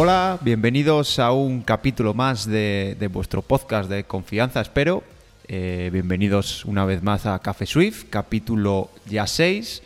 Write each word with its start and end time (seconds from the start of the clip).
Hola, 0.00 0.38
bienvenidos 0.42 1.18
a 1.18 1.32
un 1.32 1.62
capítulo 1.62 2.14
más 2.14 2.46
de, 2.46 3.10
vuestro 3.12 3.42
podcast 3.42 3.90
de 3.90 4.04
confianza, 4.04 4.60
espero. 4.60 5.02
Eh, 5.48 5.90
bienvenidos 5.92 6.64
una 6.66 6.84
vez 6.84 7.02
más 7.02 7.26
a 7.26 7.36
Café 7.40 7.66
Swift, 7.66 8.04
capítulo 8.08 8.90
ya 9.06 9.26
6. 9.26 9.82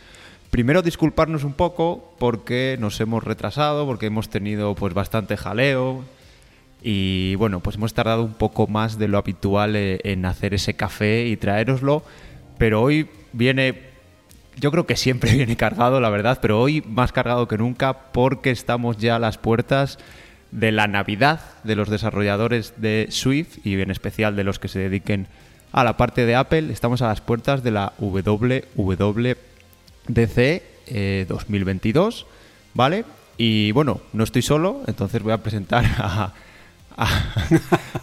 Primero 0.51 0.83
disculparnos 0.83 1.43
un 1.43 1.53
poco 1.53 2.13
porque 2.19 2.77
nos 2.79 3.01
hemos 3.01 3.23
retrasado, 3.23 3.87
porque 3.87 4.05
hemos 4.05 4.29
tenido 4.29 4.75
pues 4.75 4.93
bastante 4.93 5.35
jaleo 5.35 6.03
y 6.83 7.33
bueno, 7.37 7.61
pues 7.61 7.77
hemos 7.77 7.95
tardado 7.95 8.21
un 8.21 8.35
poco 8.35 8.67
más 8.67 8.99
de 8.99 9.07
lo 9.07 9.17
habitual 9.17 9.75
eh, 9.75 9.99
en 10.03 10.27
hacer 10.27 10.53
ese 10.53 10.75
café 10.75 11.25
y 11.25 11.37
traéroslo, 11.37 12.03
pero 12.59 12.83
hoy 12.83 13.09
viene 13.31 13.92
yo 14.59 14.71
creo 14.71 14.85
que 14.85 14.95
siempre 14.95 15.33
viene 15.35 15.55
cargado, 15.57 15.99
la 15.99 16.09
verdad, 16.09 16.39
pero 16.41 16.59
hoy 16.61 16.81
más 16.87 17.11
cargado 17.11 17.47
que 17.47 17.57
nunca 17.57 17.93
porque 18.11 18.51
estamos 18.51 18.97
ya 18.97 19.15
a 19.15 19.19
las 19.19 19.37
puertas 19.37 19.97
de 20.51 20.71
la 20.71 20.87
Navidad 20.87 21.39
de 21.63 21.75
los 21.75 21.89
desarrolladores 21.89 22.73
de 22.77 23.07
Swift 23.09 23.57
y 23.65 23.79
en 23.81 23.89
especial 23.91 24.35
de 24.35 24.43
los 24.43 24.59
que 24.59 24.67
se 24.67 24.79
dediquen 24.79 25.27
a 25.71 25.83
la 25.83 25.97
parte 25.97 26.25
de 26.27 26.35
Apple. 26.35 26.71
Estamos 26.71 27.01
a 27.01 27.07
las 27.07 27.21
puertas 27.21 27.63
de 27.63 27.71
la 27.71 27.93
WWDC 27.97 29.37
eh, 30.87 31.25
2022, 31.27 32.25
¿vale? 32.73 33.05
Y 33.37 33.71
bueno, 33.71 34.01
no 34.13 34.23
estoy 34.23 34.41
solo, 34.43 34.81
entonces 34.87 35.23
voy 35.23 35.33
a 35.33 35.39
presentar 35.41 35.83
a- 35.97 36.33
a- 36.97 37.33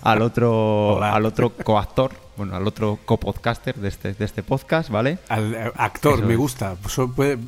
al 0.03 0.23
otro 0.23 0.95
Hola. 0.97 1.15
al 1.15 1.27
otro 1.27 1.51
coactor, 1.51 2.11
bueno, 2.41 2.57
al 2.57 2.67
otro 2.67 2.99
copodcaster 3.05 3.75
de 3.75 3.89
este, 3.89 4.15
de 4.15 4.25
este 4.25 4.43
podcast, 4.43 4.89
¿vale? 4.89 5.19
Al 5.29 5.55
eh, 5.55 5.73
actor, 5.77 6.15
Eso 6.21 6.27
me 6.27 6.33
es. 6.33 6.39
gusta. 6.39 6.75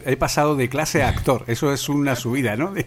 He 0.04 0.16
pasado 0.18 0.54
de 0.54 0.68
clase 0.68 1.02
a 1.02 1.08
actor. 1.08 1.44
Eso 1.46 1.72
es 1.72 1.88
una 1.88 2.14
subida, 2.14 2.56
¿no? 2.56 2.74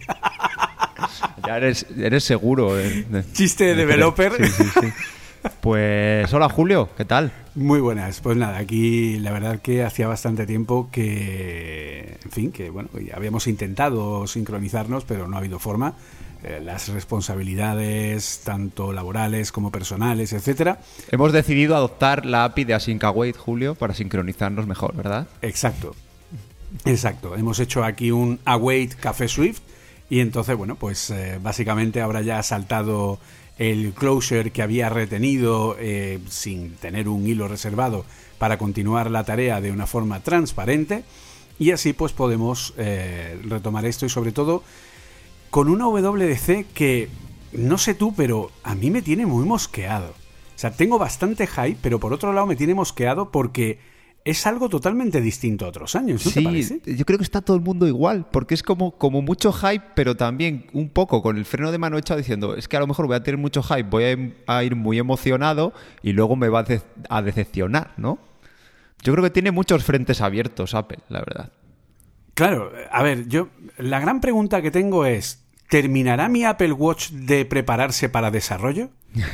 Ya 1.46 1.56
eres, 1.56 1.86
eres 1.98 2.22
seguro. 2.24 2.74
de- 2.76 3.02
de- 3.02 3.24
Chiste 3.32 3.64
de 3.64 3.74
developer. 3.74 4.32
Sí, 4.36 4.52
sí, 4.52 4.70
sí. 4.80 4.86
Pues 5.60 6.32
hola 6.34 6.48
Julio, 6.48 6.88
¿qué 6.96 7.04
tal? 7.04 7.32
Muy 7.54 7.78
buenas. 7.80 8.20
Pues 8.20 8.36
nada, 8.36 8.58
aquí 8.58 9.18
la 9.20 9.30
verdad 9.32 9.60
que 9.60 9.84
hacía 9.84 10.08
bastante 10.08 10.44
tiempo 10.46 10.88
que, 10.90 12.18
en 12.24 12.30
fin, 12.32 12.50
que 12.52 12.70
bueno, 12.70 12.88
habíamos 13.14 13.46
intentado 13.46 14.26
sincronizarnos, 14.26 15.04
pero 15.04 15.28
no 15.28 15.36
ha 15.36 15.38
habido 15.38 15.58
forma. 15.60 15.94
Eh, 16.42 16.60
las 16.62 16.88
responsabilidades, 16.88 18.42
tanto 18.44 18.92
laborales 18.92 19.52
como 19.52 19.72
personales, 19.72 20.32
etcétera. 20.32 20.80
Hemos 21.10 21.32
decidido 21.32 21.76
adoptar 21.76 22.26
la 22.26 22.44
API 22.44 22.64
de 22.64 22.74
Async 22.74 23.02
Await, 23.04 23.36
Julio, 23.36 23.74
para 23.74 23.94
sincronizarnos 23.94 24.66
mejor, 24.66 24.94
¿verdad? 24.94 25.26
Exacto. 25.42 25.94
Exacto. 26.84 27.36
Hemos 27.36 27.58
hecho 27.58 27.84
aquí 27.84 28.10
un 28.10 28.38
Await 28.44 28.94
Café 28.94 29.28
Swift 29.28 29.60
y 30.08 30.20
entonces, 30.20 30.56
bueno, 30.56 30.76
pues 30.76 31.10
eh, 31.10 31.38
básicamente 31.42 32.00
ahora 32.00 32.22
ya 32.22 32.38
ha 32.38 32.42
saltado 32.42 33.18
el 33.58 33.92
closure 33.92 34.50
que 34.50 34.62
había 34.62 34.88
retenido 34.88 35.76
eh, 35.78 36.20
sin 36.28 36.74
tener 36.76 37.08
un 37.08 37.26
hilo 37.26 37.48
reservado 37.48 38.04
para 38.38 38.58
continuar 38.58 39.10
la 39.10 39.24
tarea 39.24 39.60
de 39.60 39.72
una 39.72 39.86
forma 39.86 40.20
transparente 40.20 41.04
y 41.58 41.70
así 41.70 41.94
pues 41.94 42.12
podemos 42.12 42.74
eh, 42.76 43.40
retomar 43.44 43.86
esto 43.86 44.04
y 44.04 44.10
sobre 44.10 44.32
todo 44.32 44.62
con 45.56 45.70
una 45.70 45.86
WDC 45.88 46.66
que 46.74 47.08
no 47.54 47.78
sé 47.78 47.94
tú, 47.94 48.12
pero 48.14 48.50
a 48.62 48.74
mí 48.74 48.90
me 48.90 49.00
tiene 49.00 49.24
muy 49.24 49.46
mosqueado. 49.46 50.08
O 50.10 50.58
sea, 50.58 50.70
tengo 50.70 50.98
bastante 50.98 51.46
hype, 51.46 51.78
pero 51.80 51.98
por 51.98 52.12
otro 52.12 52.34
lado 52.34 52.46
me 52.46 52.56
tiene 52.56 52.74
mosqueado 52.74 53.30
porque 53.30 53.78
es 54.26 54.46
algo 54.46 54.68
totalmente 54.68 55.22
distinto 55.22 55.64
a 55.64 55.68
otros 55.68 55.96
años, 55.96 56.26
¿no 56.26 56.30
te 56.32 56.42
parece? 56.42 56.82
yo 56.84 57.06
creo 57.06 57.16
que 57.16 57.24
está 57.24 57.40
todo 57.40 57.56
el 57.56 57.62
mundo 57.62 57.88
igual, 57.88 58.26
porque 58.30 58.52
es 58.52 58.62
como, 58.62 58.98
como 58.98 59.22
mucho 59.22 59.50
hype, 59.50 59.82
pero 59.94 60.14
también 60.14 60.66
un 60.74 60.90
poco 60.90 61.22
con 61.22 61.38
el 61.38 61.46
freno 61.46 61.72
de 61.72 61.78
mano 61.78 61.96
echado 61.96 62.18
diciendo, 62.18 62.54
es 62.54 62.68
que 62.68 62.76
a 62.76 62.80
lo 62.80 62.86
mejor 62.86 63.06
voy 63.06 63.16
a 63.16 63.22
tener 63.22 63.38
mucho 63.40 63.62
hype, 63.62 63.84
voy 63.84 64.04
a, 64.04 64.10
em- 64.10 64.34
a 64.46 64.62
ir 64.62 64.76
muy 64.76 64.98
emocionado 64.98 65.72
y 66.02 66.12
luego 66.12 66.36
me 66.36 66.50
va 66.50 66.58
a, 66.58 66.64
de- 66.64 66.82
a 67.08 67.22
decepcionar, 67.22 67.94
¿no? 67.96 68.18
Yo 69.02 69.14
creo 69.14 69.24
que 69.24 69.30
tiene 69.30 69.52
muchos 69.52 69.84
frentes 69.84 70.20
abiertos 70.20 70.74
Apple, 70.74 70.98
la 71.08 71.20
verdad. 71.20 71.50
Claro, 72.34 72.70
a 72.92 73.02
ver, 73.02 73.26
yo 73.28 73.48
la 73.78 74.00
gran 74.00 74.20
pregunta 74.20 74.60
que 74.60 74.70
tengo 74.70 75.06
es, 75.06 75.45
¿terminará 75.68 76.28
mi 76.28 76.44
Apple 76.44 76.72
Watch 76.72 77.10
de 77.10 77.44
prepararse 77.44 78.08
para 78.08 78.30
desarrollo? 78.30 78.90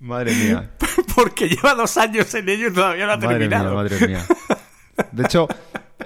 Madre 0.00 0.34
mía. 0.34 0.70
Porque 1.14 1.48
lleva 1.48 1.74
dos 1.74 1.96
años 1.96 2.32
en 2.34 2.48
ello 2.48 2.68
y 2.68 2.72
todavía 2.72 3.06
no 3.06 3.12
ha 3.12 3.16
Madre 3.16 3.28
mía, 3.28 3.38
terminado. 3.48 3.74
madre 3.74 4.06
mía. 4.06 4.24
De 5.12 5.24
hecho, 5.24 5.48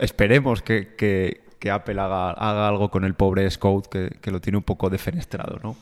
esperemos 0.00 0.62
que, 0.62 0.94
que- 0.96 1.42
que 1.58 1.70
Apple 1.70 2.00
haga, 2.00 2.30
haga 2.32 2.66
algo 2.66 2.90
con 2.90 3.04
el 3.04 3.14
pobre 3.14 3.48
Scout, 3.48 3.86
que, 3.86 4.10
que 4.20 4.32
lo 4.32 4.40
tiene 4.40 4.56
un 4.58 4.64
poco 4.64 4.90
defenestrado, 4.90 5.60
¿no? 5.62 5.76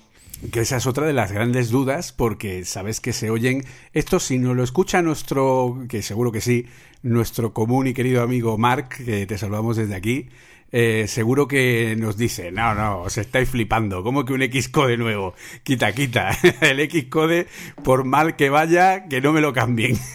Que 0.53 0.61
esa 0.61 0.79
es 0.79 0.87
otra 0.87 1.07
de 1.07 1.13
las 1.13 1.33
grandes 1.33 1.69
dudas, 1.69 2.13
porque 2.13 2.65
sabes 2.65 3.01
que 3.01 3.13
se 3.13 3.29
oyen. 3.29 3.65
Esto, 3.93 4.19
si 4.19 4.39
no 4.39 4.55
lo 4.55 4.65
escucha 4.65 5.03
nuestro, 5.03 5.85
que 5.89 6.03
seguro 6.03 6.33
que 6.33 6.41
sí, 6.41 6.67
nuestro 7.03 7.53
común 7.53 7.87
y 7.87 7.93
querido 7.93 8.23
amigo 8.23 8.57
Mark, 8.57 8.89
que 9.05 9.27
te 9.27 9.37
saludamos 9.37 9.77
desde 9.77 9.95
aquí, 9.95 10.31
eh, 10.73 11.07
seguro 11.09 11.49
que 11.49 11.97
nos 11.99 12.17
dice: 12.17 12.53
No, 12.53 12.75
no, 12.75 13.01
os 13.03 13.19
estáis 13.19 13.49
flipando. 13.49 14.03
¿Cómo 14.03 14.25
que 14.25 14.33
un 14.33 14.43
Xcode 14.43 14.97
nuevo? 14.97 15.35
Quita, 15.63 15.93
quita. 15.93 16.31
El 16.61 16.89
Xcode, 16.91 17.47
por 17.83 18.05
mal 18.05 18.37
que 18.37 18.51
vaya, 18.51 19.09
que 19.09 19.21
no 19.21 19.33
me 19.33 19.41
lo 19.41 19.53
cambien. 19.53 19.97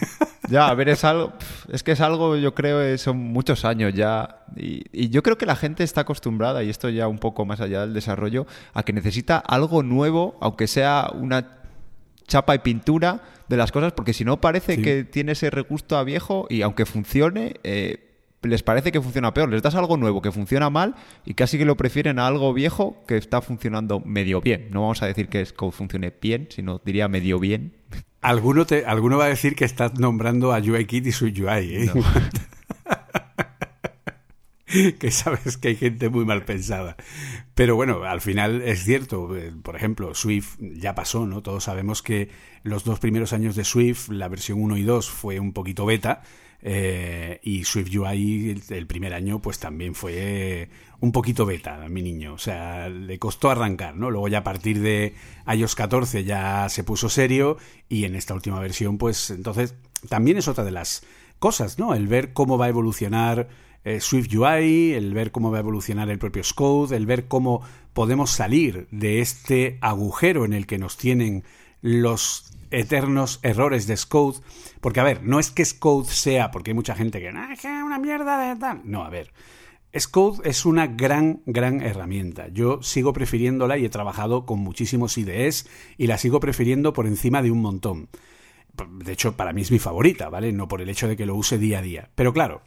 Ya, 0.48 0.68
a 0.68 0.74
ver, 0.74 0.88
es 0.90 1.02
algo. 1.02 1.32
Es 1.72 1.82
que 1.82 1.90
es 1.90 2.00
algo, 2.00 2.36
yo 2.36 2.54
creo, 2.54 2.80
eh, 2.80 2.98
son 2.98 3.16
muchos 3.18 3.64
años 3.64 3.92
ya. 3.94 4.44
Y, 4.54 4.84
y 4.92 5.08
yo 5.08 5.24
creo 5.24 5.36
que 5.36 5.44
la 5.44 5.56
gente 5.56 5.82
está 5.82 6.02
acostumbrada, 6.02 6.62
y 6.62 6.70
esto 6.70 6.88
ya 6.88 7.08
un 7.08 7.18
poco 7.18 7.44
más 7.44 7.60
allá 7.60 7.80
del 7.80 7.92
desarrollo, 7.92 8.46
a 8.72 8.84
que 8.84 8.92
necesita 8.92 9.38
algo 9.38 9.82
nuevo, 9.82 10.36
aunque 10.40 10.68
sea 10.68 11.10
una 11.12 11.58
chapa 12.28 12.54
y 12.54 12.60
pintura 12.60 13.22
de 13.48 13.56
las 13.56 13.72
cosas, 13.72 13.92
porque 13.92 14.12
si 14.12 14.24
no 14.24 14.40
parece 14.40 14.76
Sí. 14.76 14.82
que 14.82 15.02
tiene 15.02 15.32
ese 15.32 15.50
regusto 15.50 15.96
a 15.98 16.04
viejo 16.04 16.46
y 16.48 16.62
aunque 16.62 16.86
funcione, 16.86 17.56
eh, 17.64 18.05
les 18.46 18.62
parece 18.62 18.92
que 18.92 19.00
funciona 19.00 19.32
peor. 19.34 19.48
Les 19.50 19.62
das 19.62 19.74
algo 19.74 19.96
nuevo 19.96 20.22
que 20.22 20.32
funciona 20.32 20.70
mal 20.70 20.94
y 21.24 21.34
casi 21.34 21.58
que 21.58 21.64
lo 21.64 21.76
prefieren 21.76 22.18
a 22.18 22.26
algo 22.26 22.52
viejo 22.52 23.04
que 23.06 23.16
está 23.16 23.40
funcionando 23.42 24.00
medio 24.00 24.40
bien. 24.40 24.68
No 24.70 24.82
vamos 24.82 25.02
a 25.02 25.06
decir 25.06 25.28
que 25.28 25.44
Scout 25.44 25.72
funcione 25.74 26.12
bien, 26.20 26.48
sino 26.50 26.80
diría 26.84 27.08
medio 27.08 27.38
bien. 27.38 27.74
Alguno, 28.20 28.66
te, 28.66 28.84
alguno 28.86 29.18
va 29.18 29.26
a 29.26 29.28
decir 29.28 29.54
que 29.54 29.64
estás 29.64 29.98
nombrando 29.98 30.52
a 30.52 30.58
UIKit 30.58 31.06
y 31.06 31.12
su 31.12 31.26
UI, 31.26 31.86
¿eh? 31.86 31.90
que 34.98 35.10
sabes 35.12 35.56
que 35.58 35.68
hay 35.68 35.76
gente 35.76 36.08
muy 36.08 36.24
mal 36.24 36.44
pensada. 36.44 36.96
Pero 37.54 37.76
bueno, 37.76 38.02
al 38.04 38.20
final 38.20 38.62
es 38.62 38.84
cierto. 38.84 39.36
eh, 39.36 39.52
Por 39.62 39.76
ejemplo, 39.76 40.14
Swift 40.14 40.56
ya 40.60 40.94
pasó, 40.94 41.24
¿no? 41.26 41.42
Todos 41.42 41.64
sabemos 41.64 42.02
que 42.02 42.30
los 42.62 42.84
dos 42.84 42.98
primeros 42.98 43.32
años 43.32 43.54
de 43.54 43.64
Swift, 43.64 44.08
la 44.08 44.28
versión 44.28 44.60
1 44.60 44.76
y 44.76 44.82
2 44.82 45.08
fue 45.08 45.38
un 45.38 45.52
poquito 45.52 45.86
beta. 45.86 46.22
Eh, 46.68 47.38
y 47.44 47.62
SwiftUI 47.62 48.50
el, 48.50 48.62
el 48.70 48.88
primer 48.88 49.14
año 49.14 49.40
pues 49.40 49.60
también 49.60 49.94
fue 49.94 50.68
un 50.98 51.12
poquito 51.12 51.46
beta, 51.46 51.86
mi 51.88 52.02
niño. 52.02 52.34
O 52.34 52.38
sea, 52.38 52.88
le 52.88 53.20
costó 53.20 53.50
arrancar, 53.50 53.94
¿no? 53.94 54.10
Luego 54.10 54.26
ya 54.26 54.38
a 54.38 54.42
partir 54.42 54.80
de 54.80 55.14
iOS 55.46 55.76
14 55.76 56.24
ya 56.24 56.68
se 56.68 56.82
puso 56.82 57.08
serio 57.08 57.56
y 57.88 58.04
en 58.04 58.16
esta 58.16 58.34
última 58.34 58.58
versión 58.58 58.98
pues 58.98 59.30
entonces 59.30 59.76
también 60.08 60.38
es 60.38 60.48
otra 60.48 60.64
de 60.64 60.72
las 60.72 61.04
cosas, 61.38 61.78
¿no? 61.78 61.94
El 61.94 62.08
ver 62.08 62.32
cómo 62.32 62.58
va 62.58 62.66
a 62.66 62.70
evolucionar 62.70 63.48
eh, 63.84 64.00
SwiftUI, 64.00 64.94
el 64.94 65.14
ver 65.14 65.30
cómo 65.30 65.52
va 65.52 65.58
a 65.58 65.60
evolucionar 65.60 66.10
el 66.10 66.18
propio 66.18 66.42
Scode, 66.42 66.96
el 66.96 67.06
ver 67.06 67.28
cómo 67.28 67.62
podemos 67.92 68.32
salir 68.32 68.88
de 68.90 69.20
este 69.20 69.78
agujero 69.82 70.44
en 70.44 70.52
el 70.52 70.66
que 70.66 70.78
nos 70.78 70.96
tienen 70.96 71.44
los 71.80 72.55
eternos 72.70 73.40
errores 73.42 73.86
de 73.86 73.96
Scode. 73.96 74.40
Porque, 74.80 75.00
a 75.00 75.04
ver, 75.04 75.22
no 75.22 75.38
es 75.38 75.50
que 75.50 75.64
Scode 75.64 76.08
sea, 76.08 76.50
porque 76.50 76.70
hay 76.70 76.74
mucha 76.74 76.94
gente 76.94 77.20
que, 77.20 77.32
que 77.60 77.76
es 77.78 77.82
una 77.82 77.98
mierda 77.98 78.48
de 78.48 78.58
tal. 78.58 78.80
No, 78.84 79.04
a 79.04 79.10
ver. 79.10 79.32
Scode 79.98 80.48
es 80.48 80.66
una 80.66 80.86
gran, 80.86 81.42
gran 81.46 81.80
herramienta. 81.80 82.48
Yo 82.48 82.82
sigo 82.82 83.12
prefiriéndola 83.12 83.78
y 83.78 83.84
he 83.84 83.88
trabajado 83.88 84.44
con 84.44 84.58
muchísimos 84.58 85.16
IDEs 85.16 85.68
y 85.96 86.06
la 86.06 86.18
sigo 86.18 86.40
prefiriendo 86.40 86.92
por 86.92 87.06
encima 87.06 87.42
de 87.42 87.50
un 87.50 87.62
montón. 87.62 88.08
De 89.04 89.12
hecho, 89.12 89.36
para 89.36 89.52
mí 89.52 89.62
es 89.62 89.70
mi 89.70 89.78
favorita, 89.78 90.28
¿vale? 90.28 90.52
No 90.52 90.68
por 90.68 90.82
el 90.82 90.90
hecho 90.90 91.08
de 91.08 91.16
que 91.16 91.24
lo 91.24 91.34
use 91.34 91.58
día 91.58 91.78
a 91.78 91.82
día. 91.82 92.10
Pero 92.14 92.32
claro, 92.32 92.62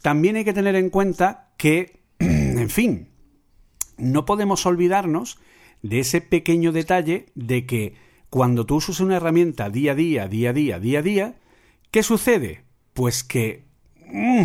también 0.00 0.36
hay 0.36 0.44
que 0.44 0.54
tener 0.54 0.74
en 0.76 0.88
cuenta 0.88 1.52
que, 1.58 2.00
en 2.18 2.70
fin, 2.70 3.08
no 3.98 4.24
podemos 4.24 4.64
olvidarnos 4.64 5.38
de 5.82 6.00
ese 6.00 6.20
pequeño 6.20 6.72
detalle 6.72 7.26
de 7.34 7.66
que 7.66 7.94
cuando 8.32 8.64
tú 8.64 8.76
usas 8.76 9.00
una 9.00 9.16
herramienta 9.16 9.68
día 9.68 9.92
a 9.92 9.94
día, 9.94 10.26
día 10.26 10.48
a 10.48 10.52
día, 10.54 10.78
día 10.80 10.98
a 11.00 11.02
día, 11.02 11.34
¿qué 11.90 12.02
sucede? 12.02 12.64
Pues 12.94 13.24
que... 13.24 13.66
Mm, 14.10 14.44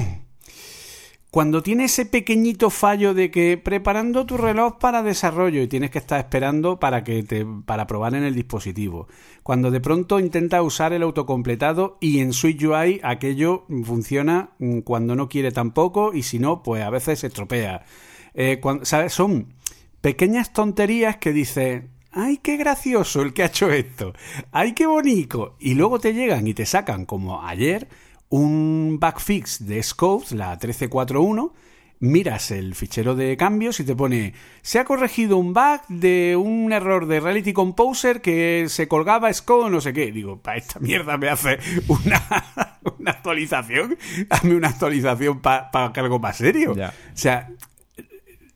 cuando 1.31 1.63
tiene 1.63 1.85
ese 1.85 2.05
pequeñito 2.05 2.69
fallo 2.69 3.13
de 3.13 3.31
que 3.31 3.57
preparando 3.57 4.25
tu 4.25 4.35
reloj 4.35 4.77
para 4.77 5.03
desarrollo 5.03 5.61
y 5.61 5.69
tienes 5.69 5.89
que 5.89 5.99
estar 5.99 6.19
esperando 6.19 6.81
para 6.81 7.05
que 7.05 7.23
te 7.23 7.45
para 7.65 7.87
probar 7.87 8.13
en 8.15 8.23
el 8.23 8.35
dispositivo. 8.35 9.07
Cuando 9.41 9.71
de 9.71 9.79
pronto 9.79 10.19
intenta 10.19 10.61
usar 10.61 10.91
el 10.91 11.03
autocompletado 11.03 11.97
y 12.01 12.19
en 12.19 12.33
Switch 12.33 12.61
UI 12.61 12.99
aquello 13.03 13.63
funciona 13.85 14.49
mm, 14.59 14.79
cuando 14.79 15.15
no 15.15 15.29
quiere 15.29 15.53
tampoco 15.53 16.13
y 16.13 16.23
si 16.23 16.39
no, 16.39 16.61
pues 16.61 16.83
a 16.83 16.89
veces 16.89 17.19
se 17.19 17.27
estropea. 17.27 17.85
Eh, 18.33 18.59
¿sabes? 18.81 19.13
Son 19.13 19.53
pequeñas 20.01 20.51
tonterías 20.51 21.15
que 21.15 21.31
dice, 21.31 21.87
¡ay, 22.17 22.37
qué 22.37 22.57
gracioso 22.57 23.21
el 23.21 23.33
que 23.33 23.43
ha 23.43 23.47
hecho 23.47 23.71
esto! 23.71 24.13
¡ay, 24.51 24.73
qué 24.73 24.85
bonito! 24.85 25.55
Y 25.59 25.75
luego 25.75 25.99
te 25.99 26.13
llegan 26.13 26.47
y 26.47 26.53
te 26.53 26.65
sacan 26.65 27.05
como 27.05 27.45
ayer 27.45 27.87
un 28.29 28.97
backfix 28.99 29.65
de 29.65 29.81
Scopes, 29.81 30.31
la 30.33 30.49
1341, 30.49 31.53
miras 31.99 32.51
el 32.51 32.75
fichero 32.75 33.15
de 33.15 33.37
cambios 33.37 33.79
y 33.79 33.83
te 33.83 33.95
pone 33.95 34.33
se 34.61 34.79
ha 34.79 34.85
corregido 34.85 35.37
un 35.37 35.53
bug 35.53 35.81
de 35.87 36.35
un 36.35 36.71
error 36.71 37.07
de 37.07 37.19
Reality 37.19 37.53
Composer 37.53 38.21
que 38.21 38.65
se 38.69 38.87
colgaba 38.87 39.33
Scope 39.33 39.69
no 39.69 39.81
sé 39.81 39.93
qué. 39.93 40.11
Digo, 40.11 40.37
para 40.41 40.57
esta 40.57 40.79
mierda 40.79 41.17
me 41.17 41.29
hace 41.29 41.59
una, 41.87 42.79
una 42.99 43.11
actualización. 43.11 43.97
Hazme 44.29 44.55
una 44.55 44.69
actualización 44.69 45.39
para 45.39 45.69
algo 45.95 46.19
más 46.19 46.37
serio. 46.37 46.73
O 46.73 46.91
sea, 47.13 47.49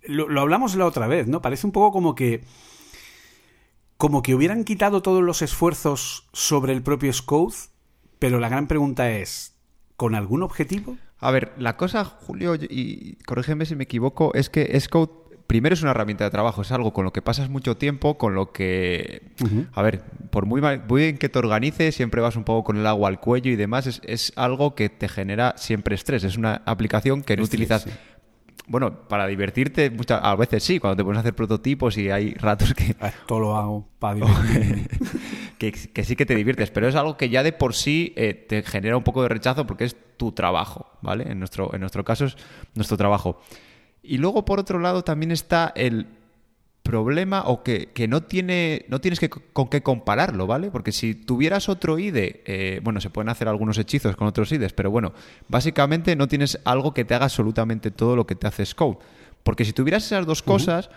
lo, 0.03 0.27
lo, 0.27 0.41
hablamos 0.41 0.75
la 0.75 0.85
otra 0.85 1.07
vez, 1.07 1.27
¿no? 1.27 1.41
Parece 1.41 1.65
un 1.65 1.73
poco 1.73 1.91
como 1.91 2.15
que 2.15 2.41
como 4.01 4.23
que 4.23 4.33
hubieran 4.33 4.63
quitado 4.63 5.03
todos 5.03 5.21
los 5.21 5.43
esfuerzos 5.43 6.27
sobre 6.33 6.73
el 6.73 6.81
propio 6.81 7.13
Scope, 7.13 7.53
pero 8.17 8.39
la 8.39 8.49
gran 8.49 8.65
pregunta 8.65 9.11
es, 9.11 9.53
con 9.95 10.15
algún 10.15 10.41
objetivo? 10.41 10.97
A 11.19 11.29
ver, 11.29 11.53
la 11.59 11.77
cosa, 11.77 12.03
Julio, 12.03 12.55
y 12.55 13.17
corrígeme 13.27 13.67
si 13.67 13.75
me 13.75 13.83
equivoco, 13.83 14.33
es 14.33 14.49
que 14.49 14.79
Scout 14.79 15.11
primero 15.51 15.73
es 15.73 15.81
una 15.81 15.91
herramienta 15.91 16.23
de 16.23 16.31
trabajo, 16.31 16.61
es 16.61 16.71
algo 16.71 16.93
con 16.93 17.03
lo 17.03 17.11
que 17.11 17.21
pasas 17.21 17.49
mucho 17.49 17.75
tiempo, 17.75 18.17
con 18.17 18.33
lo 18.33 18.53
que, 18.53 19.33
a 19.73 19.81
ver, 19.81 20.01
por 20.29 20.45
muy, 20.45 20.61
bien 20.61 21.17
que 21.17 21.27
te 21.27 21.37
organices, 21.37 21.93
siempre 21.93 22.21
vas 22.21 22.37
un 22.37 22.45
poco 22.45 22.63
con 22.63 22.77
el 22.77 22.87
agua 22.87 23.09
al 23.09 23.19
cuello 23.19 23.51
y 23.51 23.57
demás, 23.57 23.99
es, 24.01 24.33
algo 24.35 24.75
que 24.75 24.87
te 24.87 25.09
genera 25.09 25.53
siempre 25.57 25.93
estrés, 25.93 26.23
es 26.23 26.37
una 26.37 26.61
aplicación 26.65 27.21
que 27.21 27.35
no 27.35 27.43
utilizas 27.43 27.85
bueno, 28.71 29.07
para 29.07 29.27
divertirte, 29.27 29.89
muchas, 29.89 30.21
a 30.23 30.33
veces 30.35 30.63
sí, 30.63 30.79
cuando 30.79 30.95
te 30.95 31.03
pones 31.03 31.17
a 31.17 31.19
hacer 31.19 31.35
prototipos 31.35 31.97
y 31.97 32.09
hay 32.09 32.33
ratos 32.35 32.73
que... 32.73 32.95
Esto 33.01 33.37
lo 33.37 33.57
hago 33.57 33.85
para 33.99 34.15
divertirme. 34.15 34.87
que, 35.57 36.03
sí 36.05 36.15
que 36.15 36.25
te 36.25 36.35
diviertes, 36.35 36.71
pero 36.71 36.87
es 36.87 36.95
algo 36.95 37.17
que 37.17 37.29
ya 37.29 37.43
de 37.43 37.51
por 37.51 37.75
sí 37.75 38.13
eh, 38.15 38.33
te 38.33 38.63
genera 38.63 38.95
un 38.95 39.03
poco 39.03 39.23
de 39.23 39.27
rechazo 39.27 39.67
porque 39.67 39.83
es 39.83 39.97
tu 40.15 40.31
trabajo, 40.31 40.89
¿vale? 41.01 41.29
En 41.29 41.39
nuestro, 41.39 41.73
en 41.73 41.81
nuestro 41.81 42.05
caso 42.05 42.25
es 42.25 42.37
nuestro 42.73 42.95
trabajo. 42.95 43.41
Y 44.01 44.17
luego, 44.17 44.45
por 44.45 44.59
otro 44.59 44.79
lado, 44.79 45.03
también 45.03 45.31
está 45.31 45.73
el 45.75 46.07
problema 46.83 47.43
o 47.45 47.63
que, 47.63 47.91
no, 48.09 48.23
tiene, 48.23 48.85
no 48.89 48.99
tienes 48.99 49.19
que, 49.19 49.29
con 49.29 49.69
qué 49.69 49.81
compararlo, 49.81 50.47
¿vale? 50.47 50.71
Porque 50.71 50.91
si 50.91 51.15
tuvieras 51.15 51.69
otro 51.69 51.99
IDE, 51.99 52.43
eh, 52.45 52.81
bueno, 52.83 52.99
se 52.99 53.09
pueden 53.09 53.29
hacer 53.29 53.47
algunos 53.47 53.77
hechizos 53.77 54.15
con 54.15 54.27
otros 54.27 54.51
IDEs, 54.51 54.73
pero 54.73 54.91
bueno, 54.91 55.13
básicamente 55.47 56.15
no 56.15 56.27
tienes 56.27 56.59
algo 56.65 56.93
que 56.93 57.05
te 57.05 57.13
haga 57.13 57.25
absolutamente 57.25 57.91
todo 57.91 58.15
lo 58.15 58.25
que 58.25 58.35
te 58.35 58.47
hace 58.47 58.65
Scout. 58.65 58.99
Porque 59.43 59.65
si 59.65 59.73
tuvieras 59.73 60.05
esas 60.05 60.25
dos 60.25 60.43
cosas, 60.43 60.89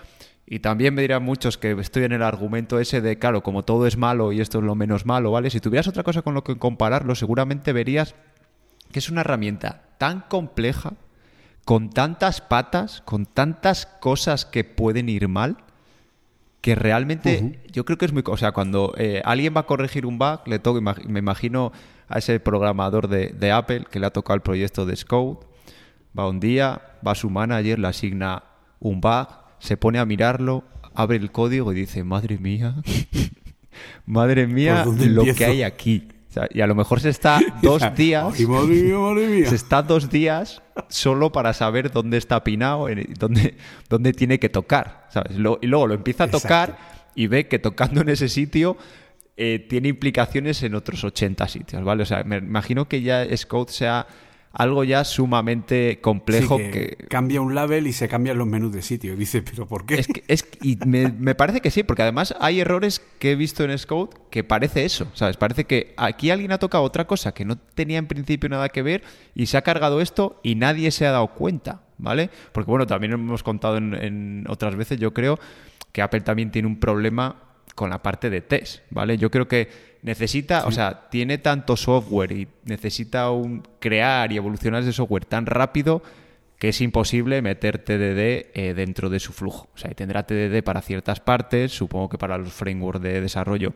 y 0.47 0.59
también 0.59 0.95
me 0.95 1.03
dirán 1.03 1.23
muchos 1.23 1.57
que 1.57 1.73
estoy 1.73 2.05
en 2.05 2.13
el 2.13 2.23
argumento 2.23 2.79
ese 2.79 3.01
de, 3.01 3.19
claro, 3.19 3.43
como 3.43 3.63
todo 3.63 3.87
es 3.87 3.97
malo 3.97 4.33
y 4.33 4.41
esto 4.41 4.59
es 4.59 4.65
lo 4.65 4.75
menos 4.75 5.07
malo, 5.07 5.31
¿vale? 5.31 5.49
Si 5.51 5.61
tuvieras 5.61 5.89
otra 5.89 6.03
cosa 6.03 6.23
con 6.23 6.35
lo 6.35 6.45
que 6.45 6.59
compararlo, 6.59 7.15
seguramente 7.15 7.73
verías 7.73 8.15
que 8.93 8.99
es 8.99 9.09
una 9.09 9.23
herramienta 9.23 9.83
tan 9.99 10.21
compleja, 10.29 10.93
con 11.65 11.89
tantas 11.89 12.43
patas, 12.43 13.01
con 13.07 13.25
tantas 13.25 13.87
cosas 13.87 14.45
que 14.45 14.65
pueden 14.65 15.09
ir 15.09 15.29
mal, 15.29 15.64
que 16.65 16.75
realmente 16.75 17.61
yo 17.71 17.85
creo 17.85 17.99
que 17.99 18.07
es 18.07 18.15
muy... 18.15 18.23
O 18.25 18.39
sea, 18.39 18.53
cuando 18.53 18.95
eh, 18.97 19.21
alguien 19.27 19.53
va 19.55 19.61
a 19.61 19.67
corregir 19.67 20.07
un 20.07 20.17
bug, 20.17 20.41
le 20.47 20.59
toca, 20.59 20.81
me 21.07 21.19
imagino 21.19 21.73
a 22.09 22.21
ese 22.21 22.41
programador 22.41 23.09
de, 23.09 23.53
Apple 23.53 23.85
que 23.91 24.01
le 24.01 24.07
ha 24.07 24.11
tocado 24.11 24.37
el 24.37 24.41
proyecto 24.41 24.87
de 24.87 24.97
Scout, 24.97 25.45
va 26.19 26.27
un 26.27 26.41
día, 26.41 26.81
va 27.07 27.13
a 27.13 27.15
su 27.15 27.29
manager, 27.29 27.79
le 27.79 27.89
asigna 27.89 28.45
un 28.81 29.03
bug, 29.03 29.29
se 29.59 29.77
pone 29.77 29.99
a 29.99 30.07
mirarlo, 30.07 30.65
abre 30.95 31.19
el 31.19 31.31
código 31.31 31.71
y 31.71 31.75
dice, 31.75 32.03
madre 32.03 32.39
mía, 32.39 32.77
madre 34.07 34.47
mía, 34.47 34.87
lo 34.87 35.25
que 35.35 35.45
hay 35.45 35.65
aquí 35.65 36.09
y 36.51 36.61
a 36.61 36.67
lo 36.67 36.75
mejor 36.75 37.01
se 37.01 37.11
está 37.11 37.41
dos 37.63 37.83
días. 37.95 38.37
Se 39.49 39.55
está 39.55 39.83
dos 39.83 40.11
días 40.11 40.63
solo 40.89 41.33
para 41.33 41.53
saber 41.53 41.91
dónde 41.91 42.17
está 42.17 42.43
pinado, 42.45 42.89
dónde, 43.19 43.57
dónde 43.89 44.13
tiene 44.13 44.39
que 44.39 44.49
tocar. 44.49 45.07
¿sabes? 45.11 45.33
y 45.37 45.67
luego 45.67 45.87
lo 45.87 45.95
empieza 45.95 46.25
a 46.25 46.29
tocar 46.29 46.77
y 47.15 47.27
ve 47.29 47.47
que 47.47 47.59
tocando 47.59 48.01
en 48.01 48.09
ese 48.09 48.29
sitio 48.29 48.77
eh, 49.37 49.65
tiene 49.69 49.89
implicaciones 49.89 50.63
en 50.63 50.75
otros 50.75 51.05
80 51.05 51.49
sitios. 51.49 51.85
¿vale? 51.85 52.03
O 52.03 52.07
sea, 52.07 52.25
me 52.25 52.39
imagino 52.39 52.89
que 52.89 53.03
ya 53.03 53.25
Scout 53.37 53.71
sea 53.71 54.07
algo 54.55 54.85
ya 54.85 55.05
sumamente 55.05 56.01
complejo 56.01 56.57
que, 56.59 56.97
cambia 57.09 57.41
un 57.41 57.57
label 57.57 57.89
y 57.89 57.93
se 57.93 58.09
cambian 58.09 58.39
los 58.39 58.47
menús 58.47 58.73
de 58.73 58.83
sitio. 58.83 59.13
Y 59.13 59.17
dice, 59.17 59.43
pero 59.43 59.67
¿por 59.67 59.85
qué? 59.85 60.05
Es 60.29 60.49
y 60.63 60.79
me, 60.87 61.35
parece 61.35 61.61
que 61.61 61.73
sí, 61.73 61.83
porque 61.83 62.03
además 62.03 62.35
hay 62.41 62.61
errores 62.61 63.03
que 63.19 63.33
he 63.33 63.37
visto 63.37 63.65
en 63.65 63.77
Scout 63.77 64.15
que 64.31 64.45
parece 64.45 64.85
eso, 64.85 65.09
¿sabes? 65.13 65.37
Parece 65.37 65.65
que 65.65 65.93
aquí 65.97 66.31
alguien 66.31 66.53
ha 66.53 66.59
tocado 66.59 66.85
otra 66.85 67.07
cosa 67.07 67.35
que 67.35 67.45
no 67.45 67.59
tenía 67.59 67.99
en 67.99 68.07
principio 68.07 68.49
nada 68.49 68.69
que 68.69 68.83
ver 68.83 69.03
y 69.35 69.47
se 69.47 69.57
ha 69.57 69.63
cargado 69.63 70.01
esto 70.01 70.41
y 70.45 70.55
nadie 70.55 70.93
se 70.93 71.05
ha 71.05 71.11
dado 71.11 71.29
cuenta, 71.29 71.83
¿vale? 71.99 72.31
Porque 72.53 72.71
bueno, 72.71 72.87
también 72.87 73.13
hemos 73.13 73.43
contado 73.43 73.77
en 73.77 74.45
otras 74.49 74.77
veces, 74.77 75.01
yo 75.01 75.13
creo, 75.13 75.39
que 75.91 76.01
Apple 76.01 76.21
también 76.21 76.53
tiene 76.53 76.69
un 76.69 76.79
problema 76.79 77.37
con 77.75 77.91
la 77.91 78.03
parte 78.03 78.31
de 78.31 78.41
test, 78.41 78.83
¿vale? 78.91 79.19
Yo 79.19 79.31
creo 79.31 79.49
que 79.49 79.94
necesita, 80.05 80.67
o 80.67 80.71
sea, 80.71 81.09
tiene 81.11 81.39
tanto 81.39 81.77
software 81.77 82.31
y 82.33 82.47
necesita 82.65 83.31
un, 83.31 83.63
crear 83.81 84.31
y 84.31 84.37
evolucionar 84.37 84.83
ese 84.83 84.93
software 84.93 85.25
tan 85.25 85.47
rápido 85.47 86.03
que 86.59 86.69
es 86.69 86.81
imposible 86.83 87.41
meter 87.41 87.79
TDD 87.79 88.53
eh, 88.55 88.75
dentro 88.77 89.09
de 89.09 89.19
su 89.19 89.33
flujo. 89.33 89.71
O 89.75 89.79
sea, 89.79 89.91
tendrá 89.93 90.25
TDD 90.27 90.63
para 90.63 90.83
ciertas 90.83 91.21
partes, 91.21 91.73
supongo 91.73 92.11
que 92.11 92.19
para 92.19 92.37
los 92.37 92.53
frameworks 92.53 93.03
de 93.03 93.23
desarrollo 93.23 93.73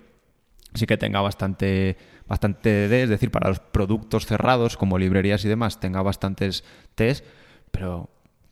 sí 0.75 0.85
que 0.85 0.99
tenga 0.99 1.23
bastante, 1.23 1.97
bastante 2.27 2.61
TDD, 2.61 2.93
es 3.05 3.09
decir, 3.09 3.31
para 3.31 3.49
los 3.49 3.61
productos 3.61 4.27
cerrados 4.27 4.77
como 4.77 4.99
librerías 4.99 5.43
y 5.47 5.49
demás 5.49 5.81
tenga 5.81 6.03
bastantes 6.03 6.63
test, 6.95 7.25
pero 7.71 8.11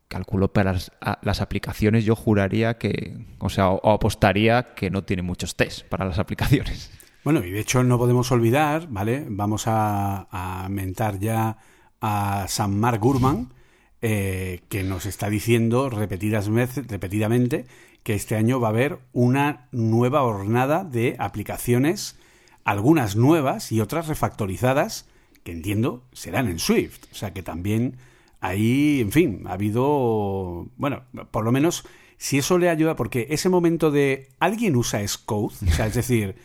calculo 0.09 0.51
para 0.51 0.73
las, 0.73 1.41
aplicaciones 1.43 2.07
yo 2.07 2.17
juraría 2.17 2.79
que, 2.79 3.19
o 3.39 3.51
sea, 3.51 3.69
o, 3.69 3.93
apostaría 3.93 4.75
que 4.75 4.89
no 4.89 5.05
tiene 5.05 5.23
muchos 5.23 5.57
test 5.57 5.87
para 5.89 6.07
las 6.07 6.19
aplicaciones. 6.27 6.91
Bueno, 7.27 7.45
y 7.45 7.51
de 7.51 7.59
hecho 7.59 7.83
no 7.83 7.99
podemos 7.99 8.31
olvidar, 8.31 8.87
¿vale? 8.89 9.27
Vamos 9.29 9.65
a, 9.67 10.69
mentar 10.71 11.19
ya 11.19 11.59
a 12.01 12.47
San 12.47 12.79
Mark 12.79 13.01
Gurman, 13.01 13.53
eh, 14.01 14.61
que 14.69 14.85
nos 14.85 15.07
está 15.07 15.29
diciendo 15.29 15.91
repetidas 15.91 16.49
veces, 16.49 16.87
repetidamente 16.87 17.67
que 18.05 18.15
este 18.15 18.37
año 18.37 18.61
va 18.61 18.69
a 18.69 18.71
haber 18.71 19.01
una 19.13 19.67
nueva 19.73 20.23
hornada 20.23 20.85
de 20.85 21.17
aplicaciones, 21.19 22.17
algunas 22.63 23.17
nuevas 23.17 23.73
y 23.73 23.81
otras 23.81 24.07
refactorizadas, 24.07 25.09
que 25.43 25.51
entiendo 25.51 26.05
serán 26.13 26.47
en 26.47 26.61
Swift. 26.61 27.07
O 27.11 27.17
sea 27.17 27.33
que 27.33 27.43
también 27.43 27.97
ahí, 28.39 29.01
en 29.01 29.11
fin, 29.11 29.43
ha 29.49 29.55
habido, 29.55 30.69
bueno, 30.77 31.03
por 31.33 31.45
lo 31.45 31.51
menos 31.51 31.89
si 32.19 32.39
eso 32.39 32.57
le 32.57 32.71
ayuda, 32.71 32.95
porque 32.95 33.27
ese 33.31 33.49
momento 33.49 33.91
de 33.91 34.29
alguien 34.39 34.77
usa 34.77 35.05
Scode, 35.09 35.57
o 35.69 35.73
sea, 35.73 35.89
es 35.89 35.95
decir, 35.95 36.37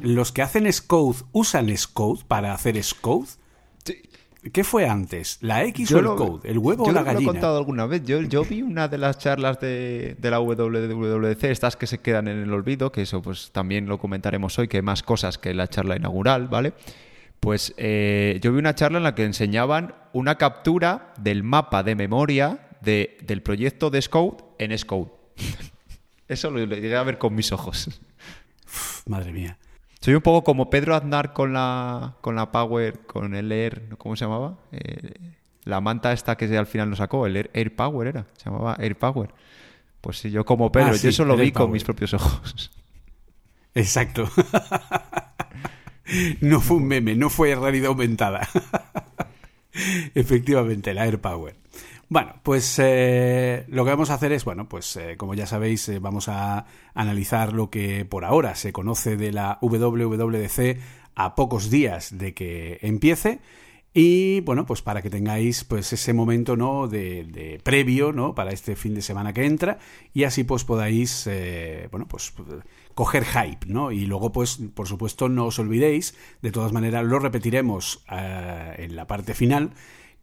los 0.00 0.32
que 0.32 0.42
hacen 0.42 0.70
Scode 0.72 1.18
usan 1.32 1.76
Scode 1.76 2.24
para 2.26 2.52
hacer 2.52 2.82
Scode. 2.82 3.28
¿Qué 4.52 4.62
fue 4.62 4.86
antes? 4.86 5.38
¿La 5.40 5.64
X 5.64 5.92
o 5.92 5.98
el 5.98 6.04
code? 6.04 6.50
¿El 6.50 6.58
huevo 6.58 6.84
o 6.84 6.92
la 6.92 7.02
gallina? 7.02 7.12
Yo 7.12 7.24
lo 7.24 7.30
he 7.30 7.32
contado 7.32 7.56
alguna 7.56 7.86
vez. 7.86 8.04
Yo, 8.04 8.20
yo 8.20 8.44
vi 8.44 8.60
una 8.60 8.88
de 8.88 8.98
las 8.98 9.16
charlas 9.16 9.58
de, 9.58 10.16
de, 10.18 10.30
la 10.30 10.38
WWDC, 10.38 11.44
estas 11.44 11.76
que 11.76 11.86
se 11.86 11.98
quedan 11.98 12.28
en 12.28 12.40
el 12.40 12.52
olvido, 12.52 12.92
que 12.92 13.02
eso 13.02 13.22
pues 13.22 13.50
también 13.52 13.86
lo 13.86 13.98
comentaremos 13.98 14.58
hoy, 14.58 14.68
que 14.68 14.76
hay 14.78 14.82
más 14.82 15.02
cosas 15.02 15.38
que 15.38 15.54
la 15.54 15.68
charla 15.68 15.96
inaugural, 15.96 16.48
¿vale? 16.48 16.74
Pues 17.40 17.74
eh, 17.78 18.38
yo 18.42 18.52
vi 18.52 18.58
una 18.58 18.74
charla 18.74 18.98
en 18.98 19.04
la 19.04 19.14
que 19.14 19.24
enseñaban 19.24 19.94
una 20.12 20.36
captura 20.36 21.14
del 21.18 21.42
mapa 21.42 21.82
de 21.82 21.94
memoria 21.94 22.68
de, 22.82 23.16
del 23.22 23.42
proyecto 23.42 23.88
de 23.88 24.02
Scout 24.02 24.42
en 24.58 24.76
Scout. 24.78 25.10
Eso 26.28 26.50
lo 26.50 26.64
llegué 26.64 26.96
a 26.96 27.02
ver 27.02 27.16
con 27.16 27.34
mis 27.34 27.52
ojos. 27.52 28.00
madre 29.06 29.32
mía. 29.32 29.58
Soy 30.04 30.14
un 30.14 30.20
poco 30.20 30.44
como 30.44 30.68
Pedro 30.68 30.94
Aznar 30.94 31.32
con 31.32 31.54
la, 31.54 32.16
con 32.20 32.36
la 32.36 32.52
Power, 32.52 33.06
con 33.06 33.34
el 33.34 33.50
Air, 33.50 33.88
¿cómo 33.96 34.16
se 34.16 34.26
llamaba? 34.26 34.58
Eh, 34.70 35.14
la 35.62 35.80
manta 35.80 36.12
esta 36.12 36.36
que 36.36 36.44
al 36.58 36.66
final 36.66 36.90
lo 36.90 36.96
sacó, 36.96 37.24
el 37.24 37.48
Air, 37.54 37.74
Power 37.74 38.08
era, 38.08 38.26
se 38.36 38.50
llamaba 38.50 38.76
Air 38.78 38.98
Power. 38.98 39.30
Pues 40.02 40.18
sí, 40.18 40.30
yo 40.30 40.44
como 40.44 40.70
Pedro, 40.70 40.90
ah, 40.92 40.96
yo 40.96 41.08
eso 41.08 41.24
lo 41.24 41.38
vi 41.38 41.52
con 41.52 41.70
mis 41.70 41.84
propios 41.84 42.12
ojos. 42.12 42.70
Exacto. 43.74 44.28
no 46.42 46.60
fue 46.60 46.76
un 46.76 46.86
meme, 46.86 47.14
no 47.14 47.30
fue 47.30 47.54
realidad 47.54 47.86
aumentada. 47.86 48.46
Efectivamente, 50.14 50.92
la 50.92 51.06
Air 51.06 51.18
Power. 51.18 51.56
Bueno, 52.14 52.34
pues 52.44 52.78
eh, 52.80 53.64
lo 53.66 53.84
que 53.84 53.90
vamos 53.90 54.10
a 54.10 54.14
hacer 54.14 54.30
es, 54.30 54.44
bueno, 54.44 54.68
pues 54.68 54.94
eh, 54.94 55.16
como 55.16 55.34
ya 55.34 55.48
sabéis, 55.48 55.88
eh, 55.88 55.98
vamos 55.98 56.28
a 56.28 56.64
analizar 56.94 57.52
lo 57.52 57.70
que 57.70 58.04
por 58.04 58.24
ahora 58.24 58.54
se 58.54 58.72
conoce 58.72 59.16
de 59.16 59.32
la 59.32 59.58
WWDC 59.60 60.78
a 61.16 61.34
pocos 61.34 61.70
días 61.70 62.16
de 62.16 62.32
que 62.32 62.78
empiece. 62.82 63.40
Y 63.92 64.42
bueno, 64.42 64.64
pues 64.64 64.80
para 64.80 65.02
que 65.02 65.10
tengáis 65.10 65.64
pues 65.64 65.92
ese 65.92 66.12
momento 66.12 66.56
¿no? 66.56 66.86
de, 66.86 67.60
previo 67.64 68.12
¿no? 68.12 68.32
para 68.32 68.52
este 68.52 68.76
fin 68.76 68.94
de 68.94 69.02
semana 69.02 69.32
que 69.32 69.44
entra 69.44 69.78
y 70.12 70.22
así 70.22 70.44
pues 70.44 70.62
podáis 70.62 71.28
bueno 71.90 72.06
pues 72.06 72.32
coger 72.94 73.24
hype, 73.24 73.66
¿no? 73.66 73.90
Y 73.90 74.06
luego 74.06 74.30
pues 74.30 74.60
por 74.72 74.86
supuesto 74.86 75.28
no 75.28 75.46
os 75.46 75.58
olvidéis, 75.58 76.16
de 76.42 76.52
todas 76.52 76.72
maneras 76.72 77.04
lo 77.04 77.18
repetiremos 77.18 78.04
en 78.08 78.94
la 78.94 79.08
parte 79.08 79.34
final 79.34 79.72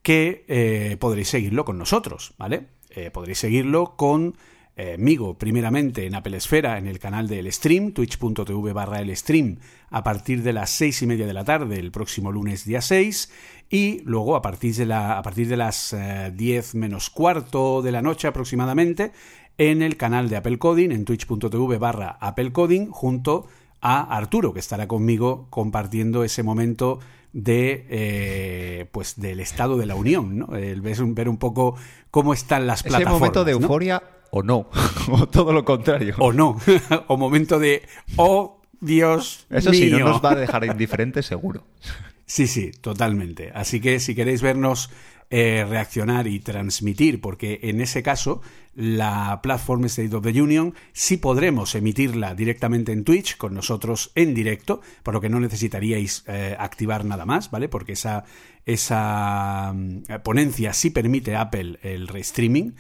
que 0.02 0.46
eh, 0.48 0.98
podréis 1.00 1.30
seguirlo 1.30 1.66
con 1.66 1.78
nosotros, 1.78 2.34
¿vale? 2.38 2.68
Eh, 2.90 3.12
podréis 3.12 3.40
seguirlo 3.40 3.96
con 3.96 4.36
eh, 4.76 4.98
primeramente 5.38 6.06
en 6.06 6.16
Apple 6.16 6.38
Esfera, 6.38 6.78
en 6.78 6.88
el 6.88 7.00
canal 7.00 7.28
del 7.28 7.52
stream, 7.52 7.92
twitch.tv 7.92 8.74
barra 8.74 9.02
el 9.02 9.16
stream, 9.16 9.60
a 9.90 10.04
partir 10.04 10.42
de 10.44 10.54
las 10.54 10.70
seis 10.72 11.02
y 11.02 11.08
media 11.08 11.28
de 11.28 11.34
la 11.34 11.44
tarde, 11.44 11.78
el 11.78 11.92
próximo 11.92 12.32
lunes 12.32 12.66
día 12.66 12.82
6, 12.82 13.32
y 13.70 14.02
luego 14.06 14.36
a 14.36 14.42
partir 14.42 14.76
de, 14.76 14.86
la, 14.86 15.18
a 15.18 15.22
partir 15.22 15.48
de 15.48 15.58
las 15.58 15.96
10 16.34 16.76
menos 16.76 17.10
cuarto 17.10 17.82
de 17.82 17.92
la 17.92 18.02
noche 18.02 18.28
aproximadamente, 18.28 19.12
en 19.58 19.82
el 19.82 19.98
canal 19.98 20.30
de 20.30 20.38
Apple 20.38 20.58
Coding, 20.58 20.92
en 20.92 21.06
twitch.tv 21.06 21.78
barra 21.78 22.18
Apple 22.20 22.52
Coding, 22.52 22.88
junto 22.90 23.48
a 23.82 24.16
Arturo, 24.16 24.54
que 24.54 24.60
estará 24.60 24.88
conmigo 24.88 25.48
compartiendo 25.50 26.24
ese 26.24 26.44
momento 26.44 27.00
de 27.34 27.86
eh, 27.90 28.86
pues 28.92 29.20
del 29.20 29.40
estado 29.40 29.78
de 29.78 29.86
la 29.86 29.96
unión, 29.96 30.40
¿no? 30.40 30.56
El 30.56 30.82
ver, 30.82 30.98
ver 31.06 31.30
un 31.30 31.38
poco 31.38 31.76
cómo 32.10 32.34
están 32.34 32.68
las 32.68 32.84
plataformas. 32.84 33.14
Ese 33.14 33.20
momento 33.20 33.46
de 33.46 33.52
euforia 33.54 34.04
o 34.32 34.44
no, 34.44 34.70
o 35.12 35.28
todo 35.28 35.54
lo 35.54 35.64
contrario. 35.66 36.16
O 36.20 36.34
no, 36.34 36.58
o 37.08 37.18
momento 37.18 37.60
de 37.60 37.84
oh 38.18 38.62
Dios 38.80 39.46
Eso 39.50 39.72
sí, 39.74 39.92
no 39.92 40.00
nos 40.00 40.26
va 40.26 40.32
a 40.32 40.36
dejar 40.36 40.66
indiferentes 40.66 41.26
seguro. 41.26 41.64
Sí, 42.32 42.48
sí, 42.48 42.72
totalmente. 42.72 43.52
Así 43.54 43.82
que 43.82 44.00
si 44.00 44.16
queréis 44.16 44.42
vernos 44.42 44.90
eh, 45.30 45.66
reaccionar 45.68 46.28
y 46.28 46.40
transmitir, 46.40 47.20
porque 47.20 47.60
en 47.64 47.82
ese 47.82 48.04
caso 48.04 48.42
la 48.74 49.42
Platform 49.44 49.84
State 49.84 50.16
of 50.16 50.24
the 50.24 50.42
Union 50.42 50.74
sí 50.94 51.18
podremos 51.18 51.76
emitirla 51.76 52.34
directamente 52.34 52.94
en 52.94 53.04
Twitch 53.04 53.36
con 53.36 53.54
nosotros 53.54 54.14
en 54.16 54.34
directo, 54.34 54.80
por 55.04 55.14
lo 55.14 55.20
que 55.20 55.28
no 55.28 55.42
necesitaríais 55.42 56.24
eh, 56.26 56.56
activar 56.58 57.04
nada 57.04 57.26
más, 57.26 57.52
¿vale? 57.52 57.68
Porque 57.68 57.92
esa, 57.92 58.24
esa 58.66 59.74
mm, 59.76 60.22
ponencia 60.24 60.72
sí 60.72 60.90
permite 60.90 61.36
Apple 61.36 61.80
el 61.84 62.08
restreaming. 62.08 62.76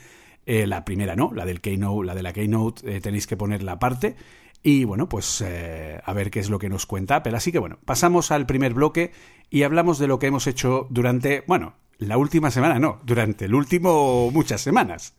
Eh, 0.45 0.65
la 0.65 0.85
primera 0.85 1.17
no, 1.17 1.33
la 1.33 1.45
del 1.45 1.59
Keynote, 1.59 2.07
la 2.07 2.15
de 2.15 2.23
la 2.23 2.31
Keynote 2.31 3.01
tenéis 3.01 3.27
que 3.27 3.35
ponerla 3.35 3.73
aparte. 3.73 4.15
Y 4.63 4.83
bueno, 4.83 5.09
pues 5.09 5.41
a 5.41 6.13
ver 6.13 6.29
qué 6.29 6.39
es 6.39 6.49
lo 6.49 6.59
que 6.59 6.69
nos 6.69 6.85
cuenta 6.85 7.17
Apple. 7.17 7.35
Así 7.35 7.51
que 7.51 7.59
bueno, 7.59 7.79
pasamos 7.85 8.31
al 8.31 8.45
primer 8.45 8.73
bloque 8.73 9.11
y 9.49 9.63
hablamos 9.63 9.99
de 9.99 10.07
lo 10.07 10.19
que 10.19 10.27
hemos 10.27 10.47
hecho 10.47 10.87
durante, 10.89 11.43
bueno, 11.47 11.73
la 11.97 12.17
última 12.17 12.51
semana 12.51 12.79
no, 12.79 12.99
durante 13.03 13.45
el 13.45 13.53
último 13.53 14.31
muchas 14.31 14.61
semanas. 14.61 15.15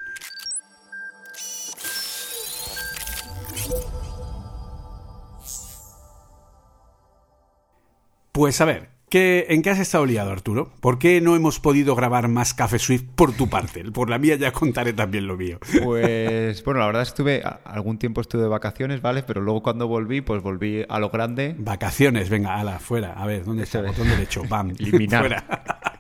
Pues 8.33 8.61
a 8.61 8.65
ver, 8.65 8.92
¿qué, 9.13 9.45
¿en 9.51 9.61
qué 9.61 9.69
has 9.69 9.79
estado 9.79 10.07
liado, 10.07 10.31
Arturo? 10.31 10.73
¿Por 10.81 10.99
qué 10.99 11.21
no 11.21 11.37
hemos 11.37 11.61
podido 11.61 11.95
grabar 11.95 12.29
más 12.29 12.55
Café 12.55 12.79
Swift 12.79 13.05
por 13.15 13.35
tu 13.35 13.47
parte? 13.47 13.85
Por 13.93 14.09
la 14.09 14.19
mía 14.19 14.37
ya 14.37 14.53
contaré 14.53 14.95
también 14.95 15.27
lo 15.27 15.37
mío. 15.37 15.59
Pues 15.85 16.65
bueno, 16.65 16.81
la 16.81 16.87
verdad 16.87 17.03
estuve, 17.03 17.43
algún 17.65 17.99
tiempo 17.99 18.23
estuve 18.23 18.41
de 18.41 18.49
vacaciones, 18.49 19.03
¿vale? 19.03 19.23
Pero 19.23 19.43
luego 19.43 19.63
cuando 19.63 19.87
volví, 19.87 20.23
pues 20.23 20.43
volví 20.43 20.87
a 20.89 20.99
lo 20.99 21.11
grande. 21.11 21.55
Vacaciones, 21.59 22.31
venga, 22.31 22.59
ala, 22.59 22.79
fuera. 22.79 23.13
A 23.13 23.27
ver, 23.27 23.45
¿dónde 23.45 23.65
está 23.65 23.81
el 23.81 23.89
botón 23.89 24.09
derecho? 24.09 24.45
Bam, 24.49 24.71
eliminar. 24.79 25.21
Fuera. 25.21 25.65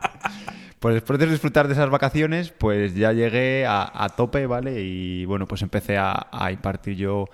Pues 0.80 0.94
después 0.94 1.16
de 1.20 1.28
disfrutar 1.28 1.68
de 1.68 1.74
esas 1.74 1.90
vacaciones, 1.90 2.50
pues 2.50 2.96
ya 2.96 3.12
llegué 3.12 3.64
a, 3.68 4.08
tope, 4.16 4.46
¿vale? 4.46 4.80
Y 4.80 5.24
bueno, 5.26 5.46
pues 5.46 5.62
empecé 5.62 5.96
a, 5.96 6.26
impartir 6.50 6.96
yo, 6.96 7.26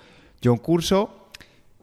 yo 0.42 0.52
un 0.52 0.58
curso. 0.58 1.17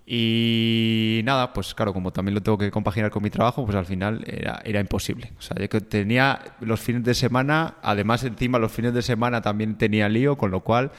Y 0.07 1.21
nada, 1.23 1.51
pues 1.51 1.73
claro, 1.73 1.91
como 1.91 2.11
también 2.11 2.35
lo 2.35 2.43
tengo 2.43 2.59
que 2.59 2.69
compaginar 2.69 3.09
con 3.09 3.23
mi 3.23 3.31
trabajo, 3.31 3.65
pues 3.65 3.75
al 3.75 3.85
final 3.85 4.23
era, 4.27 4.61
era 4.63 4.79
imposible. 4.79 5.31
O 5.39 5.41
sea, 5.41 5.57
yo 5.57 5.81
tenía 5.81 6.39
los 6.59 6.79
fines 6.79 7.03
de 7.03 7.15
semana, 7.15 7.77
además 7.81 8.23
encima 8.23 8.59
los 8.59 8.71
fines 8.71 8.93
de 8.93 9.01
semana 9.01 9.41
también 9.41 9.77
tenía 9.77 10.07
lío, 10.07 10.37
con 10.37 10.51
lo 10.51 10.59
cual 10.61 10.91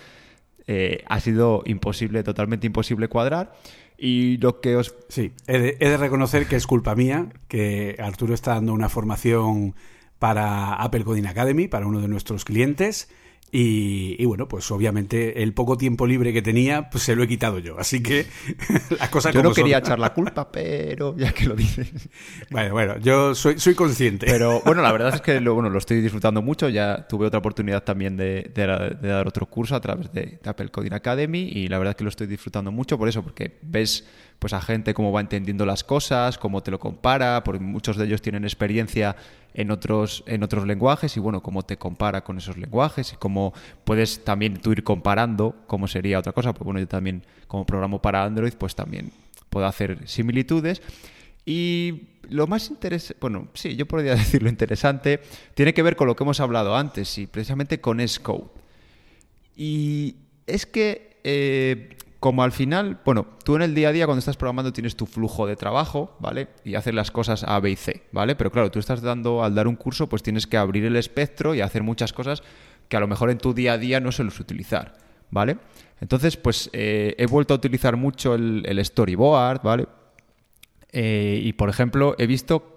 eh, 0.66 1.04
ha 1.06 1.20
sido 1.20 1.62
imposible, 1.66 2.24
totalmente 2.24 2.66
imposible 2.66 3.06
cuadrar. 3.08 3.52
Y 3.96 4.38
lo 4.38 4.60
que 4.60 4.76
os... 4.76 4.94
Sí, 5.08 5.32
he 5.46 5.72
de 5.72 5.96
reconocer 5.96 6.46
que 6.46 6.56
es 6.56 6.66
culpa 6.66 6.94
mía, 6.96 7.28
que 7.48 7.96
Arturo 8.00 8.34
está 8.34 8.54
dando 8.54 8.72
una 8.72 8.88
formación 8.88 9.74
para 10.18 10.74
Apple 10.74 11.04
Coding 11.04 11.26
Academy, 11.26 11.68
para 11.68 11.86
uno 11.86 12.00
de 12.00 12.08
nuestros 12.08 12.44
clientes. 12.44 13.08
Y, 13.52 14.24
bueno, 14.24 14.48
pues 14.48 14.70
obviamente 14.70 15.42
el 15.42 15.54
poco 15.54 15.78
tiempo 15.78 16.06
libre 16.06 16.32
que 16.32 16.42
tenía, 16.42 16.90
pues 16.90 17.04
se 17.04 17.14
lo 17.14 17.22
he 17.22 17.28
quitado 17.28 17.58
yo. 17.58 17.78
Así 17.78 18.02
que 18.02 18.26
las 18.98 19.08
cosas 19.08 19.32
Yo 19.32 19.42
no 19.42 19.52
quería 19.52 19.78
echar 19.78 19.98
la 19.98 20.12
culpa, 20.14 20.50
pero 20.50 21.16
ya 21.16 21.32
que 21.32 21.46
lo 21.46 21.54
dices. 21.54 21.90
Bueno, 22.50 22.72
bueno, 22.72 22.98
yo 22.98 23.34
soy, 23.34 23.58
soy 23.58 23.74
consciente. 23.74 24.26
Pero 24.26 24.60
bueno, 24.64 24.82
la 24.82 24.92
verdad 24.92 25.14
es 25.14 25.20
que 25.20 25.40
lo, 25.40 25.54
bueno, 25.54 25.70
lo 25.70 25.78
estoy 25.78 26.00
disfrutando 26.00 26.42
mucho. 26.42 26.68
Ya 26.68 27.06
tuve 27.06 27.26
otra 27.26 27.38
oportunidad 27.38 27.84
también 27.84 28.16
de, 28.16 28.50
dar 28.54 29.26
otro 29.26 29.46
curso 29.46 29.76
a 29.76 29.80
través 29.80 30.12
de, 30.12 30.38
de, 30.42 30.50
Apple 30.50 30.68
Coding 30.70 30.92
Academy 30.92 31.48
y 31.48 31.68
la 31.68 31.78
verdad 31.78 31.92
es 31.92 31.96
que 31.96 32.04
lo 32.04 32.10
estoy 32.10 32.26
disfrutando 32.26 32.72
mucho 32.72 32.98
por 32.98 33.08
eso, 33.08 33.22
porque 33.22 33.58
ves 33.62 34.04
pues 34.38 34.52
a 34.52 34.60
gente 34.60 34.94
cómo 34.94 35.12
va 35.12 35.20
entendiendo 35.20 35.64
las 35.66 35.84
cosas, 35.84 36.38
cómo 36.38 36.62
te 36.62 36.70
lo 36.70 36.78
compara, 36.78 37.42
porque 37.44 37.60
muchos 37.60 37.96
de 37.96 38.04
ellos 38.04 38.22
tienen 38.22 38.44
experiencia 38.44 39.16
en 39.54 39.70
otros, 39.70 40.22
en 40.26 40.42
otros 40.42 40.66
lenguajes 40.66 41.16
y 41.16 41.20
bueno, 41.20 41.42
cómo 41.42 41.62
te 41.62 41.78
compara 41.78 42.22
con 42.22 42.38
esos 42.38 42.58
lenguajes 42.58 43.14
y 43.14 43.16
cómo 43.16 43.54
puedes 43.84 44.24
también 44.24 44.60
tú 44.60 44.72
ir 44.72 44.84
comparando 44.84 45.56
cómo 45.66 45.88
sería 45.88 46.18
otra 46.18 46.32
cosa, 46.32 46.52
porque 46.52 46.64
bueno, 46.64 46.80
yo 46.80 46.88
también 46.88 47.22
como 47.46 47.64
programo 47.64 48.02
para 48.02 48.24
Android, 48.24 48.52
pues 48.58 48.74
también 48.74 49.12
puedo 49.48 49.66
hacer 49.66 50.06
similitudes. 50.06 50.82
Y 51.46 52.08
lo 52.28 52.46
más 52.46 52.70
interesante, 52.70 53.18
bueno, 53.20 53.48
sí, 53.54 53.76
yo 53.76 53.86
podría 53.86 54.14
decirlo 54.16 54.48
interesante, 54.48 55.20
tiene 55.54 55.72
que 55.72 55.82
ver 55.82 55.96
con 55.96 56.06
lo 56.06 56.16
que 56.16 56.24
hemos 56.24 56.40
hablado 56.40 56.76
antes, 56.76 57.16
y 57.18 57.26
precisamente 57.26 57.80
con 57.80 58.06
Scope. 58.06 58.60
Y 59.56 60.16
es 60.46 60.66
que 60.66 61.18
eh, 61.24 61.95
como 62.20 62.42
al 62.42 62.52
final, 62.52 62.98
bueno, 63.04 63.26
tú 63.44 63.56
en 63.56 63.62
el 63.62 63.74
día 63.74 63.88
a 63.88 63.92
día 63.92 64.06
cuando 64.06 64.20
estás 64.20 64.36
programando 64.36 64.72
tienes 64.72 64.96
tu 64.96 65.06
flujo 65.06 65.46
de 65.46 65.56
trabajo, 65.56 66.16
¿vale? 66.18 66.48
Y 66.64 66.74
haces 66.74 66.94
las 66.94 67.10
cosas 67.10 67.44
A, 67.44 67.60
B 67.60 67.70
y 67.70 67.76
C, 67.76 68.04
¿vale? 68.12 68.36
Pero 68.36 68.50
claro, 68.50 68.70
tú 68.70 68.78
estás 68.78 69.02
dando, 69.02 69.44
al 69.44 69.54
dar 69.54 69.68
un 69.68 69.76
curso, 69.76 70.08
pues 70.08 70.22
tienes 70.22 70.46
que 70.46 70.56
abrir 70.56 70.84
el 70.84 70.96
espectro 70.96 71.54
y 71.54 71.60
hacer 71.60 71.82
muchas 71.82 72.12
cosas 72.12 72.42
que 72.88 72.96
a 72.96 73.00
lo 73.00 73.06
mejor 73.06 73.30
en 73.30 73.38
tu 73.38 73.52
día 73.52 73.74
a 73.74 73.78
día 73.78 74.00
no 74.00 74.12
sueles 74.12 74.38
utilizar, 74.40 74.96
¿vale? 75.30 75.58
Entonces, 76.00 76.36
pues 76.36 76.70
eh, 76.72 77.14
he 77.18 77.26
vuelto 77.26 77.54
a 77.54 77.56
utilizar 77.56 77.96
mucho 77.96 78.34
el, 78.34 78.80
storyboard, 78.84 79.62
¿vale? 79.62 79.86
Eh, 80.92 81.40
y 81.42 81.52
por 81.52 81.68
ejemplo, 81.68 82.14
he 82.18 82.26
visto 82.26 82.75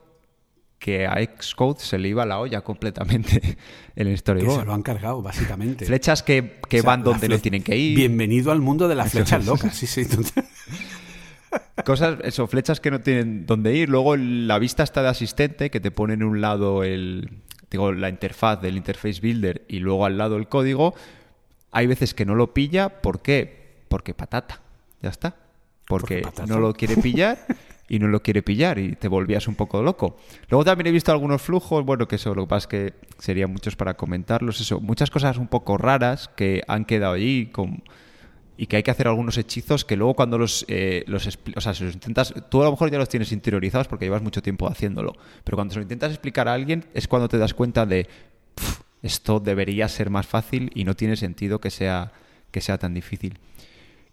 que 0.80 1.06
a 1.06 1.18
Xcode 1.22 1.82
se 1.82 1.98
le 2.00 2.08
iba 2.08 2.26
la 2.26 2.40
olla 2.40 2.62
completamente 2.62 3.58
el 3.96 4.18
storyboard. 4.18 4.56
Que 4.56 4.62
se 4.62 4.66
lo 4.66 4.74
han 4.74 4.82
cargado, 4.82 5.22
básicamente. 5.22 5.86
Flechas 5.86 6.24
que, 6.24 6.60
que 6.68 6.82
van 6.82 7.04
donde 7.04 7.28
no 7.28 7.38
tienen 7.38 7.62
que 7.62 7.78
ir. 7.78 7.98
Bienvenido 7.98 8.52
al 8.52 8.62
mundo 8.62 8.88
de 8.88 8.96
las 8.96 9.12
flechas 9.12 9.46
locas, 9.46 9.76
sí, 9.76 9.86
sí. 9.86 10.08
Cosas, 11.86 12.20
eso, 12.24 12.48
flechas 12.48 12.80
que 12.80 12.92
no 12.92 13.02
tienen 13.02 13.46
dónde 13.46 13.76
ir. 13.76 13.90
Luego 13.90 14.16
la 14.16 14.58
vista 14.58 14.84
está 14.84 15.02
de 15.02 15.10
asistente, 15.10 15.70
que 15.70 15.80
te 15.80 15.92
pone 15.92 16.14
en 16.14 16.24
un 16.24 16.40
lado 16.40 16.84
el, 16.84 17.42
digo, 17.70 17.92
la 17.92 18.10
interfaz 18.10 18.62
del 18.62 18.78
Interface 18.78 19.20
Builder 19.22 19.66
y 19.68 19.80
luego 19.80 20.06
al 20.06 20.18
lado 20.18 20.38
el 20.38 20.48
código. 20.48 20.96
Hay 21.72 21.88
veces 21.88 22.14
que 22.14 22.26
no 22.26 22.36
lo 22.36 22.54
pilla. 22.54 23.02
¿Por 23.02 23.22
qué? 23.22 23.84
Porque 23.90 24.14
patata. 24.14 24.62
Ya 25.02 25.10
está. 25.10 25.36
Porque, 25.88 26.22
no 26.48 26.60
lo 26.60 26.74
quiere 26.74 26.98
pillar 26.98 27.40
y 27.90 28.00
no 28.00 28.08
lo 28.08 28.22
quiere 28.22 28.44
pillar 28.44 28.78
y 28.78 28.96
te 28.96 29.08
volvías 29.08 29.48
un 29.48 29.56
poco 29.56 29.82
loco. 29.82 30.18
Luego 30.50 30.64
también 30.64 30.88
he 30.88 30.92
visto 30.92 31.12
algunos 31.12 31.42
flujos, 31.42 31.84
bueno, 31.84 32.08
que 32.08 32.16
eso, 32.16 32.34
lo 32.36 32.44
que 32.44 32.50
pasa 32.50 32.64
es 32.64 32.68
que 32.68 32.94
serían 33.18 33.52
muchos 33.52 33.76
para 33.76 33.96
comentarlos, 33.96 34.62
eso, 34.62 34.80
muchas 34.80 35.10
cosas 35.10 35.38
un 35.38 35.48
poco 35.48 35.78
raras 35.78 36.30
que 36.36 36.62
han 36.68 36.86
quedado 36.86 37.14
allí 37.14 37.48
con 37.48 37.84
y 38.56 38.68
que 38.68 38.76
hay 38.76 38.84
que 38.84 38.92
hacer 38.92 39.08
algunos 39.08 39.38
hechizos 39.38 39.86
que 39.86 39.96
luego 39.96 40.16
cuando 40.16 40.38
los, 40.38 40.66
eh, 40.68 41.06
los 41.08 41.26
o 41.56 41.62
sea, 41.62 41.74
si 41.74 41.86
los 41.86 41.94
intentas, 41.94 42.34
tú 42.50 42.62
a 42.62 42.66
lo 42.66 42.72
mejor 42.72 42.92
ya 42.92 42.98
los 42.98 43.08
tienes 43.08 43.32
interiorizados 43.32 43.88
porque 43.88 44.04
llevas 44.04 44.22
mucho 44.22 44.42
tiempo 44.42 44.68
haciéndolo, 44.68 45.16
pero 45.46 45.56
cuando 45.56 45.74
se 45.74 45.80
lo 45.80 45.84
intentas 45.84 46.12
explicar 46.12 46.50
a 46.50 46.54
alguien 46.54 46.84
es 46.94 47.08
cuando 47.08 47.30
te 47.30 47.38
das 47.38 47.54
cuenta 47.54 47.86
de 47.86 48.10
esto 49.02 49.40
debería 49.40 49.88
ser 49.88 50.10
más 50.10 50.28
fácil 50.28 50.72
y 50.76 50.84
no 50.84 50.94
tiene 50.94 51.16
sentido 51.16 51.62
que 51.62 51.70
sea, 51.70 52.12
que 52.52 52.60
sea 52.60 52.78
tan 52.78 52.94
difícil. 52.94 53.40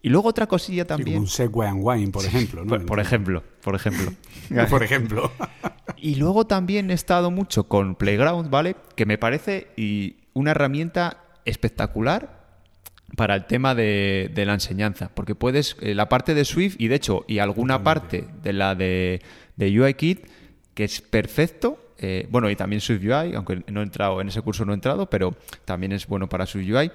Y 0.06 0.08
luego 0.08 0.28
otra 0.28 0.46
cosilla 0.46 0.84
también. 0.84 1.18
un 1.18 1.26
Segway 1.26 1.68
and 1.68 1.80
Wine, 1.82 2.12
por 2.12 2.24
ejemplo. 2.24 2.64
¿no? 2.64 2.86
Por, 2.86 3.00
ejemplo, 3.00 3.42
por 3.60 3.74
ejemplo. 3.74 4.12
por 4.70 4.84
ejemplo. 4.84 5.32
y 5.96 6.14
luego 6.14 6.46
también 6.46 6.92
he 6.92 6.94
estado 6.94 7.32
mucho 7.32 7.64
con 7.64 7.96
Playground, 7.96 8.48
¿vale? 8.48 8.76
Que 8.94 9.04
me 9.04 9.18
parece 9.18 9.66
y 9.76 10.18
una 10.32 10.52
herramienta 10.52 11.24
espectacular 11.44 12.46
para 13.16 13.34
el 13.34 13.46
tema 13.46 13.74
de, 13.74 14.30
la 14.32 14.54
enseñanza, 14.54 15.10
porque 15.12 15.34
puedes, 15.34 15.76
eh, 15.80 15.96
la 15.96 16.08
parte 16.08 16.34
de 16.34 16.44
Swift 16.44 16.76
y 16.78 16.86
de 16.86 16.94
hecho, 16.94 17.24
y 17.26 17.40
alguna 17.40 17.82
parte 17.82 18.28
de 18.44 18.52
la 18.52 18.76
de, 18.76 19.22
de 19.56 19.80
UIKit, 19.80 20.24
que 20.74 20.84
es 20.84 21.00
perfecto, 21.00 21.80
eh, 21.98 22.28
bueno, 22.30 22.48
y 22.48 22.54
también 22.54 22.80
Swift 22.80 23.02
UI, 23.02 23.34
aunque 23.34 23.64
no 23.66 23.80
he 23.80 23.82
entrado, 23.82 24.20
en 24.20 24.28
ese 24.28 24.40
curso 24.42 24.64
no 24.64 24.72
he 24.72 24.76
entrado, 24.76 25.10
pero 25.10 25.34
también 25.64 25.90
es 25.90 26.06
bueno 26.06 26.28
para 26.28 26.46
Swift 26.46 26.70
UI. 26.70 26.92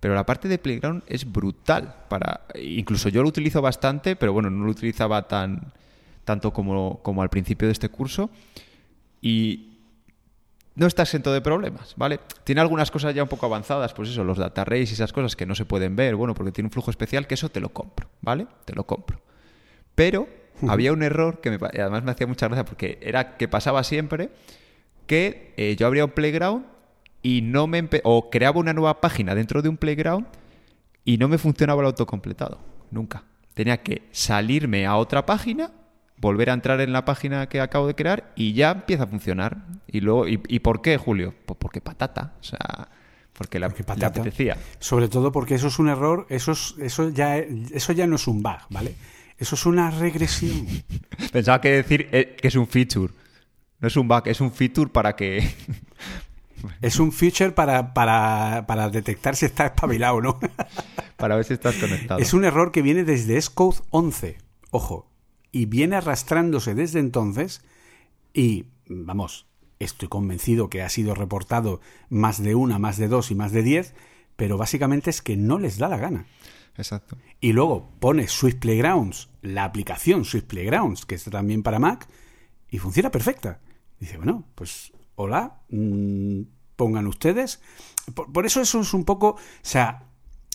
Pero 0.00 0.14
la 0.14 0.24
parte 0.24 0.48
de 0.48 0.58
Playground 0.58 1.02
es 1.06 1.30
brutal. 1.30 1.94
Para, 2.08 2.42
incluso 2.60 3.08
yo 3.08 3.22
lo 3.22 3.28
utilizo 3.28 3.60
bastante, 3.60 4.16
pero 4.16 4.32
bueno, 4.32 4.50
no 4.50 4.64
lo 4.64 4.70
utilizaba 4.70 5.26
tan, 5.26 5.72
tanto 6.24 6.52
como, 6.52 7.02
como 7.02 7.22
al 7.22 7.30
principio 7.30 7.66
de 7.66 7.72
este 7.72 7.88
curso. 7.88 8.30
Y, 9.20 9.68
no 10.78 10.86
está 10.86 11.02
exento 11.02 11.32
de 11.32 11.40
problemas, 11.40 11.94
¿vale? 11.96 12.20
Tiene 12.44 12.60
algunas 12.60 12.92
cosas 12.92 13.12
ya 13.12 13.24
un 13.24 13.28
poco 13.28 13.46
avanzadas, 13.46 13.92
pues 13.94 14.10
eso, 14.10 14.22
los 14.22 14.38
data 14.38 14.62
arrays 14.62 14.88
y 14.90 14.94
esas 14.94 15.12
cosas 15.12 15.34
que 15.34 15.44
no 15.44 15.56
se 15.56 15.64
pueden 15.64 15.96
ver, 15.96 16.14
bueno, 16.14 16.34
porque 16.34 16.52
tiene 16.52 16.68
un 16.68 16.70
flujo 16.70 16.92
especial, 16.92 17.26
que 17.26 17.34
eso 17.34 17.48
te 17.48 17.58
lo 17.58 17.70
compro, 17.70 18.08
¿vale? 18.22 18.46
Te 18.64 18.74
lo 18.74 18.84
compro. 18.84 19.20
Pero 19.96 20.28
había 20.68 20.92
un 20.92 21.02
error 21.02 21.40
que 21.40 21.50
me, 21.50 21.56
además 21.56 22.04
me 22.04 22.12
hacía 22.12 22.28
mucha 22.28 22.46
gracia 22.46 22.64
porque 22.64 22.98
era 23.02 23.36
que 23.36 23.48
pasaba 23.48 23.82
siempre 23.82 24.30
que 25.08 25.52
eh, 25.56 25.74
yo 25.76 25.88
abría 25.88 26.04
un 26.04 26.12
playground 26.12 26.64
y 27.28 27.42
no 27.42 27.66
me 27.66 27.86
o 28.04 28.30
creaba 28.30 28.58
una 28.58 28.72
nueva 28.72 29.02
página 29.02 29.34
dentro 29.34 29.60
de 29.60 29.68
un 29.68 29.76
playground 29.76 30.26
y 31.04 31.18
no 31.18 31.28
me 31.28 31.36
funcionaba 31.36 31.82
el 31.82 31.86
autocompletado, 31.88 32.58
nunca. 32.90 33.24
Tenía 33.52 33.82
que 33.82 34.08
salirme 34.12 34.86
a 34.86 34.96
otra 34.96 35.26
página 35.26 35.70
volver 36.16 36.48
a 36.48 36.54
entrar 36.54 36.80
en 36.80 36.90
la 36.94 37.04
página 37.04 37.46
que 37.50 37.60
acabo 37.60 37.86
de 37.86 37.94
crear 37.94 38.32
y 38.34 38.54
ya 38.54 38.70
empieza 38.70 39.02
a 39.02 39.06
funcionar. 39.06 39.58
Y 39.86 40.00
luego, 40.00 40.26
¿y, 40.26 40.58
por 40.60 40.80
qué, 40.80 40.96
Julio? 40.96 41.34
Pues 41.44 41.58
porque 41.60 41.82
patata. 41.82 42.32
O 42.40 42.44
sea, 42.44 42.88
porque 43.34 43.58
la, 43.58 43.68
patata. 43.68 44.06
apetecía. 44.06 44.56
Sobre 44.78 45.08
todo 45.08 45.30
porque 45.30 45.56
eso 45.56 45.66
es 45.66 45.78
un 45.78 45.90
error, 45.90 46.26
eso, 46.30 46.52
eso, 46.78 47.10
ya, 47.10 47.36
eso 47.36 47.92
ya 47.92 48.06
no 48.06 48.16
es 48.16 48.26
un 48.26 48.42
bug, 48.42 48.60
¿vale? 48.70 48.94
Eso 49.36 49.54
es 49.54 49.66
una 49.66 49.90
regresión. 49.90 50.66
Pensaba 51.32 51.60
que 51.60 51.72
decir 51.72 52.08
eh, 52.10 52.36
que 52.40 52.48
es 52.48 52.54
un 52.56 52.66
feature. 52.66 53.12
No 53.80 53.88
es 53.88 53.96
un 53.96 54.08
bug, 54.08 54.22
es 54.28 54.40
un 54.40 54.50
feature 54.50 54.90
para 54.90 55.14
que... 55.14 55.46
es 56.82 56.98
un 56.98 57.12
feature 57.12 57.52
para, 57.52 57.94
para, 57.94 58.64
para 58.66 58.90
detectar 58.90 59.36
si 59.36 59.46
estás 59.46 59.72
espabilado 59.72 60.20
no. 60.20 60.38
para 61.16 61.36
ver 61.36 61.44
si 61.44 61.54
estás 61.54 61.76
conectado. 61.76 62.20
Es 62.20 62.32
un 62.32 62.44
error 62.44 62.72
que 62.72 62.82
viene 62.82 63.04
desde 63.04 63.40
Xcode 63.40 63.78
11. 63.90 64.38
Ojo, 64.70 65.10
y 65.52 65.66
viene 65.66 65.96
arrastrándose 65.96 66.74
desde 66.74 67.00
entonces 67.00 67.62
y, 68.32 68.66
vamos, 68.86 69.46
estoy 69.78 70.08
convencido 70.08 70.68
que 70.68 70.82
ha 70.82 70.88
sido 70.88 71.14
reportado 71.14 71.80
más 72.08 72.42
de 72.42 72.54
una, 72.54 72.78
más 72.78 72.96
de 72.96 73.08
dos 73.08 73.30
y 73.30 73.34
más 73.34 73.52
de 73.52 73.62
diez, 73.62 73.94
pero 74.36 74.58
básicamente 74.58 75.10
es 75.10 75.22
que 75.22 75.36
no 75.36 75.58
les 75.58 75.78
da 75.78 75.88
la 75.88 75.96
gana. 75.96 76.26
Exacto. 76.76 77.16
Y 77.40 77.52
luego 77.52 77.90
pone 77.98 78.28
Swift 78.28 78.58
Playgrounds, 78.60 79.30
la 79.42 79.64
aplicación 79.64 80.24
Swift 80.24 80.44
Playgrounds, 80.44 81.06
que 81.06 81.16
está 81.16 81.30
también 81.30 81.62
para 81.62 81.80
Mac, 81.80 82.08
y 82.70 82.78
funciona 82.78 83.10
perfecta. 83.10 83.60
dice, 83.98 84.16
bueno, 84.16 84.44
pues 84.54 84.92
hola, 85.18 85.60
mm, 85.70 86.42
pongan 86.76 87.08
ustedes. 87.08 87.60
Por, 88.14 88.46
eso 88.46 88.60
eso 88.60 88.80
es 88.80 88.94
un 88.94 89.04
poco, 89.04 89.30
o 89.30 89.38
sea, 89.62 90.06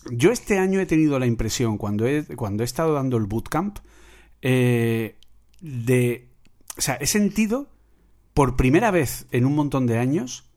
yo 0.09 0.31
este 0.31 0.57
año 0.57 0.79
he 0.79 0.85
tenido 0.85 1.19
la 1.19 1.27
impresión, 1.27 1.77
cuando 1.77 2.07
he, 2.07 2.23
cuando 2.35 2.63
he 2.63 2.65
estado 2.65 2.93
dando 2.93 3.17
el 3.17 3.25
bootcamp, 3.25 3.79
eh, 4.41 5.17
de... 5.59 6.29
O 6.77 6.81
sea, 6.81 6.95
he 6.95 7.05
sentido 7.05 7.67
por 8.33 8.55
primera 8.55 8.89
vez 8.89 9.27
en 9.31 9.45
un 9.45 9.53
montón 9.53 9.85
de 9.85 9.99
años 9.99 10.49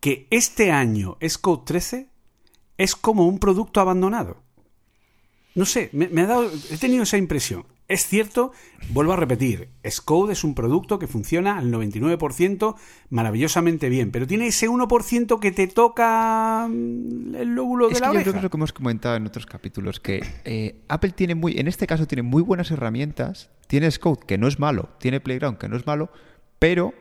que 0.00 0.26
este 0.30 0.72
año 0.72 1.16
Xcode 1.20 1.62
13 1.64 2.08
es 2.78 2.96
como 2.96 3.28
un 3.28 3.38
producto 3.38 3.80
abandonado. 3.80 4.42
No 5.54 5.66
sé, 5.66 5.90
me, 5.92 6.22
ha 6.22 6.26
dado, 6.26 6.50
he 6.70 6.78
tenido 6.78 7.02
esa 7.02 7.18
impresión. 7.18 7.66
Es 7.92 8.06
cierto, 8.06 8.52
vuelvo 8.88 9.12
a 9.12 9.16
repetir, 9.16 9.68
Scode 9.86 10.32
es 10.32 10.44
un 10.44 10.54
producto 10.54 10.98
que 10.98 11.06
funciona 11.06 11.58
al 11.58 11.70
99% 11.70 12.74
maravillosamente 13.10 13.90
bien, 13.90 14.10
pero 14.10 14.26
tiene 14.26 14.46
ese 14.46 14.66
1% 14.66 15.38
que 15.38 15.52
te 15.52 15.66
toca 15.66 16.68
mm, 16.70 17.34
el 17.34 17.48
lóbulo 17.54 17.88
de 17.90 18.00
la 18.00 18.06
que 18.06 18.16
oreja. 18.16 18.24
Yo 18.24 18.32
creo 18.38 18.48
que 18.48 18.56
hemos 18.56 18.72
comentado 18.72 19.16
en 19.16 19.26
otros 19.26 19.44
capítulos 19.44 20.00
que 20.00 20.24
eh, 20.46 20.80
Apple 20.88 21.10
tiene 21.10 21.34
muy, 21.34 21.58
en 21.58 21.68
este 21.68 21.86
caso 21.86 22.06
tiene 22.06 22.22
muy 22.22 22.42
buenas 22.42 22.70
herramientas, 22.70 23.50
tiene 23.66 23.90
Scode 23.90 24.24
que 24.26 24.38
no 24.38 24.48
es 24.48 24.58
malo, 24.58 24.88
tiene 24.98 25.20
Playground 25.20 25.58
que 25.58 25.68
no 25.68 25.76
es 25.76 25.86
malo, 25.86 26.10
pero 26.58 26.94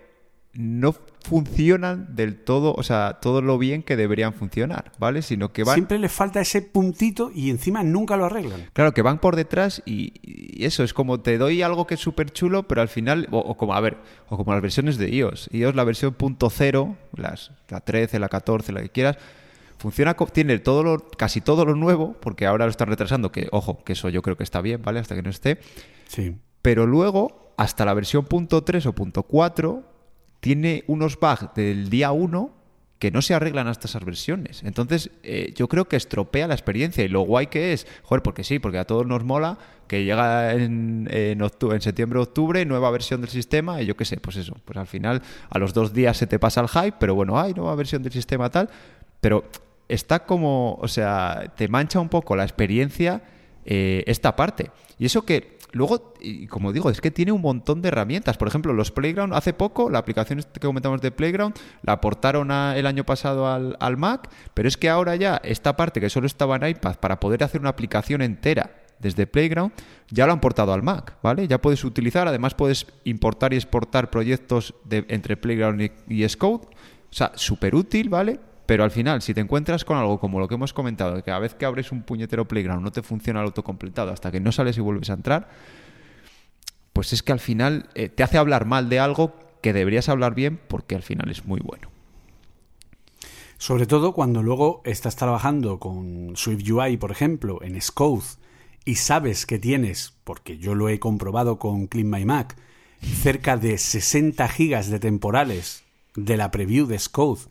no 0.52 0.94
funcionan 1.24 2.16
del 2.16 2.38
todo, 2.38 2.74
o 2.74 2.84
sea, 2.84 3.20
todo 3.22 3.42
lo 3.42 3.58
bien 3.58 3.84
que 3.84 3.96
deberían 3.96 4.34
funcionar, 4.34 4.92
¿vale? 4.98 5.22
Sino 5.22 5.54
que 5.54 5.64
van... 5.64 5.76
Siempre 5.76 6.00
les 6.00 6.12
falta 6.12 6.42
ese 6.42 6.62
puntito 6.62 7.32
y 7.34 7.50
encima 7.50 7.84
nunca 7.84 8.18
lo 8.18 8.26
arreglan. 8.26 8.70
Claro, 8.74 8.94
que 8.94 9.02
van 9.02 9.20
por 9.20 9.36
detrás 9.36 9.84
y, 9.86 10.14
eso, 10.66 10.84
es 10.84 10.94
como 10.94 11.20
te 11.22 11.38
doy 11.38 11.62
algo 11.62 11.88
que 11.88 11.96
es 11.96 12.00
súper 12.00 12.32
chulo, 12.32 12.68
pero 12.68 12.82
al 12.82 12.90
final, 12.90 13.28
o, 13.32 13.56
como, 13.56 13.74
a 13.74 13.80
ver, 13.82 13.98
o 14.30 14.38
como 14.38 14.54
las 14.54 14.62
versiones 14.62 14.98
de 14.98 15.10
iOS. 15.10 15.50
iOS 15.52 15.76
la 15.76 15.84
versión 15.84 16.14
punto 16.14 16.50
cero, 16.50 16.96
las, 17.16 17.52
la 17.70 17.82
13, 17.82 18.20
la 18.20 18.30
14, 18.30 18.72
la 18.72 18.82
que 18.82 18.90
quieras, 18.90 19.18
funciona, 19.78 20.16
tiene 20.16 20.60
todo 20.60 20.84
lo, 20.84 20.98
casi 21.18 21.42
todo 21.42 21.66
lo 21.66 21.76
nuevo, 21.76 22.16
porque 22.20 22.46
ahora 22.46 22.66
lo 22.66 22.72
están 22.72 22.88
retrasando, 22.88 23.32
que 23.32 23.48
ojo, 23.52 23.84
que 23.84 23.94
eso 23.94 24.10
yo 24.10 24.22
creo 24.22 24.38
que 24.38 24.44
está 24.44 24.62
bien, 24.62 24.82
¿vale? 24.82 25.00
Hasta 25.00 25.16
que 25.16 25.22
no 25.22 25.30
esté. 25.30 25.60
Sí. 26.08 26.36
Pero 26.62 26.86
luego, 26.88 27.54
hasta 27.58 27.86
la 27.86 27.94
versión 27.94 28.26
punto 28.26 28.64
3 28.64 28.88
o 28.88 28.94
punto 28.94 29.24
4 29.24 29.91
tiene 30.42 30.84
unos 30.88 31.18
bugs 31.18 31.48
del 31.56 31.90
día 31.90 32.12
1 32.12 32.62
que 33.00 33.10
no 33.10 33.24
se 33.24 33.34
arreglan 33.34 33.68
hasta 33.68 33.88
esas 33.88 34.06
versiones. 34.06 34.62
Entonces, 34.64 35.10
eh, 35.24 35.54
yo 35.56 35.68
creo 35.68 35.86
que 35.86 35.96
estropea 35.96 36.48
la 36.48 36.54
experiencia. 36.54 37.04
Y 37.04 37.08
lo 37.08 37.22
guay 37.22 37.48
que 37.48 37.74
es, 37.74 37.88
joder, 38.04 38.22
porque 38.22 38.44
sí, 38.44 38.60
porque 38.60 38.78
a 38.78 38.86
todos 38.86 39.08
nos 39.08 39.24
mola 39.24 39.58
que 39.88 40.04
llega 40.04 40.54
en, 40.54 41.08
en, 41.10 41.42
octubre, 41.42 41.76
en 41.76 41.82
septiembre 41.82 42.20
octubre, 42.20 42.64
nueva 42.64 42.92
versión 42.92 43.22
del 43.22 43.32
sistema, 43.32 43.82
y 43.82 43.88
yo 43.88 43.98
qué 43.98 44.06
sé, 44.06 44.18
pues 44.18 44.36
eso, 44.38 44.56
pues 44.66 44.78
al 44.78 44.86
final 44.86 45.24
a 45.50 45.58
los 45.58 45.74
dos 45.74 45.94
días 45.94 46.16
se 46.16 46.28
te 46.28 46.38
pasa 46.38 46.62
el 46.62 46.68
hype, 46.68 46.98
pero 47.00 47.16
bueno, 47.16 47.40
hay 47.40 47.56
nueva 47.56 47.74
versión 47.74 48.04
del 48.04 48.14
sistema 48.14 48.52
tal, 48.52 48.70
pero 49.20 49.46
está 49.90 50.26
como, 50.26 50.76
o 50.76 50.88
sea, 50.88 51.52
te 51.58 51.68
mancha 51.68 52.00
un 52.00 52.08
poco 52.08 52.36
la 52.36 52.44
experiencia 52.44 53.24
eh, 53.66 54.04
esta 54.06 54.36
parte. 54.36 54.70
Y 55.00 55.06
eso 55.06 55.24
que 55.24 55.58
Luego, 55.74 56.14
y 56.20 56.48
como 56.48 56.74
digo, 56.74 56.90
es 56.90 57.00
que 57.00 57.12
tiene 57.12 57.32
un 57.32 57.42
montón 57.42 57.82
de 57.82 57.88
herramientas. 57.88 58.38
Por 58.38 58.48
ejemplo, 58.48 58.74
los 58.74 58.92
Playground, 58.92 59.34
hace 59.34 59.54
poco, 59.54 59.90
la 59.90 60.00
aplicación 60.00 60.44
que 60.54 60.60
comentamos 60.60 61.02
de 61.02 61.12
Playground, 61.12 61.56
la 61.84 61.94
aportaron 61.94 62.52
el 62.52 62.86
año 62.86 63.06
pasado 63.06 63.48
al, 63.48 63.98
Mac, 63.98 64.30
pero 64.54 64.68
es 64.68 64.78
que 64.78 64.90
ahora 64.90 65.16
ya 65.16 65.40
esta 65.44 65.78
parte 65.78 66.02
que 66.02 66.10
solo 66.10 66.28
estaba 66.28 66.56
en 66.58 66.68
iPad 66.68 66.96
para 66.98 67.20
poder 67.20 67.44
hacer 67.44 67.62
una 67.62 67.70
aplicación 67.70 68.22
entera 68.22 68.72
desde 69.00 69.28
Playground, 69.28 69.72
ya 70.10 70.28
lo 70.28 70.34
han 70.34 70.42
portado 70.42 70.74
al 70.74 70.84
Mac, 70.84 71.18
¿vale? 71.24 71.48
Ya 71.48 71.60
puedes 71.60 71.84
utilizar, 71.84 72.28
además 72.28 72.54
puedes 72.54 72.86
importar 73.04 73.54
y 73.54 73.56
exportar 73.56 74.10
proyectos 74.10 74.76
de, 74.84 75.06
entre 75.08 75.38
Playground 75.38 75.82
y, 75.82 75.92
y 76.08 76.28
Scode. 76.30 76.68
O 76.68 77.14
sea, 77.14 77.32
súper 77.36 77.76
útil, 77.76 78.10
¿vale? 78.10 78.40
Pero 78.72 78.86
al 78.86 78.92
final, 78.92 79.22
si 79.22 79.34
te 79.34 79.42
encuentras 79.42 79.84
con 79.84 79.98
algo 79.98 80.18
como 80.18 80.40
lo 80.40 80.48
que 80.48 80.56
hemos 80.56 80.72
comentado, 80.72 81.18
que 81.18 81.24
cada 81.24 81.40
vez 81.40 81.54
que 81.56 81.66
abres 81.66 81.92
un 81.92 82.04
puñetero 82.04 82.48
playground 82.48 82.82
no 82.82 82.90
te 82.94 83.02
funciona 83.02 83.42
el 83.42 83.48
autocompletado 83.48 84.14
hasta 84.14 84.32
que 84.32 84.40
no 84.40 84.54
sales 84.54 84.78
y 84.78 84.80
vuelves 84.80 85.10
a 85.10 85.16
entrar, 85.16 85.50
pues 86.94 87.12
es 87.12 87.22
que 87.22 87.34
al 87.34 87.42
final 87.42 87.90
eh, 87.96 88.08
te 88.08 88.24
hace 88.24 88.38
hablar 88.38 88.66
mal 88.66 88.88
de 88.88 89.02
algo 89.02 89.36
que 89.62 89.74
deberías 89.74 90.08
hablar 90.08 90.36
bien 90.36 90.58
porque 90.70 90.96
al 90.96 91.02
final 91.02 91.30
es 91.30 91.44
muy 91.44 91.60
bueno. 91.60 91.90
Sobre 93.58 93.88
todo 93.88 94.14
cuando 94.14 94.42
luego 94.42 94.82
estás 94.86 95.18
trabajando 95.18 95.78
con 95.78 96.38
SwiftUI, 96.38 96.96
por 96.96 97.12
ejemplo, 97.12 97.62
en 97.64 97.82
Scode, 97.82 98.24
y 98.86 98.96
sabes 98.96 99.46
que 99.46 99.60
tienes, 99.60 100.14
porque 100.24 100.60
yo 100.60 100.76
lo 100.76 100.88
he 100.88 100.98
comprobado 100.98 101.60
con 101.60 101.88
Clean 101.88 102.10
My 102.10 102.24
Mac, 102.24 102.56
cerca 103.02 103.58
de 103.58 103.78
60 103.78 104.48
gigas 104.48 104.90
de 104.90 105.02
temporales 105.02 105.84
de 106.16 106.38
la 106.38 106.52
preview 106.52 106.88
de 106.88 107.00
Scode 107.00 107.51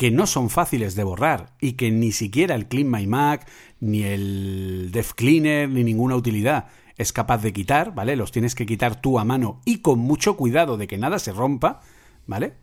que 0.00 0.10
no 0.10 0.26
son 0.26 0.48
fáciles 0.48 0.94
de 0.94 1.04
borrar 1.04 1.52
y 1.60 1.72
que 1.72 1.90
ni 1.90 2.10
siquiera 2.10 2.54
el 2.54 2.68
Clean 2.68 2.90
My 2.90 3.06
Mac, 3.06 3.46
ni 3.80 4.02
el 4.02 4.88
Dev 4.92 5.14
Cleaner, 5.14 5.68
ni 5.68 5.84
ninguna 5.84 6.16
utilidad 6.16 6.68
es 6.96 7.12
capaz 7.12 7.42
de 7.42 7.52
quitar, 7.52 7.94
¿vale? 7.94 8.16
Los 8.16 8.32
tienes 8.32 8.54
que 8.54 8.64
quitar 8.64 8.98
tú 9.02 9.18
a 9.18 9.26
mano 9.26 9.60
y 9.66 9.82
con 9.82 9.98
mucho 9.98 10.38
cuidado 10.38 10.78
de 10.78 10.86
que 10.86 10.96
nada 10.96 11.18
se 11.18 11.34
rompa, 11.34 11.82
¿vale? 12.26 12.54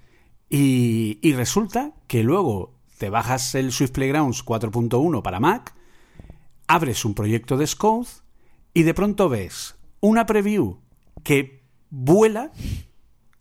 Y, 0.49 1.31
resulta 1.33 1.93
que 2.07 2.23
luego 2.23 2.73
te 2.97 3.11
bajas 3.11 3.53
el 3.53 3.71
Swift 3.71 3.91
Playgrounds 3.91 4.43
4.1 4.43 5.21
para 5.21 5.39
Mac, 5.39 5.75
abres 6.65 7.05
un 7.05 7.13
proyecto 7.13 7.55
de 7.55 7.67
Scode 7.67 8.07
y 8.73 8.81
de 8.81 8.95
pronto 8.95 9.29
ves 9.29 9.75
una 9.99 10.25
preview 10.25 10.79
que 11.23 11.61
vuela 11.91 12.51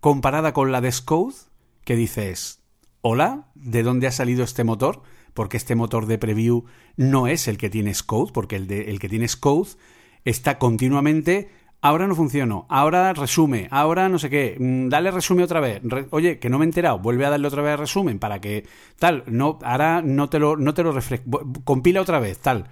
comparada 0.00 0.52
con 0.52 0.70
la 0.70 0.82
de 0.82 0.92
Scode, 0.92 1.36
que 1.82 1.96
dices, 1.96 2.60
hola, 3.00 3.48
¿de 3.54 3.82
dónde 3.82 4.06
ha 4.06 4.12
salido 4.12 4.44
este 4.44 4.64
motor? 4.64 5.02
Porque 5.34 5.56
este 5.56 5.74
motor 5.74 6.06
de 6.06 6.18
preview 6.18 6.64
no 6.96 7.26
es 7.26 7.48
el 7.48 7.58
que 7.58 7.70
tiene 7.70 7.94
Scode, 7.94 8.32
porque 8.32 8.56
el, 8.56 8.66
de, 8.66 8.90
el 8.90 8.98
que 8.98 9.08
tiene 9.08 9.28
Scode 9.28 9.70
está 10.24 10.58
continuamente 10.58 11.50
ahora 11.80 12.06
no 12.06 12.14
funcionó, 12.14 12.66
ahora 12.68 13.12
resume, 13.12 13.68
ahora 13.70 14.08
no 14.08 14.18
sé 14.18 14.30
qué, 14.30 14.56
mm, 14.58 14.88
dale 14.88 15.10
resume 15.10 15.44
otra 15.44 15.60
vez, 15.60 15.82
oye, 16.10 16.38
que 16.38 16.48
no 16.48 16.58
me 16.58 16.64
he 16.64 16.68
enterado, 16.68 16.98
vuelve 16.98 17.26
a 17.26 17.30
darle 17.30 17.46
otra 17.46 17.62
vez 17.62 17.78
resumen 17.78 18.18
para 18.18 18.40
que 18.40 18.66
tal, 18.98 19.24
no, 19.26 19.58
ahora 19.62 20.02
no 20.02 20.28
te 20.28 20.38
lo, 20.38 20.56
no 20.56 20.74
te 20.74 20.82
lo 20.82 20.94
compila 21.64 22.00
otra 22.00 22.18
vez, 22.18 22.38
tal. 22.38 22.68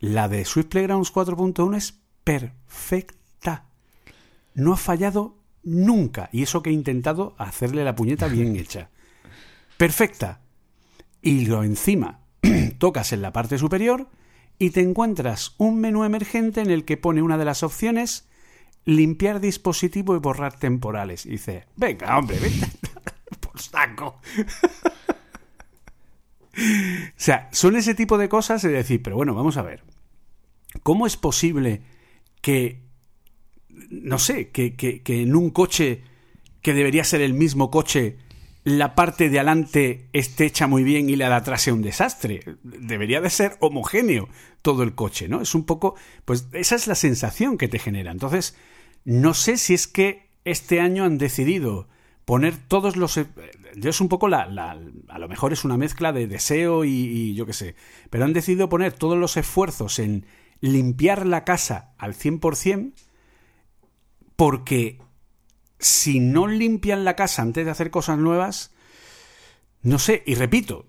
La 0.00 0.28
de 0.28 0.44
Swift 0.44 0.66
Playgrounds 0.66 1.12
4.1 1.12 1.76
es 1.76 1.98
perfecta. 2.24 3.64
No 4.54 4.72
ha 4.72 4.76
fallado 4.76 5.38
nunca, 5.62 6.28
y 6.32 6.42
eso 6.42 6.62
que 6.62 6.70
he 6.70 6.74
intentado 6.74 7.34
hacerle 7.38 7.84
la 7.84 7.94
puñeta 7.94 8.28
bien 8.28 8.56
hecha. 8.56 8.90
Perfecta. 9.76 10.40
Y 11.20 11.46
lo 11.46 11.64
encima 11.64 12.20
tocas 12.78 13.12
en 13.12 13.22
la 13.22 13.32
parte 13.32 13.58
superior 13.58 14.08
y 14.58 14.70
te 14.70 14.80
encuentras 14.80 15.54
un 15.58 15.80
menú 15.80 16.04
emergente 16.04 16.60
en 16.60 16.70
el 16.70 16.84
que 16.84 16.96
pone 16.96 17.22
una 17.22 17.38
de 17.38 17.44
las 17.44 17.62
opciones 17.62 18.28
limpiar 18.84 19.40
dispositivo 19.40 20.14
y 20.14 20.18
borrar 20.18 20.58
temporales. 20.58 21.26
Y 21.26 21.30
dice, 21.30 21.66
venga, 21.76 22.18
hombre, 22.18 22.38
venga, 22.38 22.68
por 23.40 23.60
saco. 23.60 24.20
o 26.56 27.16
sea, 27.16 27.48
son 27.52 27.76
ese 27.76 27.94
tipo 27.94 28.18
de 28.18 28.28
cosas 28.28 28.62
de 28.62 28.70
decir, 28.70 29.02
pero 29.02 29.16
bueno, 29.16 29.34
vamos 29.34 29.56
a 29.56 29.62
ver. 29.62 29.82
¿Cómo 30.82 31.06
es 31.06 31.16
posible 31.16 31.82
que, 32.40 32.82
no 33.68 34.18
sé, 34.18 34.50
que, 34.50 34.76
que 34.76 35.22
en 35.22 35.34
un 35.34 35.50
coche 35.50 36.02
que 36.60 36.74
debería 36.74 37.04
ser 37.04 37.20
el 37.20 37.32
mismo 37.32 37.70
coche 37.70 38.18
la 38.64 38.94
parte 38.94 39.28
de 39.28 39.38
adelante 39.38 40.08
esté 40.14 40.46
hecha 40.46 40.66
muy 40.66 40.82
bien 40.82 41.10
y 41.10 41.16
la 41.16 41.28
de 41.28 41.34
atrás 41.34 41.62
sea 41.62 41.74
un 41.74 41.82
desastre. 41.82 42.42
Debería 42.62 43.20
de 43.20 43.28
ser 43.28 43.56
homogéneo 43.60 44.28
todo 44.62 44.82
el 44.82 44.94
coche, 44.94 45.28
¿no? 45.28 45.42
Es 45.42 45.54
un 45.54 45.64
poco, 45.64 45.96
pues 46.24 46.48
esa 46.52 46.74
es 46.74 46.86
la 46.86 46.94
sensación 46.94 47.58
que 47.58 47.68
te 47.68 47.78
genera. 47.78 48.10
Entonces, 48.10 48.56
no 49.04 49.34
sé 49.34 49.58
si 49.58 49.74
es 49.74 49.86
que 49.86 50.30
este 50.46 50.80
año 50.80 51.04
han 51.04 51.18
decidido 51.18 51.88
poner 52.24 52.56
todos 52.56 52.96
los... 52.96 53.20
Yo 53.76 53.90
es 53.90 54.00
un 54.00 54.08
poco 54.08 54.28
la, 54.28 54.46
la, 54.46 54.80
A 55.08 55.18
lo 55.18 55.28
mejor 55.28 55.52
es 55.52 55.64
una 55.64 55.76
mezcla 55.76 56.12
de 56.12 56.26
deseo 56.26 56.86
y, 56.86 56.90
y 56.90 57.34
yo 57.34 57.44
qué 57.44 57.52
sé. 57.52 57.74
Pero 58.08 58.24
han 58.24 58.32
decidido 58.32 58.70
poner 58.70 58.94
todos 58.94 59.18
los 59.18 59.36
esfuerzos 59.36 59.98
en 59.98 60.24
limpiar 60.60 61.26
la 61.26 61.44
casa 61.44 61.92
al 61.98 62.14
100% 62.14 62.92
porque 64.36 64.98
si 65.84 66.18
no 66.18 66.46
limpian 66.46 67.04
la 67.04 67.14
casa 67.14 67.42
antes 67.42 67.66
de 67.66 67.70
hacer 67.70 67.90
cosas 67.90 68.18
nuevas, 68.18 68.72
no 69.82 69.98
sé, 69.98 70.22
y 70.24 70.34
repito, 70.34 70.86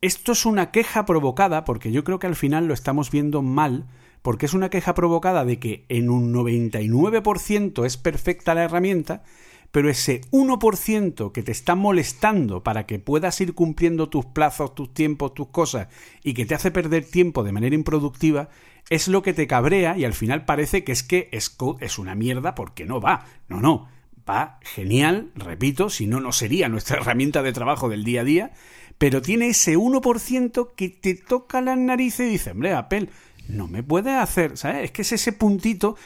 esto 0.00 0.32
es 0.32 0.46
una 0.46 0.70
queja 0.70 1.04
provocada, 1.04 1.64
porque 1.64 1.90
yo 1.90 2.04
creo 2.04 2.20
que 2.20 2.28
al 2.28 2.36
final 2.36 2.68
lo 2.68 2.74
estamos 2.74 3.10
viendo 3.10 3.42
mal, 3.42 3.88
porque 4.22 4.46
es 4.46 4.54
una 4.54 4.70
queja 4.70 4.94
provocada 4.94 5.44
de 5.44 5.58
que 5.58 5.84
en 5.88 6.10
un 6.10 6.32
99% 6.32 7.84
es 7.84 7.96
perfecta 7.96 8.54
la 8.54 8.62
herramienta, 8.62 9.24
pero 9.72 9.90
ese 9.90 10.20
1% 10.30 11.32
que 11.32 11.42
te 11.42 11.50
está 11.50 11.74
molestando 11.74 12.62
para 12.62 12.86
que 12.86 13.00
puedas 13.00 13.40
ir 13.40 13.54
cumpliendo 13.54 14.10
tus 14.10 14.26
plazos, 14.26 14.76
tus 14.76 14.94
tiempos, 14.94 15.34
tus 15.34 15.48
cosas, 15.48 15.88
y 16.22 16.34
que 16.34 16.46
te 16.46 16.54
hace 16.54 16.70
perder 16.70 17.04
tiempo 17.04 17.42
de 17.42 17.50
manera 17.50 17.74
improductiva, 17.74 18.48
es 18.90 19.08
lo 19.08 19.22
que 19.22 19.32
te 19.32 19.48
cabrea 19.48 19.98
y 19.98 20.04
al 20.04 20.14
final 20.14 20.44
parece 20.44 20.84
que 20.84 20.92
es 20.92 21.02
que 21.02 21.28
es 21.32 21.98
una 21.98 22.14
mierda 22.14 22.54
porque 22.54 22.84
no 22.84 23.00
va. 23.00 23.26
No, 23.48 23.60
no 23.60 23.99
va 24.28 24.58
genial, 24.62 25.30
repito, 25.34 25.90
si 25.90 26.06
no, 26.06 26.20
no 26.20 26.32
sería 26.32 26.68
nuestra 26.68 26.96
herramienta 27.00 27.42
de 27.42 27.52
trabajo 27.52 27.88
del 27.88 28.04
día 28.04 28.22
a 28.22 28.24
día, 28.24 28.52
pero 28.98 29.22
tiene 29.22 29.48
ese 29.48 29.76
1% 29.76 30.74
que 30.76 30.88
te 30.90 31.14
toca 31.14 31.60
la 31.60 31.76
nariz 31.76 32.20
y 32.20 32.24
dice, 32.24 32.50
hombre, 32.50 32.72
Apple, 32.72 33.08
no 33.48 33.66
me 33.66 33.82
puede 33.82 34.12
hacer, 34.12 34.56
¿sabes? 34.56 34.84
Es 34.84 34.90
que 34.92 35.02
es 35.02 35.12
ese 35.12 35.32
puntito, 35.32 35.96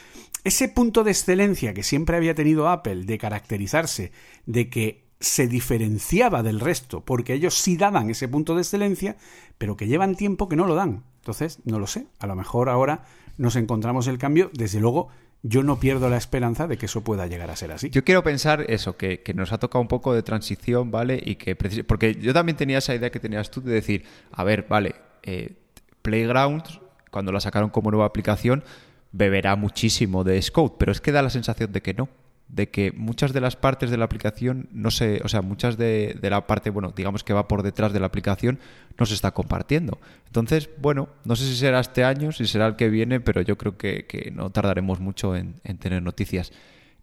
ese 0.43 0.69
punto 0.69 1.03
de 1.03 1.11
excelencia 1.11 1.73
que 1.73 1.83
siempre 1.83 2.17
había 2.17 2.35
tenido 2.35 2.69
Apple 2.69 3.03
de 3.03 3.17
caracterizarse, 3.17 4.11
de 4.45 4.69
que 4.69 5.05
se 5.19 5.47
diferenciaba 5.47 6.43
del 6.43 6.59
resto, 6.59 7.03
porque 7.03 7.33
ellos 7.33 7.55
sí 7.55 7.77
daban 7.77 8.09
ese 8.09 8.27
punto 8.27 8.55
de 8.55 8.61
excelencia, 8.61 9.17
pero 9.57 9.75
que 9.75 9.87
llevan 9.87 10.15
tiempo 10.15 10.47
que 10.47 10.55
no 10.55 10.65
lo 10.65 10.75
dan. 10.75 11.03
Entonces, 11.17 11.59
no 11.65 11.79
lo 11.79 11.87
sé, 11.87 12.07
a 12.19 12.27
lo 12.27 12.35
mejor 12.35 12.69
ahora 12.69 13.03
nos 13.37 13.55
encontramos 13.55 14.07
el 14.07 14.17
cambio, 14.17 14.51
desde 14.53 14.79
luego 14.79 15.09
yo 15.47 15.61
no 15.61 15.79
pierdo 15.79 16.09
la 16.09 16.17
esperanza 16.17 16.65
de 16.65 16.75
que 16.75 16.87
eso 16.87 17.03
pueda 17.03 17.27
llegar 17.27 17.51
a 17.51 17.55
ser 17.55 17.71
así. 17.71 17.91
Yo 17.91 18.03
quiero 18.03 18.23
pensar 18.23 18.65
eso, 18.67 18.97
que, 18.97 19.21
nos 19.35 19.53
ha 19.53 19.59
tocado 19.59 19.79
un 19.79 19.87
poco 19.87 20.11
de 20.11 20.23
transición, 20.23 20.89
¿vale? 20.89 21.21
Y 21.23 21.35
que 21.35 21.55
porque 21.55 22.15
yo 22.15 22.33
también 22.33 22.57
tenía 22.57 22.79
esa 22.79 22.95
idea 22.95 23.11
que 23.11 23.19
tenías 23.19 23.51
tú 23.51 23.61
de 23.61 23.73
decir, 23.73 24.05
a 24.31 24.43
ver, 24.43 24.65
vale, 24.67 24.95
eh, 25.21 25.53
Playgrounds, 26.01 26.79
cuando 27.11 27.31
la 27.31 27.39
sacaron 27.39 27.69
como 27.69 27.91
nueva 27.91 28.07
aplicación, 28.07 28.63
beberá 29.11 29.55
muchísimo 29.55 30.23
de 30.23 30.41
Scout, 30.41 30.77
pero 30.79 30.91
es 30.91 30.99
que 30.99 31.11
da 31.11 31.21
la 31.21 31.29
sensación 31.29 31.71
de 31.71 31.81
que 31.81 31.93
no 31.93 32.09
de 32.47 32.69
que 32.69 32.91
muchas 32.91 33.33
de 33.33 33.41
las 33.41 33.55
partes 33.55 33.89
de 33.89 33.97
la 33.97 34.05
aplicación 34.05 34.69
no 34.71 34.91
se, 34.91 35.21
o 35.23 35.27
sea, 35.27 35.41
muchas 35.41 35.77
de, 35.77 36.17
la 36.21 36.45
parte, 36.47 36.69
bueno, 36.69 36.93
digamos 36.95 37.23
que 37.23 37.33
va 37.33 37.47
por 37.47 37.63
detrás 37.63 37.91
de 37.91 37.99
la 37.99 38.07
aplicación, 38.07 38.59
no 38.97 39.05
se 39.05 39.15
está 39.15 39.31
compartiendo. 39.31 39.99
Entonces, 40.27 40.69
bueno, 40.79 41.09
no 41.23 41.35
sé 41.35 41.45
si 41.45 41.55
será 41.55 41.79
este 41.79 42.03
año, 42.03 42.31
si 42.31 42.45
será 42.45 42.67
el 42.67 42.75
que 42.75 42.89
viene, 42.89 43.19
pero 43.19 43.41
yo 43.41 43.57
creo 43.57 43.77
que, 43.77 44.31
no 44.33 44.51
tardaremos 44.51 44.99
mucho 44.99 45.35
en, 45.35 45.59
tener 45.79 46.03
noticias. 46.03 46.51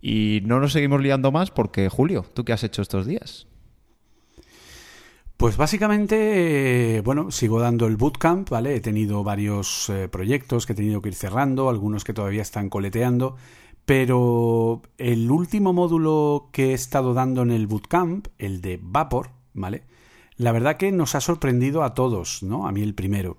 Y 0.01 0.43
no 0.45 0.61
nos 0.61 0.73
seguimos 0.73 1.01
liando 1.01 1.33
más 1.33 1.51
porque, 1.51 1.89
Julio, 1.89 2.25
¿tú 2.35 2.45
qué 2.45 2.53
has 2.53 2.65
hecho 2.65 2.83
estos 2.83 3.07
días? 3.07 3.47
Pues 5.37 5.57
básicamente, 5.57 7.03
bueno, 7.05 7.33
sigo 7.33 7.61
dando 7.61 7.89
el 7.89 7.97
bootcamp, 7.97 8.49
¿vale? 8.49 8.77
He 8.77 8.81
tenido 8.81 9.25
varios 9.25 9.91
eh, 9.91 10.09
proyectos 10.09 10.67
que 10.67 10.73
he 10.73 10.77
tenido 10.77 11.03
que 11.03 11.09
ir 11.09 11.17
cerrando, 11.17 11.69
algunos 11.69 12.05
que 12.05 12.15
todavía 12.15 12.43
están 12.43 12.69
coleteando. 12.69 13.37
Pero 13.95 14.81
el 14.97 15.31
último 15.31 15.75
módulo 15.75 16.49
que 16.51 16.71
he 16.71 16.73
estado 16.73 17.13
dando 17.13 17.43
en 17.43 17.51
el 17.51 17.67
bootcamp, 17.67 18.29
el 18.39 18.63
de 18.63 18.81
Vapor, 18.81 19.33
¿vale? 19.53 19.83
La 20.39 20.51
verdad 20.53 20.79
que 20.79 20.91
nos 20.93 21.15
ha 21.15 21.21
sorprendido 21.21 21.83
a 21.83 21.93
todos, 21.93 22.43
¿no? 22.43 22.67
A 22.67 22.73
mí 22.73 22.81
el 22.83 22.95
primero. 22.95 23.37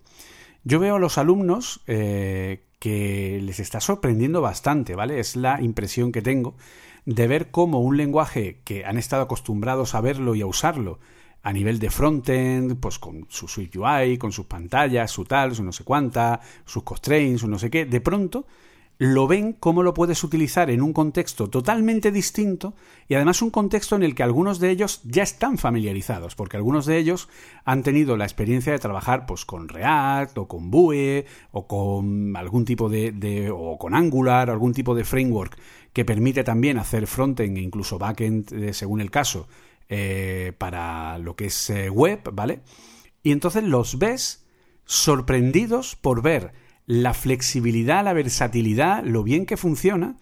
Yo 0.64 0.80
veo 0.80 0.98
a 0.98 1.00
los 1.00 1.18
alumnos 1.18 1.82
eh, 1.88 2.68
que 2.78 3.40
les 3.42 3.60
está 3.60 3.80
sorprendiendo 3.80 4.42
bastante, 4.42 4.94
¿vale? 4.94 5.20
Es 5.20 5.36
la 5.36 5.60
impresión 5.60 6.12
que 6.12 6.22
tengo 6.22 6.54
de 7.08 7.28
ver 7.28 7.50
cómo 7.50 7.80
un 7.80 7.98
lenguaje 7.98 8.62
que 8.64 8.86
han 8.86 9.00
estado 9.00 9.24
acostumbrados 9.24 9.96
a 9.96 10.02
verlo 10.02 10.36
y 10.36 10.42
a 10.42 10.46
usarlo 10.46 11.00
a 11.42 11.52
nivel 11.52 11.80
de 11.80 11.90
frontend, 11.90 12.80
pues 12.80 13.00
con 13.00 13.26
su 13.28 13.48
Swift 13.48 13.76
UI, 13.76 14.20
con 14.20 14.32
sus 14.32 14.46
pantallas, 14.46 15.10
su 15.10 15.26
tal, 15.26 15.56
su 15.56 15.64
no 15.64 15.72
sé 15.72 15.84
cuánta, 15.84 16.42
sus 16.64 16.84
constraints, 16.84 17.42
su 17.42 17.48
no 17.48 17.58
sé 17.58 17.72
qué, 17.72 17.86
de 17.88 18.02
pronto 18.02 18.46
lo 19.00 19.28
ven 19.28 19.54
cómo 19.54 19.84
lo 19.84 19.94
puedes 19.94 20.24
utilizar 20.24 20.70
en 20.70 20.82
un 20.82 20.94
contexto 20.94 21.50
totalmente 21.50 22.12
distinto 22.12 22.76
y 23.08 23.16
además 23.16 23.42
un 23.42 23.50
contexto 23.50 23.96
en 23.96 24.04
el 24.04 24.16
que 24.16 24.24
algunos 24.24 24.60
de 24.60 24.70
ellos 24.70 25.02
ya 25.04 25.24
están 25.24 25.58
familiarizados, 25.58 26.36
porque 26.36 26.58
algunos 26.58 26.86
de 26.86 26.98
ellos 26.98 27.28
han 27.66 27.84
tenido 27.84 28.18
la 28.18 28.26
experiencia 28.26 28.72
de 28.72 28.80
trabajar 28.80 29.26
pues 29.26 29.46
con 29.46 29.68
React 29.68 30.38
o 30.38 30.48
con 30.48 30.70
Vue 30.70 31.26
o 31.52 31.68
con 31.68 32.36
algún 32.38 32.66
tipo 32.66 32.88
de, 32.88 33.52
o 33.54 33.78
con 33.78 33.96
Angular 33.96 34.50
algún 34.50 34.74
tipo 34.74 34.96
de 34.96 35.04
framework 35.04 35.58
que 35.92 36.06
permite 36.06 36.44
también 36.44 36.78
hacer 36.78 37.08
frontend 37.08 37.58
e 37.58 37.62
incluso 37.62 37.98
backend 37.98 38.54
eh, 38.54 38.74
según 38.74 39.02
el 39.02 39.12
caso 39.12 39.48
eh, 39.90 40.54
para 40.58 41.18
lo 41.18 41.36
que 41.36 41.46
es 41.46 41.70
eh, 41.70 41.90
web, 41.90 42.22
¿vale? 42.32 42.62
Y 43.22 43.32
entonces 43.32 43.64
los 43.64 44.00
ves 44.00 44.46
sorprendidos 44.86 45.96
por 45.96 46.22
ver 46.22 46.54
la 46.86 47.14
flexibilidad, 47.14 48.04
la 48.04 48.14
versatilidad, 48.14 49.04
lo 49.04 49.24
bien 49.24 49.46
que 49.46 49.58
funciona. 49.58 50.18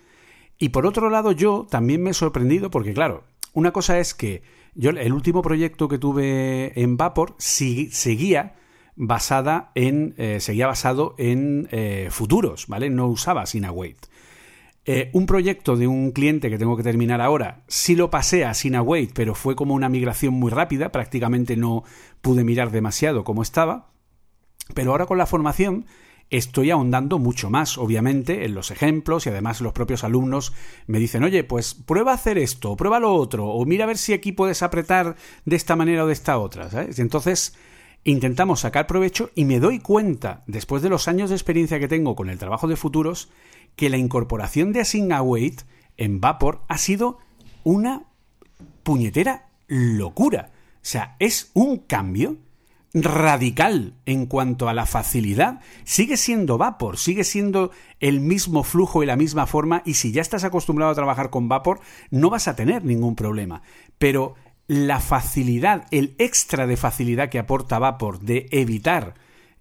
Y 0.58 0.70
por 0.70 0.86
otro 0.86 1.10
lado, 1.10 1.32
yo 1.32 1.68
también 1.70 2.04
me 2.04 2.12
he 2.12 2.14
sorprendido 2.14 2.70
porque, 2.70 2.94
claro, 2.94 3.24
una 3.54 3.72
cosa 3.72 4.00
es 4.00 4.14
que 4.14 4.44
yo 4.76 4.92
el 4.92 5.14
último 5.14 5.42
proyecto 5.42 5.88
que 5.88 5.98
tuve 5.98 6.80
en 6.80 6.98
Vapor 6.98 7.36
seguía 7.38 8.56
basada 8.96 9.72
en 9.76 10.14
eh, 10.18 10.40
seguía 10.40 10.68
basado 10.68 11.16
en 11.18 11.68
eh, 11.72 12.08
futuros, 12.12 12.68
¿vale? 12.68 12.90
No 12.90 13.08
usaba 13.08 13.46
Sinawait. 13.46 13.98
Eh, 14.86 15.12
un 15.14 15.28
proyecto 15.28 15.76
de 15.76 15.88
un 15.88 16.12
cliente 16.12 16.50
que 16.50 16.58
tengo 16.58 16.76
que 16.76 16.84
terminar 16.84 17.22
ahora, 17.22 17.64
sí 17.68 17.96
lo 17.96 18.10
pasé 18.10 18.46
a 18.46 18.54
Sinawait, 18.54 19.12
pero 19.14 19.36
fue 19.36 19.56
como 19.56 19.76
una 19.76 19.90
migración 19.90 20.34
muy 20.34 20.50
rápida, 20.50 20.92
prácticamente 20.92 21.56
no 21.56 21.84
pude 22.22 22.44
mirar 22.44 22.72
demasiado 22.72 23.24
cómo 23.24 23.44
estaba. 23.44 23.92
Pero 24.74 24.92
ahora 24.92 25.06
con 25.06 25.18
la 25.18 25.26
formación 25.26 25.86
estoy 26.32 26.72
ahondando 26.72 27.20
mucho 27.20 27.50
más, 27.50 27.78
obviamente, 27.78 28.46
en 28.46 28.56
los 28.56 28.72
ejemplos 28.72 29.26
y 29.26 29.30
además 29.30 29.60
los 29.60 29.74
propios 29.74 30.06
alumnos 30.06 30.54
me 30.88 30.98
dicen, 30.98 31.24
oye, 31.24 31.44
pues 31.44 31.74
prueba 31.76 32.14
a 32.14 32.16
hacer 32.16 32.38
esto, 32.38 32.78
prueba 32.78 33.00
lo 33.00 33.14
otro, 33.14 33.48
o 33.48 33.66
mira 33.66 33.84
a 33.84 33.88
ver 33.88 33.98
si 33.98 34.14
aquí 34.14 34.32
puedes 34.32 34.64
apretar 34.64 35.18
de 35.46 35.56
esta 35.58 35.76
manera 35.76 36.06
o 36.06 36.08
de 36.08 36.14
esta 36.14 36.40
otra. 36.40 36.70
Y 36.90 37.02
entonces 37.02 37.56
intentamos 38.06 38.62
sacar 38.62 38.88
provecho 38.88 39.30
y 39.36 39.44
me 39.44 39.60
doy 39.60 39.80
cuenta, 39.80 40.44
después 40.48 40.82
de 40.82 40.90
los 40.90 41.10
años 41.10 41.30
de 41.30 41.36
experiencia 41.36 41.80
que 41.80 41.90
tengo 41.90 42.16
con 42.16 42.30
el 42.30 42.40
trabajo 42.40 42.68
de 42.68 42.78
futuros, 42.78 43.30
que 43.76 43.90
la 43.90 43.98
incorporación 43.98 44.72
de 44.72 44.82
Async 44.82 45.12
Await 45.12 45.62
en 45.98 46.22
Vapor 46.22 46.62
ha 46.70 46.78
sido 46.78 47.20
una 47.64 48.04
puñetera 48.84 49.50
locura. 49.68 50.52
O 50.76 50.80
sea, 50.82 51.18
es 51.20 51.52
un 51.54 51.78
cambio 51.78 52.38
radical 52.94 53.94
en 54.06 54.26
cuanto 54.26 54.68
a 54.68 54.74
la 54.74 54.86
facilidad, 54.86 55.62
sigue 55.84 56.18
siendo 56.18 56.58
Vapor, 56.58 56.98
sigue 56.98 57.24
siendo 57.24 57.72
el 58.00 58.20
mismo 58.20 58.64
flujo 58.64 59.04
y 59.04 59.06
la 59.06 59.16
misma 59.16 59.48
forma, 59.48 59.82
y 59.86 59.94
si 59.94 60.12
ya 60.12 60.22
estás 60.22 60.44
acostumbrado 60.44 60.92
a 60.92 60.96
trabajar 60.96 61.30
con 61.30 61.48
Vapor, 61.48 61.80
no 62.10 62.30
vas 62.30 62.48
a 62.48 62.56
tener 62.56 62.84
ningún 62.84 63.16
problema. 63.16 63.62
Pero 63.98 64.36
la 64.68 65.00
facilidad, 65.00 65.86
el 65.92 66.16
extra 66.18 66.68
de 66.68 66.78
facilidad 66.78 67.30
que 67.30 67.40
aporta 67.40 67.80
Vapor 67.80 68.20
de 68.20 68.48
evitar 68.52 69.16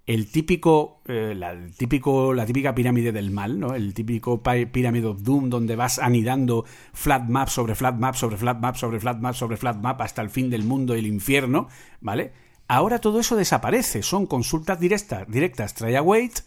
el 0.06 0.30
típico, 0.30 1.02
eh, 1.06 1.34
la, 1.36 1.54
típico, 1.76 2.34
la 2.34 2.44
típica 2.44 2.74
pirámide 2.74 3.12
del 3.12 3.30
mal, 3.30 3.60
¿no? 3.60 3.74
El 3.74 3.94
típico 3.94 4.42
pirámide 4.42 5.06
of 5.06 5.22
doom 5.22 5.50
donde 5.50 5.76
vas 5.76 6.00
anidando 6.00 6.64
flat 6.92 7.28
map 7.28 7.48
sobre 7.48 7.76
flat 7.76 7.94
map 7.94 8.16
sobre 8.16 8.36
flat 8.36 8.58
map 8.58 8.74
sobre 8.74 8.98
flat 8.98 9.18
map 9.18 9.34
sobre 9.34 9.56
flat 9.56 9.76
map 9.76 10.00
hasta 10.00 10.20
el 10.22 10.30
fin 10.30 10.50
del 10.50 10.64
mundo 10.64 10.96
y 10.96 10.98
el 10.98 11.06
infierno, 11.06 11.68
¿vale? 12.00 12.32
Ahora 12.72 13.00
todo 13.00 13.18
eso 13.18 13.35
desaparece, 13.35 14.04
son 14.04 14.26
consultas 14.26 14.78
directas, 14.78 15.26
directas 15.26 15.74
try 15.74 15.96
await 15.96 16.38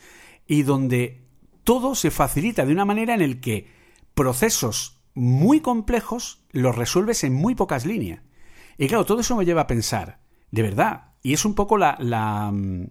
y 0.47 0.63
donde 0.63 1.27
todo 1.65 1.95
se 1.95 2.11
facilita 2.11 2.65
de 2.65 2.71
una 2.71 2.85
manera 2.85 3.13
en 3.13 3.21
el 3.21 3.41
que 3.41 3.67
procesos 4.13 5.01
muy 5.13 5.59
complejos 5.59 6.41
los 6.53 6.77
resuelves 6.77 7.25
en 7.25 7.33
muy 7.33 7.55
pocas 7.55 7.85
líneas. 7.85 8.21
Y 8.77 8.87
claro, 8.87 9.03
todo 9.03 9.19
eso 9.19 9.35
me 9.35 9.43
lleva 9.43 9.63
a 9.63 9.67
pensar, 9.67 10.19
de 10.49 10.61
verdad, 10.61 11.11
y 11.23 11.33
es 11.33 11.43
un 11.43 11.55
poco 11.55 11.77
la, 11.77 11.97
mm, 12.53 12.87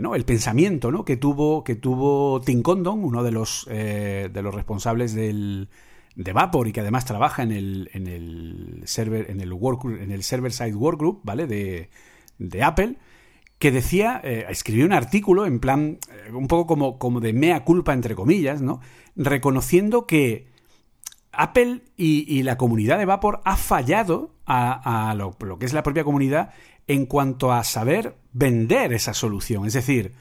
¿no? 0.00 0.16
el 0.16 0.24
pensamiento 0.24 0.90
¿no? 0.90 1.04
que 1.04 1.16
tuvo 1.16 1.62
que 1.62 1.76
tuvo 1.76 2.40
Tim 2.40 2.62
Condon, 2.62 3.04
uno 3.04 3.22
de 3.22 3.30
los 3.30 3.68
eh, 3.70 4.28
de 4.28 4.42
los 4.42 4.52
responsables 4.52 5.14
del, 5.14 5.68
de 6.16 6.32
Vapor 6.32 6.66
y 6.66 6.72
que 6.72 6.80
además 6.80 7.04
trabaja 7.04 7.44
en 7.44 7.52
el, 7.52 7.90
en 7.92 8.08
el 8.08 8.82
server 8.86 9.30
en 9.30 9.40
el 9.40 9.52
work, 9.52 9.84
en 9.84 10.10
el 10.10 10.24
server 10.24 10.52
side 10.52 10.74
workgroup, 10.74 11.20
¿vale? 11.22 11.46
De, 11.46 11.90
de 12.40 12.64
Apple, 12.64 12.96
que 13.60 13.70
decía, 13.70 14.20
eh, 14.24 14.46
escribió 14.48 14.86
un 14.86 14.92
artículo 14.92 15.46
en 15.46 15.60
plan, 15.60 15.98
eh, 16.10 16.32
un 16.32 16.48
poco 16.48 16.66
como, 16.66 16.98
como 16.98 17.20
de 17.20 17.32
mea 17.32 17.62
culpa, 17.64 17.92
entre 17.92 18.14
comillas, 18.14 18.62
¿no? 18.62 18.80
Reconociendo 19.14 20.06
que 20.06 20.48
Apple 21.30 21.82
y, 21.96 22.42
la 22.42 22.56
comunidad 22.56 22.98
de 22.98 23.04
Vapor 23.04 23.40
ha 23.44 23.56
fallado 23.56 24.34
a, 24.46 25.14
lo, 25.16 25.36
lo, 25.40 25.58
que 25.58 25.66
es 25.66 25.72
la 25.72 25.84
propia 25.84 26.02
comunidad 26.02 26.52
en 26.88 27.06
cuanto 27.06 27.52
a 27.52 27.62
saber 27.62 28.16
vender 28.32 28.92
esa 28.92 29.14
solución. 29.14 29.66
Es 29.66 29.74
decir, 29.74 30.14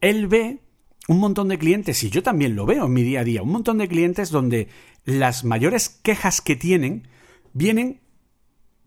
él 0.00 0.26
ve 0.26 0.62
un 1.06 1.20
montón 1.20 1.48
de 1.48 1.58
clientes, 1.58 2.02
y 2.02 2.10
yo 2.10 2.22
también 2.22 2.56
lo 2.56 2.66
veo 2.66 2.86
en 2.86 2.92
mi 2.92 3.02
día 3.02 3.20
a 3.20 3.24
día, 3.24 3.42
un 3.42 3.52
montón 3.52 3.78
de 3.78 3.88
clientes 3.88 4.30
donde 4.30 4.68
las 5.04 5.44
mayores 5.44 5.88
quejas 5.88 6.40
que 6.40 6.56
tienen 6.56 7.06
vienen 7.52 8.00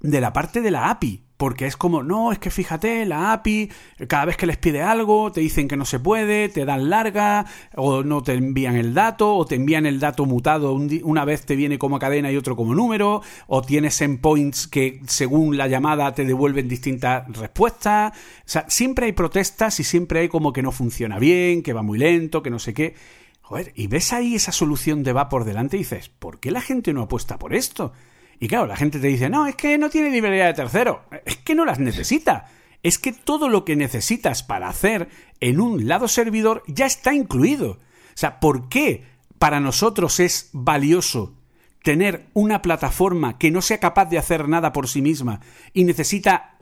de 0.01 0.21
la 0.21 0.33
parte 0.33 0.61
de 0.61 0.71
la 0.71 0.89
API 0.89 1.23
porque 1.41 1.65
es 1.65 1.75
como, 1.75 2.03
no, 2.03 2.31
es 2.31 2.37
que 2.37 2.51
fíjate, 2.51 3.03
la 3.03 3.33
API, 3.33 3.71
cada 4.07 4.25
vez 4.25 4.37
que 4.37 4.45
les 4.45 4.57
pide 4.57 4.83
algo, 4.83 5.31
te 5.31 5.41
dicen 5.41 5.67
que 5.67 5.75
no 5.75 5.85
se 5.85 5.99
puede, 5.99 6.49
te 6.49 6.65
dan 6.65 6.87
larga, 6.87 7.47
o 7.75 8.03
no 8.03 8.21
te 8.21 8.33
envían 8.33 8.75
el 8.75 8.93
dato, 8.93 9.35
o 9.35 9.43
te 9.43 9.55
envían 9.55 9.87
el 9.87 9.99
dato 9.99 10.27
mutado, 10.27 10.75
una 11.01 11.25
vez 11.25 11.43
te 11.47 11.55
viene 11.55 11.79
como 11.79 11.97
cadena 11.97 12.31
y 12.31 12.37
otro 12.37 12.55
como 12.55 12.75
número, 12.75 13.23
o 13.47 13.63
tienes 13.63 13.99
endpoints 14.01 14.67
que 14.67 15.01
según 15.07 15.57
la 15.57 15.67
llamada 15.67 16.13
te 16.13 16.25
devuelven 16.25 16.67
distintas 16.67 17.27
respuestas. 17.35 18.11
O 18.11 18.43
sea, 18.45 18.65
siempre 18.69 19.07
hay 19.07 19.13
protestas 19.13 19.79
y 19.79 19.83
siempre 19.83 20.19
hay 20.19 20.29
como 20.29 20.53
que 20.53 20.61
no 20.61 20.71
funciona 20.71 21.17
bien, 21.17 21.63
que 21.63 21.73
va 21.73 21.81
muy 21.81 21.97
lento, 21.97 22.43
que 22.43 22.51
no 22.51 22.59
sé 22.59 22.75
qué. 22.75 22.93
Joder, 23.41 23.73
y 23.75 23.87
ves 23.87 24.13
ahí 24.13 24.35
esa 24.35 24.51
solución 24.51 25.01
de 25.01 25.13
va 25.13 25.27
por 25.27 25.43
delante 25.43 25.75
y 25.75 25.79
dices, 25.79 26.07
¿por 26.07 26.39
qué 26.39 26.51
la 26.51 26.61
gente 26.61 26.93
no 26.93 27.01
apuesta 27.01 27.39
por 27.39 27.55
esto? 27.55 27.93
Y 28.41 28.47
claro, 28.47 28.65
la 28.65 28.75
gente 28.75 28.99
te 28.99 29.05
dice, 29.05 29.29
no, 29.29 29.45
es 29.45 29.55
que 29.55 29.77
no 29.77 29.91
tiene 29.91 30.09
librería 30.09 30.47
de 30.47 30.55
tercero. 30.55 31.05
Es 31.25 31.37
que 31.37 31.53
no 31.53 31.63
las 31.63 31.77
necesita. 31.77 32.49
Es 32.81 32.97
que 32.97 33.13
todo 33.13 33.49
lo 33.49 33.63
que 33.63 33.75
necesitas 33.75 34.41
para 34.41 34.67
hacer 34.67 35.09
en 35.39 35.61
un 35.61 35.87
lado 35.87 36.07
servidor 36.07 36.63
ya 36.65 36.87
está 36.87 37.13
incluido. 37.13 37.73
O 37.73 38.15
sea, 38.15 38.39
¿por 38.39 38.67
qué 38.67 39.05
para 39.37 39.59
nosotros 39.59 40.19
es 40.19 40.49
valioso 40.53 41.35
tener 41.83 42.29
una 42.33 42.63
plataforma 42.63 43.37
que 43.37 43.51
no 43.51 43.61
sea 43.61 43.79
capaz 43.79 44.05
de 44.05 44.17
hacer 44.17 44.49
nada 44.49 44.73
por 44.73 44.87
sí 44.87 45.03
misma 45.03 45.41
y 45.71 45.83
necesita 45.83 46.57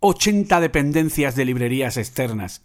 80 0.00 0.60
dependencias 0.60 1.34
de 1.34 1.46
librerías 1.46 1.96
externas? 1.96 2.62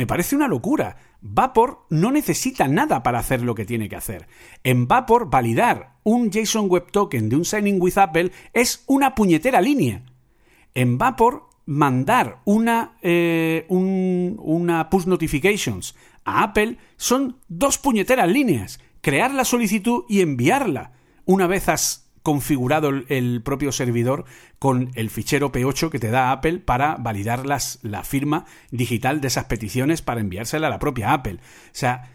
Me 0.00 0.06
parece 0.06 0.34
una 0.34 0.48
locura. 0.48 0.96
Vapor 1.20 1.84
no 1.90 2.10
necesita 2.10 2.66
nada 2.68 3.02
para 3.02 3.18
hacer 3.18 3.42
lo 3.42 3.54
que 3.54 3.66
tiene 3.66 3.90
que 3.90 3.96
hacer. 3.96 4.28
En 4.64 4.88
Vapor, 4.88 5.28
validar 5.28 5.96
un 6.04 6.30
JSON 6.30 6.70
Web 6.70 6.90
Token 6.90 7.28
de 7.28 7.36
un 7.36 7.44
Signing 7.44 7.76
with 7.78 7.98
Apple 7.98 8.32
es 8.54 8.82
una 8.86 9.14
puñetera 9.14 9.60
línea. 9.60 10.02
En 10.72 10.96
Vapor, 10.96 11.50
mandar 11.66 12.40
una, 12.46 12.96
eh, 13.02 13.66
una 13.68 14.88
push 14.88 15.04
notifications 15.04 15.94
a 16.24 16.44
Apple 16.44 16.78
son 16.96 17.36
dos 17.48 17.76
puñeteras 17.76 18.30
líneas. 18.30 18.80
Crear 19.02 19.34
la 19.34 19.44
solicitud 19.44 20.04
y 20.08 20.22
enviarla. 20.22 20.92
Una 21.26 21.46
vez 21.46 21.68
has 21.68 22.09
configurado 22.22 22.90
el, 22.90 23.42
propio 23.42 23.72
servidor 23.72 24.24
con 24.58 24.90
el 24.94 25.10
fichero 25.10 25.52
P8 25.52 25.90
que 25.90 25.98
te 25.98 26.10
da 26.10 26.32
Apple 26.32 26.58
para 26.58 26.96
validar 26.96 27.46
las, 27.46 27.78
la 27.82 28.04
firma 28.04 28.46
digital 28.70 29.20
de 29.20 29.28
esas 29.28 29.44
peticiones 29.44 30.02
para 30.02 30.20
enviársela 30.20 30.66
a 30.66 30.70
la 30.70 30.78
propia 30.78 31.12
Apple. 31.12 31.36
O 31.36 31.38
sea, 31.72 32.10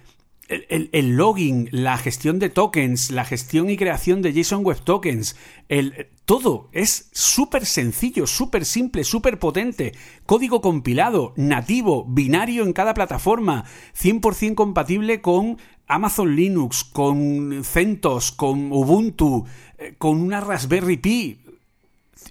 el, 0.47 0.89
el, 0.91 1.15
login, 1.15 1.69
la 1.71 1.97
gestión 1.97 2.37
de 2.37 2.49
tokens, 2.49 3.09
la 3.09 3.25
gestión 3.25 3.69
y 3.69 3.77
creación 3.77 4.21
de 4.21 4.31
JSON 4.31 4.63
Web 4.63 4.81
Tokens, 4.83 5.35
el, 5.69 6.07
todo 6.25 6.69
es 6.71 7.09
súper 7.13 7.65
sencillo, 7.65 8.27
súper 8.27 8.65
simple, 8.65 9.03
súper 9.03 9.39
potente. 9.39 9.93
Código 10.25 10.61
compilado, 10.61 11.33
nativo, 11.35 12.05
binario 12.07 12.63
en 12.63 12.73
cada 12.73 12.93
plataforma, 12.93 13.65
100% 13.99 14.55
compatible 14.55 15.21
con 15.21 15.57
Amazon 15.87 16.35
Linux, 16.35 16.83
con 16.83 17.63
CentOS, 17.63 18.31
con 18.31 18.71
Ubuntu, 18.71 19.45
eh, 19.77 19.95
con 19.97 20.19
una 20.19 20.39
Raspberry 20.39 20.97
Pi. 20.97 21.39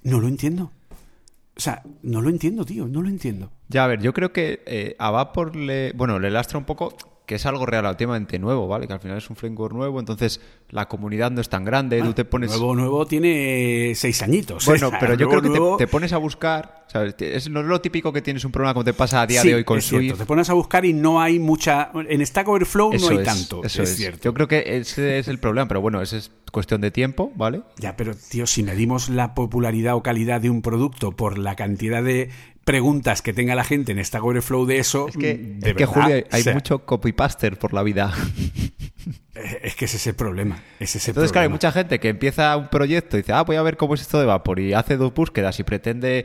No 0.02 0.20
lo 0.20 0.28
entiendo. 0.28 0.70
O 1.56 1.60
sea, 1.60 1.82
no 2.02 2.20
lo 2.20 2.30
entiendo, 2.30 2.64
tío, 2.64 2.88
no 2.88 3.00
lo 3.00 3.08
entiendo. 3.08 3.50
Ya, 3.68 3.84
a 3.84 3.86
ver, 3.86 4.00
yo 4.02 4.12
creo 4.12 4.32
que 4.32 4.62
eh, 4.66 4.96
a 4.98 5.10
Vapor 5.10 5.54
le. 5.54 5.92
Bueno, 5.92 6.18
le 6.18 6.30
lastra 6.30 6.58
un 6.58 6.64
poco 6.64 6.96
que 7.26 7.36
es 7.36 7.46
algo 7.46 7.64
relativamente 7.64 8.38
nuevo, 8.38 8.68
¿vale? 8.68 8.86
Que 8.86 8.92
al 8.92 9.00
final 9.00 9.16
es 9.16 9.30
un 9.30 9.36
framework 9.36 9.74
nuevo, 9.74 9.98
entonces 9.98 10.40
la 10.68 10.88
comunidad 10.88 11.30
no 11.30 11.40
es 11.40 11.48
tan 11.48 11.64
grande, 11.64 12.02
tú 12.02 12.12
te 12.12 12.24
pones... 12.24 12.50
Nuevo, 12.50 12.74
nuevo 12.74 13.06
tiene 13.06 13.92
seis 13.94 14.22
añitos. 14.22 14.66
Bueno, 14.66 14.90
pero 15.00 15.14
yo 15.14 15.28
creo 15.28 15.40
que 15.40 15.84
te, 15.84 15.86
pones 15.86 16.12
a 16.12 16.18
buscar, 16.18 16.84
¿sabes? 16.88 17.14
Es, 17.18 17.48
no 17.48 17.60
es 17.60 17.66
lo 17.66 17.80
típico 17.80 18.12
que 18.12 18.20
tienes 18.20 18.44
un 18.44 18.52
problema 18.52 18.74
como 18.74 18.84
te 18.84 18.92
pasa 18.92 19.22
a 19.22 19.26
día 19.26 19.42
de 19.42 19.54
hoy 19.54 19.64
con 19.64 19.78
es 19.78 19.86
Cierto. 19.86 20.18
Te 20.18 20.26
pones 20.26 20.50
a 20.50 20.54
buscar 20.54 20.84
y 20.84 20.92
no 20.92 21.20
hay 21.20 21.38
mucha... 21.38 21.90
En 21.94 22.24
Stack 22.24 22.46
Overflow 22.46 22.92
no 22.92 23.08
hay 23.08 23.24
tanto, 23.24 23.64
eso 23.64 23.82
es, 23.82 23.96
cierto. 23.96 24.24
Yo 24.24 24.34
creo 24.34 24.48
que 24.48 24.76
ese 24.76 25.18
es 25.18 25.28
el 25.28 25.38
problema, 25.38 25.66
pero 25.66 25.80
bueno, 25.80 26.02
esa 26.02 26.18
es 26.18 26.30
cuestión 26.52 26.80
de 26.80 26.90
tiempo, 26.90 27.32
¿vale? 27.34 27.62
Ya, 27.78 27.96
pero 27.96 28.14
tío, 28.14 28.46
si 28.46 28.62
medimos 28.62 29.08
la 29.08 29.34
popularidad 29.34 29.96
o 29.96 30.02
calidad 30.02 30.40
de 30.40 30.50
un 30.50 30.62
producto 30.62 31.12
por 31.12 31.38
la 31.38 31.56
cantidad 31.56 32.02
de 32.02 32.30
preguntas 32.64 33.22
que 33.22 33.32
tenga 33.32 33.54
la 33.54 33.64
gente 33.64 33.92
en 33.92 33.98
esta 33.98 34.20
Flow 34.20 34.66
de 34.66 34.78
eso. 34.78 35.08
Es 35.08 35.16
que, 35.16 35.58
es 35.62 35.74
que 35.74 35.86
Julio, 35.86 36.24
hay 36.30 36.44
mucho 36.52 36.84
copy-paster 36.84 37.58
por 37.58 37.72
la 37.72 37.82
vida. 37.82 38.12
Eh, 39.34 39.60
es 39.64 39.74
que 39.74 39.86
ese 39.86 39.96
es 39.96 40.06
el 40.06 40.14
problema. 40.14 40.62
Entonces, 40.78 41.32
claro, 41.32 41.40
hay 41.42 41.48
mucha 41.48 41.72
gente 41.72 41.98
que 41.98 42.08
empieza 42.08 42.56
un 42.56 42.68
proyecto 42.68 43.16
y 43.16 43.20
dice, 43.22 43.32
ah, 43.32 43.42
voy 43.42 43.56
a 43.56 43.62
ver 43.62 43.76
cómo 43.76 43.94
es 43.94 44.00
esto 44.00 44.20
de 44.20 44.26
Vapor 44.26 44.60
y 44.60 44.72
hace 44.72 44.96
dos 44.96 45.12
búsquedas 45.12 45.58
y 45.58 45.64
pretende 45.64 46.24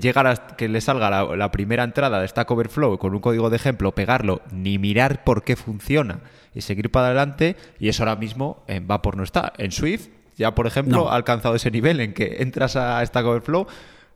llegar 0.00 0.26
a 0.26 0.36
que 0.56 0.68
le 0.68 0.80
salga 0.80 1.10
la, 1.36 1.50
primera 1.50 1.84
entrada 1.84 2.20
de 2.20 2.28
Stack 2.28 2.50
Overflow 2.50 2.98
con 2.98 3.14
un 3.14 3.20
código 3.20 3.50
de 3.50 3.56
ejemplo, 3.56 3.92
pegarlo, 3.92 4.40
ni 4.52 4.78
mirar 4.78 5.24
por 5.24 5.42
qué 5.42 5.56
funciona 5.56 6.20
y 6.54 6.62
seguir 6.62 6.90
para 6.90 7.06
adelante. 7.06 7.56
Y 7.78 7.88
eso 7.88 8.04
ahora 8.04 8.16
mismo 8.16 8.62
en 8.68 8.86
Vapor 8.86 9.16
no 9.16 9.24
está. 9.24 9.52
En 9.58 9.72
Swift 9.72 10.08
ya, 10.36 10.54
por 10.54 10.66
ejemplo, 10.66 11.10
ha 11.10 11.16
alcanzado 11.16 11.54
ese 11.54 11.70
nivel 11.70 12.00
en 12.00 12.12
que 12.12 12.36
entras 12.40 12.76
a 12.76 13.04
Stack 13.04 13.26
Overflow 13.26 13.66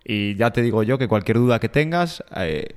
y 0.05 0.35
ya 0.37 0.51
te 0.51 0.63
digo 0.63 0.83
yo 0.83 0.99
que 0.99 1.09
cualquier 1.09 1.39
duda 1.39 1.59
que 1.61 1.69
tengas, 1.69 2.25
eh, 2.37 2.75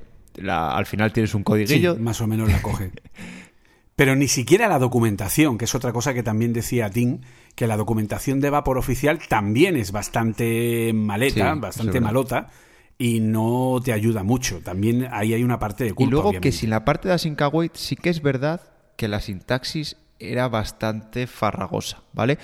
al 0.48 0.86
final 0.86 1.14
tienes 1.14 1.34
un 1.36 1.44
codiguillo. 1.44 1.96
más 1.98 2.22
o 2.22 2.28
menos 2.28 2.52
la 2.52 2.62
coge. 2.62 2.92
Pero 3.96 4.16
ni 4.16 4.28
siquiera 4.28 4.68
la 4.68 4.80
documentación, 4.80 5.58
que 5.58 5.66
es 5.66 5.76
otra 5.76 5.94
cosa 5.94 6.14
que 6.14 6.24
también 6.24 6.52
decía 6.52 6.90
Tim, 6.90 7.22
que 7.56 7.68
la 7.68 7.78
documentación 7.78 8.40
de 8.40 8.50
Vapor 8.50 8.80
oficial 8.80 9.20
también 9.30 9.76
es 9.76 9.92
bastante 9.92 10.92
maleta, 10.94 11.54
bastante 11.54 12.02
malota 12.02 12.50
y 12.98 13.20
no 13.20 13.80
te 13.84 13.94
ayuda 13.94 14.24
mucho. 14.24 14.62
También 14.64 15.08
ahí 15.12 15.36
hay 15.36 15.44
una 15.44 15.60
parte 15.60 15.84
de 15.84 15.94
culpa. 15.94 16.08
Y 16.08 16.12
luego 16.12 16.42
que 16.42 16.52
sin 16.52 16.72
la 16.72 16.86
parte 16.86 17.08
de 17.08 17.14
async 17.14 17.40
await 17.42 17.76
sí 17.76 17.96
que 17.96 18.10
es 18.10 18.24
verdad 18.24 18.62
que 18.98 19.08
la 19.08 19.22
sintaxis 19.22 19.98
era 20.20 20.48
bastante 20.48 21.28
farragosa, 21.28 22.02
¿vale? 22.14 22.40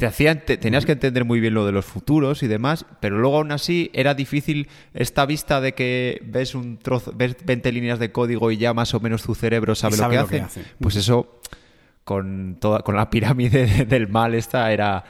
Te 0.00 0.06
hacían, 0.06 0.42
tenías 0.46 0.86
que 0.86 0.92
entender 0.92 1.26
muy 1.26 1.40
bien 1.40 1.52
lo 1.52 1.66
de 1.66 1.72
los 1.72 1.84
futuros 1.84 2.42
y 2.42 2.46
demás, 2.46 2.86
pero 3.00 3.18
luego 3.18 3.36
aún 3.36 3.52
así 3.52 3.90
era 3.92 4.14
difícil 4.14 4.66
esta 4.94 5.26
vista 5.26 5.60
de 5.60 5.74
que 5.74 6.22
ves 6.24 6.54
un 6.54 6.78
trozo, 6.78 7.12
ves 7.14 7.36
20 7.44 7.70
líneas 7.70 7.98
de 7.98 8.10
código 8.10 8.50
y 8.50 8.56
ya 8.56 8.72
más 8.72 8.94
o 8.94 9.00
menos 9.00 9.22
tu 9.22 9.34
cerebro 9.34 9.74
sabe, 9.74 9.98
lo, 9.98 10.08
que, 10.08 10.16
hace. 10.16 10.42
Pues 10.80 10.96
eso 10.96 11.42
con 12.02 12.56
toda 12.58 12.80
con 12.80 12.96
la 12.96 13.10
pirámide 13.10 13.84
del 13.84 14.08
mal 14.08 14.34
esta 14.34 14.72
era 14.72 15.04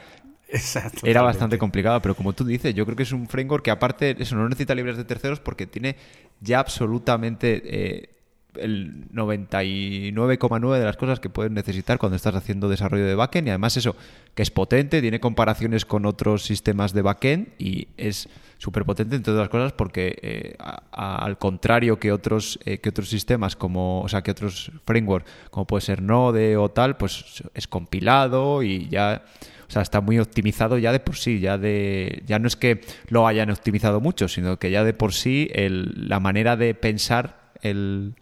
era 1.05 1.23
bastante 1.23 1.57
complicado, 1.57 2.03
pero 2.03 2.17
como 2.17 2.33
tú 2.33 2.45
dices, 2.45 2.75
yo 2.75 2.85
creo 2.85 2.97
que 2.97 3.05
es 3.05 3.13
un 3.13 3.29
framework 3.29 3.65
que 3.65 3.71
aparte 3.71 4.17
eso 4.19 4.35
no 4.35 4.49
necesita 4.49 4.75
libres 4.75 4.97
de 4.97 5.05
terceros 5.05 5.39
porque 5.39 5.69
tiene 5.69 5.95
ya 6.41 6.59
absolutamente 6.59 7.63
eh, 7.65 8.10
el 8.57 9.09
99,9 9.13 10.79
de 10.79 10.85
las 10.85 10.97
cosas 10.97 11.21
que 11.21 11.31
puedes 11.31 11.53
necesitar 11.53 11.99
cuando 11.99 12.17
estás 12.17 12.35
haciendo 12.35 12.69
desarrollo 12.69 13.07
de 13.07 13.15
backend. 13.15 13.49
Y 13.49 13.51
además 13.51 13.77
eso, 13.77 13.97
que 14.35 14.43
es 14.43 14.51
potente, 14.51 15.01
tiene 15.01 15.21
comparaciones 15.21 15.85
con 15.85 16.07
otros 16.07 16.43
sistemas 16.45 16.93
de 16.93 17.03
backend 17.03 17.49
y 17.59 17.89
es 17.97 18.29
súper 18.59 18.85
potente 18.85 19.17
entre 19.17 19.33
otras 19.33 19.49
cosas 19.49 19.73
porque 19.73 20.19
eh, 20.21 20.57
al 20.93 21.39
contrario 21.39 21.99
que 21.99 22.13
otros 22.13 22.59
eh, 22.67 22.77
que 22.77 22.91
otros 22.91 23.09
sistemas 23.09 23.57
como 23.57 24.03
o 24.03 24.09
sea 24.09 24.21
que 24.21 24.33
otros 24.33 24.71
frameworks 24.85 25.31
como 25.51 25.67
puede 25.67 25.81
ser 25.81 26.03
Node 26.03 26.59
o 26.59 26.69
tal 26.69 26.99
pues 26.99 27.43
es 27.55 27.67
compilado 27.67 28.63
y 28.63 28.87
ya 28.91 29.23
o 29.71 29.73
sea, 29.73 29.83
está 29.83 30.01
muy 30.01 30.19
optimizado 30.19 30.79
ya 30.79 30.91
de 30.91 30.99
por 30.99 31.15
sí, 31.15 31.39
ya 31.39 31.57
de 31.57 32.25
ya 32.27 32.41
no 32.41 32.49
es 32.49 32.57
que 32.57 32.81
lo 33.09 33.29
hayan 33.29 33.53
optimizado 33.53 34.01
mucho, 34.01 34.27
sino 34.27 34.59
que 34.59 34.73
ya 34.73 34.83
de 34.83 34.95
por 34.95 35.15
sí 35.15 35.49
la 35.55 36.19
manera 36.19 36.57
de 36.57 36.75
pensar 36.75 37.53
el, 37.63 38.15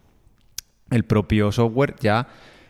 el 0.91 1.05
propio 1.05 1.53
software 1.53 1.95
ya 2.01 2.29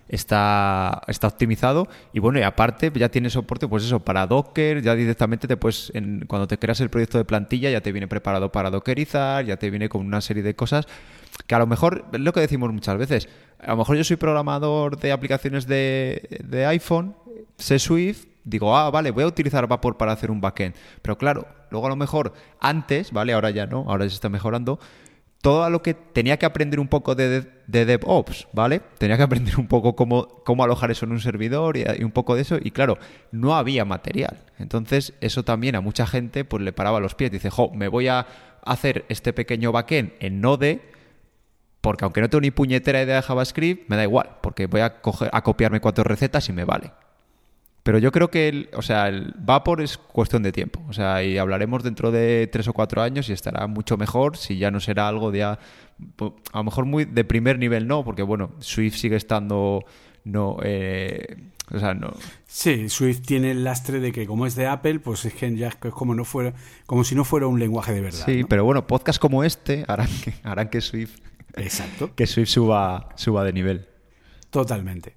está, 0.09 1.03
está 1.07 1.27
optimizado 1.29 1.89
y 2.13 2.19
bueno, 2.19 2.39
y 2.39 2.43
aparte 2.43 2.91
ya 2.95 3.09
tiene 3.09 3.31
soporte, 3.31 3.69
pues 3.69 3.85
eso, 3.85 4.01
para 4.01 4.27
Docker, 4.27 4.83
ya 4.83 4.95
directamente 4.95 5.47
te 5.47 5.57
puedes, 5.57 5.93
en, 5.95 6.25
cuando 6.27 6.49
te 6.49 6.59
creas 6.59 6.81
el 6.81 6.91
proyecto 6.91 7.19
de 7.19 7.25
plantilla 7.25 7.71
ya 7.71 7.81
te 7.81 7.93
viene 7.93 8.09
preparado 8.09 8.51
para 8.51 8.71
dockerizar, 8.71 9.45
ya 9.45 9.57
te 9.57 9.71
viene 9.71 9.89
con 9.89 10.05
una 10.05 10.21
serie 10.21 10.43
de 10.43 10.55
cosas 10.55 10.87
que 11.47 11.55
a 11.55 11.59
lo 11.59 11.67
mejor, 11.67 12.07
es 12.13 12.21
lo 12.21 12.33
que 12.33 12.41
decimos 12.41 12.73
muchas 12.73 12.97
veces, 12.97 13.29
a 13.61 13.73
lo 13.73 13.79
mejor 13.79 13.97
yo 13.97 14.05
soy 14.05 14.17
programador 14.17 14.99
de 14.99 15.13
aplicaciones 15.13 15.67
de, 15.67 16.43
de 16.45 16.67
iPhone, 16.67 17.15
sé 17.57 17.79
Swift, 17.79 18.27
digo, 18.45 18.77
ah, 18.77 18.91
vale, 18.91 19.11
voy 19.11 19.25
a 19.25 19.27
utilizar 19.27 19.67
Vapor 19.67 19.97
para 19.97 20.13
hacer 20.13 20.31
un 20.31 20.41
backend, 20.41 20.75
pero 21.03 21.19
claro, 21.19 21.47
luego 21.71 21.87
a 21.87 21.91
lo 21.91 21.97
mejor 21.97 22.33
antes, 22.61 23.13
¿vale? 23.13 23.35
Ahora 23.35 23.51
ya 23.51 23.67
no, 23.67 23.85
ahora 23.89 24.09
se 24.09 24.15
está 24.15 24.29
mejorando, 24.29 24.79
todo 25.41 25.71
lo 25.71 25.83
que 25.83 25.95
tenía 25.95 26.37
que 26.37 26.47
aprender 26.47 26.81
un 26.81 26.89
poco 26.89 27.15
de, 27.15 27.47
DevOps, 27.67 28.49
¿vale? 28.53 28.81
Tenía 28.99 29.17
que 29.17 29.23
aprender 29.23 29.59
un 29.59 29.69
poco 29.69 29.95
cómo, 29.95 30.43
cómo 30.45 30.65
alojar 30.65 30.91
eso 30.91 31.07
en 31.07 31.13
un 31.13 31.21
servidor 31.21 31.77
y, 31.77 31.85
un 32.03 32.11
poco 32.11 32.35
de 32.35 32.43
eso. 32.43 32.59
Y 32.61 32.71
claro, 32.73 32.99
no 33.31 33.57
había 33.57 33.85
material. 33.85 34.45
Entonces, 34.59 35.15
eso 35.21 35.45
también 35.45 35.77
a 35.77 35.81
mucha 35.81 36.07
gente 36.07 36.45
pues 36.45 36.63
le 36.63 36.73
paraba 36.73 37.01
los 37.01 37.15
pies. 37.15 37.31
Dice, 37.31 37.51
jo, 37.51 37.71
me 37.73 37.89
voy 37.89 38.09
a 38.09 38.27
hacer 38.65 39.05
este 39.09 39.33
pequeño 39.33 39.71
backend 39.73 40.13
en 40.21 40.41
Node 40.41 40.81
porque 41.81 42.05
aunque 42.05 42.21
no 42.21 42.29
tengo 42.29 42.41
ni 42.41 42.51
puñetera 42.51 43.03
idea 43.03 43.17
de 43.17 43.23
JavaScript, 43.23 43.89
me 43.89 43.97
da 43.97 44.03
igual, 44.03 44.39
porque 44.43 44.67
voy 44.67 44.81
a, 44.81 45.01
coger, 45.01 45.31
a 45.33 45.43
copiarme 45.43 45.81
cuatro 45.81 46.05
recetas 46.05 46.49
y 46.49 46.53
me 46.53 46.65
vale. 46.65 46.91
Pero 47.89 47.97
yo 47.97 48.13
creo 48.13 48.31
que, 48.31 48.49
el, 48.49 48.69
o 48.75 48.83
sea, 48.83 49.09
el 49.09 49.33
Vapor 49.39 49.81
es 49.81 49.97
cuestión 49.97 50.43
de 50.43 50.53
tiempo. 50.53 50.85
O 50.91 50.93
sea, 50.93 51.25
y 51.25 51.39
hablaremos 51.39 51.83
dentro 51.83 52.11
de 52.11 52.47
tres 52.53 52.69
o 52.69 52.75
cuatro 52.75 53.01
años 53.01 53.31
y 53.31 53.33
estará 53.33 53.67
mucho 53.67 53.97
mejor 53.97 54.37
si 54.37 54.59
ya 54.59 54.71
no 54.71 54.79
será 54.79 55.09
algo 55.09 55.31
de 55.31 55.43
a, 55.43 55.59
lo 56.53 56.65
mejor 56.65 56.85
muy 56.85 57.07
de 57.07 57.25
primer 57.25 57.59
nivel, 57.59 57.89
no, 57.89 58.05
porque 58.05 58.23
bueno, 58.23 58.51
Swift 58.59 58.97
sigue 58.97 59.17
estando 59.17 59.87
no, 60.23 60.59
eh, 60.63 61.49
o 61.71 61.79
sea, 61.79 61.95
no. 61.95 62.13
Sí, 62.47 62.91
Swift 62.91 63.23
tiene 63.23 63.53
el 63.53 63.65
lastre 63.65 64.01
de 64.01 64.13
que 64.13 64.27
como 64.27 64.45
es 64.45 64.55
de 64.55 64.67
Apple, 64.67 65.01
pues 65.01 65.25
es 65.25 65.33
que 65.33 65.57
ya 65.57 65.69
es 65.69 65.77
como 65.77 66.15
no 66.15 66.27
fuera, 66.27 66.53
como 66.85 67.05
si 67.05 67.15
no 67.15 67.25
fuera 67.25 67.47
un 67.47 67.59
lenguaje 67.59 67.95
de 67.95 68.03
verdad. 68.03 68.27
Sí, 68.27 68.45
pero 68.47 68.67
bueno, 68.67 68.87
podcasts 68.87 69.19
como 69.19 69.45
este 69.45 69.87
harán 69.89 70.11
que, 70.23 70.35
harán 70.43 70.69
que 70.69 70.83
Swift, 70.83 71.21
exacto, 71.57 72.15
que 72.17 72.27
Swift 72.27 72.51
suba, 72.51 73.09
suba 73.17 73.45
de 73.45 73.55
nivel. 73.55 73.89
Totalmente. 74.51 75.15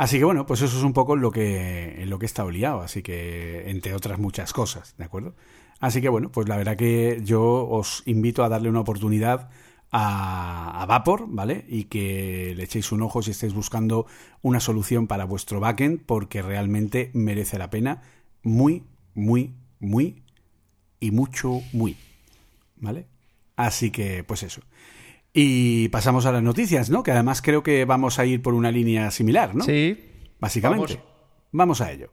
Así 0.00 0.16
que 0.16 0.24
bueno, 0.24 0.46
pues 0.46 0.62
eso 0.62 0.78
es 0.78 0.82
un 0.82 0.94
poco 0.94 1.14
lo 1.14 1.30
que, 1.30 2.00
en 2.00 2.08
lo 2.08 2.18
que 2.18 2.24
he 2.24 2.26
estado 2.26 2.50
liado, 2.50 2.80
así 2.80 3.02
que 3.02 3.68
entre 3.68 3.92
otras 3.94 4.18
muchas 4.18 4.54
cosas, 4.54 4.94
¿de 4.96 5.04
acuerdo? 5.04 5.34
Así 5.78 6.00
que 6.00 6.08
bueno, 6.08 6.32
pues 6.32 6.48
la 6.48 6.56
verdad 6.56 6.78
que 6.78 7.20
yo 7.22 7.68
os 7.68 8.02
invito 8.06 8.42
a 8.42 8.48
darle 8.48 8.70
una 8.70 8.80
oportunidad 8.80 9.50
a, 9.90 10.80
a, 10.80 10.86
Vapor, 10.86 11.26
¿vale? 11.28 11.66
Y 11.68 11.84
que 11.84 12.54
le 12.56 12.62
echéis 12.62 12.92
un 12.92 13.02
ojo 13.02 13.20
si 13.20 13.32
estáis 13.32 13.52
buscando 13.52 14.06
una 14.40 14.60
solución 14.60 15.06
para 15.06 15.26
vuestro 15.26 15.60
backend, 15.60 16.00
porque 16.06 16.40
realmente 16.40 17.10
merece 17.12 17.58
la 17.58 17.68
pena 17.68 18.00
muy, 18.42 18.84
muy, 19.12 19.52
muy 19.80 20.22
y 20.98 21.10
mucho, 21.10 21.60
muy, 21.74 21.98
¿vale? 22.76 23.04
Así 23.54 23.90
que, 23.90 24.24
pues 24.24 24.44
eso. 24.44 24.62
Y 25.32 25.88
pasamos 25.90 26.26
a 26.26 26.32
las 26.32 26.42
noticias, 26.42 26.90
¿no? 26.90 27.02
Que 27.02 27.12
además 27.12 27.40
creo 27.40 27.62
que 27.62 27.84
vamos 27.84 28.18
a 28.18 28.26
ir 28.26 28.42
por 28.42 28.54
una 28.54 28.72
línea 28.72 29.10
similar, 29.10 29.54
¿no? 29.54 29.64
Sí. 29.64 29.96
Básicamente. 30.40 31.00
Vamos, 31.52 31.80
a 31.80 31.92
ello. 31.92 32.10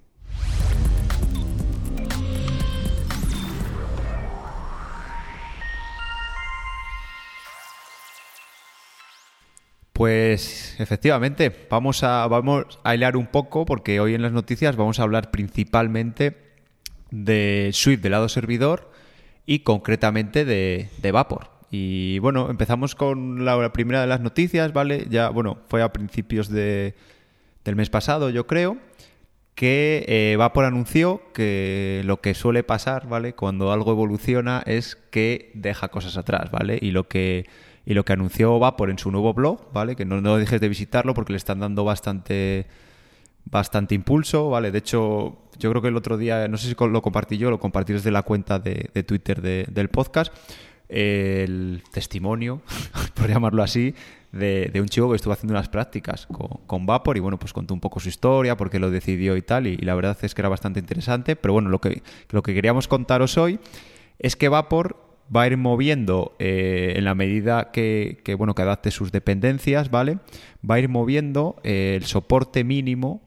Pues 9.94 10.76
efectivamente, 10.80 11.68
vamos 11.72 12.04
a, 12.04 12.28
vamos 12.28 12.80
a 12.84 12.94
hilar 12.94 13.18
un 13.18 13.28
poco 13.28 13.66
porque 13.66 14.00
hoy 14.00 14.14
en 14.14 14.22
las 14.22 14.32
noticias 14.32 14.76
vamos 14.76 15.00
a 15.00 15.04
hablar 15.04 15.32
principalmente 15.32 16.38
de 17.10 17.72
Swift 17.74 18.02
del 18.02 18.12
lado 18.12 18.30
servidor 18.30 18.92
y 19.48 19.60
concretamente 19.60 20.46
de, 20.46 20.90
de 21.02 21.12
Vapor. 21.12 21.57
Y 21.70 22.20
bueno, 22.20 22.50
empezamos 22.50 22.96
con 22.96 23.44
la, 23.44 23.72
primera 23.74 24.02
de 24.02 24.08
las 24.08 24.22
noticias, 24.22 24.72
¿vale? 24.74 25.08
Ya, 25.10 25.30
bueno, 25.30 25.58
fue 25.68 25.82
a 25.82 25.92
principios 25.92 26.50
de, 26.50 26.96
del 27.66 27.76
mes 27.76 27.90
pasado, 27.90 28.30
yo 28.30 28.48
creo, 28.48 28.78
que 29.54 30.06
eh, 30.08 30.36
Vapor 30.38 30.66
anunció 30.66 31.22
que 31.34 32.02
lo 32.06 32.22
que 32.22 32.34
suele 32.34 32.64
pasar, 32.64 33.08
¿vale? 33.08 33.34
Cuando 33.34 33.72
algo 33.72 33.92
evoluciona 33.92 34.64
es 34.66 34.96
que 34.96 35.52
deja 35.56 35.90
cosas 35.90 36.16
atrás, 36.16 36.52
¿vale? 36.52 36.80
Y 36.82 36.92
lo 36.92 37.08
que, 37.08 37.46
y 37.86 37.94
lo 37.94 38.06
que 38.06 38.14
anunció 38.14 38.60
Vapor 38.60 38.90
en 38.90 39.00
su 39.00 39.12
nuevo 39.12 39.34
blog, 39.34 39.74
¿vale? 39.74 39.96
Que 39.96 40.06
no, 40.06 40.22
no 40.22 40.38
dejes 40.38 40.62
de 40.62 40.70
visitarlo 40.70 41.14
porque 41.14 41.34
le 41.34 41.38
están 41.38 41.60
dando 41.60 41.84
bastante 41.84 42.68
bastante 43.50 43.96
impulso, 43.96 44.50
¿vale? 44.50 44.72
De 44.72 44.80
hecho, 44.80 45.38
yo 45.58 45.70
creo 45.70 45.82
que 45.82 45.88
el 45.88 45.96
otro 45.96 46.18
día, 46.18 46.48
no 46.48 46.58
sé 46.58 46.68
si 46.68 46.76
lo 46.78 47.02
compartí 47.02 47.38
yo, 47.38 47.50
lo 47.50 47.60
compartí 47.60 47.94
desde 47.94 48.12
la 48.12 48.24
cuenta 48.24 48.60
de, 48.60 48.90
de 48.94 49.04
Twitter 49.04 49.42
del 49.42 49.90
podcast, 49.90 50.34
el 50.90 51.84
testimonio, 51.92 52.62
por 53.14 53.28
llamarlo 53.28 53.64
así, 53.64 53.94
de, 54.32 54.72
un 54.80 54.88
chico 54.88 55.10
que 55.10 55.16
estuvo 55.16 55.34
haciendo 55.34 55.54
unas 55.54 55.70
prácticas 55.70 56.28
con, 56.68 56.86
Vapor 56.86 57.18
y 57.18 57.20
bueno, 57.20 57.40
pues 57.40 57.54
contó 57.54 57.74
un 57.74 57.80
poco 57.80 58.00
su 58.00 58.10
historia, 58.10 58.58
por 58.58 58.70
qué 58.70 58.80
lo 58.80 58.92
decidió 58.92 59.36
y 59.38 59.42
tal, 59.42 59.68
y, 59.68 59.78
la 59.78 59.96
verdad 59.96 60.18
es 60.22 60.36
que 60.36 60.42
era 60.42 60.50
bastante 60.50 60.80
interesante, 60.80 61.36
pero 61.36 61.54
bueno, 61.54 61.70
lo 61.70 61.80
que, 61.80 62.04
lo 62.30 62.44
que 62.44 62.54
queríamos 62.54 62.88
contaros 62.88 63.38
hoy 63.38 63.60
es 64.20 64.36
que 64.36 64.50
Vapor 64.50 65.08
va 65.36 65.44
a 65.44 65.48
ir 65.48 65.58
moviendo 65.58 66.36
eh, 66.40 66.94
en 66.96 67.04
la 67.04 67.16
medida 67.16 67.72
que, 67.72 68.22
bueno, 68.38 68.56
que 68.56 68.62
adapte 68.62 68.92
sus 68.92 69.12
dependencias, 69.12 69.92
¿vale? 69.92 70.20
Va 70.70 70.76
a 70.76 70.80
ir 70.80 70.90
moviendo 70.90 71.58
eh, 71.64 71.96
el 71.98 72.06
soporte 72.06 72.64
mínimo 72.64 73.22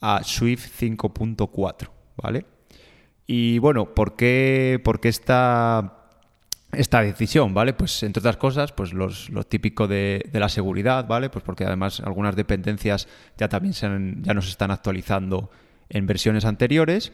a 0.00 0.22
Swift 0.22 0.68
5.4, 0.80 1.88
¿vale? 2.16 2.46
Y 3.26 3.58
bueno, 3.58 3.94
¿por 3.94 4.16
qué, 4.16 4.80
por 4.82 5.00
qué 5.00 5.08
está 5.08 6.01
esta 6.72 7.02
decisión, 7.02 7.52
¿vale? 7.52 7.74
Pues 7.74 8.02
entre 8.02 8.20
otras 8.20 8.38
cosas, 8.38 8.72
pues 8.72 8.92
los, 8.92 9.28
lo 9.30 9.44
típico 9.44 9.86
de, 9.86 10.28
la 10.32 10.48
seguridad, 10.48 11.06
¿vale? 11.06 11.28
Pues 11.28 11.44
porque 11.44 11.64
además 11.64 12.00
algunas 12.00 12.34
dependencias 12.34 13.08
ya 13.36 13.48
también 13.48 13.74
se 13.74 13.86
ya 14.22 14.34
nos 14.34 14.48
están 14.48 14.70
actualizando 14.70 15.50
en 15.90 16.06
versiones 16.06 16.44
anteriores. 16.44 17.12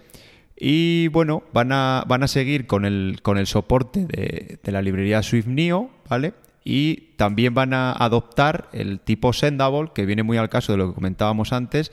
Y 0.57 1.09
bueno, 1.09 1.43
van 1.53 1.73
a, 1.73 2.05
van 2.07 2.23
a 2.23 2.29
seguir 2.29 2.67
con 2.67 2.85
el, 2.85 3.21
con 3.23 3.39
el 3.39 3.47
soporte 3.47 4.07
de, 4.07 4.59
de 4.63 4.73
la 4.73 4.83
librería 4.83 5.23
Swift 5.23 5.47
Neo, 5.47 5.91
¿vale? 6.09 6.35
Y 6.65 7.15
también 7.17 7.55
van 7.55 7.75
a 7.75 7.93
adoptar 7.93 8.69
el 8.73 9.01
tipo 9.01 9.33
Sendable, 9.33 9.91
que 9.95 10.07
viene 10.07 10.23
muy 10.23 10.37
al 10.37 10.49
caso 10.49 10.73
de 10.73 10.79
lo 10.79 10.89
que 10.89 10.95
comentábamos 10.95 11.53
antes, 11.53 11.93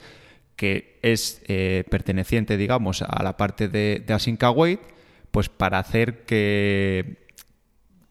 que 0.56 0.98
es 1.02 1.42
eh, 1.46 1.84
perteneciente, 1.90 2.56
digamos, 2.56 3.02
a 3.02 3.22
la 3.22 3.36
parte 3.36 3.68
de, 3.68 4.02
de 4.04 4.14
Async 4.14 4.42
Await, 4.42 4.80
pues 5.30 5.48
para 5.48 5.78
hacer 5.78 6.24
que, 6.24 7.25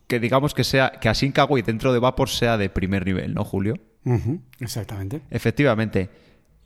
que 0.08 0.20
digamos 0.20 0.54
que 0.54 0.64
sea 0.64 0.94
que 1.02 1.10
Async 1.10 1.38
Await 1.40 1.66
dentro 1.66 1.94
de 1.94 2.00
Vapor 2.00 2.30
sea 2.30 2.58
de 2.58 2.70
primer 2.70 3.06
nivel, 3.06 3.34
¿no, 3.34 3.44
Julio? 3.44 3.76
exactamente. 4.60 5.22
Efectivamente. 5.32 6.10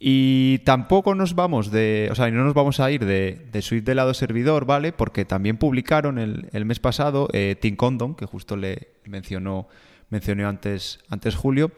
Y 0.01 0.59
tampoco 0.59 1.13
nos 1.13 1.35
vamos 1.35 1.71
de, 1.71 2.07
o 2.09 2.15
sea, 2.15 2.31
no 2.31 2.45
nos 2.45 2.53
vamos 2.53 2.79
a 2.79 2.89
ir 2.89 3.05
de, 3.05 3.47
de 3.51 3.61
Swift 3.61 3.83
de 3.83 3.95
lado 3.95 4.13
servidor, 4.13 4.65
¿vale? 4.65 4.93
Porque 4.93 5.25
también 5.25 5.57
publicaron 5.57 6.19
el, 6.19 6.47
el 6.53 6.65
mes 6.65 6.79
pasado 6.79 7.27
eh, 7.33 7.57
Tim 7.59 7.75
Condon, 7.75 8.15
que 8.15 8.25
justo 8.25 8.55
le 8.55 8.93
mencionó, 9.05 9.67
mencionó 10.09 10.47
antes, 10.47 10.99
antes 11.09 11.35
Julio, 11.35 11.71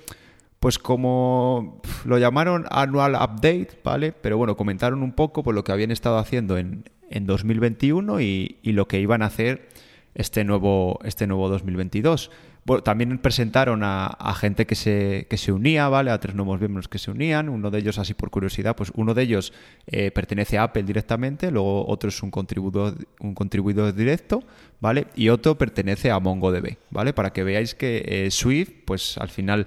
pues 0.60 0.78
como 0.78 1.82
lo 2.06 2.20
llamaron 2.20 2.66
Annual 2.70 3.16
Update, 3.16 3.80
¿vale? 3.84 4.12
Pero 4.12 4.38
bueno, 4.38 4.56
comentaron 4.56 5.02
un 5.02 5.14
poco 5.14 5.42
por 5.42 5.56
lo 5.56 5.64
que 5.64 5.72
habían 5.72 5.90
estado 5.90 6.20
haciendo 6.20 6.60
en, 6.60 6.90
en 7.10 7.26
2021 7.26 8.22
y, 8.22 8.60
y 8.62 8.74
lo 8.74 8.88
que 8.88 9.00
iban 9.00 9.24
a 9.24 9.28
hacer 9.28 9.68
este 10.16 10.44
nuevo, 10.44 11.00
este 11.04 11.28
nuevo 11.28 11.50
2022. 11.50 12.32
Bueno, 12.64 12.84
también 12.84 13.18
presentaron 13.18 13.82
a, 13.84 14.36
gente 14.40 14.68
que 14.68 14.76
se, 14.76 15.26
que 15.30 15.38
se 15.38 15.52
unía, 15.52 15.90
¿vale? 15.90 16.12
A 16.12 16.20
tres 16.20 16.36
nuevos 16.36 16.60
miembros 16.60 16.88
que 16.88 17.00
se 17.00 17.10
unían. 17.10 17.50
Uno 17.50 17.72
de 17.72 17.80
ellos, 17.80 17.98
así 17.98 18.14
por 18.14 18.30
curiosidad, 18.30 18.76
pues 18.76 18.92
uno 18.96 19.16
de 19.16 19.24
ellos 19.24 19.52
eh, 19.88 20.12
pertenece 20.12 20.60
a 20.60 20.64
Apple 20.64 20.84
directamente, 20.84 21.50
luego 21.50 21.88
otro 21.88 22.10
es 22.10 22.22
un 22.22 22.30
contribuidor, 22.30 22.96
un 23.20 23.34
contribuidor 23.34 23.96
directo, 23.96 24.44
¿vale? 24.80 25.08
Y 25.16 25.30
otro 25.30 25.58
pertenece 25.58 26.12
a 26.12 26.20
MongoDB, 26.20 26.78
¿vale? 26.92 27.14
Para 27.14 27.34
que 27.34 27.44
veáis 27.44 27.74
que 27.74 28.04
eh, 28.06 28.30
Swift, 28.30 28.72
pues 28.86 29.18
al 29.18 29.30
final 29.30 29.66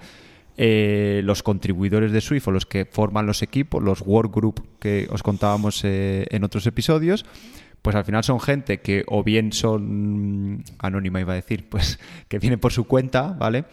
eh, 0.57 1.21
los 1.25 1.43
contribuidores 1.43 2.13
de 2.13 2.21
Swift 2.21 2.47
o 2.47 2.53
los 2.53 2.65
que 2.65 2.85
forman 2.85 3.27
los 3.27 3.43
equipos, 3.43 3.83
los 3.83 4.03
workgroup 4.03 4.65
que 4.79 5.09
os 5.11 5.25
contábamos 5.25 5.83
eh, 5.83 6.27
en 6.31 6.45
otros 6.45 6.65
episodios, 6.69 7.25
pues 7.85 7.95
al 7.97 8.07
final 8.07 8.25
son 8.25 8.41
gente 8.41 8.81
que 8.81 9.05
o 9.09 9.23
bien 9.23 9.53
son 9.53 10.65
anónima 10.79 11.21
iba 11.21 11.35
a 11.35 11.37
decir, 11.37 11.69
pues 11.69 12.01
que 12.29 12.39
vienen 12.39 12.59
por 12.59 12.73
su 12.73 12.85
cuenta, 12.85 13.35
¿vale? 13.39 13.67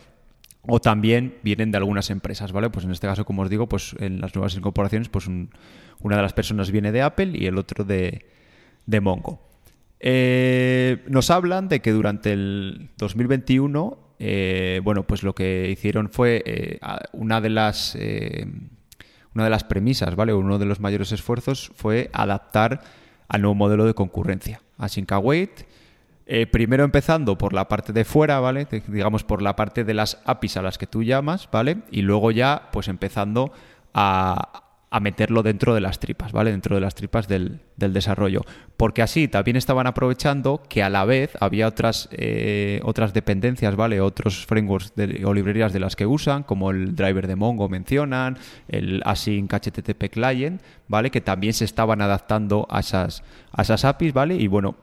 O 0.63 0.81
también 0.81 1.37
vienen 1.43 1.71
de 1.71 1.77
algunas 1.77 2.09
empresas, 2.09 2.51
¿vale? 2.51 2.69
Pues 2.69 2.83
en 2.83 2.91
este 2.91 3.07
caso, 3.07 3.23
como 3.23 3.43
os 3.43 3.49
digo, 3.49 3.69
pues 3.69 3.95
en 3.99 4.19
las 4.19 4.35
nuevas 4.35 4.53
incorporaciones, 4.55 5.07
pues 5.07 5.27
un, 5.27 5.49
una 6.01 6.17
de 6.17 6.23
las 6.23 6.33
personas 6.33 6.71
viene 6.71 6.91
de 6.91 7.01
Apple 7.01 7.31
y 7.35 7.45
el 7.45 7.57
otro 7.57 7.85
de, 7.85 8.25
de 8.85 8.99
Mongo. 8.99 9.47
Eh, 10.01 11.05
nos 11.07 11.31
hablan 11.31 11.69
de 11.69 11.79
que 11.79 11.93
durante 11.93 12.33
el 12.33 12.89
2021, 12.97 13.97
eh, 14.19 14.81
bueno, 14.83 15.07
pues 15.07 15.23
lo 15.23 15.33
que 15.33 15.69
hicieron 15.71 16.09
fue 16.09 16.43
eh, 16.45 16.79
una 17.13 17.39
de 17.39 17.49
las 17.49 17.95
una 19.33 19.45
de 19.45 19.49
las 19.49 19.63
premisas, 19.63 20.17
¿vale? 20.17 20.33
Uno 20.33 20.59
de 20.59 20.65
los 20.65 20.81
mayores 20.81 21.13
esfuerzos 21.13 21.71
fue 21.75 22.09
adaptar 22.11 22.81
al 23.31 23.41
nuevo 23.41 23.55
modelo 23.55 23.85
de 23.85 23.93
concurrencia, 23.93 24.61
Async 24.77 25.09
Await. 25.13 25.65
Eh, 26.25 26.47
primero 26.47 26.83
empezando 26.83 27.37
por 27.37 27.53
la 27.53 27.69
parte 27.69 27.93
de 27.93 28.03
fuera, 28.03 28.41
¿vale? 28.41 28.67
Digamos 28.87 29.23
por 29.23 29.41
la 29.41 29.55
parte 29.55 29.85
de 29.85 29.93
las 29.93 30.21
APIs 30.25 30.57
a 30.57 30.61
las 30.61 30.77
que 30.77 30.85
tú 30.85 31.01
llamas, 31.01 31.47
¿vale? 31.49 31.77
Y 31.91 32.01
luego 32.01 32.31
ya, 32.31 32.69
pues 32.73 32.89
empezando 32.89 33.53
a, 33.93 34.70
a 34.93 34.99
meterlo 34.99 35.41
dentro 35.41 35.73
de 35.73 35.79
las 35.79 35.99
tripas, 35.99 36.33
¿vale? 36.33 36.51
Dentro 36.51 36.75
de 36.75 36.81
las 36.81 36.95
tripas 36.95 37.29
del, 37.29 37.61
del, 37.77 37.93
desarrollo. 37.93 38.41
Porque 38.75 39.01
así 39.01 39.29
también 39.29 39.55
estaban 39.55 39.87
aprovechando 39.87 40.61
que 40.67 40.83
a 40.83 40.89
la 40.89 41.05
vez 41.05 41.31
había 41.39 41.69
otras, 41.69 42.09
eh, 42.11 42.81
otras 42.83 43.13
dependencias, 43.13 43.77
¿vale? 43.77 44.01
Otros 44.01 44.45
frameworks 44.45 44.93
de, 44.97 45.23
o 45.23 45.33
librerías 45.33 45.71
de 45.71 45.79
las 45.79 45.95
que 45.95 46.05
usan, 46.05 46.43
como 46.43 46.71
el 46.71 46.93
driver 46.93 47.27
de 47.27 47.37
Mongo 47.37 47.69
mencionan, 47.69 48.37
el 48.67 49.01
async 49.05 49.53
HTTP 49.53 50.09
client, 50.11 50.61
¿vale? 50.89 51.09
Que 51.09 51.21
también 51.21 51.53
se 51.53 51.63
estaban 51.63 52.01
adaptando 52.01 52.67
a 52.69 52.81
esas, 52.81 53.23
a 53.53 53.61
esas 53.61 53.85
APIs, 53.85 54.11
¿vale? 54.11 54.35
Y 54.35 54.47
bueno, 54.47 54.75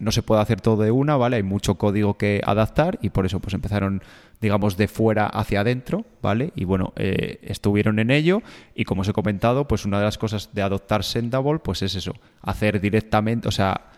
no 0.00 0.10
se 0.10 0.22
puede 0.22 0.42
hacer 0.42 0.60
todo 0.60 0.82
de 0.82 0.90
una, 0.90 1.16
¿vale? 1.16 1.36
Hay 1.36 1.44
mucho 1.44 1.76
código 1.76 2.14
que 2.14 2.40
adaptar 2.44 2.98
y 3.00 3.10
por 3.10 3.26
eso 3.26 3.38
pues 3.38 3.54
empezaron, 3.54 4.02
digamos, 4.42 4.76
de 4.76 4.88
fuera 4.88 5.26
hacia 5.26 5.60
adentro, 5.60 6.04
¿vale? 6.20 6.52
Y 6.56 6.64
bueno, 6.64 6.92
eh, 6.96 7.38
estuvieron 7.42 8.00
en 8.00 8.10
ello 8.10 8.42
y 8.74 8.84
como 8.84 9.02
os 9.02 9.08
he 9.08 9.12
comentado, 9.12 9.68
pues 9.68 9.86
una 9.86 9.98
de 9.98 10.04
las 10.04 10.18
cosas 10.18 10.50
de 10.52 10.62
adoptar 10.62 11.04
Sendable, 11.04 11.60
pues 11.60 11.80
es 11.82 11.94
eso, 11.94 12.14
hacer 12.42 12.80
directamente, 12.80 13.46
o 13.46 13.52
sea, 13.52 13.92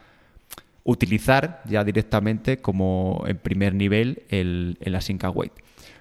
utilizar 0.85 1.63
ya 1.65 1.83
directamente 1.83 2.59
como 2.59 3.25
en 3.27 3.39
primer 3.39 3.75
nivel 3.75 4.23
el, 4.29 4.77
el 4.81 4.95
Async 4.95 5.25
Await. 5.25 5.53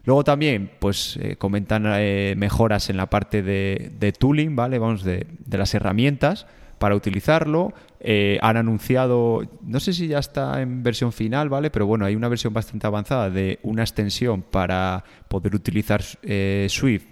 Luego 0.04 0.26
también, 0.26 0.72
pues 0.80 1.18
eh, 1.22 1.38
comentan 1.38 1.86
eh, 1.88 2.36
mejoras 2.36 2.90
en 2.90 2.98
la 2.98 3.10
parte 3.10 3.42
de, 3.42 3.92
de, 3.98 4.12
tooling, 4.12 4.58
¿vale? 4.58 4.78
Vamos, 4.78 5.06
de, 5.06 5.26
de 5.46 5.58
las 5.58 5.74
herramientas 5.74 6.46
para 6.80 6.96
utilizarlo. 6.96 7.74
Eh, 8.06 8.38
han 8.42 8.58
anunciado, 8.58 9.44
no 9.62 9.80
sé 9.80 9.94
si 9.94 10.08
ya 10.10 10.20
está 10.20 10.62
en 10.62 10.84
versión 10.84 11.14
final, 11.14 11.48
¿vale? 11.48 11.72
Pero 11.72 11.86
bueno, 11.86 12.04
hay 12.06 12.16
una 12.16 12.28
versión 12.28 12.54
bastante 12.54 12.86
avanzada 12.86 13.30
de 13.30 13.60
una 13.64 13.82
extensión 13.82 14.42
para 14.42 15.06
poder 15.30 15.56
utilizar 15.56 16.04
eh, 16.22 16.68
Swift 16.70 17.06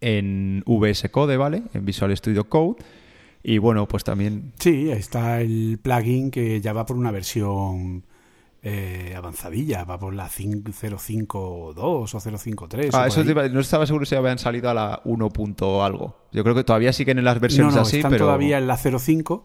en 0.00 0.64
VS 0.66 1.08
Code, 1.10 1.36
¿vale? 1.36 1.62
En 1.72 1.84
Visual 1.84 2.16
Studio 2.16 2.48
Code. 2.48 2.82
Y 3.44 3.58
bueno, 3.58 3.86
pues 3.86 4.02
también... 4.02 4.52
Sí, 4.58 4.90
está 4.90 5.40
el 5.40 5.78
plugin 5.80 6.32
que 6.32 6.60
ya 6.60 6.72
va 6.72 6.84
por 6.84 6.96
una 6.96 7.12
versión 7.12 8.02
eh, 8.68 9.14
avanzadilla, 9.16 9.84
va 9.84 10.00
por 10.00 10.12
la 10.12 10.28
052 10.28 11.76
o 11.78 12.20
053. 12.20 12.92
Ah, 12.92 13.02
o 13.04 13.06
eso 13.06 13.20
iba, 13.22 13.48
no 13.48 13.60
estaba 13.60 13.86
seguro 13.86 14.04
si 14.04 14.16
habían 14.16 14.40
salido 14.40 14.68
a 14.68 14.74
la 14.74 15.00
1. 15.04 15.30
algo. 15.84 16.16
Yo 16.32 16.42
creo 16.42 16.56
que 16.56 16.64
todavía 16.64 16.92
siguen 16.92 17.18
en 17.18 17.24
las 17.24 17.38
versiones 17.38 17.74
no, 17.74 17.82
no, 17.82 17.86
así, 17.86 17.98
están 17.98 18.10
pero... 18.10 18.24
todavía 18.24 18.58
en 18.58 18.66
la 18.66 18.76
05, 18.76 19.44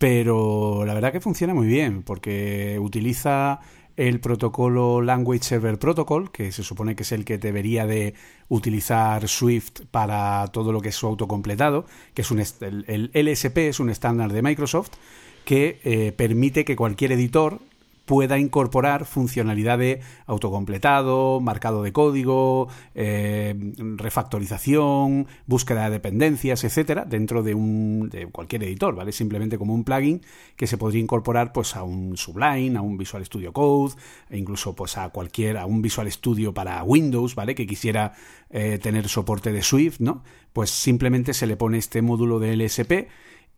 pero 0.00 0.86
la 0.86 0.94
verdad 0.94 1.12
que 1.12 1.20
funciona 1.20 1.52
muy 1.52 1.66
bien, 1.66 2.02
porque 2.02 2.78
utiliza 2.80 3.60
el 3.98 4.18
protocolo 4.18 5.02
Language 5.02 5.42
Server 5.42 5.78
Protocol, 5.78 6.32
que 6.32 6.52
se 6.52 6.62
supone 6.62 6.96
que 6.96 7.02
es 7.02 7.12
el 7.12 7.26
que 7.26 7.36
debería 7.36 7.84
de 7.84 8.14
utilizar 8.48 9.28
Swift 9.28 9.82
para 9.90 10.46
todo 10.46 10.72
lo 10.72 10.80
que 10.80 10.88
es 10.88 10.94
su 10.94 11.06
autocompletado, 11.06 11.84
que 12.14 12.22
es 12.22 12.30
un 12.30 12.40
el, 12.40 12.86
el 12.88 13.10
LSP 13.12 13.58
es 13.58 13.78
un 13.78 13.90
estándar 13.90 14.32
de 14.32 14.40
Microsoft 14.40 14.92
que 15.44 15.80
eh, 15.84 16.12
permite 16.12 16.64
que 16.64 16.76
cualquier 16.76 17.12
editor 17.12 17.60
pueda 18.10 18.40
incorporar 18.40 19.04
funcionalidad 19.04 19.78
de 19.78 20.00
autocompletado, 20.26 21.38
marcado 21.38 21.84
de 21.84 21.92
código, 21.92 22.66
eh, 22.96 23.54
refactorización, 23.76 25.28
búsqueda 25.46 25.84
de 25.84 25.90
dependencias, 25.90 26.64
etcétera, 26.64 27.04
dentro 27.04 27.44
de 27.44 27.54
un 27.54 28.08
de 28.10 28.26
cualquier 28.26 28.64
editor, 28.64 28.96
¿vale? 28.96 29.12
Simplemente 29.12 29.58
como 29.58 29.74
un 29.74 29.84
plugin 29.84 30.22
que 30.56 30.66
se 30.66 30.76
podría 30.76 31.00
incorporar 31.00 31.52
pues 31.52 31.76
a 31.76 31.84
un 31.84 32.16
Sublime, 32.16 32.76
a 32.76 32.80
un 32.80 32.98
Visual 32.98 33.24
Studio 33.24 33.52
Code, 33.52 33.94
e 34.28 34.38
incluso 34.38 34.74
pues 34.74 34.98
a 34.98 35.10
cualquier 35.10 35.56
a 35.56 35.66
un 35.66 35.80
Visual 35.80 36.10
Studio 36.10 36.52
para 36.52 36.82
Windows, 36.82 37.36
¿vale? 37.36 37.54
Que 37.54 37.64
quisiera 37.64 38.14
eh, 38.50 38.80
tener 38.82 39.08
soporte 39.08 39.52
de 39.52 39.62
Swift, 39.62 40.00
¿no? 40.00 40.24
Pues 40.52 40.70
simplemente 40.70 41.32
se 41.32 41.46
le 41.46 41.56
pone 41.56 41.78
este 41.78 42.02
módulo 42.02 42.40
de 42.40 42.56
LSP 42.56 43.06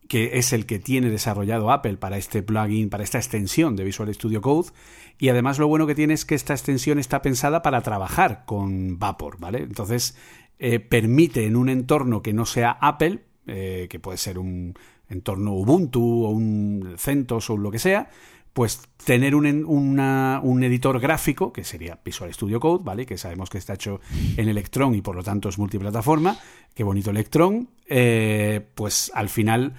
que 0.08 0.38
es 0.38 0.52
el 0.52 0.66
que 0.66 0.78
tiene 0.78 1.10
desarrollado 1.10 1.70
Apple 1.70 1.96
para 1.96 2.18
este 2.18 2.42
plugin, 2.42 2.90
para 2.90 3.04
esta 3.04 3.18
extensión 3.18 3.76
de 3.76 3.84
Visual 3.84 4.12
Studio 4.14 4.40
Code. 4.40 4.70
Y 5.18 5.28
además 5.28 5.58
lo 5.58 5.68
bueno 5.68 5.86
que 5.86 5.94
tiene 5.94 6.14
es 6.14 6.24
que 6.24 6.34
esta 6.34 6.54
extensión 6.54 6.98
está 6.98 7.22
pensada 7.22 7.62
para 7.62 7.80
trabajar 7.82 8.44
con 8.44 8.98
Vapor, 8.98 9.38
¿vale? 9.38 9.58
Entonces 9.58 10.16
eh, 10.58 10.80
permite 10.80 11.46
en 11.46 11.56
un 11.56 11.68
entorno 11.68 12.22
que 12.22 12.32
no 12.32 12.46
sea 12.46 12.72
Apple, 12.80 13.24
eh, 13.46 13.86
que 13.90 14.00
puede 14.00 14.18
ser 14.18 14.38
un 14.38 14.74
entorno 15.08 15.52
Ubuntu 15.52 16.24
o 16.24 16.30
un 16.30 16.94
CentOS 16.98 17.50
o 17.50 17.56
lo 17.56 17.70
que 17.70 17.78
sea, 17.78 18.08
pues 18.52 18.80
tener 19.04 19.34
un, 19.34 19.64
una, 19.64 20.40
un, 20.42 20.62
editor 20.62 21.00
gráfico, 21.00 21.52
que 21.52 21.64
sería 21.64 21.98
Visual 22.04 22.32
Studio 22.32 22.60
Code, 22.60 22.84
¿vale? 22.84 23.06
Que 23.06 23.16
sabemos 23.16 23.48
que 23.48 23.58
está 23.58 23.74
hecho 23.74 24.00
en 24.36 24.48
Electron 24.48 24.94
y 24.94 25.00
por 25.00 25.16
lo 25.16 25.22
tanto 25.22 25.48
es 25.48 25.58
multiplataforma. 25.58 26.38
Qué 26.74 26.84
bonito 26.84 27.10
Electron. 27.10 27.70
Eh, 27.86 28.60
pues 28.74 29.10
al 29.14 29.28
final 29.28 29.74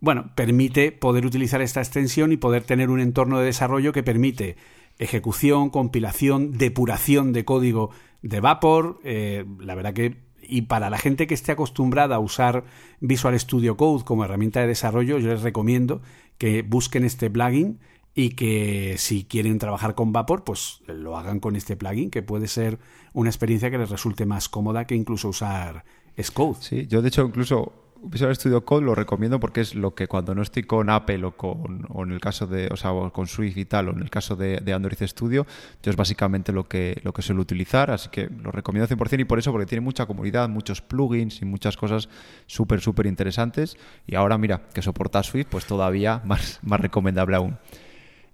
bueno, 0.00 0.30
permite 0.34 0.92
poder 0.92 1.26
utilizar 1.26 1.60
esta 1.60 1.80
extensión 1.80 2.32
y 2.32 2.36
poder 2.36 2.62
tener 2.62 2.90
un 2.90 3.00
entorno 3.00 3.38
de 3.38 3.46
desarrollo 3.46 3.92
que 3.92 4.02
permite 4.02 4.56
ejecución, 4.98 5.70
compilación, 5.70 6.56
depuración 6.56 7.32
de 7.32 7.44
código 7.44 7.90
de 8.22 8.40
Vapor. 8.40 9.00
Eh, 9.04 9.44
la 9.60 9.74
verdad 9.74 9.94
que, 9.94 10.16
y 10.42 10.62
para 10.62 10.90
la 10.90 10.98
gente 10.98 11.26
que 11.26 11.34
esté 11.34 11.52
acostumbrada 11.52 12.16
a 12.16 12.20
usar 12.20 12.64
Visual 13.00 13.38
Studio 13.38 13.76
Code 13.76 14.04
como 14.04 14.24
herramienta 14.24 14.60
de 14.60 14.68
desarrollo, 14.68 15.18
yo 15.18 15.28
les 15.28 15.42
recomiendo 15.42 16.00
que 16.38 16.62
busquen 16.62 17.04
este 17.04 17.30
plugin 17.30 17.80
y 18.14 18.30
que 18.30 18.96
si 18.98 19.24
quieren 19.24 19.58
trabajar 19.58 19.94
con 19.94 20.12
Vapor, 20.12 20.42
pues 20.44 20.80
lo 20.86 21.16
hagan 21.16 21.38
con 21.40 21.54
este 21.54 21.76
plugin, 21.76 22.10
que 22.10 22.22
puede 22.22 22.48
ser 22.48 22.78
una 23.12 23.30
experiencia 23.30 23.70
que 23.70 23.78
les 23.78 23.90
resulte 23.90 24.26
más 24.26 24.48
cómoda 24.48 24.86
que 24.86 24.94
incluso 24.94 25.28
usar 25.28 25.84
Xcode. 26.20 26.56
Sí, 26.60 26.86
yo 26.88 27.02
de 27.02 27.08
hecho 27.08 27.24
incluso 27.24 27.87
Visual 28.02 28.34
Studio 28.34 28.64
Code 28.64 28.84
lo 28.84 28.94
recomiendo 28.94 29.40
porque 29.40 29.60
es 29.60 29.74
lo 29.74 29.94
que 29.94 30.06
cuando 30.06 30.34
no 30.34 30.42
estoy 30.42 30.62
con 30.62 30.88
Apple 30.90 31.24
o 31.24 31.36
con 31.36 31.84
o 31.88 32.04
en 32.04 32.12
el 32.12 32.20
caso 32.20 32.46
de, 32.46 32.68
o 32.68 32.76
sea, 32.76 32.92
con 33.12 33.26
Swift 33.26 33.56
y 33.56 33.64
tal, 33.64 33.88
o 33.88 33.92
en 33.92 34.00
el 34.00 34.10
caso 34.10 34.36
de, 34.36 34.62
Android 34.72 35.06
Studio, 35.06 35.46
yo 35.82 35.90
es 35.90 35.96
básicamente 35.96 36.52
lo 36.52 36.68
que, 36.68 37.00
lo 37.02 37.12
que 37.12 37.22
suelo 37.22 37.42
utilizar, 37.42 37.90
así 37.90 38.08
que 38.10 38.28
lo 38.28 38.50
recomiendo 38.50 38.88
100% 38.88 39.20
y 39.20 39.24
por 39.24 39.38
eso, 39.38 39.50
porque 39.50 39.66
tiene 39.66 39.80
mucha 39.80 40.06
comunidad, 40.06 40.48
muchos 40.48 40.80
plugins 40.80 41.42
y 41.42 41.44
muchas 41.44 41.76
cosas 41.76 42.08
súper, 42.46 42.80
súper 42.80 43.06
interesantes. 43.06 43.76
Y 44.06 44.14
ahora, 44.14 44.38
mira, 44.38 44.68
que 44.72 44.82
soporta 44.82 45.22
Swift, 45.22 45.48
pues 45.50 45.66
todavía 45.66 46.22
más, 46.24 46.60
más 46.62 46.80
recomendable 46.80 47.36
aún. 47.36 47.58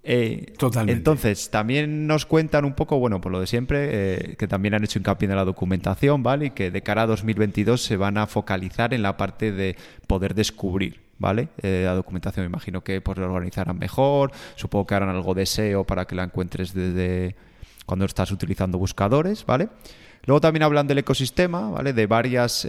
Eh, 0.06 0.52
Totalmente. 0.58 0.98
Entonces, 0.98 1.50
también 1.50 2.06
nos 2.06 2.26
cuentan 2.26 2.66
un 2.66 2.74
poco, 2.74 2.98
bueno, 2.98 3.22
por 3.22 3.32
lo 3.32 3.40
de 3.40 3.46
siempre, 3.46 3.88
eh, 3.90 4.36
que 4.36 4.46
también 4.46 4.74
han 4.74 4.84
hecho 4.84 4.98
hincapié 4.98 5.28
en 5.30 5.34
la 5.34 5.46
documentación, 5.46 6.22
¿vale? 6.22 6.46
Y 6.46 6.50
que 6.50 6.70
de 6.70 6.82
cara 6.82 7.02
a 7.02 7.06
2022 7.06 7.82
se 7.82 7.96
van 7.96 8.18
a 8.18 8.26
focalizar 8.26 8.92
en 8.92 9.02
la 9.02 9.16
parte 9.16 9.50
de 9.50 9.76
poder 10.06 10.34
descubrir, 10.34 11.00
¿vale? 11.18 11.48
Eh, 11.62 11.84
la 11.86 11.94
documentación, 11.94 12.44
me 12.44 12.50
imagino 12.50 12.84
que 12.84 13.00
pues, 13.00 13.16
lo 13.16 13.32
organizarán 13.32 13.78
mejor, 13.78 14.30
supongo 14.56 14.86
que 14.86 14.94
harán 14.94 15.08
algo 15.08 15.32
de 15.32 15.46
SEO 15.46 15.84
para 15.84 16.04
que 16.04 16.14
la 16.14 16.24
encuentres 16.24 16.74
desde 16.74 17.34
cuando 17.86 18.04
estás 18.04 18.30
utilizando 18.30 18.76
buscadores, 18.76 19.46
¿vale? 19.46 19.70
Luego 20.26 20.40
también 20.40 20.64
hablan 20.64 20.86
del 20.86 20.98
ecosistema, 20.98 21.70
¿vale? 21.70 21.94
De 21.94 22.06
varias 22.06 22.66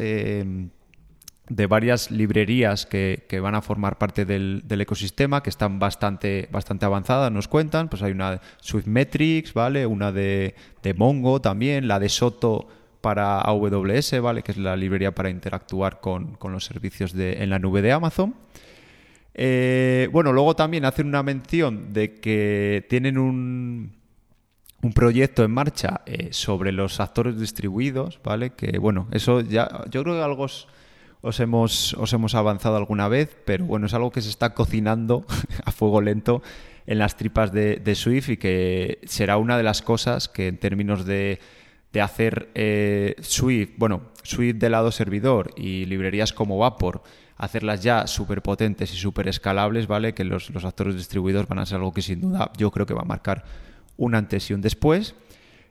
de 1.48 1.68
varias 1.68 2.10
librerías 2.10 2.86
que, 2.86 3.40
van 3.42 3.56
a 3.56 3.62
formar 3.62 3.98
parte 3.98 4.26
del, 4.26 4.64
ecosistema, 4.70 5.44
que 5.44 5.50
están 5.50 5.80
bastante, 5.80 6.50
bastante 6.52 6.86
avanzadas, 6.86 7.32
nos 7.32 7.48
cuentan. 7.48 7.90
Pues 7.90 8.02
hay 8.02 8.12
una 8.12 8.42
Swiftmetrics, 8.62 9.54
¿vale? 9.54 9.86
Una 9.86 10.12
de, 10.12 10.56
Mongo 10.96 11.42
también, 11.42 11.88
la 11.88 12.00
de 12.00 12.10
Soto 12.10 12.68
para 13.02 13.40
AWS, 13.42 14.20
¿vale? 14.22 14.42
Que 14.42 14.54
es 14.54 14.58
la 14.58 14.76
librería 14.76 15.14
para 15.14 15.30
interactuar 15.30 16.00
con, 16.00 16.38
los 16.42 16.66
servicios 16.66 17.14
de, 17.14 17.44
en 17.44 17.50
la 17.50 17.60
nube 17.60 17.82
de 17.82 17.92
Amazon. 17.92 18.36
Eh, 19.34 20.10
bueno, 20.12 20.32
luego 20.32 20.56
también 20.56 20.86
hacen 20.86 21.08
una 21.08 21.22
mención 21.22 21.94
de 21.94 22.16
que 22.16 22.86
tienen 22.90 23.18
un, 23.18 23.92
un 24.82 24.94
proyecto 24.94 25.44
en 25.44 25.52
marcha 25.52 26.02
eh, 26.06 26.30
sobre 26.32 26.72
los 26.72 27.00
actores 27.00 27.40
distribuidos, 27.40 28.20
¿vale? 28.24 28.52
Que 28.52 28.78
bueno, 28.78 29.08
eso 29.12 29.42
ya, 29.42 29.84
yo 29.90 30.04
creo 30.04 30.16
que 30.16 30.22
algo 30.22 30.48
os 31.26 31.40
hemos, 31.40 31.96
os 31.96 32.14
hemos 32.14 32.36
avanzado 32.36 32.78
alguna 32.78 33.08
vez, 33.08 33.36
pero 33.46 33.66
bueno, 33.66 33.88
es 33.88 33.94
algo 33.96 34.12
que 34.12 34.22
se 34.22 34.30
está 34.30 34.54
cocinando 34.54 35.26
a 35.66 35.72
fuego 35.72 36.00
lento 36.00 36.44
en 36.86 37.00
las 37.00 37.18
tripas 37.18 37.52
de, 37.52 37.96
Swift 37.96 38.30
y 38.30 38.38
que 38.38 39.00
será 39.06 39.38
una 39.38 39.58
de 39.58 39.64
las 39.64 39.82
cosas 39.82 40.30
que 40.30 40.48
en 40.48 40.58
términos 40.58 41.04
de, 41.04 41.40
de 41.92 42.02
hacer 42.02 42.50
eh, 42.54 43.16
Swift, 43.22 43.72
bueno, 43.78 44.04
Swift 44.22 44.58
de 44.58 44.70
lado 44.70 44.92
servidor 44.92 45.52
y 45.58 45.86
librerías 45.86 46.32
como 46.32 46.60
Vapor, 46.60 47.02
hacerlas 47.38 47.82
ya 47.82 48.06
súper 48.06 48.44
potentes 48.44 48.94
y 48.94 48.98
súper 48.98 49.28
escalables, 49.28 49.88
¿vale? 49.88 50.14
Que 50.14 50.26
los, 50.26 50.52
los 50.52 50.64
actores 50.64 50.96
distribuidos 50.96 51.48
van 51.48 51.58
a 51.58 51.66
ser 51.66 51.78
algo 51.78 51.92
que 51.92 52.04
sin 52.04 52.22
duda 52.22 52.52
yo 52.56 52.70
creo 52.70 52.86
que 52.86 52.94
va 52.94 53.02
a 53.02 53.06
marcar 53.06 53.46
un 53.98 54.14
antes 54.14 54.52
y 54.52 54.54
un 54.54 54.62
después. 54.62 55.16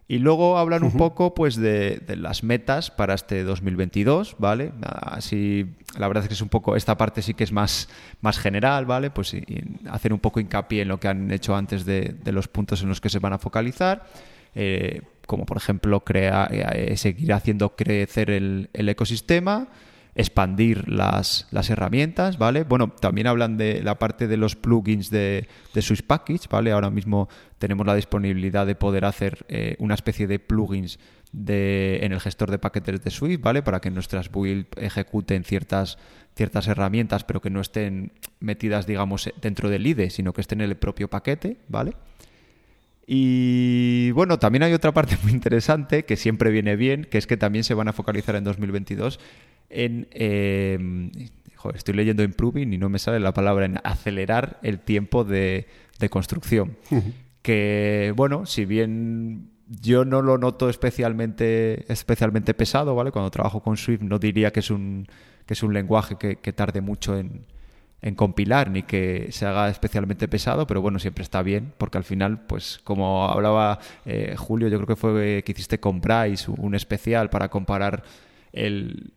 Y 0.07 0.19
luego 0.19 0.59
hablan 0.59 0.83
un 0.83 0.93
poco 0.93 1.33
pues 1.33 1.57
de, 1.57 2.03
las 2.17 2.45
metas 2.45 2.91
para 2.91 3.15
este 3.15 3.43
2022, 3.43 4.37
¿vale? 4.39 4.73
Así, 4.83 5.67
la 5.99 6.09
verdad 6.09 6.25
es 6.25 6.29
que 6.29 6.35
es 6.35 6.43
un 6.43 6.51
poco, 6.51 6.77
esta 6.77 6.99
parte 6.99 7.23
sí 7.23 7.33
que 7.33 7.45
es 7.45 7.53
más, 7.53 7.89
más 8.21 8.39
general, 8.39 8.85
¿vale? 8.85 9.11
Pues 9.11 9.33
y, 9.33 9.45
hacer 9.91 10.13
un 10.13 10.19
poco 10.19 10.41
hincapié 10.41 10.83
en 10.83 10.89
lo 10.89 11.01
que 11.01 11.09
han 11.09 11.31
hecho 11.31 11.57
antes 11.57 11.87
de, 11.87 12.17
los 12.27 12.49
puntos 12.49 12.83
en 12.83 12.91
los 12.91 13.01
que 13.01 13.09
se 13.09 13.19
van 13.19 13.33
a 13.33 13.39
focalizar. 13.39 14.05
Eh, 14.55 15.01
como 15.27 15.47
por 15.47 15.57
ejemplo 15.57 16.01
crea, 16.01 16.49
eh, 16.51 16.97
seguir 16.99 17.33
haciendo 17.33 17.75
crecer 17.75 18.29
el, 18.29 18.69
el 18.75 18.89
ecosistema, 18.91 19.69
expandir 20.15 20.89
las, 20.89 21.49
las, 21.51 21.71
herramientas, 21.71 22.39
¿vale? 22.39 22.63
Bueno, 22.63 22.89
también 22.89 23.27
hablan 23.27 23.57
de 23.57 23.83
la 23.83 23.99
parte 23.99 24.29
de 24.29 24.37
los 24.37 24.55
plugins 24.55 25.11
de, 25.11 25.49
de 25.73 25.83
Swiss 25.83 26.03
Package, 26.03 26.49
¿vale? 26.49 26.71
Ahora 26.71 26.91
mismo 26.91 27.29
tenemos 27.59 27.87
la 27.87 27.95
disponibilidad 27.95 28.67
de 28.67 28.77
poder 28.77 29.05
hacer 29.05 29.45
eh, 29.49 29.77
una 29.79 29.95
especie 29.95 30.27
de 30.27 30.39
plugins 30.39 30.99
de, 31.33 31.99
en 32.03 32.13
el 32.13 32.21
gestor 32.21 32.51
de 32.51 32.59
paquetes 32.59 33.03
de 33.03 33.11
Swift, 33.11 33.41
¿vale? 33.41 33.63
Para 33.63 33.81
que 33.81 33.91
nuestras 33.91 34.31
build 34.31 34.67
ejecuten 34.77 35.43
ciertas, 35.43 35.99
ciertas 36.37 36.69
herramientas, 36.69 37.25
pero 37.25 37.41
que 37.41 37.51
no 37.51 37.61
estén 37.61 38.13
metidas, 38.39 38.87
digamos, 38.87 39.29
dentro 39.41 39.69
del 39.69 39.87
IDE, 39.87 40.11
sino 40.11 40.33
que 40.33 40.43
estén 40.43 40.61
en 40.61 40.71
el 40.71 40.77
propio 40.77 41.11
paquete, 41.11 41.57
¿vale? 41.69 41.95
Y 43.07 44.13
bueno, 44.13 44.39
también 44.39 44.63
hay 44.63 44.73
otra 44.73 44.95
parte 44.95 45.19
muy 45.23 45.33
interesante 45.33 46.05
que 46.05 46.17
siempre 46.17 46.51
viene 46.51 46.77
bien, 46.77 47.05
que 47.05 47.19
es 47.19 47.27
que 47.27 47.37
también 47.37 47.65
se 47.65 47.75
van 47.75 47.89
a 47.89 47.93
focalizar 47.93 48.37
en 48.37 48.45
2022 48.45 49.19
en... 49.71 50.09
Eh, 50.13 51.11
estoy 51.75 51.95
leyendo 51.95 52.23
improving 52.23 52.73
y 52.73 52.79
no 52.79 52.89
me 52.89 52.99
sale 52.99 53.21
la 53.21 53.33
palabra, 53.33 53.65
en 53.65 53.81
acelerar 53.85 54.59
el 54.63 54.81
tiempo 54.81 55.25
de, 55.25 55.67
construcción. 56.11 56.77
Que, 57.41 58.13
bueno, 58.15 58.45
si 58.45 58.67
bien 58.67 59.51
yo 59.67 60.05
no 60.05 60.21
lo 60.21 60.37
noto 60.37 60.69
especialmente, 60.69 61.91
especialmente 61.91 62.53
pesado, 62.53 62.95
¿vale? 62.95 63.11
Cuando 63.11 63.31
trabajo 63.31 63.63
con 63.63 63.79
Swift 63.79 64.03
no 64.03 64.19
diría 64.19 64.53
que 64.53 64.61
es 64.61 64.71
un, 64.71 65.07
que 65.47 65.55
es 65.55 65.63
un 65.63 65.73
lenguaje 65.73 66.17
que, 66.17 66.53
tarde 66.53 66.83
mucho 66.83 67.17
en, 67.17 67.47
compilar 68.17 68.71
ni 68.71 68.83
que 68.83 69.29
se 69.31 69.47
haga 69.47 69.71
especialmente 69.71 70.29
pesado, 70.29 70.67
pero 70.67 70.83
bueno, 70.83 70.99
siempre 70.99 71.23
está 71.23 71.41
bien, 71.43 71.73
porque 71.79 71.97
al 71.97 72.05
final, 72.05 72.45
pues 72.45 72.79
como 72.85 73.25
hablaba 73.27 73.79
eh, 74.05 74.35
Julio, 74.37 74.69
yo 74.69 74.77
creo 74.77 74.89
que 74.89 74.97
fue 74.97 75.43
que 75.43 75.53
hiciste 75.53 75.81
con 75.81 76.03
Bryce 76.03 76.51
un 76.51 76.75
especial 76.75 77.31
para 77.31 77.49
comparar 77.49 78.03
el, 78.53 79.15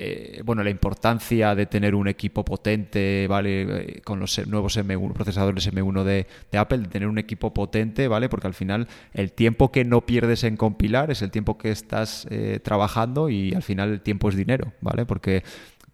eh, 0.00 0.42
bueno, 0.44 0.62
la 0.62 0.70
importancia 0.70 1.56
de 1.56 1.66
tener 1.66 1.96
un 1.96 2.06
equipo 2.06 2.44
potente, 2.44 3.26
¿vale? 3.28 3.62
Eh, 3.62 4.00
con 4.02 4.20
los 4.20 4.46
nuevos 4.46 4.78
M1, 4.78 5.12
procesadores 5.12 5.72
M1 5.72 6.04
de, 6.04 6.26
Apple, 6.56 6.78
de 6.78 6.86
tener 6.86 7.08
un 7.08 7.18
equipo 7.18 7.52
potente, 7.52 8.06
¿vale? 8.06 8.28
Porque 8.28 8.46
al 8.46 8.54
final 8.54 8.86
el 9.12 9.32
tiempo 9.32 9.72
que 9.72 9.84
no 9.84 10.06
pierdes 10.06 10.44
en 10.44 10.56
compilar 10.56 11.10
es 11.10 11.20
el 11.22 11.32
tiempo 11.32 11.58
que 11.58 11.72
estás 11.72 12.28
eh, 12.30 12.60
trabajando 12.62 13.28
y 13.28 13.52
al 13.54 13.62
final 13.62 13.90
el 13.90 14.00
tiempo 14.00 14.28
es 14.28 14.36
dinero, 14.36 14.72
¿vale? 14.80 15.04
Porque 15.04 15.42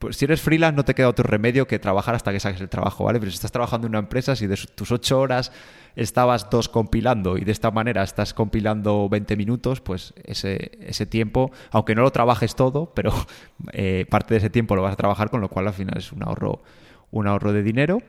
pues 0.04 0.18
si 0.18 0.26
eres 0.26 0.42
freelance 0.42 0.76
no 0.76 0.84
te 0.84 0.94
queda 0.94 1.08
otro 1.08 1.24
remedio 1.24 1.66
que 1.66 1.78
trabajar 1.78 2.14
hasta 2.14 2.30
que 2.30 2.38
saques 2.38 2.60
el 2.60 2.68
trabajo, 2.68 3.04
¿vale? 3.04 3.18
Pero 3.18 3.30
si 3.30 3.36
estás 3.36 3.52
trabajando 3.52 3.86
en 3.86 3.92
una 3.92 4.00
empresa, 4.00 4.36
si 4.36 4.46
de 4.46 4.54
tus 4.74 4.92
ocho 4.92 5.18
horas 5.18 5.50
estabas 5.96 6.50
dos 6.50 6.68
compilando 6.68 7.38
y 7.38 7.44
de 7.44 7.52
esta 7.52 7.70
manera 7.70 8.02
estás 8.02 8.34
compilando 8.34 9.08
20 9.08 9.34
minutos, 9.38 9.80
pues 9.80 10.12
ese, 10.22 10.72
ese 10.80 11.06
tiempo, 11.06 11.52
aunque 11.70 11.94
no 11.94 12.02
lo 12.02 12.10
trabajes 12.10 12.54
todo, 12.54 12.92
pero 12.94 13.14
eh, 13.72 14.04
parte 14.10 14.34
de 14.34 14.38
ese 14.40 14.50
tiempo 14.50 14.76
lo 14.76 14.82
vas 14.82 14.92
a 14.92 14.96
trabajar, 14.96 15.30
con 15.30 15.40
lo 15.40 15.48
cual 15.48 15.68
al 15.68 15.74
final 15.74 15.96
es 15.96 16.12
un 16.12 16.22
ahorro, 16.22 16.62
un 17.10 17.26
ahorro 17.26 17.54
de 17.54 17.62
dinero. 17.62 18.02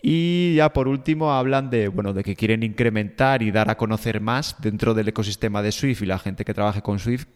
Y 0.00 0.54
ya 0.54 0.72
por 0.72 0.88
último 0.88 1.34
hablan 1.34 1.68
de, 1.68 1.88
bueno, 1.88 2.14
de 2.14 2.24
que 2.24 2.36
quieren 2.36 2.62
incrementar 2.62 3.42
y 3.42 3.50
dar 3.50 3.70
a 3.70 3.76
conocer 3.76 4.22
más 4.22 4.56
dentro 4.62 4.94
del 4.94 5.08
ecosistema 5.08 5.60
de 5.60 5.72
Swift 5.72 6.00
y 6.00 6.06
la 6.06 6.18
gente 6.18 6.46
que 6.46 6.54
trabaje 6.54 6.80
con 6.80 6.98
Swift 6.98 7.26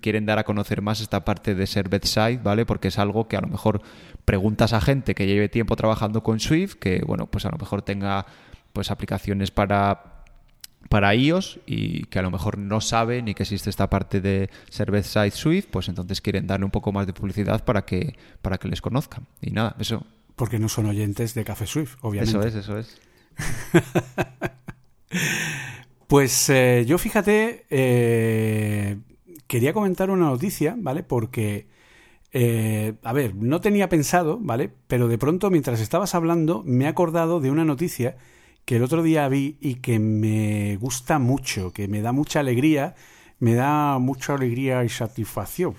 quieren 0.00 0.26
dar 0.26 0.38
a 0.38 0.44
conocer 0.44 0.82
más 0.82 1.00
esta 1.00 1.24
parte 1.24 1.54
de 1.54 1.66
ser 1.66 1.88
bedside, 1.88 2.40
¿vale? 2.42 2.66
Porque 2.66 2.88
es 2.88 2.98
algo 2.98 3.28
que 3.28 3.36
a 3.36 3.40
lo 3.40 3.48
mejor 3.48 3.82
preguntas 4.24 4.72
a 4.72 4.80
gente 4.80 5.14
que 5.14 5.26
lleve 5.26 5.48
tiempo 5.48 5.76
trabajando 5.76 6.22
con 6.22 6.40
Swift, 6.40 6.74
que 6.74 7.02
bueno, 7.06 7.26
pues 7.26 7.46
a 7.46 7.50
lo 7.50 7.58
mejor 7.58 7.82
tenga 7.82 8.26
pues 8.72 8.90
aplicaciones 8.90 9.50
para 9.50 10.16
para 10.88 11.14
iOS 11.14 11.60
y 11.66 12.04
que 12.04 12.18
a 12.18 12.22
lo 12.22 12.30
mejor 12.30 12.58
no 12.58 12.80
sabe 12.80 13.22
ni 13.22 13.34
que 13.34 13.42
existe 13.42 13.70
esta 13.70 13.90
parte 13.90 14.20
de 14.20 14.50
ser 14.70 14.90
bedside 14.90 15.32
Swift, 15.32 15.66
pues 15.70 15.88
entonces 15.88 16.20
quieren 16.20 16.46
darle 16.46 16.64
un 16.64 16.70
poco 16.70 16.92
más 16.92 17.06
de 17.06 17.12
publicidad 17.12 17.64
para 17.64 17.84
que 17.84 18.16
para 18.42 18.58
que 18.58 18.68
les 18.68 18.80
conozcan. 18.80 19.26
Y 19.40 19.50
nada, 19.50 19.76
eso. 19.78 20.06
Porque 20.36 20.58
no 20.58 20.68
son 20.68 20.86
oyentes 20.86 21.34
de 21.34 21.44
Café 21.44 21.66
Swift, 21.66 21.96
obviamente. 22.02 22.38
Eso 22.38 22.46
es, 22.46 22.54
eso 22.54 22.78
es. 22.78 23.00
pues 26.06 26.50
eh, 26.50 26.84
yo 26.86 26.98
fíjate, 26.98 27.64
eh, 27.70 28.98
quería 29.46 29.72
comentar 29.72 30.10
una 30.10 30.26
noticia, 30.26 30.74
¿vale? 30.78 31.02
Porque, 31.02 31.68
eh, 32.32 32.94
a 33.02 33.12
ver, 33.12 33.34
no 33.34 33.60
tenía 33.60 33.88
pensado, 33.88 34.38
¿vale? 34.40 34.70
Pero 34.86 35.08
de 35.08 35.18
pronto, 35.18 35.50
mientras 35.50 35.80
estabas 35.80 36.14
hablando, 36.14 36.62
me 36.64 36.84
he 36.84 36.88
acordado 36.88 37.40
de 37.40 37.50
una 37.50 37.64
noticia 37.64 38.16
que 38.64 38.76
el 38.76 38.82
otro 38.82 39.02
día 39.02 39.28
vi 39.28 39.56
y 39.60 39.76
que 39.76 39.98
me 39.98 40.76
gusta 40.76 41.18
mucho, 41.18 41.72
que 41.72 41.88
me 41.88 42.02
da 42.02 42.12
mucha 42.12 42.40
alegría, 42.40 42.94
me 43.38 43.54
da 43.54 43.98
mucha 43.98 44.34
alegría 44.34 44.84
y 44.84 44.88
satisfacción. 44.88 45.74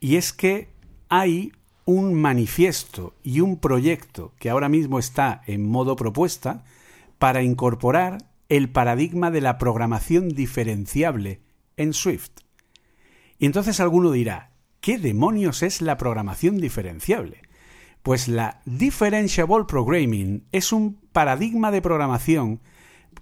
Y 0.00 0.16
es 0.16 0.32
que 0.32 0.68
hay 1.08 1.52
un 1.84 2.14
manifiesto 2.14 3.14
y 3.22 3.40
un 3.40 3.58
proyecto 3.58 4.32
que 4.38 4.50
ahora 4.50 4.68
mismo 4.68 4.98
está 4.98 5.42
en 5.46 5.68
modo 5.68 5.94
propuesta 5.94 6.64
para 7.18 7.42
incorporar 7.42 8.18
el 8.48 8.70
paradigma 8.70 9.30
de 9.30 9.40
la 9.40 9.58
programación 9.58 10.28
diferenciable 10.28 11.40
en 11.76 11.92
Swift. 11.92 12.45
Y 13.38 13.46
entonces 13.46 13.80
alguno 13.80 14.12
dirá, 14.12 14.50
¿qué 14.80 14.98
demonios 14.98 15.62
es 15.62 15.82
la 15.82 15.98
programación 15.98 16.58
diferenciable? 16.58 17.42
Pues 18.02 18.28
la 18.28 18.60
Differentiable 18.64 19.64
Programming 19.66 20.44
es 20.52 20.72
un 20.72 20.94
paradigma 21.12 21.70
de 21.70 21.82
programación 21.82 22.60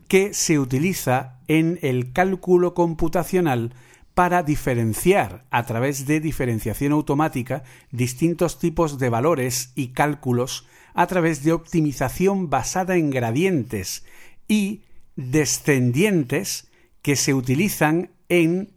que 0.08 0.34
se 0.34 0.58
utiliza 0.58 1.40
en 1.48 1.78
el 1.82 2.12
cálculo 2.12 2.74
computacional 2.74 3.74
para 4.14 4.42
diferenciar 4.42 5.44
a 5.50 5.64
través 5.64 6.06
de 6.06 6.20
diferenciación 6.20 6.92
automática 6.92 7.64
distintos 7.90 8.58
tipos 8.58 8.98
de 8.98 9.08
valores 9.08 9.72
y 9.74 9.88
cálculos 9.88 10.66
a 10.94 11.06
través 11.08 11.42
de 11.42 11.52
optimización 11.52 12.48
basada 12.48 12.96
en 12.96 13.10
gradientes 13.10 14.04
y 14.46 14.82
descendientes 15.16 16.70
que 17.02 17.16
se 17.16 17.34
utilizan 17.34 18.10
en 18.28 18.73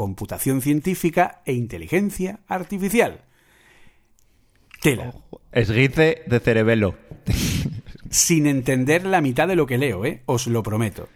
computación 0.00 0.62
científica 0.62 1.42
e 1.44 1.52
inteligencia 1.52 2.40
artificial. 2.48 3.20
Tela. 4.80 5.12
Esguice 5.52 6.22
de 6.26 6.40
cerebelo. 6.40 6.94
Sin 8.08 8.46
entender 8.46 9.04
la 9.04 9.20
mitad 9.20 9.46
de 9.46 9.56
lo 9.56 9.66
que 9.66 9.76
leo, 9.76 10.06
¿eh? 10.06 10.22
os 10.24 10.46
lo 10.46 10.62
prometo. 10.62 11.10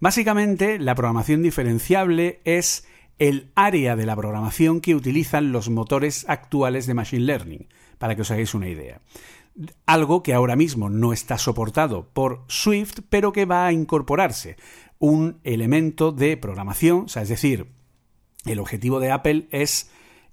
Básicamente, 0.00 0.78
la 0.78 0.94
programación 0.94 1.42
diferenciable 1.42 2.40
es 2.46 2.88
el 3.18 3.52
área 3.54 3.96
de 3.96 4.06
la 4.06 4.16
programación 4.16 4.80
que 4.80 4.94
utilizan 4.94 5.52
los 5.52 5.68
motores 5.68 6.24
actuales 6.26 6.86
de 6.86 6.94
Machine 6.94 7.26
Learning, 7.26 7.68
para 7.98 8.16
que 8.16 8.22
os 8.22 8.30
hagáis 8.30 8.54
una 8.54 8.70
idea. 8.70 9.02
Algo 9.84 10.22
que 10.22 10.32
ahora 10.32 10.56
mismo 10.56 10.88
no 10.88 11.12
está 11.12 11.36
soportado 11.36 12.08
por 12.14 12.46
Swift, 12.48 13.00
pero 13.10 13.30
que 13.30 13.44
va 13.44 13.66
a 13.66 13.72
incorporarse. 13.74 14.56
Un 14.98 15.38
elemento 15.44 16.12
de 16.12 16.38
programación, 16.38 17.02
o 17.04 17.08
sea, 17.08 17.20
es 17.20 17.28
decir, 17.28 17.81
el 18.44 18.58
objetivo 18.58 19.00
de 19.00 19.10
Apple 19.10 19.46
es 19.50 19.90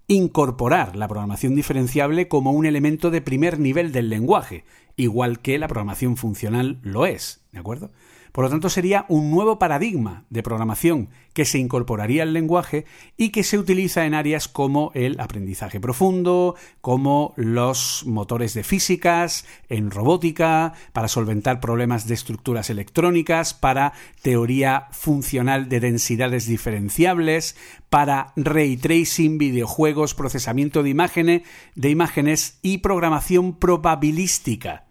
incorporar 0.08 0.96
la 0.96 1.08
programación 1.08 1.56
diferenciable 1.56 2.28
como 2.28 2.52
un 2.52 2.66
elemento 2.66 3.12
de 3.12 3.22
primer 3.22 3.60
nivel 3.60 3.92
del 3.92 4.10
lenguaje, 4.10 4.66
igual 4.96 5.40
que 5.40 5.60
la 5.60 5.68
programación 5.68 6.18
funcional 6.18 6.80
lo 6.82 7.06
es, 7.06 7.42
¿de 7.52 7.60
acuerdo? 7.60 7.92
Por 8.32 8.44
lo 8.44 8.50
tanto, 8.50 8.70
sería 8.70 9.06
un 9.10 9.32
nuevo 9.32 9.60
paradigma 9.60 10.26
de 10.30 10.44
programación 10.44 11.10
que 11.34 11.46
se 11.46 11.58
incorporaría 11.58 12.24
al 12.24 12.34
lenguaje 12.34 12.86
y 13.18 13.30
que 13.30 13.44
se 13.44 13.58
utiliza 13.58 14.06
en 14.06 14.14
áreas 14.14 14.48
como 14.48 14.92
el 14.94 15.20
aprendizaje 15.20 15.80
profundo, 15.80 16.56
como 16.82 17.34
los 17.38 18.04
motores 18.06 18.54
de 18.54 18.64
físicas, 18.64 19.46
en 19.70 19.92
robótica, 19.92 20.74
para 20.94 21.08
solventar 21.08 21.60
problemas 21.60 22.08
de 22.08 22.14
estructuras 22.14 22.70
electrónicas, 22.70 23.54
para 23.54 23.94
teoría 24.22 24.88
funcional 24.92 25.70
de 25.70 25.80
densidades 25.80 26.46
diferenciables, 26.48 27.56
para 27.90 28.34
ray 28.36 28.78
tracing, 28.78 29.38
videojuegos, 29.38 30.14
procesamiento 30.14 30.84
de 30.84 30.90
imágenes, 30.90 31.42
de 31.76 31.90
imágenes 31.90 32.60
y 32.62 32.80
programación 32.80 33.56
probabilística. 33.56 34.86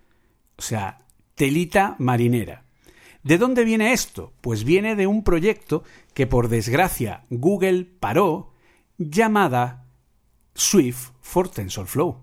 O 0.57 0.63
sea, 0.63 0.99
telita 1.35 1.95
marinera. 1.99 2.68
¿De 3.23 3.39
dónde 3.39 3.65
viene 3.65 3.93
esto? 3.93 4.33
Pues 4.41 4.65
viene 4.65 4.97
de 4.97 5.07
un 5.07 5.25
proyecto 5.25 5.83
que 6.15 6.27
por 6.27 6.49
desgracia 6.49 7.25
Google 7.31 7.85
paró 7.85 8.53
llamada 8.97 9.87
Swift 10.55 11.11
for 11.21 11.49
TensorFlow. 11.49 12.17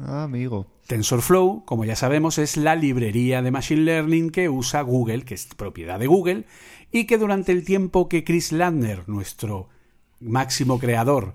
Ah, 0.00 0.24
amigo. 0.24 0.66
TensorFlow, 0.86 1.64
como 1.64 1.84
ya 1.84 1.96
sabemos, 1.96 2.38
es 2.38 2.56
la 2.56 2.74
librería 2.74 3.42
de 3.42 3.50
Machine 3.50 3.82
Learning 3.82 4.30
que 4.30 4.48
usa 4.48 4.82
Google, 4.82 5.24
que 5.24 5.34
es 5.34 5.46
propiedad 5.46 5.98
de 5.98 6.06
Google, 6.06 6.46
y 6.90 7.04
que 7.04 7.18
durante 7.18 7.52
el 7.52 7.64
tiempo 7.64 8.08
que 8.08 8.24
Chris 8.24 8.52
Landner, 8.52 9.08
nuestro 9.08 9.68
máximo 10.20 10.78
creador, 10.78 11.34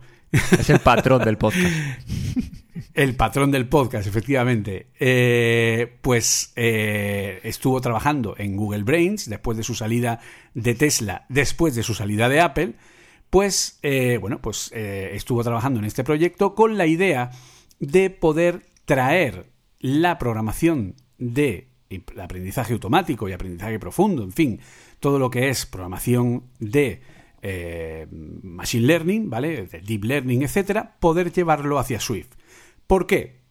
es 0.59 0.69
el 0.69 0.79
patrón 0.79 1.23
del 1.23 1.37
podcast. 1.37 1.65
El 2.93 3.15
patrón 3.15 3.51
del 3.51 3.67
podcast, 3.67 4.07
efectivamente. 4.07 4.87
Eh, 4.99 5.97
pues 6.01 6.53
eh, 6.55 7.39
estuvo 7.43 7.81
trabajando 7.81 8.35
en 8.37 8.55
Google 8.55 8.83
Brains 8.83 9.29
después 9.29 9.57
de 9.57 9.63
su 9.63 9.75
salida 9.75 10.19
de 10.53 10.75
Tesla, 10.75 11.25
después 11.29 11.75
de 11.75 11.83
su 11.83 11.93
salida 11.93 12.29
de 12.29 12.39
Apple. 12.39 12.73
Pues, 13.29 13.79
eh, 13.81 14.17
bueno, 14.19 14.41
pues 14.41 14.71
estuvo 14.73 15.43
trabajando 15.43 15.79
en 15.79 15.85
este 15.85 16.03
proyecto 16.03 16.55
con 16.55 16.77
la 16.77 16.85
idea 16.85 17.31
de 17.79 18.09
poder 18.09 18.65
traer 18.85 19.49
la 19.79 20.17
programación 20.17 20.95
de 21.17 21.69
aprendizaje 22.21 22.73
automático 22.73 23.27
y 23.27 23.33
aprendizaje 23.33 23.79
profundo, 23.79 24.23
en 24.23 24.31
fin, 24.31 24.59
todo 24.99 25.19
lo 25.19 25.29
que 25.29 25.49
es 25.49 25.65
programación 25.65 26.43
de 26.59 27.01
machine 28.11 28.87
learning, 28.87 29.29
¿vale? 29.29 29.65
De 29.67 29.81
deep 29.81 30.03
learning, 30.03 30.43
etcétera, 30.43 30.97
poder 30.99 31.31
llevarlo 31.31 31.79
hacia 31.79 31.99
Swift. 31.99 32.33
¿Por 32.87 33.07
qué? 33.07 33.41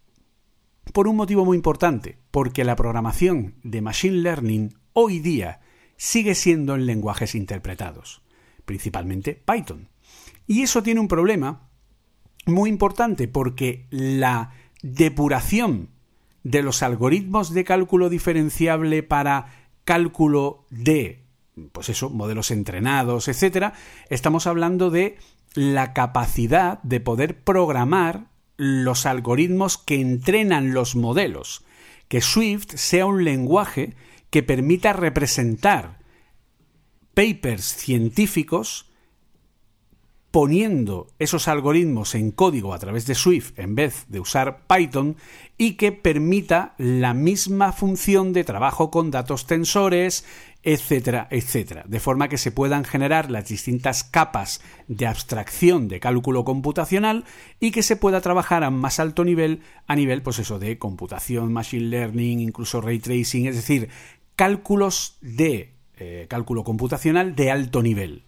Por 0.92 1.08
un 1.08 1.16
motivo 1.16 1.44
muy 1.44 1.56
importante, 1.56 2.18
porque 2.30 2.64
la 2.64 2.76
programación 2.76 3.54
de 3.62 3.80
Machine 3.82 4.18
Learning 4.18 4.74
hoy 4.92 5.18
día 5.18 5.60
sigue 5.96 6.34
siendo 6.34 6.74
en 6.74 6.86
lenguajes 6.86 7.34
interpretados, 7.34 8.22
principalmente 8.64 9.34
Python. 9.34 9.88
Y 10.46 10.62
eso 10.62 10.82
tiene 10.82 11.00
un 11.00 11.08
problema 11.08 11.68
muy 12.46 12.68
importante 12.68 13.28
porque 13.28 13.86
la 13.90 14.52
depuración 14.82 15.90
de 16.42 16.62
los 16.62 16.82
algoritmos 16.82 17.54
de 17.54 17.64
cálculo 17.64 18.10
diferenciable 18.10 19.02
para 19.02 19.68
cálculo 19.84 20.66
de, 20.70 21.23
pues 21.72 21.88
eso, 21.88 22.10
modelos 22.10 22.50
entrenados, 22.50 23.28
etcétera, 23.28 23.74
estamos 24.08 24.46
hablando 24.46 24.90
de 24.90 25.18
la 25.54 25.92
capacidad 25.92 26.82
de 26.82 27.00
poder 27.00 27.42
programar 27.42 28.26
los 28.56 29.06
algoritmos 29.06 29.78
que 29.78 30.00
entrenan 30.00 30.74
los 30.74 30.96
modelos, 30.96 31.64
que 32.08 32.20
Swift 32.20 32.74
sea 32.74 33.06
un 33.06 33.24
lenguaje 33.24 33.94
que 34.30 34.42
permita 34.42 34.92
representar 34.92 35.98
papers 37.14 37.64
científicos 37.64 38.90
poniendo 40.34 41.06
esos 41.20 41.46
algoritmos 41.46 42.16
en 42.16 42.32
código 42.32 42.74
a 42.74 42.78
través 42.80 43.06
de 43.06 43.14
Swift 43.14 43.56
en 43.56 43.76
vez 43.76 44.06
de 44.08 44.18
usar 44.18 44.66
Python 44.66 45.14
y 45.56 45.74
que 45.74 45.92
permita 45.92 46.74
la 46.76 47.14
misma 47.14 47.70
función 47.70 48.32
de 48.32 48.42
trabajo 48.42 48.90
con 48.90 49.12
datos 49.12 49.46
tensores, 49.46 50.24
etcétera, 50.64 51.28
etcétera, 51.30 51.84
de 51.86 52.00
forma 52.00 52.28
que 52.28 52.36
se 52.36 52.50
puedan 52.50 52.82
generar 52.82 53.30
las 53.30 53.46
distintas 53.46 54.02
capas 54.02 54.60
de 54.88 55.06
abstracción 55.06 55.86
de 55.86 56.00
cálculo 56.00 56.44
computacional 56.44 57.24
y 57.60 57.70
que 57.70 57.84
se 57.84 57.94
pueda 57.94 58.20
trabajar 58.20 58.64
a 58.64 58.72
más 58.72 58.98
alto 58.98 59.24
nivel, 59.24 59.60
a 59.86 59.94
nivel, 59.94 60.20
pues 60.20 60.40
eso, 60.40 60.58
de 60.58 60.78
computación, 60.78 61.52
machine 61.52 61.90
learning, 61.90 62.40
incluso 62.40 62.80
ray 62.80 62.98
tracing, 62.98 63.46
es 63.46 63.54
decir, 63.54 63.88
cálculos 64.34 65.16
de 65.20 65.74
eh, 65.96 66.26
cálculo 66.28 66.64
computacional 66.64 67.36
de 67.36 67.52
alto 67.52 67.80
nivel, 67.80 68.24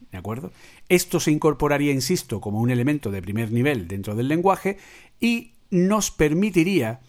Esto 0.89 1.21
se 1.21 1.31
incorporaría, 1.31 1.93
insisto, 1.93 2.41
como 2.41 2.61
un 2.61 2.71
elemento 2.71 3.11
de 3.11 3.23
primer 3.23 3.53
nivel 3.53 3.89
dentro 3.89 4.15
del 4.15 4.29
lenguaje 4.29 4.79
y 5.21 5.53
nos 5.71 6.11
permitiría 6.11 7.01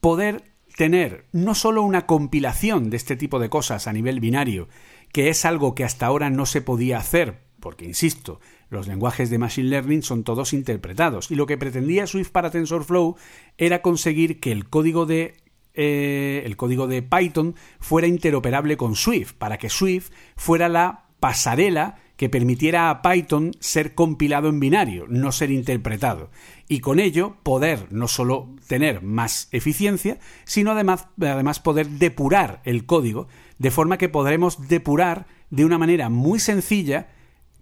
poder 0.00 0.44
tener 0.76 1.26
no 1.32 1.54
solo 1.54 1.82
una 1.82 2.06
compilación 2.06 2.90
de 2.90 2.96
este 2.96 3.16
tipo 3.16 3.38
de 3.38 3.48
cosas 3.48 3.86
a 3.86 3.92
nivel 3.92 4.20
binario, 4.20 4.68
que 5.12 5.28
es 5.28 5.44
algo 5.44 5.74
que 5.74 5.84
hasta 5.84 6.06
ahora 6.06 6.30
no 6.30 6.46
se 6.46 6.62
podía 6.62 6.98
hacer, 6.98 7.40
porque, 7.60 7.84
insisto, 7.84 8.40
los 8.70 8.88
lenguajes 8.88 9.30
de 9.30 9.38
Machine 9.38 9.68
Learning 9.68 10.02
son 10.02 10.24
todos 10.24 10.52
interpretados, 10.52 11.30
y 11.30 11.34
lo 11.34 11.46
que 11.46 11.58
pretendía 11.58 12.06
Swift 12.06 12.30
para 12.30 12.50
TensorFlow 12.50 13.16
era 13.58 13.82
conseguir 13.82 14.40
que 14.40 14.52
el 14.52 14.68
código 14.68 15.06
de 15.06 15.36
eh, 15.74 16.42
el 16.44 16.56
código 16.56 16.86
de 16.86 17.00
Python 17.00 17.54
fuera 17.80 18.06
interoperable 18.06 18.76
con 18.76 18.94
Swift, 18.94 19.34
para 19.34 19.58
que 19.58 19.70
Swift 19.70 20.10
fuera 20.36 20.68
la 20.68 21.06
pasarela 21.18 21.98
que 22.22 22.28
permitiera 22.28 22.88
a 22.88 23.02
Python 23.02 23.50
ser 23.58 23.96
compilado 23.96 24.48
en 24.48 24.60
binario, 24.60 25.06
no 25.08 25.32
ser 25.32 25.50
interpretado, 25.50 26.30
y 26.68 26.78
con 26.78 27.00
ello 27.00 27.38
poder 27.42 27.88
no 27.90 28.06
solo 28.06 28.54
tener 28.68 29.02
más 29.02 29.48
eficiencia, 29.50 30.20
sino 30.44 30.70
además, 30.70 31.08
además 31.20 31.58
poder 31.58 31.88
depurar 31.88 32.62
el 32.64 32.86
código, 32.86 33.26
de 33.58 33.72
forma 33.72 33.98
que 33.98 34.08
podremos 34.08 34.68
depurar 34.68 35.26
de 35.50 35.64
una 35.64 35.78
manera 35.78 36.10
muy 36.10 36.38
sencilla, 36.38 37.08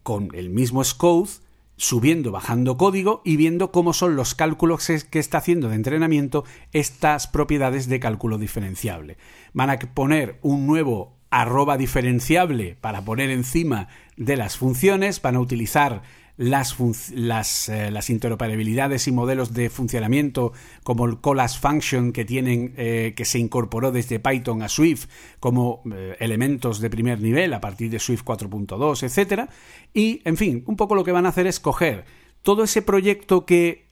con 0.02 0.28
el 0.34 0.50
mismo 0.50 0.84
Scode, 0.84 1.30
subiendo, 1.78 2.30
bajando 2.30 2.76
código 2.76 3.22
y 3.24 3.36
viendo 3.36 3.72
cómo 3.72 3.94
son 3.94 4.14
los 4.14 4.34
cálculos 4.34 4.86
que 5.10 5.18
está 5.18 5.38
haciendo 5.38 5.70
de 5.70 5.76
entrenamiento 5.76 6.44
estas 6.74 7.28
propiedades 7.28 7.88
de 7.88 7.98
cálculo 7.98 8.36
diferenciable. 8.36 9.16
Van 9.54 9.70
a 9.70 9.78
poner 9.78 10.38
un 10.42 10.66
nuevo 10.66 11.18
arroba 11.30 11.76
diferenciable 11.78 12.76
para 12.80 13.04
poner 13.04 13.30
encima 13.30 13.88
de 14.20 14.36
las 14.36 14.58
funciones, 14.58 15.22
van 15.22 15.36
a 15.36 15.40
utilizar 15.40 16.02
las, 16.36 16.76
las, 17.14 17.68
eh, 17.70 17.90
las, 17.90 18.10
interoperabilidades 18.10 19.08
y 19.08 19.12
modelos 19.12 19.54
de 19.54 19.70
funcionamiento 19.70 20.52
como 20.84 21.06
el 21.06 21.20
Colas 21.20 21.58
Function 21.58 22.12
que 22.12 22.26
tienen 22.26 22.74
eh, 22.76 23.14
que 23.16 23.24
se 23.24 23.38
incorporó 23.38 23.92
desde 23.92 24.20
Python 24.20 24.62
a 24.62 24.68
Swift 24.68 25.06
como 25.38 25.82
eh, 25.90 26.16
elementos 26.20 26.80
de 26.80 26.90
primer 26.90 27.20
nivel 27.20 27.54
a 27.54 27.62
partir 27.62 27.90
de 27.90 27.98
Swift 27.98 28.22
4.2, 28.22 29.02
etcétera. 29.02 29.48
Y 29.94 30.20
en 30.26 30.36
fin, 30.36 30.64
un 30.66 30.76
poco 30.76 30.94
lo 30.94 31.02
que 31.02 31.12
van 31.12 31.24
a 31.24 31.30
hacer 31.30 31.46
es 31.46 31.58
coger 31.58 32.04
todo 32.42 32.64
ese 32.64 32.82
proyecto 32.82 33.46
que 33.46 33.88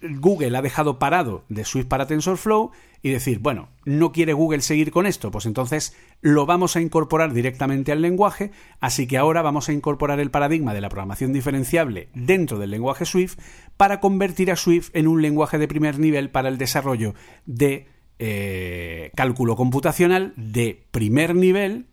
Google 0.00 0.56
ha 0.56 0.62
dejado 0.62 1.00
parado 1.00 1.44
de 1.48 1.64
Swift 1.64 1.88
para 1.88 2.06
TensorFlow 2.06 2.70
y 3.06 3.10
decir, 3.10 3.38
bueno, 3.38 3.68
no 3.84 4.10
quiere 4.10 4.32
Google 4.32 4.62
seguir 4.62 4.90
con 4.90 5.06
esto, 5.06 5.30
pues 5.30 5.46
entonces 5.46 5.94
lo 6.22 6.44
vamos 6.44 6.74
a 6.74 6.80
incorporar 6.80 7.32
directamente 7.32 7.92
al 7.92 8.02
lenguaje, 8.02 8.50
así 8.80 9.06
que 9.06 9.16
ahora 9.16 9.42
vamos 9.42 9.68
a 9.68 9.72
incorporar 9.72 10.18
el 10.18 10.32
paradigma 10.32 10.74
de 10.74 10.80
la 10.80 10.88
programación 10.88 11.32
diferenciable 11.32 12.08
dentro 12.14 12.58
del 12.58 12.72
lenguaje 12.72 13.04
Swift 13.04 13.38
para 13.76 14.00
convertir 14.00 14.50
a 14.50 14.56
Swift 14.56 14.90
en 14.92 15.06
un 15.06 15.22
lenguaje 15.22 15.56
de 15.56 15.68
primer 15.68 16.00
nivel 16.00 16.30
para 16.30 16.48
el 16.48 16.58
desarrollo 16.58 17.14
de 17.44 17.86
eh, 18.18 19.12
cálculo 19.14 19.54
computacional 19.54 20.32
de 20.36 20.82
primer 20.90 21.36
nivel 21.36 21.86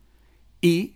y 0.60 0.94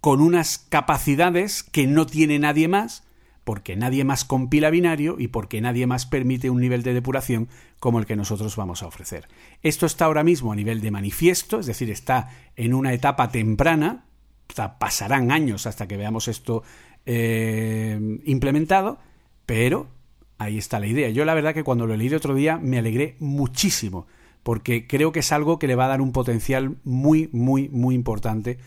con 0.00 0.20
unas 0.22 0.58
capacidades 0.58 1.62
que 1.62 1.86
no 1.86 2.04
tiene 2.04 2.40
nadie 2.40 2.66
más, 2.66 3.04
porque 3.44 3.76
nadie 3.76 4.04
más 4.04 4.24
compila 4.24 4.70
binario 4.70 5.16
y 5.18 5.28
porque 5.28 5.60
nadie 5.60 5.86
más 5.86 6.06
permite 6.06 6.50
un 6.50 6.60
nivel 6.60 6.82
de 6.82 6.94
depuración 6.94 7.48
como 7.78 7.98
el 7.98 8.06
que 8.06 8.16
nosotros 8.16 8.56
vamos 8.56 8.82
a 8.82 8.86
ofrecer. 8.86 9.28
Esto 9.62 9.86
está 9.86 10.04
ahora 10.04 10.24
mismo 10.24 10.52
a 10.52 10.56
nivel 10.56 10.80
de 10.80 10.90
manifiesto, 10.90 11.60
es 11.60 11.66
decir, 11.66 11.90
está 11.90 12.30
en 12.56 12.74
una 12.74 12.92
etapa 12.92 13.30
temprana, 13.30 14.04
pasarán 14.78 15.30
años 15.30 15.66
hasta 15.66 15.88
que 15.88 15.96
veamos 15.96 16.28
esto 16.28 16.62
eh, 17.06 17.98
implementado, 18.24 18.98
pero 19.46 19.88
ahí 20.38 20.58
está 20.58 20.78
la 20.80 20.86
idea. 20.86 21.10
Yo 21.10 21.24
la 21.24 21.34
verdad 21.34 21.54
que 21.54 21.64
cuando 21.64 21.86
lo 21.86 21.96
leí 21.96 22.12
otro 22.14 22.34
día 22.34 22.58
me 22.58 22.78
alegré 22.78 23.16
muchísimo, 23.20 24.06
porque 24.42 24.86
creo 24.86 25.12
que 25.12 25.20
es 25.20 25.32
algo 25.32 25.58
que 25.58 25.66
le 25.66 25.74
va 25.74 25.86
a 25.86 25.88
dar 25.88 26.00
un 26.00 26.12
potencial 26.12 26.76
muy, 26.84 27.28
muy, 27.32 27.68
muy 27.68 27.94
importante 27.94 28.58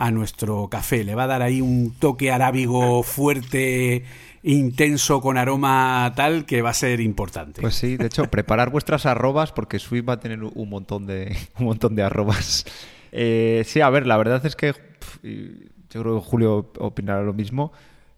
a 0.00 0.10
nuestro 0.10 0.68
café. 0.68 1.04
Le 1.04 1.14
va 1.14 1.24
a 1.24 1.26
dar 1.26 1.42
ahí 1.42 1.60
un 1.60 1.94
toque 1.98 2.32
arábigo 2.32 3.02
fuerte, 3.02 4.02
intenso, 4.42 5.20
con 5.20 5.36
aroma 5.36 6.10
tal, 6.16 6.46
que 6.46 6.62
va 6.62 6.70
a 6.70 6.74
ser 6.74 7.00
importante. 7.00 7.60
Pues 7.60 7.74
sí, 7.74 7.98
de 7.98 8.06
hecho, 8.06 8.24
preparar 8.30 8.70
vuestras 8.70 9.04
arrobas, 9.04 9.52
porque 9.52 9.78
Swift 9.78 10.08
va 10.08 10.14
a 10.14 10.20
tener 10.20 10.42
un 10.42 10.68
montón 10.70 11.06
de, 11.06 11.36
un 11.58 11.66
montón 11.66 11.94
de 11.94 12.02
arrobas. 12.02 12.64
Eh, 13.12 13.62
sí, 13.66 13.82
a 13.82 13.90
ver, 13.90 14.06
la 14.06 14.16
verdad 14.16 14.44
es 14.46 14.56
que 14.56 14.74
yo 15.22 16.02
creo 16.02 16.18
que 16.18 16.26
Julio 16.26 16.72
opinará 16.78 17.22
lo 17.22 17.34
mismo. 17.34 17.70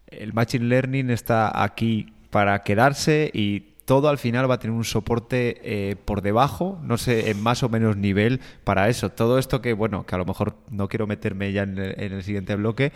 El 0.07 0.33
Machine 0.35 0.67
Learning 0.67 1.11
está 1.11 1.65
aquí 1.65 2.13
para 2.31 2.63
quedarse 2.63 3.29
y 3.35 3.72
todo 3.93 4.09
al 4.09 4.17
final 4.17 4.51
va 4.51 4.55
a 4.55 4.59
tener 4.59 4.75
un 4.75 4.87
soporte 4.87 5.61
eh, 5.63 5.97
por 5.97 6.23
debajo, 6.23 6.79
no 6.83 6.97
sé, 6.97 7.29
en 7.29 7.43
más 7.43 7.63
o 7.63 7.69
menos 7.69 7.95
nivel 7.95 8.41
para 8.65 8.89
eso. 8.89 9.11
Todo 9.11 9.39
esto 9.39 9.61
que, 9.61 9.75
bueno, 9.75 10.07
que 10.07 10.15
a 10.15 10.19
lo 10.19 10.25
mejor 10.25 10.55
no 10.71 10.89
quiero 10.89 11.07
meterme 11.07 11.53
ya 11.53 11.65
en 11.65 11.77
el, 11.79 12.23
siguiente 12.23 12.57
bloque, 12.57 12.91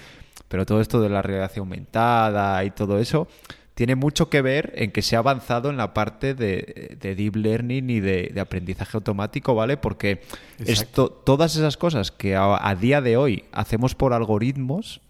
pero 0.49 0.65
todo 0.65 0.81
esto 0.81 1.03
de 1.03 1.11
la 1.11 1.21
realidad 1.21 1.53
aumentada 1.59 2.65
y 2.65 2.71
todo 2.71 2.99
eso 2.99 3.29
tiene 3.75 3.95
mucho 3.95 4.31
que 4.31 4.41
ver 4.41 4.73
en 4.75 4.91
que 4.91 5.03
se 5.03 5.17
ha 5.17 5.19
avanzado 5.19 5.69
en 5.69 5.77
la 5.77 5.93
parte 5.93 6.33
de, 6.33 6.97
deep 6.99 7.37
learning 7.37 7.91
y 7.91 8.01
de, 8.01 8.33
aprendizaje 8.41 8.97
automático, 8.97 9.55
¿vale? 9.55 9.77
Porque 9.77 10.23
esto, 10.65 11.11
todas 11.11 11.57
esas 11.57 11.77
cosas 11.77 12.11
que 12.11 12.37
a, 12.37 12.75
día 12.81 13.03
de 13.03 13.19
hoy 13.19 13.45
hacemos 13.53 13.95
por 13.95 14.15
algoritmos, 14.15 15.03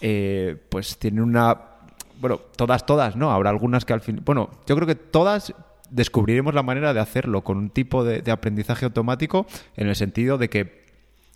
eh, 0.00 0.56
pues 0.70 0.96
tienen 0.96 1.24
una 1.24 1.73
bueno, 2.20 2.40
todas, 2.56 2.86
todas, 2.86 3.16
¿no? 3.16 3.30
Habrá 3.30 3.50
algunas 3.50 3.84
que 3.84 3.92
al 3.92 4.00
fin. 4.00 4.20
Bueno, 4.24 4.50
yo 4.66 4.76
creo 4.76 4.86
que 4.86 4.94
todas 4.94 5.54
descubriremos 5.90 6.54
la 6.54 6.62
manera 6.62 6.94
de 6.94 7.00
hacerlo 7.00 7.42
con 7.42 7.58
un 7.58 7.70
tipo 7.70 8.04
de, 8.04 8.30
aprendizaje 8.30 8.84
automático 8.84 9.46
en 9.76 9.88
el 9.88 9.96
sentido 9.96 10.38
de 10.38 10.48
que 10.48 10.84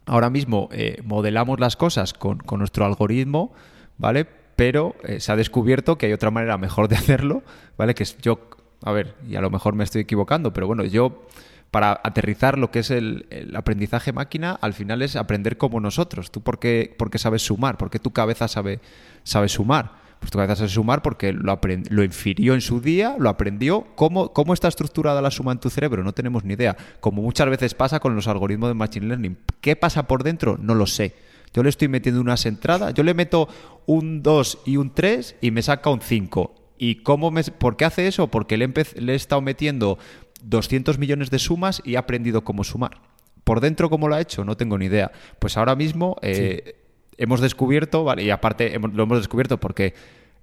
ahora 0.06 0.30
mismo 0.30 0.68
eh, 0.72 1.00
modelamos 1.04 1.60
las 1.60 1.76
cosas 1.76 2.14
con, 2.14 2.40
nuestro 2.58 2.84
algoritmo, 2.84 3.52
¿vale? 3.98 4.26
Pero 4.56 4.96
eh, 5.04 5.20
se 5.20 5.30
ha 5.30 5.36
descubierto 5.36 5.98
que 5.98 6.06
hay 6.06 6.12
otra 6.12 6.30
manera 6.30 6.58
mejor 6.58 6.88
de 6.88 6.96
hacerlo, 6.96 7.42
¿vale? 7.76 7.94
Que 7.94 8.02
es 8.02 8.18
yo, 8.18 8.48
a 8.82 8.92
ver, 8.92 9.14
y 9.28 9.36
a 9.36 9.40
lo 9.40 9.50
mejor 9.50 9.74
me 9.74 9.84
estoy 9.84 10.02
equivocando, 10.02 10.52
pero 10.52 10.66
bueno, 10.66 10.84
yo 10.84 11.26
para 11.70 12.00
aterrizar 12.02 12.58
lo 12.58 12.70
que 12.70 12.78
es 12.80 12.90
el, 12.90 13.26
aprendizaje 13.54 14.12
máquina, 14.12 14.52
al 14.52 14.72
final 14.72 15.02
es 15.02 15.16
aprender 15.16 15.58
como 15.58 15.80
nosotros. 15.80 16.30
¿Tú 16.30 16.40
por 16.40 16.58
qué, 16.58 16.96
sabes 17.16 17.42
sumar? 17.42 17.76
¿Por 17.76 17.90
qué 17.90 17.98
tu 17.98 18.12
cabeza 18.12 18.48
sabe, 18.48 18.80
sabe 19.22 19.48
sumar? 19.48 19.97
Pues 20.20 20.30
tu 20.30 20.38
cabeza 20.38 20.56
sabe 20.56 20.68
sumar 20.68 21.02
porque 21.02 21.32
lo, 21.32 21.60
lo 21.90 22.04
infirió 22.04 22.54
en 22.54 22.60
su 22.60 22.80
día, 22.80 23.16
lo 23.18 23.28
aprendió. 23.28 23.86
¿Cómo, 23.94 24.32
¿Cómo 24.32 24.52
está 24.52 24.68
estructurada 24.68 25.22
la 25.22 25.30
suma 25.30 25.52
en 25.52 25.58
tu 25.58 25.70
cerebro? 25.70 26.02
No 26.02 26.12
tenemos 26.12 26.44
ni 26.44 26.54
idea. 26.54 26.76
Como 27.00 27.22
muchas 27.22 27.48
veces 27.48 27.74
pasa 27.74 28.00
con 28.00 28.14
los 28.14 28.26
algoritmos 28.26 28.70
de 28.70 28.74
Machine 28.74 29.06
Learning. 29.06 29.38
¿Qué 29.60 29.76
pasa 29.76 30.06
por 30.08 30.24
dentro? 30.24 30.58
No 30.60 30.74
lo 30.74 30.86
sé. 30.86 31.14
Yo 31.54 31.62
le 31.62 31.70
estoy 31.70 31.88
metiendo 31.88 32.20
unas 32.20 32.46
entradas, 32.46 32.94
yo 32.94 33.02
le 33.02 33.14
meto 33.14 33.48
un 33.86 34.22
2 34.22 34.58
y 34.66 34.76
un 34.76 34.92
3 34.92 35.36
y 35.40 35.50
me 35.50 35.62
saca 35.62 35.90
un 35.90 36.00
5. 36.00 36.54
¿Y 36.78 36.96
cómo 36.96 37.30
me, 37.30 37.42
por 37.42 37.76
qué 37.76 37.84
hace 37.84 38.06
eso? 38.06 38.28
Porque 38.28 38.56
le, 38.56 38.72
le 38.96 39.12
he 39.12 39.16
estado 39.16 39.40
metiendo 39.40 39.98
200 40.42 40.98
millones 40.98 41.30
de 41.30 41.38
sumas 41.38 41.82
y 41.84 41.94
he 41.94 41.96
aprendido 41.96 42.44
cómo 42.44 42.64
sumar. 42.64 43.00
Por 43.44 43.60
dentro, 43.60 43.88
¿cómo 43.88 44.08
lo 44.08 44.14
ha 44.14 44.20
hecho? 44.20 44.44
No 44.44 44.56
tengo 44.56 44.76
ni 44.78 44.86
idea. 44.86 45.10
Pues 45.38 45.56
ahora 45.56 45.74
mismo 45.74 46.16
eh, 46.22 46.76
hemos 47.18 47.40
descubierto, 47.40 48.04
vale, 48.04 48.22
y 48.22 48.30
aparte 48.30 48.78
lo 48.78 49.02
hemos 49.02 49.18
descubierto 49.18 49.58
porque 49.58 49.92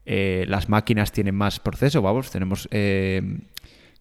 eh, 0.06 0.46
las 0.48 0.70
máquinas 0.70 1.12
tienen 1.12 1.34
más 1.34 1.60
proceso, 1.60 2.02
vamos, 2.02 2.30
tenemos, 2.30 2.68
eh, 2.72 3.40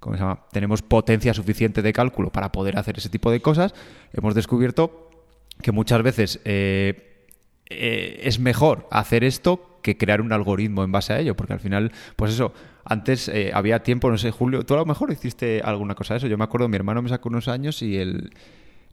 ¿cómo 0.01 0.17
se 0.17 0.23
llama? 0.23 0.41
Tenemos 0.53 0.83
potencia 0.83 1.33
suficiente 1.33 1.81
de 1.81 1.93
cálculo 1.93 2.31
para 2.31 2.53
poder 2.53 2.77
hacer 2.77 2.99
ese 2.99 3.09
tipo 3.09 3.31
de 3.31 3.41
cosas. 3.41 3.75
Hemos 4.13 4.35
descubierto 4.35 5.09
que 5.63 5.73
muchas 5.73 6.03
veces 6.03 6.41
eh, 6.45 7.27
es 7.67 8.39
mejor 8.39 8.87
hacer 8.91 9.25
esto 9.25 9.79
que 9.81 9.97
crear 9.97 10.21
un 10.21 10.33
algoritmo 10.33 10.83
en 10.83 10.93
base 10.93 11.13
a 11.13 11.21
ello, 11.21 11.37
porque 11.37 11.53
al 11.53 11.61
final, 11.61 11.93
pues 12.17 12.33
eso, 12.33 12.53
antes 12.85 13.31
había 13.53 13.83
tiempo, 13.83 14.11
no 14.11 14.19
sé, 14.19 14.31
Julio, 14.31 14.65
tú 14.65 14.75
a 14.75 14.79
lo 14.79 14.87
mejor 14.87 15.13
hiciste 15.13 15.61
alguna 15.63 15.95
cosa 15.95 16.15
de 16.15 16.19
eso. 16.19 16.27
Yo 16.27 16.39
me 16.39 16.45
acuerdo, 16.45 16.69
mi 16.69 16.77
hermano 16.77 17.03
me 17.03 17.09
sacó 17.09 17.29
unos 17.29 17.49
años 17.49 17.83
y 17.83 17.99
él 17.99 18.31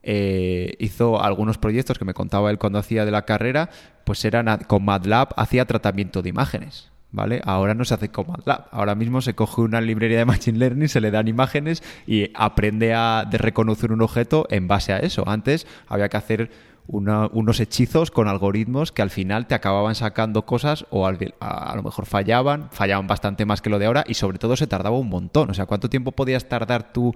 eh, 0.04 0.74
hizo 0.80 1.22
algunos 1.22 1.58
proyectos 1.58 2.00
que 2.00 2.06
me 2.06 2.14
contaba 2.14 2.50
él 2.52 2.58
cuando 2.58 2.80
hacía 2.80 3.06
de 3.06 3.12
la 3.12 3.24
carrera, 3.24 3.70
pues 4.04 4.26
eran 4.26 4.60
con 4.68 4.84
MATLAB, 4.86 5.30
hacía 5.36 5.66
tratamiento 5.66 6.22
de 6.22 6.30
imágenes. 6.30 6.90
¿Vale? 7.14 7.42
Ahora 7.44 7.74
no 7.74 7.84
se 7.84 7.94
hace 7.94 8.08
con 8.08 8.28
MATLAB. 8.28 8.68
Ahora 8.72 8.96
mismo 8.96 9.20
se 9.22 9.34
coge 9.34 9.60
una 9.60 9.82
librería 9.82 10.20
de 10.20 10.24
Machine 10.26 10.58
Learning, 10.58 10.88
se 10.88 11.02
le 11.02 11.12
dan 11.12 11.28
imágenes 11.28 11.84
y 12.08 12.32
aprende 12.34 12.94
a 12.94 13.28
reconocer 13.30 13.92
un 13.92 14.02
objeto 14.02 14.48
en 14.50 14.70
base 14.70 14.94
a 14.94 15.00
eso. 15.00 15.28
Antes 15.28 15.68
había 15.90 16.08
que 16.08 16.16
hacer 16.16 16.52
unos 16.88 17.60
hechizos 17.60 18.12
con 18.12 18.28
algoritmos 18.28 18.92
que 18.92 19.02
al 19.02 19.10
final 19.10 19.48
te 19.48 19.56
acababan 19.56 19.96
sacando 19.96 20.46
cosas 20.46 20.86
o 20.90 21.08
a, 21.08 21.16
a, 21.40 21.76
lo 21.76 21.84
mejor 21.84 22.06
fallaban, 22.06 22.70
fallaban 22.72 23.08
bastante 23.08 23.46
más 23.46 23.62
que 23.62 23.70
lo 23.70 23.80
de 23.80 23.86
ahora 23.86 24.04
y 24.08 24.16
sobre 24.16 24.40
todo 24.40 24.56
se 24.56 24.68
tardaba 24.68 24.98
un 24.98 25.10
montón. 25.10 25.50
O 25.50 25.54
sea, 25.54 25.66
¿cuánto 25.66 25.90
tiempo 25.90 26.12
podías 26.12 26.50
tardar 26.50 26.92
tú 26.92 27.14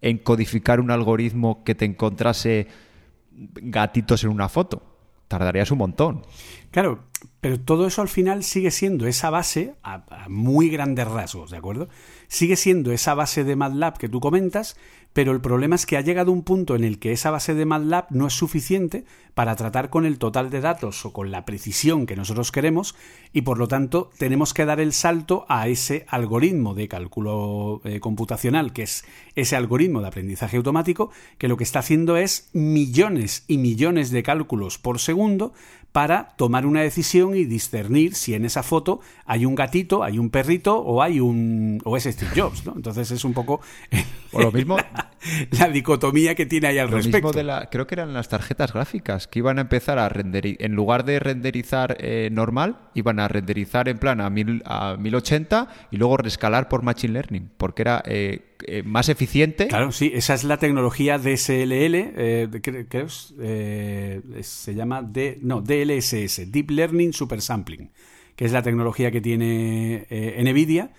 en 0.00 0.18
codificar 0.18 0.80
un 0.80 0.90
algoritmo 0.90 1.64
que 1.64 1.74
te 1.74 1.84
encontrase 1.84 2.68
gatitos 3.32 4.24
en 4.24 4.30
una 4.30 4.48
foto. 4.48 4.82
Tardarías 5.28 5.70
un 5.70 5.78
montón. 5.78 6.26
Claro, 6.70 7.04
pero 7.40 7.58
todo 7.58 7.86
eso 7.86 8.02
al 8.02 8.08
final 8.08 8.44
sigue 8.44 8.70
siendo 8.70 9.06
esa 9.06 9.30
base 9.30 9.74
a, 9.82 10.04
muy 10.28 10.68
grandes 10.68 11.08
rasgos, 11.08 11.50
¿de 11.50 11.56
acuerdo? 11.56 11.88
Sigue 12.28 12.56
siendo 12.56 12.92
esa 12.92 13.14
base 13.14 13.44
de 13.44 13.56
MATLAB 13.56 13.98
que 13.98 14.08
tú 14.08 14.20
comentas, 14.20 14.76
pero 15.16 15.32
el 15.32 15.40
problema 15.40 15.76
es 15.76 15.86
que 15.86 15.96
ha 15.96 16.02
llegado 16.02 16.30
un 16.30 16.42
punto 16.42 16.76
en 16.76 16.84
el 16.84 16.98
que 16.98 17.12
esa 17.12 17.30
base 17.30 17.54
de 17.54 17.64
MATLAB 17.64 18.08
no 18.10 18.26
es 18.26 18.34
suficiente 18.34 19.06
para 19.32 19.56
tratar 19.56 19.88
con 19.88 20.04
el 20.04 20.18
total 20.18 20.50
de 20.50 20.60
datos 20.60 21.06
o 21.06 21.14
con 21.14 21.30
la 21.30 21.46
precisión 21.46 22.04
que 22.04 22.16
nosotros 22.16 22.52
queremos 22.52 22.94
y 23.32 23.40
por 23.40 23.56
lo 23.56 23.66
tanto 23.66 24.10
tenemos 24.18 24.52
que 24.52 24.66
dar 24.66 24.78
el 24.78 24.92
salto 24.92 25.46
a 25.48 25.68
ese 25.68 26.04
algoritmo 26.10 26.74
de 26.74 26.88
cálculo 26.88 27.80
eh, 27.84 27.98
computacional, 27.98 28.74
que 28.74 28.82
es 28.82 29.06
ese 29.36 29.56
algoritmo 29.56 30.02
de 30.02 30.08
aprendizaje 30.08 30.58
automático, 30.58 31.10
que 31.38 31.48
lo 31.48 31.56
que 31.56 31.64
está 31.64 31.78
haciendo 31.78 32.18
es 32.18 32.50
millones 32.52 33.46
y 33.48 33.56
millones 33.56 34.10
de 34.10 34.22
cálculos 34.22 34.76
por 34.76 34.98
segundo 34.98 35.54
para 35.96 36.34
tomar 36.36 36.66
una 36.66 36.82
decisión 36.82 37.34
y 37.34 37.46
discernir 37.46 38.14
si 38.14 38.34
en 38.34 38.44
esa 38.44 38.62
foto 38.62 39.00
hay 39.24 39.46
un 39.46 39.54
gatito, 39.54 40.04
hay 40.04 40.18
un 40.18 40.28
perrito 40.28 40.76
o 40.76 41.00
hay 41.00 41.20
un 41.20 41.80
o 41.84 41.96
es 41.96 42.04
Steve 42.04 42.32
Jobs, 42.36 42.66
¿no? 42.66 42.74
Entonces 42.76 43.10
es 43.12 43.24
un 43.24 43.32
poco 43.32 43.62
o 44.32 44.42
lo 44.42 44.52
mismo 44.52 44.76
la 45.58 45.68
dicotomía 45.68 46.34
que 46.34 46.44
tiene 46.44 46.66
ahí 46.66 46.78
al 46.78 46.90
respecto. 46.90 47.32
de 47.32 47.44
la, 47.44 47.70
creo 47.70 47.86
que 47.86 47.94
eran 47.94 48.12
las 48.12 48.28
tarjetas 48.28 48.74
gráficas 48.74 49.26
que 49.26 49.38
iban 49.38 49.56
a 49.56 49.62
empezar 49.62 49.98
a 49.98 50.10
renderizar, 50.10 50.66
en 50.66 50.74
lugar 50.74 51.06
de 51.06 51.18
renderizar 51.18 51.96
eh, 51.98 52.28
normal, 52.30 52.76
iban 52.92 53.18
a 53.18 53.26
renderizar 53.28 53.88
en 53.88 53.96
plan 53.96 54.20
a, 54.20 54.28
mil, 54.28 54.62
a 54.66 54.98
1080 54.98 55.68
y 55.92 55.96
luego 55.96 56.18
rescalar 56.18 56.68
por 56.68 56.82
Machine 56.82 57.14
Learning, 57.14 57.50
porque 57.56 57.80
era 57.80 58.02
eh, 58.04 58.54
eh, 58.64 58.82
más 58.82 59.08
eficiente. 59.08 59.68
Claro, 59.68 59.92
sí, 59.92 60.10
esa 60.14 60.34
es 60.34 60.44
la 60.44 60.58
tecnología 60.58 61.18
DSLL, 61.18 62.50
creo, 62.88 63.08
se 63.08 64.74
llama 64.74 65.02
D, 65.02 65.38
no, 65.42 65.60
DLSS, 65.60 66.50
Deep 66.50 66.70
Learning 66.70 67.12
Super 67.12 67.40
Sampling, 67.40 67.90
que 68.34 68.44
es 68.44 68.52
la 68.52 68.62
tecnología 68.62 69.10
que 69.10 69.20
tiene 69.20 70.06
NVIDIA 70.38 70.90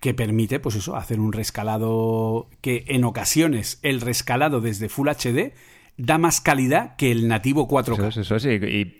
que 0.00 0.14
permite, 0.14 0.60
pues 0.60 0.76
eso, 0.76 0.96
hacer 0.96 1.20
un 1.20 1.32
rescalado 1.32 2.48
que 2.60 2.84
en 2.88 3.04
ocasiones 3.04 3.78
el 3.82 4.00
rescalado 4.00 4.60
desde 4.60 4.88
Full 4.88 5.08
HD 5.08 5.52
da 5.96 6.18
más 6.18 6.40
calidad 6.40 6.96
que 6.96 7.10
el 7.10 7.28
nativo 7.28 7.66
4K. 7.68 8.08
Eso, 8.08 8.20
eso 8.20 8.38
sí, 8.38 8.50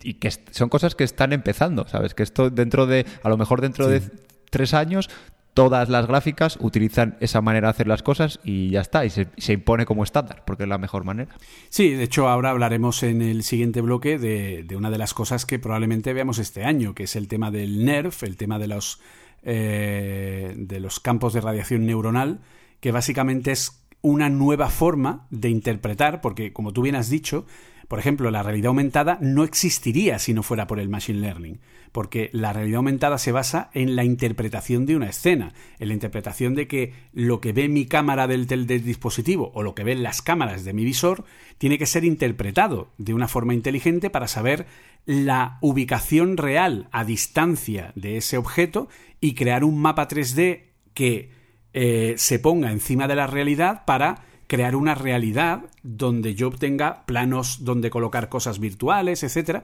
y, 0.03 0.15
que 0.15 0.31
son 0.51 0.69
cosas 0.69 0.95
que 0.95 1.05
están 1.05 1.33
empezando, 1.33 1.87
¿sabes? 1.87 2.15
Que 2.15 2.23
esto 2.23 2.51
dentro 2.51 2.87
de, 2.87 3.05
a 3.23 3.29
lo 3.29 3.37
mejor 3.37 3.61
dentro 3.61 3.87
de 3.89 4.03
tres 4.51 4.73
años 4.73 5.11
todas 5.57 5.89
las 5.89 6.07
gráficas 6.07 6.59
utilizan 6.61 7.17
esa 7.19 7.41
manera 7.41 7.69
de 7.69 7.71
hacer 7.71 7.87
las 7.87 8.03
cosas 8.03 8.41
y 8.45 8.69
ya 8.69 8.83
está, 8.83 9.07
y 9.07 9.11
se, 9.11 9.53
impone 9.55 9.87
como 9.87 10.05
estándar, 10.05 10.43
porque 10.45 10.65
es 10.65 10.69
la 10.69 10.77
mejor 10.77 11.05
manera. 11.05 11.35
Sí, 11.71 11.95
de 11.95 12.05
hecho 12.05 12.29
ahora 12.29 12.51
hablaremos 12.51 13.03
en 13.03 13.23
el 13.23 13.43
siguiente 13.43 13.81
bloque 13.81 14.19
de, 14.19 14.77
una 14.77 14.91
de 14.91 14.99
las 14.99 15.15
cosas 15.15 15.47
que 15.47 15.59
probablemente 15.59 16.13
veamos 16.13 16.39
este 16.39 16.65
año, 16.65 16.95
que 16.95 17.05
es 17.05 17.17
el 17.17 17.27
tema 17.27 17.51
del 17.51 17.87
NERF, 17.87 18.23
el 18.25 18.37
tema 18.37 18.59
de 18.59 18.67
los, 18.67 19.01
eh, 19.45 20.53
de 20.59 20.79
los 20.79 21.01
campos 21.01 21.33
de 21.33 21.41
radiación 21.41 21.87
neuronal, 21.87 22.41
que 22.81 22.93
básicamente 22.93 23.51
es 23.51 23.83
una 24.03 24.29
nueva 24.29 24.69
forma 24.69 25.27
de 25.31 25.49
interpretar, 25.49 26.21
porque 26.21 26.53
como 26.53 26.75
tú 26.75 26.83
bien 26.83 26.97
has 26.97 27.09
dicho, 27.09 27.47
por 27.89 27.99
ejemplo, 27.99 28.31
la 28.31 28.43
realidad 28.43 28.69
aumentada 28.69 29.19
no 29.21 29.45
existiría 29.45 30.19
si 30.19 30.35
no 30.35 30.43
fuera 30.43 30.67
por 30.67 30.81
el 30.81 30.89
Machine 30.89 31.21
Learning, 31.21 31.61
porque 31.93 32.31
la 32.33 32.53
realidad 32.53 32.79
aumentada 32.79 33.17
se 33.19 33.33
basa 33.33 33.71
en 33.73 33.97
la 33.97 34.05
interpretación 34.05 34.87
de 34.87 34.97
una 34.97 35.09
escena, 35.09 35.55
en 35.79 35.89
la 35.89 35.95
interpretación 35.95 36.55
de 36.55 36.67
que 36.67 36.95
lo 37.13 37.41
que 37.41 37.53
ve 37.53 37.69
mi 37.69 37.87
cámara 37.87 38.27
del, 38.27 38.47
dispositivo 38.67 39.53
o 39.55 39.63
lo 39.63 39.75
que 39.75 39.85
ven 39.85 40.03
las 40.03 40.21
cámaras 40.21 40.65
de 40.65 40.73
mi 40.73 40.85
visor 40.85 41.25
tiene 41.59 41.79
que 41.79 41.87
ser 41.87 42.05
interpretado 42.05 42.93
de 42.99 43.15
una 43.15 43.29
forma 43.29 43.55
inteligente 43.55 44.11
para 44.11 44.29
saber 44.29 44.67
la 45.05 45.59
ubicación 45.61 46.37
real 46.37 46.89
a 46.91 47.05
distancia 47.05 47.93
de 47.95 48.17
ese 48.17 48.37
objeto 48.37 48.89
y 49.21 49.35
crear 49.35 49.63
un 49.63 49.81
mapa 49.81 50.09
3D 50.09 50.65
que 50.93 51.31
eh, 51.73 52.15
se 52.17 52.39
ponga 52.39 52.73
encima 52.73 53.07
de 53.07 53.15
la 53.15 53.27
realidad 53.27 53.85
para 53.85 54.25
crear 54.47 54.77
una 54.77 54.95
realidad 54.95 55.65
donde 55.83 56.35
yo 56.35 56.49
obtenga 56.49 57.05
planos 57.07 57.65
donde 57.65 57.91
colocar 57.91 58.29
cosas 58.29 58.59
virtuales, 58.59 59.23
etc. 59.23 59.63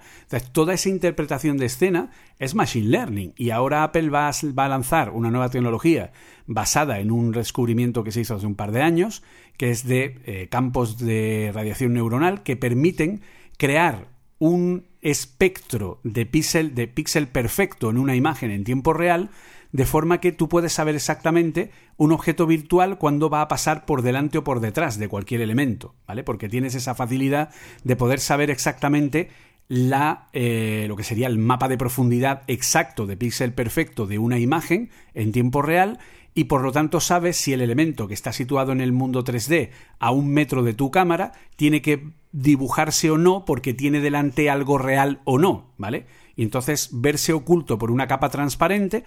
toda 0.53 0.75
esa 0.75 0.89
interpretación 0.89 1.57
de 1.57 1.67
escena 1.67 2.11
es 2.39 2.55
Machine 2.55 2.89
Learning. 2.89 3.33
Y 3.37 3.51
ahora 3.51 3.85
Apple 3.85 4.11
va 4.11 4.29
a, 4.29 4.69
lanzar 4.69 5.11
una 5.11 5.31
nueva 5.31 5.51
tecnología 5.51 6.13
basada 6.47 7.01
en 7.01 7.11
un 7.11 7.33
descubrimiento 7.33 8.03
que 8.05 8.13
se 8.13 8.21
hizo 8.21 8.35
hace 8.35 8.47
un 8.47 8.57
par 8.57 8.73
de 8.73 8.83
años, 8.83 9.23
que 9.57 9.71
es 9.71 9.87
de 9.87 10.21
eh, 10.25 10.49
campos 10.51 10.99
de 10.99 11.51
radiación 11.55 11.93
neuronal 11.95 12.43
que 12.43 12.57
permiten 12.57 13.23
crear 13.59 14.09
un 14.39 14.87
espectro 15.03 16.01
de 16.03 16.27
píxel, 16.27 16.75
de 16.75 16.89
píxel 16.89 17.29
perfecto 17.29 17.91
en 17.91 17.99
una 17.99 18.17
imagen 18.17 18.51
en 18.51 18.65
tiempo 18.65 18.93
real 18.93 19.31
de 19.73 19.87
forma 19.87 20.21
que 20.21 20.33
tú 20.33 20.49
puedes 20.49 20.73
saber 20.73 20.95
exactamente 20.95 21.71
un 21.97 22.13
objeto 22.13 22.47
virtual 22.47 22.99
cuando 22.99 23.31
va 23.31 23.41
a 23.41 23.49
pasar 23.49 23.85
por 23.87 24.03
delante 24.03 24.39
o 24.39 24.45
por 24.45 24.61
detrás 24.61 24.99
de 24.99 25.09
cualquier 25.09 25.41
elemento, 25.41 25.95
¿vale? 26.07 26.23
Porque 26.23 26.49
tienes 26.49 26.75
esa 26.75 26.95
facilidad 26.95 27.51
de 27.83 27.97
poder 27.97 28.21
saber 28.21 28.51
exactamente 28.51 29.31
la, 29.69 30.29
eh, 30.35 30.85
lo 30.89 30.97
que 30.97 31.05
sería 31.05 31.27
el 31.27 31.39
mapa 31.39 31.69
de 31.69 31.79
profundidad 31.79 32.43
exacto 32.47 33.07
de 33.07 33.17
píxel 33.17 33.55
perfecto 33.55 34.07
de 34.07 34.19
una 34.19 34.39
imagen 34.39 34.91
en 35.15 35.33
tiempo 35.33 35.63
real 35.63 35.99
y 36.35 36.45
por 36.45 36.63
lo 36.63 36.73
tanto 36.73 37.01
sabes 37.01 37.37
si 37.37 37.53
el 37.53 37.63
elemento 37.63 38.09
que 38.09 38.15
está 38.15 38.33
situado 38.33 38.73
en 38.73 38.81
el 38.81 38.93
mundo 38.93 39.25
3D 39.25 39.71
a 39.99 40.11
un 40.11 40.29
metro 40.29 40.63
de 40.63 40.75
tu 40.75 40.91
cámara 40.91 41.33
tiene 41.57 41.81
que 41.81 42.09
dibujarse 42.33 43.11
o 43.11 43.19
no 43.19 43.45
porque 43.47 43.73
tiene 43.73 44.01
delante 44.01 44.51
algo 44.51 44.77
real 44.77 45.21
o 45.25 45.39
no, 45.39 45.73
¿vale? 45.79 46.07
Y 46.37 46.43
entonces 46.43 46.91
verse 46.93 47.33
oculto 47.33 47.79
por 47.79 47.91
una 47.91 48.07
capa 48.07 48.31
transparente 48.31 49.05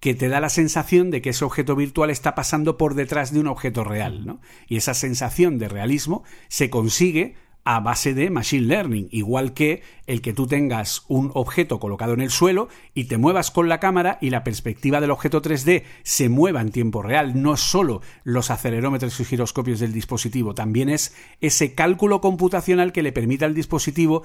que 0.00 0.14
te 0.14 0.28
da 0.28 0.40
la 0.40 0.48
sensación 0.48 1.10
de 1.10 1.22
que 1.22 1.30
ese 1.30 1.44
objeto 1.44 1.76
virtual 1.76 2.10
está 2.10 2.34
pasando 2.34 2.76
por 2.76 2.94
detrás 2.94 3.32
de 3.32 3.40
un 3.40 3.46
objeto 3.46 3.84
real, 3.84 4.26
¿no? 4.26 4.40
Y 4.68 4.76
esa 4.76 4.94
sensación 4.94 5.58
de 5.58 5.68
realismo 5.68 6.24
se 6.48 6.70
consigue 6.70 7.36
a 7.70 7.80
base 7.80 8.14
de 8.14 8.30
machine 8.30 8.66
learning, 8.66 9.08
igual 9.10 9.52
que 9.52 9.82
el 10.06 10.22
que 10.22 10.32
tú 10.32 10.46
tengas 10.46 11.04
un 11.06 11.30
objeto 11.34 11.78
colocado 11.78 12.14
en 12.14 12.22
el 12.22 12.30
suelo 12.30 12.68
y 12.94 13.04
te 13.04 13.18
muevas 13.18 13.50
con 13.50 13.68
la 13.68 13.78
cámara 13.78 14.16
y 14.22 14.30
la 14.30 14.42
perspectiva 14.42 15.02
del 15.02 15.10
objeto 15.10 15.42
3D 15.42 15.82
se 16.02 16.30
mueva 16.30 16.62
en 16.62 16.70
tiempo 16.70 17.02
real. 17.02 17.42
No 17.42 17.58
solo 17.58 18.00
los 18.24 18.50
acelerómetros 18.50 19.20
y 19.20 19.26
giroscopios 19.26 19.80
del 19.80 19.92
dispositivo, 19.92 20.54
también 20.54 20.88
es 20.88 21.14
ese 21.42 21.74
cálculo 21.74 22.22
computacional 22.22 22.90
que 22.90 23.02
le 23.02 23.12
permite 23.12 23.44
al 23.44 23.54
dispositivo 23.54 24.22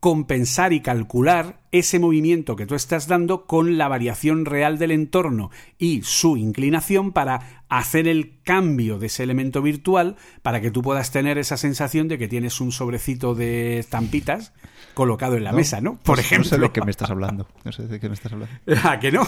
compensar 0.00 0.72
y 0.72 0.80
calcular 0.80 1.60
ese 1.72 1.98
movimiento 1.98 2.56
que 2.56 2.66
tú 2.66 2.74
estás 2.74 3.08
dando 3.08 3.46
con 3.46 3.78
la 3.78 3.88
variación 3.88 4.44
real 4.44 4.78
del 4.78 4.92
entorno 4.92 5.50
y 5.76 6.02
su 6.02 6.36
inclinación 6.36 7.12
para 7.12 7.64
hacer 7.68 8.06
el 8.08 8.40
cambio 8.42 8.98
de 8.98 9.06
ese 9.06 9.24
elemento 9.24 9.60
virtual 9.60 10.16
para 10.42 10.60
que 10.60 10.70
tú 10.70 10.82
puedas 10.82 11.10
tener 11.10 11.36
esa 11.36 11.56
sensación 11.56 12.08
de 12.08 12.16
que 12.16 12.28
tienes 12.28 12.60
un 12.60 12.72
sobrecito 12.72 13.34
de 13.34 13.78
estampitas 13.78 14.52
colocado 14.94 15.36
en 15.36 15.44
la 15.44 15.52
mesa, 15.52 15.80
¿no? 15.80 15.98
Por 16.02 16.18
ejemplo. 16.18 16.50
No 16.50 16.56
sé 16.56 16.58
de 16.58 16.70
qué 16.70 16.82
me 16.82 16.90
estás 16.90 17.10
hablando. 17.10 17.46
No 17.64 17.72
sé 17.72 17.86
de 17.86 18.00
qué 18.00 18.08
me 18.08 18.14
estás 18.14 18.32
hablando. 18.32 18.54
¿A 18.84 18.98
que 19.00 19.12
no? 19.12 19.22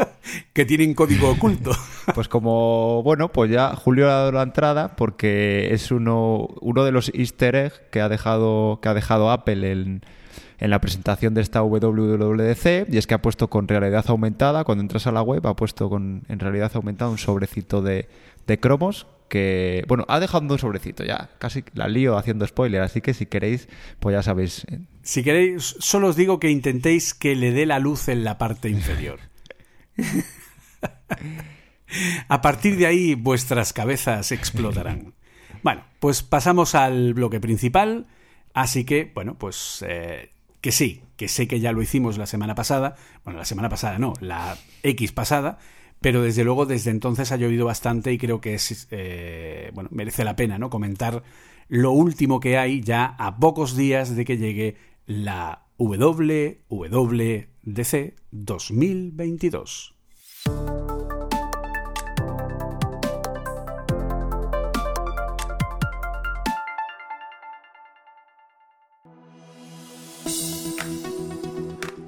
que 0.52 0.64
tienen 0.64 0.94
código 0.94 1.30
oculto. 1.30 1.72
Pues 2.14 2.26
como, 2.26 3.04
bueno, 3.04 3.30
pues 3.30 3.52
ya 3.52 3.76
Julio 3.76 4.08
ha 4.08 4.14
dado 4.14 4.32
la 4.32 4.42
entrada 4.42 4.96
porque 4.96 5.72
es 5.72 5.92
uno, 5.92 6.48
uno 6.60 6.84
de 6.84 6.90
los 6.90 7.12
easter 7.14 7.54
eggs 7.54 7.80
que 7.92 8.00
ha 8.00 8.08
dejado, 8.08 8.80
que 8.82 8.88
ha 8.88 8.94
dejado 8.94 9.30
Apple 9.30 9.70
en, 9.70 10.02
en 10.58 10.70
la 10.70 10.80
presentación 10.80 11.34
de 11.34 11.40
esta 11.40 11.62
WWDC 11.62 12.92
y 12.92 12.98
es 12.98 13.06
que 13.06 13.14
ha 13.14 13.22
puesto 13.22 13.48
con 13.48 13.68
realidad 13.68 14.04
aumentada, 14.08 14.64
cuando 14.64 14.82
entras 14.82 15.06
a 15.06 15.12
la 15.12 15.22
web, 15.22 15.46
ha 15.46 15.54
puesto 15.54 15.88
con, 15.88 16.24
en 16.28 16.40
realidad 16.40 16.72
aumentada 16.74 17.12
un 17.12 17.18
sobrecito 17.18 17.80
de, 17.80 18.08
de 18.48 18.58
cromos 18.58 19.06
que, 19.30 19.84
bueno, 19.88 20.04
ha 20.08 20.20
dejado 20.20 20.44
un 20.52 20.58
sobrecito 20.58 21.04
ya, 21.04 21.30
casi 21.38 21.64
la 21.72 21.88
lío 21.88 22.18
haciendo 22.18 22.46
spoiler, 22.46 22.82
así 22.82 23.00
que 23.00 23.14
si 23.14 23.24
queréis, 23.24 23.68
pues 23.98 24.12
ya 24.12 24.22
sabéis. 24.22 24.66
Si 25.02 25.22
queréis, 25.22 25.76
solo 25.78 26.08
os 26.08 26.16
digo 26.16 26.38
que 26.38 26.50
intentéis 26.50 27.14
que 27.14 27.34
le 27.34 27.52
dé 27.52 27.64
la 27.64 27.78
luz 27.78 28.08
en 28.08 28.24
la 28.24 28.36
parte 28.36 28.68
inferior. 28.68 29.20
A 32.28 32.40
partir 32.40 32.76
de 32.76 32.86
ahí 32.86 33.14
vuestras 33.14 33.72
cabezas 33.72 34.32
explotarán. 34.32 35.14
Bueno, 35.62 35.84
pues 35.98 36.22
pasamos 36.22 36.74
al 36.74 37.12
bloque 37.12 37.38
principal. 37.38 38.06
Así 38.54 38.84
que, 38.84 39.12
bueno, 39.14 39.36
pues 39.36 39.84
eh, 39.86 40.30
que 40.62 40.72
sí, 40.72 41.02
que 41.18 41.28
sé 41.28 41.48
que 41.48 41.60
ya 41.60 41.72
lo 41.72 41.82
hicimos 41.82 42.16
la 42.16 42.24
semana 42.24 42.54
pasada. 42.54 42.96
Bueno, 43.24 43.38
la 43.38 43.44
semana 43.44 43.68
pasada 43.68 43.98
no, 43.98 44.14
la 44.20 44.56
X 44.82 45.12
pasada. 45.12 45.58
Pero 46.00 46.22
desde 46.22 46.44
luego 46.44 46.66
desde 46.66 46.90
entonces 46.90 47.30
ha 47.32 47.36
llovido 47.36 47.66
bastante 47.66 48.12
y 48.12 48.18
creo 48.18 48.40
que 48.40 48.54
es, 48.54 48.88
eh, 48.90 49.70
bueno, 49.74 49.90
merece 49.92 50.24
la 50.24 50.36
pena, 50.36 50.58
¿no? 50.58 50.70
Comentar 50.70 51.22
lo 51.68 51.92
último 51.92 52.40
que 52.40 52.56
hay 52.58 52.80
ya 52.82 53.04
a 53.18 53.36
pocos 53.36 53.76
días 53.76 54.16
de 54.16 54.24
que 54.24 54.38
llegue 54.38 54.76
la 55.06 55.66
WWDC 55.78 56.64
2022. 58.30 59.94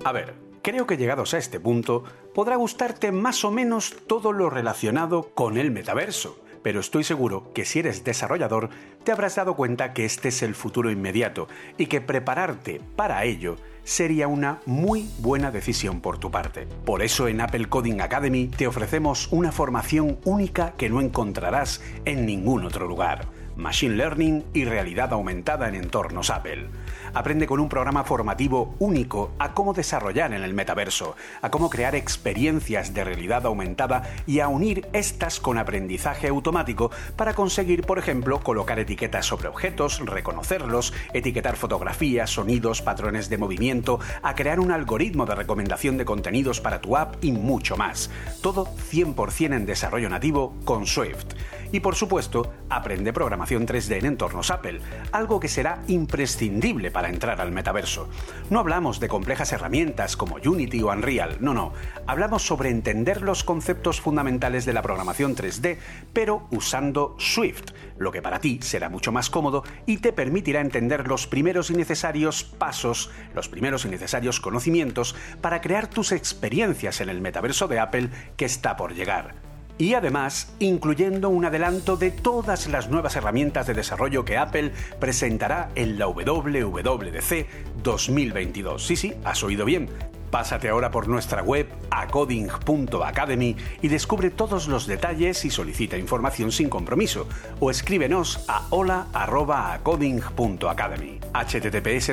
A 0.05 0.11
ver, 0.11 0.42
creo 0.63 0.87
que 0.87 0.97
llegados 0.97 1.35
a 1.35 1.39
este 1.39 1.61
punto 1.61 2.05
podrá 2.35 2.57
gustarte 2.57 3.13
más 3.13 3.45
o 3.45 3.51
menos 3.51 3.95
todo 4.07 4.33
lo 4.33 4.49
relacionado 4.49 5.31
con 5.35 5.59
el 5.59 5.71
metaverso, 5.71 6.39
pero 6.63 6.81
estoy 6.81 7.05
seguro 7.05 7.53
que 7.53 7.65
si 7.65 7.81
eres 7.81 8.05
desarrollador 8.05 8.71
te 9.05 9.13
habrás 9.13 9.35
dado 9.35 9.55
cuenta 9.55 9.93
que 9.93 10.05
este 10.05 10.29
es 10.29 10.43
el 10.43 10.55
futuro 10.55 10.91
inmediato 10.91 11.49
y 11.77 11.87
que 11.87 12.01
prepararte 12.01 12.81
para 12.97 13.25
ello 13.25 13.57
sería 13.85 14.29
una 14.29 14.61
muy 14.65 15.11
buena 15.19 15.51
decisión 15.51 16.01
por 16.01 16.19
tu 16.19 16.31
parte. 16.31 16.69
Por 16.85 17.03
eso 17.03 17.27
en 17.27 17.41
Apple 17.41 17.69
Coding 17.69 18.01
Academy 18.01 18.47
te 18.47 18.69
ofrecemos 18.69 19.29
una 19.33 19.51
formación 19.51 20.19
única 20.25 20.75
que 20.77 20.89
no 20.89 21.01
encontrarás 21.01 21.83
en 22.05 22.25
ningún 22.25 22.65
otro 22.65 22.87
lugar. 22.87 23.27
Machine 23.57 23.97
Learning 23.97 24.45
y 24.55 24.65
realidad 24.65 25.13
aumentada 25.13 25.69
en 25.69 25.75
entornos 25.75 26.31
Apple 26.31 26.69
aprende 27.15 27.47
con 27.47 27.61
un 27.61 27.69
programa 27.69 28.05
formativo 28.05 28.75
único 28.79 29.33
a 29.39 29.55
cómo 29.55 29.73
desarrollar 29.73 30.33
en 30.33 30.43
el 30.43 30.55
metaverso, 30.55 31.17
a 31.41 31.51
cómo 31.51 31.71
crear 31.71 31.95
experiencias 31.95 32.95
de 32.95 33.05
realidad 33.05 33.47
aumentada 33.47 34.03
y 34.27 34.41
a 34.41 34.49
unir 34.49 34.89
estas 34.93 35.41
con 35.41 35.59
aprendizaje 35.59 36.29
automático 36.29 36.91
para 37.17 37.35
conseguir, 37.35 37.83
por 37.83 37.99
ejemplo, 37.99 38.41
colocar 38.41 38.79
etiquetas 38.79 39.27
sobre 39.27 39.49
objetos, 39.49 40.01
reconocerlos, 40.01 40.93
etiquetar 41.13 41.57
fotografías, 41.57 42.31
sonidos, 42.31 42.83
patrones 42.83 43.29
de 43.29 43.39
movimiento, 43.39 44.01
a 44.23 44.35
crear 44.35 44.61
un 44.61 44.73
algoritmo 44.73 45.27
de 45.27 45.35
recomendación 45.35 45.97
de 45.97 46.05
contenidos 46.05 46.61
para 46.61 46.81
tu 46.81 46.97
app 46.97 47.23
y 47.23 47.33
mucho 47.33 47.77
más. 47.77 48.11
Todo 48.41 48.67
100% 48.67 49.55
en 49.55 49.67
desarrollo 49.67 50.09
nativo 50.09 50.55
con 50.65 50.87
Swift. 50.87 51.35
Y 51.73 51.81
por 51.81 51.95
supuesto, 51.95 52.53
aprende 52.69 53.15
programación 53.15 53.67
3D 53.67 53.99
en 53.99 54.07
entornos 54.07 54.51
Apple, 54.51 54.81
algo 55.11 55.41
que 55.41 55.49
será 55.49 55.83
imprescindible 55.89 56.91
para 56.91 57.02
entrar 57.09 57.41
al 57.41 57.53
metaverso. 57.53 58.09
No 58.51 58.59
hablamos 58.59 59.01
de 59.01 59.09
complejas 59.09 59.53
herramientas 59.53 60.17
como 60.17 60.37
Unity 60.45 60.83
o 60.83 60.89
Unreal, 60.89 61.37
no, 61.41 61.55
no. 61.55 61.73
Hablamos 62.07 62.43
sobre 62.43 62.71
entender 62.71 63.23
los 63.23 63.45
conceptos 63.45 64.01
fundamentales 64.01 64.65
de 64.65 64.73
la 64.73 64.83
programación 64.83 65.37
3D, 65.37 65.79
pero 66.13 66.47
usando 66.51 67.17
Swift, 67.19 67.73
lo 67.99 68.13
que 68.13 68.23
para 68.23 68.41
ti 68.41 68.59
será 68.63 68.89
mucho 68.89 69.13
más 69.13 69.31
cómodo 69.31 69.65
y 69.87 69.99
te 69.99 70.13
permitirá 70.13 70.61
entender 70.61 71.09
los 71.09 71.27
primeros 71.27 71.71
y 71.71 71.75
necesarios 71.75 72.45
pasos, 72.45 73.11
los 73.35 73.49
primeros 73.49 73.85
y 73.85 73.89
necesarios 73.89 74.41
conocimientos 74.41 75.15
para 75.41 75.61
crear 75.61 75.87
tus 75.87 76.13
experiencias 76.13 77.01
en 77.01 77.09
el 77.09 77.21
metaverso 77.21 77.69
de 77.69 77.79
Apple 77.79 78.11
que 78.37 78.45
está 78.45 78.77
por 78.77 78.95
llegar. 78.95 79.52
Y 79.79 79.95
además 79.95 80.53
incluyendo 80.59 81.29
un 81.29 81.45
adelanto 81.45 81.97
de 81.97 82.11
todas 82.11 82.67
las 82.69 82.89
nuevas 82.89 83.15
herramientas 83.17 83.67
de 83.67 83.75
desarrollo 83.75 84.25
que 84.25 84.39
Apple 84.39 84.73
presentará 85.01 85.71
en 85.75 85.99
la 85.99 86.07
WWDC 86.07 87.47
2022. 87.83 88.87
Sí, 88.87 88.97
sí, 88.97 89.15
has 89.25 89.43
oído 89.43 89.65
bien. 89.65 89.89
Pásate 90.31 90.69
ahora 90.71 90.91
por 90.91 91.09
nuestra 91.09 91.43
web 91.43 91.69
acoding.academy 91.91 93.57
y 93.83 93.89
descubre 93.89 94.31
todos 94.31 94.67
los 94.67 94.87
detalles 94.87 95.45
y 95.45 95.51
solicita 95.51 95.99
información 95.99 96.51
sin 96.53 96.71
compromiso 96.71 97.29
o 97.61 97.71
escríbenos 97.71 98.47
a 98.49 98.67
hola@acoding.academy. 98.71 101.21
https 101.35 102.13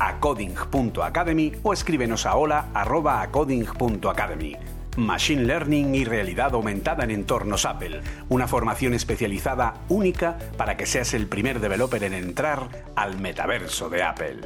acoding.academy 0.00 1.52
o 1.62 1.72
escríbenos 1.72 2.26
a 2.26 2.34
hola@acoding.academy. 2.34 4.56
Machine 4.98 5.44
Learning 5.44 5.94
y 5.94 6.04
realidad 6.04 6.54
aumentada 6.54 7.04
en 7.04 7.12
entornos 7.12 7.66
Apple, 7.66 8.00
una 8.28 8.48
formación 8.48 8.94
especializada 8.94 9.74
única 9.88 10.36
para 10.56 10.76
que 10.76 10.86
seas 10.86 11.14
el 11.14 11.28
primer 11.28 11.60
developer 11.60 12.02
en 12.02 12.14
entrar 12.14 12.68
al 12.96 13.20
metaverso 13.20 13.88
de 13.88 14.02
Apple. 14.02 14.40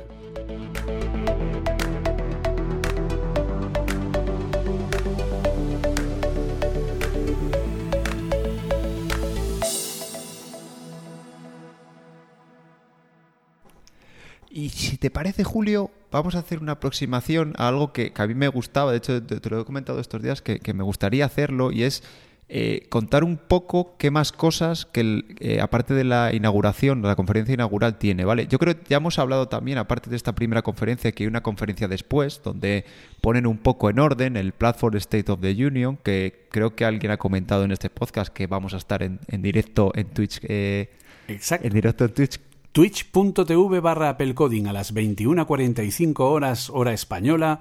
Y 14.50 14.68
si 14.68 14.98
te 14.98 15.10
parece, 15.10 15.44
Julio, 15.44 15.90
vamos 16.12 16.34
a 16.36 16.40
hacer 16.40 16.60
una 16.60 16.72
aproximación 16.72 17.54
a 17.56 17.68
algo 17.68 17.92
que, 17.92 18.12
a 18.14 18.26
mí 18.26 18.34
me 18.34 18.48
gustaba, 18.48 18.92
de 18.92 18.98
hecho 18.98 19.22
te, 19.22 19.50
lo 19.50 19.60
he 19.60 19.64
comentado 19.64 19.98
estos 19.98 20.22
días, 20.22 20.42
que, 20.42 20.74
me 20.74 20.84
gustaría 20.84 21.24
hacerlo, 21.24 21.72
y 21.72 21.82
es 21.82 22.04
eh, 22.48 22.86
contar 22.90 23.24
un 23.24 23.38
poco 23.38 23.96
qué 23.96 24.10
más 24.10 24.30
cosas 24.30 24.84
que, 24.84 25.24
eh, 25.40 25.60
aparte 25.60 25.94
de 25.94 26.04
la 26.04 26.34
inauguración, 26.34 27.00
la 27.00 27.16
conferencia 27.16 27.54
inaugural, 27.54 27.98
tiene, 27.98 28.26
¿vale? 28.26 28.46
Yo 28.46 28.58
creo 28.58 28.78
que 28.78 28.82
ya 28.88 28.98
hemos 28.98 29.18
hablado 29.18 29.48
también, 29.48 29.78
aparte 29.78 30.10
de 30.10 30.16
esta 30.16 30.34
primera 30.34 30.60
conferencia, 30.60 31.12
que 31.12 31.24
hay 31.24 31.28
una 31.28 31.42
conferencia 31.42 31.88
después, 31.88 32.42
donde 32.44 32.84
ponen 33.22 33.46
un 33.46 33.56
poco 33.56 33.88
en 33.88 33.98
orden 33.98 34.36
el 34.36 34.52
Platform 34.52 34.96
State 34.98 35.32
of 35.32 35.40
the 35.40 35.66
Union, 35.66 35.96
que 35.96 36.46
creo 36.50 36.76
que 36.76 36.84
alguien 36.84 37.10
ha 37.10 37.16
comentado 37.16 37.64
en 37.64 37.72
este 37.72 37.88
podcast 37.88 38.30
que 38.32 38.46
vamos 38.46 38.74
a 38.74 38.76
estar 38.76 39.02
en, 39.02 39.18
directo 39.42 39.90
en 39.94 40.08
Twitch. 40.08 40.40
Eh, 40.42 40.90
Exacto. 41.28 41.66
En 41.66 41.72
directo 41.72 42.04
en 42.04 42.12
Twitch 42.12 42.38
twitch.tv 42.72 43.80
barra 43.80 44.08
a 44.08 44.72
las 44.72 44.94
21.45 44.94 46.20
horas 46.20 46.70
hora 46.70 46.94
española 46.94 47.60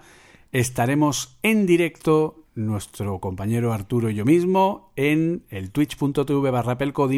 estaremos 0.54 1.38
en 1.44 1.66
directo 1.66 2.46
nuestro 2.56 3.20
compañero 3.20 3.74
Arturo 3.74 4.10
y 4.10 4.16
yo 4.16 4.24
mismo 4.24 4.92
en 4.96 5.44
el 5.50 5.72
twitch.tv 5.72 6.50
barra 6.52 6.78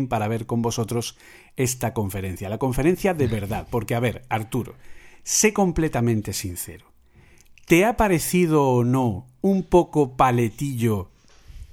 para 0.09 0.27
ver 0.27 0.47
con 0.47 0.63
vosotros 0.63 1.17
esta 1.55 1.93
conferencia. 1.93 2.49
La 2.49 2.57
conferencia 2.57 3.13
de 3.13 3.27
verdad, 3.27 3.67
porque 3.69 3.93
a 3.93 3.99
ver, 3.99 4.25
Arturo, 4.27 4.73
sé 5.23 5.53
completamente 5.53 6.33
sincero. 6.33 6.87
¿Te 7.65 7.85
ha 7.85 7.95
parecido 7.95 8.69
o 8.69 8.83
no 8.83 9.27
un 9.41 9.63
poco 9.63 10.17
paletillo 10.17 11.09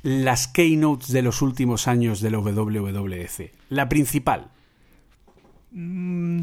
las 0.03 0.49
keynotes 0.49 1.09
de 1.09 1.23
los 1.23 1.41
últimos 1.41 1.89
años 1.89 2.21
del 2.21 2.37
WWDC? 2.37 3.53
La 3.71 3.89
principal, 3.89 4.51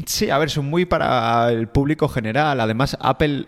sí, 0.06 0.30
a 0.30 0.38
ver, 0.38 0.50
son 0.50 0.66
muy 0.66 0.84
para 0.84 1.50
el 1.50 1.68
público 1.68 2.08
general. 2.08 2.60
Además, 2.60 2.96
Apple. 3.00 3.46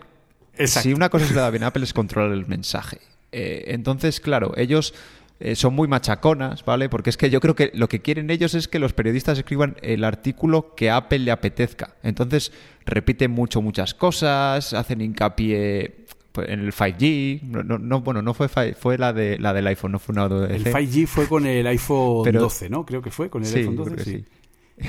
Si 0.65 0.93
una 0.93 1.09
cosa 1.09 1.25
se 1.25 1.33
le 1.33 1.39
da 1.39 1.49
bien 1.49 1.63
a 1.63 1.67
Apple 1.67 1.83
es 1.83 1.93
controlar 1.93 2.31
el 2.33 2.45
mensaje. 2.45 2.99
Eh, 3.31 3.65
entonces, 3.67 4.19
claro, 4.19 4.53
ellos 4.57 4.93
eh, 5.39 5.55
son 5.55 5.73
muy 5.73 5.87
machaconas, 5.87 6.63
¿vale? 6.65 6.89
Porque 6.89 7.09
es 7.09 7.17
que 7.17 7.29
yo 7.29 7.39
creo 7.39 7.55
que 7.55 7.71
lo 7.73 7.89
que 7.89 8.01
quieren 8.01 8.29
ellos 8.29 8.53
es 8.53 8.67
que 8.67 8.77
los 8.77 8.93
periodistas 8.93 9.39
escriban 9.39 9.77
el 9.81 10.03
artículo 10.03 10.75
que 10.75 10.89
a 10.89 10.97
Apple 10.97 11.19
le 11.19 11.31
apetezca. 11.31 11.95
Entonces, 12.03 12.51
repiten 12.85 13.31
mucho 13.31 13.61
muchas 13.61 13.93
cosas, 13.93 14.73
hacen 14.73 15.01
hincapié 15.01 16.05
pues, 16.31 16.49
en 16.49 16.59
el 16.59 16.73
5G, 16.73 17.41
no, 17.41 18.01
bueno, 18.01 18.21
no 18.21 18.33
fue 18.33 18.49
fue 18.49 18.97
la 18.97 19.13
de 19.13 19.39
la 19.39 19.53
del 19.53 19.65
iPhone, 19.67 19.93
no 19.93 19.99
fue 19.99 20.13
una 20.13 20.27
de 20.27 20.55
El 20.55 20.65
5G 20.65 21.07
fue 21.07 21.27
con 21.27 21.45
el 21.45 21.65
iPhone 21.65 22.31
12, 22.31 22.69
¿no? 22.69 22.85
Creo 22.85 23.01
que 23.01 23.09
fue 23.09 23.29
con 23.29 23.43
el 23.43 23.55
iPhone 23.55 23.75
12, 23.77 24.03
sí 24.03 24.25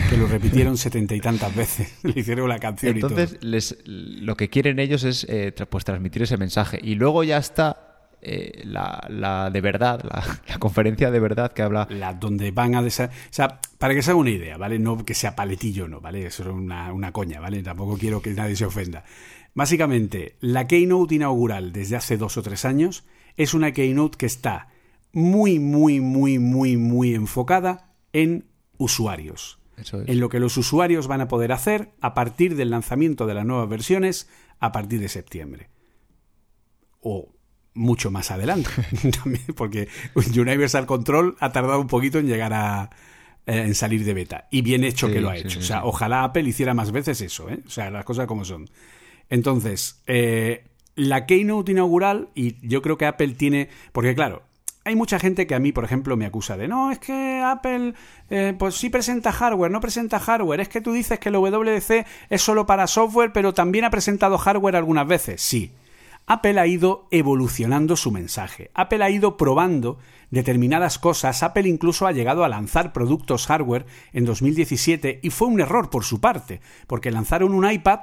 que 0.08 0.16
lo 0.16 0.26
repitieron 0.26 0.76
setenta 0.76 1.14
y 1.14 1.20
tantas 1.20 1.54
veces, 1.54 1.98
le 2.02 2.20
hicieron 2.20 2.48
la 2.48 2.58
canción 2.58 2.94
Entonces, 2.94 3.32
y 3.32 3.36
todo. 3.36 3.50
Les, 3.50 3.76
lo 3.84 4.36
que 4.36 4.48
quieren 4.48 4.78
ellos 4.78 5.04
es 5.04 5.26
eh, 5.28 5.52
pues 5.68 5.84
transmitir 5.84 6.22
ese 6.22 6.36
mensaje. 6.36 6.80
Y 6.82 6.94
luego 6.94 7.24
ya 7.24 7.38
está 7.38 8.08
eh, 8.20 8.62
la, 8.64 9.50
de 9.52 9.60
verdad, 9.60 10.02
la, 10.48 10.58
conferencia 10.58 11.10
de 11.10 11.20
verdad 11.20 11.52
que 11.52 11.62
habla. 11.62 11.88
La 11.90 12.14
donde 12.14 12.50
van 12.50 12.74
a. 12.74 12.80
O 12.80 12.90
sea, 12.90 13.60
para 13.78 13.94
que 13.94 14.02
se 14.02 14.10
haga 14.10 14.20
una 14.20 14.30
idea, 14.30 14.56
¿vale? 14.56 14.78
No 14.78 15.04
que 15.04 15.14
sea 15.14 15.36
paletillo, 15.36 15.88
no, 15.88 16.00
¿vale? 16.00 16.26
Eso 16.26 16.44
es 16.44 16.48
una, 16.48 16.92
una 16.92 17.12
coña, 17.12 17.40
¿vale? 17.40 17.62
Tampoco 17.62 17.98
quiero 17.98 18.22
que 18.22 18.30
nadie 18.32 18.56
se 18.56 18.64
ofenda. 18.64 19.04
Básicamente, 19.54 20.36
la 20.40 20.66
keynote 20.66 21.16
inaugural 21.16 21.72
desde 21.72 21.96
hace 21.96 22.16
dos 22.16 22.36
o 22.36 22.42
tres 22.42 22.64
años 22.64 23.04
es 23.36 23.54
una 23.54 23.72
keynote 23.72 24.16
que 24.16 24.26
está 24.26 24.68
muy, 25.12 25.58
muy, 25.58 26.00
muy, 26.00 26.38
muy, 26.38 26.76
muy 26.76 27.14
enfocada 27.14 27.92
en 28.12 28.46
usuarios 28.78 29.61
en 29.76 30.20
lo 30.20 30.28
que 30.28 30.40
los 30.40 30.56
usuarios 30.56 31.08
van 31.08 31.20
a 31.20 31.28
poder 31.28 31.52
hacer 31.52 31.92
a 32.00 32.14
partir 32.14 32.56
del 32.56 32.70
lanzamiento 32.70 33.26
de 33.26 33.34
las 33.34 33.46
nuevas 33.46 33.68
versiones 33.68 34.28
a 34.60 34.72
partir 34.72 35.00
de 35.00 35.08
septiembre. 35.08 35.70
O 37.00 37.34
mucho 37.74 38.10
más 38.10 38.30
adelante, 38.30 38.70
porque 39.56 39.88
Universal 40.14 40.86
Control 40.86 41.36
ha 41.40 41.52
tardado 41.52 41.80
un 41.80 41.86
poquito 41.86 42.18
en 42.18 42.26
llegar 42.26 42.52
a 42.52 42.90
eh, 43.44 43.62
en 43.62 43.74
salir 43.74 44.04
de 44.04 44.14
beta. 44.14 44.46
Y 44.52 44.62
bien 44.62 44.84
hecho 44.84 45.08
que 45.08 45.20
lo 45.20 45.28
ha 45.28 45.36
hecho. 45.36 45.58
o 45.58 45.62
sea, 45.62 45.84
ojalá 45.84 46.22
Apple 46.22 46.42
hiciera 46.42 46.74
más 46.74 46.92
veces 46.92 47.20
eso, 47.20 47.50
¿eh? 47.50 47.58
O 47.66 47.70
sea, 47.70 47.90
las 47.90 48.04
cosas 48.04 48.28
como 48.28 48.44
son. 48.44 48.70
Entonces, 49.30 50.00
eh, 50.06 50.68
la 50.94 51.26
keynote 51.26 51.72
inaugural, 51.72 52.28
y 52.36 52.56
yo 52.66 52.82
creo 52.82 52.96
que 52.96 53.06
Apple 53.06 53.34
tiene. 53.34 53.68
Porque, 53.90 54.14
claro, 54.14 54.44
hay 54.84 54.96
mucha 54.96 55.18
gente 55.18 55.46
que 55.46 55.54
a 55.54 55.60
mí, 55.60 55.72
por 55.72 55.84
ejemplo, 55.84 56.16
me 56.16 56.26
acusa 56.26 56.56
de 56.56 56.68
no, 56.68 56.90
es 56.90 56.98
que 56.98 57.40
Apple 57.44 57.94
eh, 58.30 58.54
pues 58.58 58.74
sí 58.74 58.90
presenta 58.90 59.32
hardware, 59.32 59.70
no 59.70 59.80
presenta 59.80 60.18
hardware, 60.18 60.60
es 60.60 60.68
que 60.68 60.80
tú 60.80 60.92
dices 60.92 61.18
que 61.18 61.28
el 61.28 61.36
WDC 61.36 62.06
es 62.30 62.42
solo 62.42 62.66
para 62.66 62.86
software, 62.86 63.32
pero 63.32 63.54
también 63.54 63.84
ha 63.84 63.90
presentado 63.90 64.38
hardware 64.38 64.76
algunas 64.76 65.06
veces. 65.06 65.40
Sí. 65.40 65.72
Apple 66.26 66.58
ha 66.60 66.66
ido 66.66 67.08
evolucionando 67.10 67.96
su 67.96 68.10
mensaje. 68.12 68.70
Apple 68.74 69.02
ha 69.04 69.10
ido 69.10 69.36
probando 69.36 69.98
determinadas 70.30 70.98
cosas. 70.98 71.42
Apple 71.42 71.68
incluso 71.68 72.06
ha 72.06 72.12
llegado 72.12 72.44
a 72.44 72.48
lanzar 72.48 72.92
productos 72.92 73.46
hardware 73.46 73.86
en 74.12 74.24
2017 74.24 75.20
y 75.22 75.30
fue 75.30 75.48
un 75.48 75.60
error 75.60 75.90
por 75.90 76.04
su 76.04 76.20
parte, 76.20 76.60
porque 76.86 77.10
lanzaron 77.10 77.54
un 77.54 77.70
iPad 77.70 78.00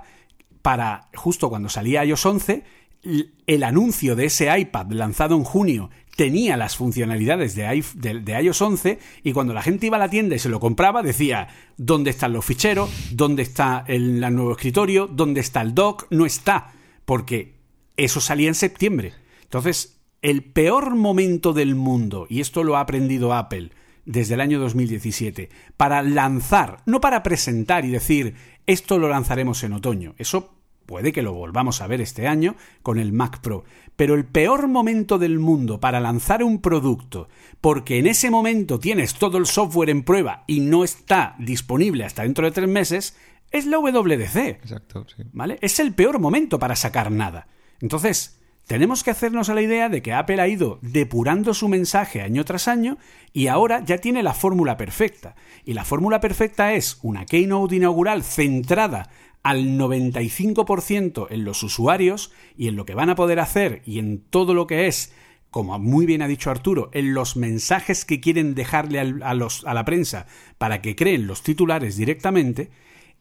para 0.61 1.07
justo 1.15 1.49
cuando 1.49 1.69
salía 1.69 2.03
iOS 2.03 2.25
11 2.25 2.63
el 3.03 3.63
anuncio 3.63 4.15
de 4.15 4.25
ese 4.25 4.57
iPad 4.59 4.91
lanzado 4.91 5.35
en 5.35 5.43
junio 5.43 5.89
tenía 6.19 6.57
las 6.57 6.75
funcionalidades 6.75 7.55
de, 7.55 8.41
iOS 8.43 8.61
11 8.61 8.99
y 9.23 9.31
cuando 9.31 9.53
la 9.53 9.61
gente 9.61 9.85
iba 9.85 9.95
a 9.95 10.01
la 10.01 10.09
tienda 10.09 10.35
y 10.35 10.39
se 10.39 10.49
lo 10.49 10.59
compraba 10.59 11.01
decía 11.01 11.47
dónde 11.77 12.09
están 12.09 12.33
los 12.33 12.43
ficheros, 12.43 12.89
dónde 13.13 13.43
está 13.43 13.85
el, 13.87 14.19
nuevo 14.19 14.51
escritorio, 14.51 15.07
dónde 15.07 15.39
está 15.39 15.61
el 15.61 15.73
dock, 15.73 16.07
no 16.09 16.25
está, 16.25 16.73
porque 17.05 17.55
eso 17.95 18.19
salía 18.19 18.49
en 18.49 18.55
septiembre. 18.55 19.13
Entonces, 19.43 20.01
el 20.21 20.43
peor 20.43 20.95
momento 20.95 21.53
del 21.53 21.75
mundo, 21.75 22.27
y 22.29 22.41
esto 22.41 22.65
lo 22.65 22.75
ha 22.75 22.81
aprendido 22.81 23.33
Apple 23.33 23.71
desde 24.03 24.33
el 24.33 24.41
año 24.41 24.59
2017, 24.59 25.49
para 25.77 26.01
lanzar, 26.01 26.83
no 26.85 26.99
para 26.99 27.23
presentar 27.23 27.85
y 27.85 27.91
decir 27.91 28.35
esto 28.67 28.97
lo 28.97 29.07
lanzaremos 29.07 29.63
en 29.63 29.71
otoño, 29.71 30.15
eso 30.17 30.58
Puede 30.89 31.11
que 31.11 31.21
lo 31.21 31.35
volvamos 31.35 31.83
a 31.83 31.87
ver 31.87 32.01
este 32.01 32.25
año 32.25 32.55
con 32.81 32.97
el 32.97 33.13
Mac 33.13 33.41
Pro, 33.41 33.63
pero 33.95 34.15
el 34.15 34.25
peor 34.25 34.67
momento 34.67 35.19
del 35.19 35.37
mundo 35.37 35.79
para 35.79 35.99
lanzar 35.99 36.43
un 36.43 36.61
producto, 36.61 37.29
porque 37.61 37.99
en 37.99 38.07
ese 38.07 38.31
momento 38.31 38.79
tienes 38.79 39.13
todo 39.13 39.37
el 39.37 39.45
software 39.45 39.91
en 39.91 40.01
prueba 40.01 40.45
y 40.47 40.61
no 40.61 40.83
está 40.83 41.35
disponible 41.37 42.05
hasta 42.05 42.23
dentro 42.23 42.43
de 42.43 42.53
tres 42.53 42.67
meses, 42.67 43.15
es 43.51 43.67
la 43.67 43.77
WDC. 43.77 44.35
Exacto, 44.35 45.05
sí. 45.15 45.21
¿Vale? 45.31 45.59
Es 45.61 45.79
el 45.79 45.93
peor 45.93 46.17
momento 46.17 46.57
para 46.57 46.75
sacar 46.75 47.11
nada. 47.11 47.49
Entonces, 47.81 48.39
tenemos 48.65 49.03
que 49.03 49.11
hacernos 49.11 49.49
a 49.49 49.53
la 49.53 49.61
idea 49.61 49.89
de 49.89 50.01
que 50.01 50.13
Apple 50.13 50.41
ha 50.41 50.47
ido 50.47 50.79
depurando 50.81 51.53
su 51.53 51.67
mensaje 51.67 52.21
año 52.21 52.45
tras 52.45 52.67
año 52.67 52.97
y 53.31 53.45
ahora 53.45 53.83
ya 53.85 53.99
tiene 53.99 54.23
la 54.23 54.33
fórmula 54.33 54.75
perfecta. 54.75 55.35
Y 55.65 55.73
la 55.73 55.85
fórmula 55.85 56.19
perfecta 56.19 56.73
es 56.73 56.97
una 57.03 57.25
keynote 57.25 57.75
inaugural 57.75 58.23
centrada 58.23 59.09
al 59.43 59.77
95% 59.77 61.27
en 61.29 61.43
los 61.45 61.63
usuarios 61.63 62.31
y 62.57 62.67
en 62.67 62.75
lo 62.75 62.85
que 62.85 62.95
van 62.95 63.09
a 63.09 63.15
poder 63.15 63.39
hacer 63.39 63.81
y 63.85 63.99
en 63.99 64.19
todo 64.19 64.53
lo 64.53 64.67
que 64.67 64.87
es, 64.87 65.13
como 65.49 65.77
muy 65.79 66.05
bien 66.05 66.21
ha 66.21 66.27
dicho 66.27 66.51
Arturo, 66.51 66.89
en 66.93 67.13
los 67.13 67.35
mensajes 67.35 68.05
que 68.05 68.19
quieren 68.19 68.53
dejarle 68.53 68.99
a, 68.99 69.33
los, 69.33 69.65
a 69.65 69.73
la 69.73 69.85
prensa 69.85 70.27
para 70.57 70.81
que 70.81 70.95
creen 70.95 71.27
los 71.27 71.41
titulares 71.41 71.97
directamente, 71.97 72.69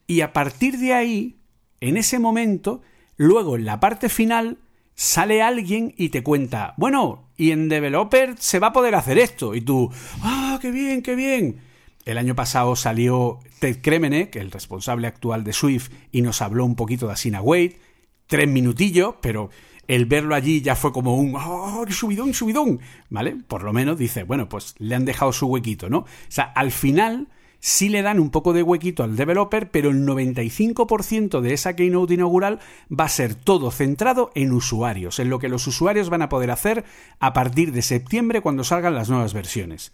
y 0.07 0.21
a 0.21 0.33
partir 0.33 0.77
de 0.77 0.93
ahí, 0.93 1.37
en 1.81 1.95
ese 1.95 2.19
momento, 2.19 2.81
luego 3.15 3.55
en 3.55 3.65
la 3.65 3.79
parte 3.79 4.09
final, 4.09 4.57
sale 4.95 5.41
alguien 5.41 5.93
y 5.97 6.09
te 6.09 6.23
cuenta, 6.23 6.73
bueno, 6.77 7.29
y 7.37 7.51
en 7.51 7.69
Developer 7.69 8.35
se 8.37 8.59
va 8.59 8.67
a 8.67 8.73
poder 8.73 8.95
hacer 8.95 9.17
esto. 9.17 9.55
Y 9.55 9.61
tú, 9.61 9.89
ah, 10.21 10.59
qué 10.61 10.71
bien, 10.71 11.01
qué 11.01 11.15
bien. 11.15 11.61
El 12.09 12.17
año 12.17 12.33
pasado 12.33 12.75
salió 12.75 13.37
Ted 13.59 13.81
Kremenek, 13.83 14.35
el 14.37 14.49
responsable 14.49 15.05
actual 15.05 15.43
de 15.43 15.53
Swift, 15.53 15.91
y 16.11 16.23
nos 16.23 16.41
habló 16.41 16.65
un 16.65 16.75
poquito 16.75 17.05
de 17.05 17.13
Asina 17.13 17.39
Wade. 17.39 17.77
Tres 18.25 18.47
minutillos, 18.47 19.13
pero 19.21 19.51
el 19.87 20.07
verlo 20.07 20.33
allí 20.33 20.61
ya 20.61 20.75
fue 20.75 20.91
como 20.91 21.15
un 21.17 21.35
¡oh, 21.35 21.85
subidón, 21.91 22.33
subidón! 22.33 22.79
¿Vale? 23.11 23.35
Por 23.47 23.61
lo 23.61 23.73
menos 23.73 23.99
dice, 23.99 24.23
bueno, 24.23 24.49
pues 24.49 24.73
le 24.79 24.95
han 24.95 25.05
dejado 25.05 25.31
su 25.31 25.45
huequito, 25.45 25.87
¿no? 25.87 25.99
O 25.99 26.07
sea, 26.29 26.45
al 26.45 26.71
final 26.71 27.27
sí 27.59 27.89
le 27.89 28.01
dan 28.01 28.19
un 28.19 28.31
poco 28.31 28.53
de 28.53 28.63
huequito 28.63 29.03
al 29.03 29.15
developer, 29.15 29.69
pero 29.69 29.91
el 29.91 30.03
95% 30.03 31.41
de 31.41 31.53
esa 31.53 31.75
keynote 31.75 32.15
inaugural 32.15 32.57
va 32.91 33.03
a 33.03 33.09
ser 33.09 33.35
todo 33.35 33.69
centrado 33.69 34.31
en 34.33 34.51
usuarios, 34.51 35.19
en 35.19 35.29
lo 35.29 35.37
que 35.37 35.47
los 35.47 35.67
usuarios 35.67 36.09
van 36.09 36.23
a 36.23 36.29
poder 36.29 36.49
hacer 36.49 36.85
a 37.19 37.33
partir 37.33 37.71
de 37.71 37.83
septiembre 37.83 38.41
cuando 38.41 38.63
salgan 38.63 38.95
las 38.95 39.11
nuevas 39.11 39.35
versiones. 39.35 39.91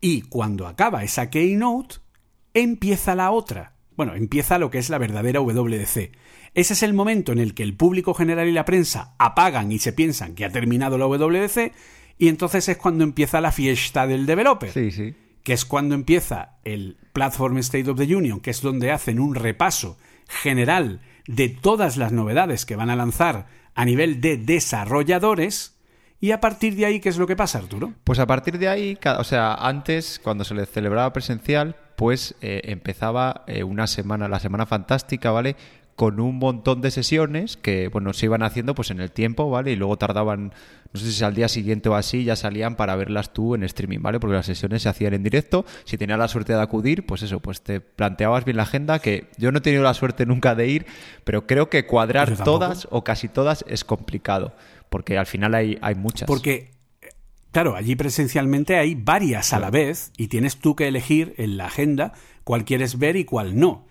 Y 0.00 0.22
cuando 0.22 0.66
acaba 0.66 1.04
esa 1.04 1.30
keynote, 1.30 1.96
empieza 2.54 3.14
la 3.14 3.30
otra. 3.30 3.74
Bueno, 3.96 4.14
empieza 4.14 4.58
lo 4.58 4.70
que 4.70 4.78
es 4.78 4.90
la 4.90 4.98
verdadera 4.98 5.40
WDC. 5.40 6.12
Ese 6.54 6.72
es 6.72 6.82
el 6.82 6.94
momento 6.94 7.32
en 7.32 7.38
el 7.38 7.54
que 7.54 7.62
el 7.62 7.76
público 7.76 8.14
general 8.14 8.48
y 8.48 8.52
la 8.52 8.64
prensa 8.64 9.14
apagan 9.18 9.72
y 9.72 9.78
se 9.78 9.92
piensan 9.92 10.34
que 10.34 10.44
ha 10.44 10.50
terminado 10.50 10.98
la 10.98 11.06
WDC 11.06 11.72
y 12.16 12.28
entonces 12.28 12.68
es 12.68 12.76
cuando 12.76 13.04
empieza 13.04 13.40
la 13.40 13.52
fiesta 13.52 14.06
del 14.06 14.26
developer. 14.26 14.72
Sí, 14.72 14.90
sí 14.90 15.14
que 15.48 15.54
es 15.54 15.64
cuando 15.64 15.94
empieza 15.94 16.58
el 16.64 16.98
Platform 17.14 17.56
State 17.56 17.88
of 17.88 17.96
the 17.96 18.14
Union, 18.14 18.40
que 18.40 18.50
es 18.50 18.60
donde 18.60 18.92
hacen 18.92 19.18
un 19.18 19.34
repaso 19.34 19.96
general 20.28 21.00
de 21.26 21.48
todas 21.48 21.96
las 21.96 22.12
novedades 22.12 22.66
que 22.66 22.76
van 22.76 22.90
a 22.90 22.96
lanzar 22.96 23.46
a 23.74 23.86
nivel 23.86 24.20
de 24.20 24.36
desarrolladores. 24.36 25.77
Y 26.20 26.32
a 26.32 26.40
partir 26.40 26.74
de 26.74 26.84
ahí, 26.84 27.00
¿qué 27.00 27.08
es 27.08 27.18
lo 27.18 27.26
que 27.26 27.36
pasa, 27.36 27.58
Arturo? 27.58 27.92
Pues 28.04 28.18
a 28.18 28.26
partir 28.26 28.58
de 28.58 28.68
ahí, 28.68 28.98
o 29.18 29.24
sea, 29.24 29.54
antes, 29.54 30.20
cuando 30.22 30.44
se 30.44 30.54
le 30.54 30.66
celebraba 30.66 31.12
presencial, 31.12 31.76
pues 31.96 32.34
eh, 32.40 32.62
empezaba 32.64 33.44
eh, 33.46 33.62
una 33.62 33.86
semana, 33.86 34.28
la 34.28 34.40
semana 34.40 34.66
fantástica, 34.66 35.30
¿vale? 35.30 35.56
con 35.98 36.20
un 36.20 36.38
montón 36.38 36.80
de 36.80 36.92
sesiones 36.92 37.56
que, 37.56 37.88
bueno, 37.88 38.12
se 38.12 38.26
iban 38.26 38.44
haciendo 38.44 38.76
pues 38.76 38.92
en 38.92 39.00
el 39.00 39.10
tiempo, 39.10 39.50
¿vale? 39.50 39.72
Y 39.72 39.76
luego 39.76 39.96
tardaban, 39.96 40.52
no 40.92 41.00
sé 41.00 41.10
si 41.10 41.24
al 41.24 41.34
día 41.34 41.48
siguiente 41.48 41.88
o 41.88 41.96
así, 41.96 42.22
ya 42.22 42.36
salían 42.36 42.76
para 42.76 42.94
verlas 42.94 43.32
tú 43.32 43.56
en 43.56 43.64
streaming, 43.64 43.98
¿vale? 43.98 44.20
Porque 44.20 44.36
las 44.36 44.46
sesiones 44.46 44.82
se 44.82 44.88
hacían 44.88 45.14
en 45.14 45.24
directo. 45.24 45.66
Si 45.82 45.98
tenías 45.98 46.20
la 46.20 46.28
suerte 46.28 46.52
de 46.52 46.60
acudir, 46.60 47.04
pues 47.04 47.24
eso, 47.24 47.40
pues 47.40 47.62
te 47.62 47.80
planteabas 47.80 48.44
bien 48.44 48.58
la 48.58 48.62
agenda, 48.62 49.00
que 49.00 49.26
yo 49.38 49.50
no 49.50 49.58
he 49.58 49.60
tenido 49.60 49.82
la 49.82 49.92
suerte 49.92 50.24
nunca 50.24 50.54
de 50.54 50.68
ir, 50.68 50.86
pero 51.24 51.48
creo 51.48 51.68
que 51.68 51.84
cuadrar 51.84 52.44
todas 52.44 52.86
o 52.92 53.02
casi 53.02 53.26
todas 53.26 53.64
es 53.66 53.82
complicado, 53.82 54.54
porque 54.88 55.18
al 55.18 55.26
final 55.26 55.54
hay, 55.54 55.78
hay 55.80 55.94
muchas. 55.94 56.26
Porque 56.26 56.70
Claro, 57.50 57.76
allí 57.76 57.96
presencialmente 57.96 58.76
hay 58.76 58.94
varias 58.94 59.52
a 59.52 59.58
la 59.58 59.70
vez 59.70 60.12
y 60.16 60.28
tienes 60.28 60.58
tú 60.58 60.76
que 60.76 60.86
elegir 60.86 61.34
en 61.38 61.56
la 61.56 61.66
agenda 61.66 62.12
cuál 62.44 62.64
quieres 62.64 62.98
ver 62.98 63.16
y 63.16 63.24
cuál 63.24 63.58
no. 63.58 63.86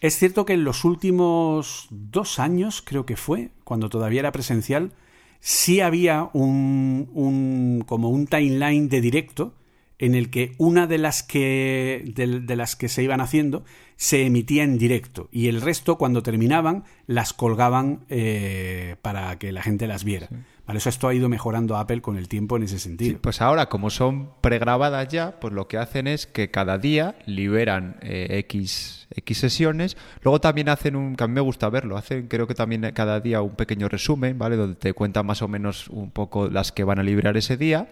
Es 0.00 0.16
cierto 0.16 0.44
que 0.44 0.54
en 0.54 0.64
los 0.64 0.84
últimos 0.84 1.88
dos 1.90 2.38
años, 2.38 2.82
creo 2.82 3.06
que 3.06 3.16
fue, 3.16 3.50
cuando 3.64 3.90
todavía 3.90 4.20
era 4.20 4.32
presencial, 4.32 4.92
sí 5.40 5.80
había 5.80 6.30
un, 6.32 7.10
un 7.12 7.84
como 7.86 8.10
un 8.10 8.26
timeline 8.26 8.88
de 8.88 9.00
directo 9.00 9.54
en 9.98 10.14
el 10.14 10.30
que 10.30 10.54
una 10.56 10.86
de 10.86 10.98
las 10.98 11.22
que 11.22 12.02
de, 12.14 12.56
las 12.56 12.76
que 12.76 12.88
se 12.88 13.02
iban 13.02 13.20
haciendo 13.20 13.64
se 14.00 14.24
emitía 14.24 14.64
en 14.64 14.78
directo 14.78 15.28
y 15.30 15.48
el 15.48 15.60
resto 15.60 15.98
cuando 15.98 16.22
terminaban 16.22 16.84
las 17.06 17.34
colgaban 17.34 18.06
eh, 18.08 18.96
para 19.02 19.38
que 19.38 19.52
la 19.52 19.62
gente 19.62 19.86
las 19.86 20.04
viera. 20.04 20.26
eso 20.72 20.88
esto 20.88 21.06
ha 21.06 21.12
ido 21.12 21.28
mejorando 21.28 21.76
Apple 21.76 22.00
con 22.00 22.16
el 22.16 22.26
tiempo 22.26 22.56
en 22.56 22.62
ese 22.62 22.78
sentido. 22.78 23.18
pues 23.20 23.42
ahora 23.42 23.68
como 23.68 23.90
son 23.90 24.30
pregrabadas 24.40 25.08
ya, 25.08 25.38
pues 25.38 25.52
lo 25.52 25.68
que 25.68 25.76
hacen 25.76 26.06
es 26.06 26.26
que 26.26 26.50
cada 26.50 26.78
día 26.78 27.14
liberan 27.26 27.98
eh, 28.00 28.38
X, 28.46 29.06
X 29.14 29.36
sesiones. 29.36 29.98
Luego 30.22 30.40
también 30.40 30.70
hacen 30.70 30.96
un, 30.96 31.14
que 31.14 31.24
a 31.24 31.26
mí 31.26 31.34
me 31.34 31.42
gusta 31.42 31.68
verlo, 31.68 31.98
hacen 31.98 32.26
creo 32.26 32.46
que 32.46 32.54
también 32.54 32.92
cada 32.94 33.20
día 33.20 33.42
un 33.42 33.54
pequeño 33.54 33.90
resumen, 33.90 34.38
¿vale? 34.38 34.56
Donde 34.56 34.76
te 34.76 34.94
cuentan 34.94 35.26
más 35.26 35.42
o 35.42 35.48
menos 35.48 35.88
un 35.88 36.10
poco 36.10 36.48
las 36.48 36.72
que 36.72 36.84
van 36.84 37.00
a 37.00 37.02
liberar 37.02 37.36
ese 37.36 37.58
día. 37.58 37.90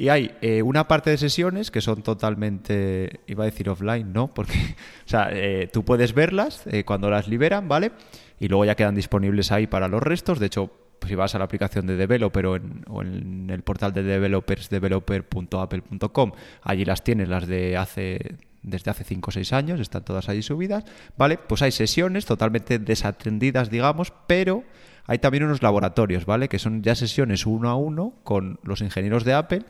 Y 0.00 0.10
hay 0.10 0.30
eh, 0.40 0.62
una 0.62 0.86
parte 0.86 1.10
de 1.10 1.18
sesiones 1.18 1.72
que 1.72 1.80
son 1.80 2.02
totalmente, 2.02 3.20
iba 3.26 3.42
a 3.42 3.46
decir 3.46 3.68
offline, 3.68 4.12
¿no? 4.12 4.28
Porque, 4.32 4.54
o 5.06 5.08
sea, 5.08 5.30
eh, 5.32 5.68
tú 5.72 5.84
puedes 5.84 6.14
verlas 6.14 6.62
eh, 6.68 6.84
cuando 6.84 7.10
las 7.10 7.26
liberan, 7.26 7.66
¿vale? 7.66 7.90
Y 8.38 8.46
luego 8.46 8.64
ya 8.64 8.76
quedan 8.76 8.94
disponibles 8.94 9.50
ahí 9.50 9.66
para 9.66 9.88
los 9.88 10.00
restos. 10.00 10.38
De 10.38 10.46
hecho, 10.46 10.70
pues 11.00 11.08
si 11.10 11.16
vas 11.16 11.34
a 11.34 11.38
la 11.38 11.46
aplicación 11.46 11.88
de 11.88 11.96
Developer 11.96 12.46
o 12.46 12.56
en, 12.56 12.84
o 12.88 13.02
en 13.02 13.50
el 13.50 13.62
portal 13.62 13.92
de 13.92 14.04
developers, 14.04 14.70
developer.apple.com, 14.70 16.32
allí 16.62 16.84
las 16.84 17.02
tienes, 17.02 17.28
las 17.28 17.48
de 17.48 17.76
hace 17.76 18.36
desde 18.62 18.90
hace 18.90 19.04
5 19.04 19.30
o 19.30 19.32
6 19.32 19.52
años, 19.52 19.80
están 19.80 20.04
todas 20.04 20.28
ahí 20.28 20.42
subidas, 20.42 20.84
¿vale? 21.16 21.38
Pues 21.38 21.62
hay 21.62 21.72
sesiones 21.72 22.26
totalmente 22.26 22.78
desatendidas, 22.78 23.70
digamos, 23.70 24.12
pero 24.26 24.64
hay 25.06 25.18
también 25.18 25.44
unos 25.44 25.62
laboratorios, 25.62 26.26
¿vale? 26.26 26.48
Que 26.48 26.58
son 26.58 26.82
ya 26.82 26.94
sesiones 26.94 27.46
uno 27.46 27.70
a 27.70 27.76
uno 27.76 28.14
con 28.24 28.58
los 28.62 28.80
ingenieros 28.80 29.24
de 29.24 29.32
Apple 29.32 29.62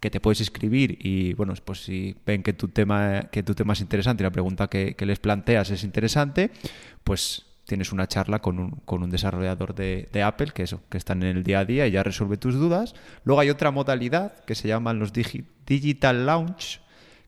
que 0.00 0.10
te 0.10 0.20
puedes 0.20 0.40
escribir 0.40 0.98
y 1.00 1.34
bueno, 1.34 1.54
pues 1.64 1.84
si 1.84 2.16
ven 2.26 2.42
que 2.42 2.52
tu 2.52 2.68
tema, 2.68 3.28
que 3.30 3.42
tu 3.42 3.54
tema 3.54 3.72
es 3.72 3.80
interesante 3.80 4.22
y 4.22 4.24
la 4.24 4.30
pregunta 4.30 4.68
que, 4.68 4.94
les 4.98 5.18
planteas 5.18 5.70
es 5.70 5.84
interesante, 5.84 6.50
pues 7.04 7.46
tienes 7.64 7.92
una 7.92 8.06
charla 8.06 8.40
con 8.40 8.58
un, 8.58 8.70
con 8.84 9.02
un 9.02 9.10
desarrollador 9.10 9.74
de, 9.74 10.22
Apple, 10.22 10.52
que 10.54 10.62
eso, 10.62 10.82
que 10.88 10.98
están 10.98 11.22
en 11.22 11.36
el 11.36 11.42
día 11.42 11.60
a 11.60 11.64
día 11.64 11.86
y 11.86 11.92
ya 11.92 12.02
resuelve 12.02 12.36
tus 12.36 12.54
dudas. 12.54 12.94
Luego 13.24 13.40
hay 13.40 13.50
otra 13.50 13.70
modalidad 13.70 14.44
que 14.44 14.54
se 14.54 14.68
llaman 14.68 14.98
los 14.98 15.12
Digital 15.12 16.26
Launch, 16.26 16.80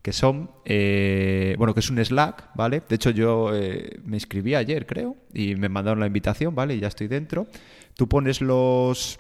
que 0.03 0.13
son, 0.13 0.51
eh, 0.65 1.55
bueno, 1.59 1.75
que 1.75 1.81
es 1.81 1.91
un 1.91 2.03
Slack, 2.03 2.51
¿vale? 2.55 2.83
De 2.89 2.95
hecho, 2.95 3.11
yo 3.11 3.55
eh, 3.55 3.99
me 4.05 4.17
inscribí 4.17 4.55
ayer, 4.55 4.87
creo, 4.87 5.17
y 5.35 5.57
me 5.57 5.69
mandaron 5.69 6.01
la 6.01 6.07
invitación, 6.07 6.55
¿vale? 6.55 6.77
Y 6.77 6.81
ya 6.81 6.89
estoy 6.89 7.09
dentro. 7.09 7.49
Tú 7.95 8.09
pones 8.09 8.41
los 8.41 9.19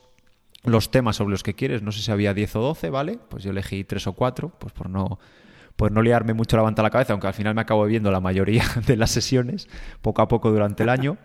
los 0.64 0.90
temas 0.90 1.16
sobre 1.16 1.32
los 1.32 1.42
que 1.42 1.54
quieres. 1.54 1.82
No 1.82 1.92
sé 1.92 2.02
si 2.02 2.10
había 2.10 2.34
10 2.34 2.56
o 2.56 2.60
12, 2.60 2.90
¿vale? 2.90 3.18
Pues 3.28 3.44
yo 3.44 3.50
elegí 3.50 3.84
3 3.84 4.06
o 4.08 4.12
4, 4.12 4.52
pues 4.58 4.72
por 4.72 4.90
no, 4.90 5.18
por 5.76 5.92
no 5.92 6.02
liarme 6.02 6.34
mucho 6.34 6.56
la 6.56 6.62
banda 6.62 6.82
a 6.82 6.84
la 6.84 6.90
cabeza, 6.90 7.12
aunque 7.12 7.28
al 7.28 7.34
final 7.34 7.54
me 7.54 7.60
acabo 7.60 7.84
viendo 7.84 8.10
la 8.10 8.20
mayoría 8.20 8.64
de 8.86 8.96
las 8.96 9.10
sesiones 9.10 9.68
poco 10.02 10.22
a 10.22 10.28
poco 10.28 10.50
durante 10.50 10.82
el 10.82 10.88
año. 10.88 11.16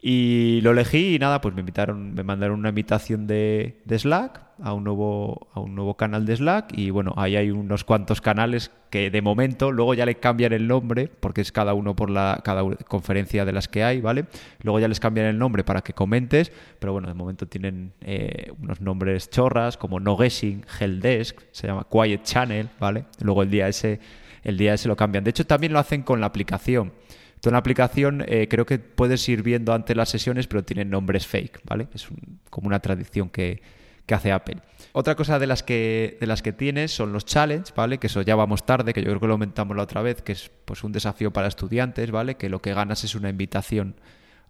Y 0.00 0.60
lo 0.62 0.70
elegí 0.70 1.16
y 1.16 1.18
nada, 1.18 1.40
pues 1.40 1.54
me 1.54 1.60
invitaron, 1.60 2.14
me 2.14 2.22
mandaron 2.22 2.60
una 2.60 2.68
invitación 2.68 3.26
de, 3.26 3.80
de, 3.84 3.98
Slack 3.98 4.40
a 4.62 4.72
un 4.72 4.84
nuevo 4.84 5.48
a 5.54 5.60
un 5.60 5.74
nuevo 5.74 5.96
canal 5.96 6.24
de 6.24 6.36
Slack 6.36 6.72
y 6.76 6.90
bueno, 6.90 7.14
ahí 7.16 7.34
hay 7.34 7.50
unos 7.50 7.82
cuantos 7.82 8.20
canales 8.20 8.70
que 8.90 9.10
de 9.10 9.22
momento 9.22 9.72
luego 9.72 9.94
ya 9.94 10.06
le 10.06 10.14
cambian 10.14 10.52
el 10.52 10.68
nombre 10.68 11.10
porque 11.18 11.40
es 11.40 11.50
cada 11.50 11.74
uno 11.74 11.96
por 11.96 12.10
la 12.10 12.40
cada 12.44 12.62
conferencia 12.86 13.44
de 13.44 13.52
las 13.52 13.66
que 13.66 13.82
hay, 13.82 14.00
¿vale? 14.00 14.26
Luego 14.62 14.78
ya 14.78 14.86
les 14.86 15.00
cambian 15.00 15.26
el 15.26 15.38
nombre 15.38 15.64
para 15.64 15.80
que 15.80 15.92
comentes, 15.92 16.52
pero 16.78 16.92
bueno, 16.92 17.08
de 17.08 17.14
momento 17.14 17.48
tienen 17.48 17.92
eh, 18.00 18.52
unos 18.62 18.80
nombres 18.80 19.30
chorras 19.30 19.76
como 19.76 19.98
No 19.98 20.16
Guessing, 20.16 20.64
Helpdesk, 20.78 21.40
se 21.50 21.66
llama 21.66 21.88
Quiet 21.90 22.22
Channel, 22.22 22.68
¿vale? 22.78 23.06
Luego 23.20 23.42
el 23.42 23.50
día 23.50 23.66
ese 23.66 23.98
el 24.44 24.56
día 24.56 24.74
ese 24.74 24.88
lo 24.88 24.96
cambian. 24.96 25.24
De 25.24 25.30
hecho, 25.30 25.44
también 25.44 25.72
lo 25.72 25.78
hacen 25.78 26.02
con 26.02 26.20
la 26.20 26.26
aplicación. 26.26 26.92
En 27.44 27.52
la 27.52 27.58
aplicación 27.58 28.24
eh, 28.26 28.46
creo 28.48 28.66
que 28.66 28.78
puedes 28.78 29.26
ir 29.28 29.42
viendo 29.42 29.72
antes 29.72 29.96
las 29.96 30.08
sesiones, 30.08 30.46
pero 30.46 30.64
tienen 30.64 30.90
nombres 30.90 31.26
fake, 31.26 31.60
¿vale? 31.64 31.88
Es 31.94 32.08
como 32.50 32.66
una 32.66 32.80
tradición 32.80 33.30
que, 33.30 33.62
hace 34.10 34.32
Apple. 34.32 34.56
Otra 34.92 35.14
cosa 35.16 35.38
de 35.38 35.46
las 35.46 35.62
que 35.62 36.16
de 36.18 36.26
las 36.26 36.40
que 36.40 36.54
tienes 36.54 36.92
son 36.92 37.12
los 37.12 37.26
challenge, 37.26 37.72
¿vale? 37.76 37.98
Que 37.98 38.06
eso 38.06 38.22
ya 38.22 38.34
vamos 38.36 38.64
tarde, 38.64 38.94
que 38.94 39.02
yo 39.02 39.08
creo 39.08 39.20
que 39.20 39.26
lo 39.26 39.34
aumentamos 39.34 39.76
la 39.76 39.82
otra 39.82 40.00
vez, 40.00 40.22
que 40.22 40.32
es 40.32 40.50
pues 40.64 40.82
un 40.82 40.92
desafío 40.92 41.30
para 41.30 41.46
estudiantes, 41.46 42.10
¿vale? 42.10 42.36
Que 42.36 42.48
lo 42.48 42.60
que 42.60 42.72
ganas 42.72 43.04
es 43.04 43.14
una 43.14 43.28
invitación 43.28 43.96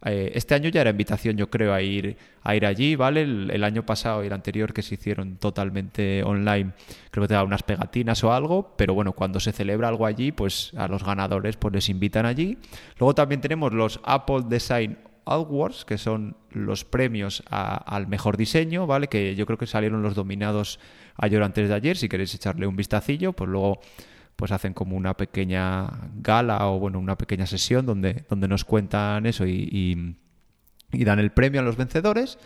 eh, 0.04 0.32
este 0.34 0.54
año 0.54 0.68
ya 0.68 0.80
era 0.80 0.90
invitación, 0.90 1.36
yo 1.36 1.50
creo, 1.50 1.74
a 1.74 1.82
ir, 1.82 2.16
a 2.42 2.54
ir 2.54 2.66
allí, 2.66 2.96
¿vale? 2.96 3.22
El, 3.22 3.64
año 3.64 3.84
pasado 3.84 4.22
y 4.22 4.28
el 4.28 4.32
anterior 4.32 4.72
que 4.72 4.82
se 4.82 4.94
hicieron 4.94 5.36
totalmente 5.36 6.22
online, 6.22 6.72
creo 7.10 7.24
que 7.24 7.28
te 7.28 7.34
da 7.34 7.42
unas 7.42 7.62
pegatinas 7.62 8.22
o 8.24 8.32
algo, 8.32 8.74
pero 8.76 8.94
bueno, 8.94 9.12
cuando 9.12 9.40
se 9.40 9.52
celebra 9.52 9.88
algo 9.88 10.06
allí, 10.06 10.32
pues 10.32 10.72
a 10.76 10.88
los 10.88 11.04
ganadores 11.04 11.56
pues 11.56 11.74
les 11.74 11.88
invitan 11.88 12.26
allí. 12.26 12.58
Luego 12.98 13.14
también 13.14 13.40
tenemos 13.40 13.72
los 13.72 14.00
Apple 14.04 14.42
Design 14.48 14.98
Awards, 15.24 15.84
que 15.84 15.98
son 15.98 16.36
los 16.50 16.84
premios 16.84 17.42
al 17.50 18.06
mejor 18.06 18.36
diseño, 18.36 18.86
¿vale? 18.86 19.08
Que 19.08 19.34
yo 19.34 19.46
creo 19.46 19.58
que 19.58 19.66
salieron 19.66 20.02
los 20.02 20.14
dominados 20.14 20.80
ayer 21.16 21.42
o 21.42 21.44
antes 21.44 21.68
de 21.68 21.74
ayer, 21.74 21.96
si 21.96 22.08
queréis 22.08 22.34
echarle 22.34 22.66
un 22.66 22.76
vistacillo, 22.76 23.32
pues 23.32 23.50
luego 23.50 23.80
pues 24.38 24.52
hacen 24.52 24.72
como 24.72 24.96
una 24.96 25.16
pequeña 25.16 25.90
gala 26.22 26.68
o 26.68 26.78
bueno, 26.78 27.00
una 27.00 27.18
pequeña 27.18 27.44
sesión 27.44 27.84
donde, 27.84 28.24
donde 28.30 28.46
nos 28.46 28.64
cuentan 28.64 29.26
eso 29.26 29.44
y, 29.44 30.16
dan 30.92 31.18
el 31.18 31.32
premio 31.32 31.60
a 31.60 31.64
los 31.64 31.76
vencedores. 31.76 32.38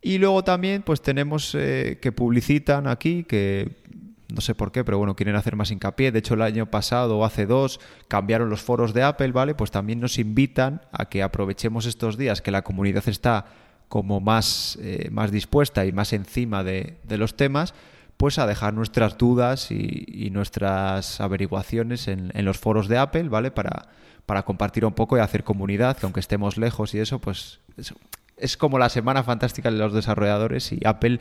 Y 0.00 0.18
luego 0.18 0.42
también 0.42 0.82
pues 0.82 1.00
tenemos 1.00 1.54
eh, 1.54 2.00
que 2.02 2.10
publicitan 2.10 2.88
aquí 2.88 3.22
que 3.22 3.70
no 4.34 4.40
sé 4.40 4.56
por 4.56 4.72
qué, 4.72 4.82
pero 4.82 4.98
bueno, 4.98 5.14
quieren 5.14 5.36
hacer 5.36 5.54
más 5.54 5.70
hincapié. 5.70 6.10
De 6.10 6.18
hecho, 6.18 6.34
el 6.34 6.42
año 6.42 6.66
pasado 6.66 7.18
o 7.18 7.24
hace 7.24 7.46
dos 7.46 7.78
cambiaron 8.08 8.50
los 8.50 8.60
foros 8.60 8.92
de 8.92 9.04
Apple, 9.04 9.30
¿vale? 9.30 9.54
Pues 9.54 9.70
también 9.70 10.00
nos 10.00 10.18
invitan 10.18 10.82
a 10.90 11.08
que 11.08 11.22
aprovechemos 11.22 11.86
estos 11.86 12.18
días 12.18 12.42
que 12.42 12.50
la 12.50 12.62
comunidad 12.62 13.04
está 13.06 13.46
como 13.86 14.18
más, 14.20 14.76
eh, 14.80 15.08
más 15.12 15.30
dispuesta 15.30 15.86
y 15.86 15.92
más 15.92 16.12
encima 16.14 16.64
de, 16.64 16.96
los 17.10 17.36
temas, 17.36 17.74
pues 18.22 18.38
a 18.38 18.46
dejar 18.46 18.72
nuestras 18.72 19.18
dudas 19.18 19.72
y, 19.72 20.30
nuestras 20.30 21.20
averiguaciones 21.20 22.06
en, 22.06 22.30
los 22.44 22.56
foros 22.56 22.86
de 22.86 22.96
Apple, 22.96 23.24
¿vale? 23.24 23.50
Para, 23.50 23.88
para 24.26 24.44
compartir 24.44 24.84
un 24.84 24.92
poco 24.92 25.16
y 25.16 25.20
hacer 25.20 25.42
comunidad, 25.42 25.96
que 25.96 26.06
aunque 26.06 26.20
estemos 26.20 26.56
lejos 26.56 26.94
y 26.94 27.00
eso, 27.00 27.18
pues 27.18 27.58
es 28.36 28.56
como 28.56 28.78
la 28.78 28.90
semana 28.90 29.24
fantástica 29.24 29.72
de 29.72 29.76
los 29.76 29.92
desarrolladores 29.92 30.70
y 30.70 30.78
Apple 30.84 31.18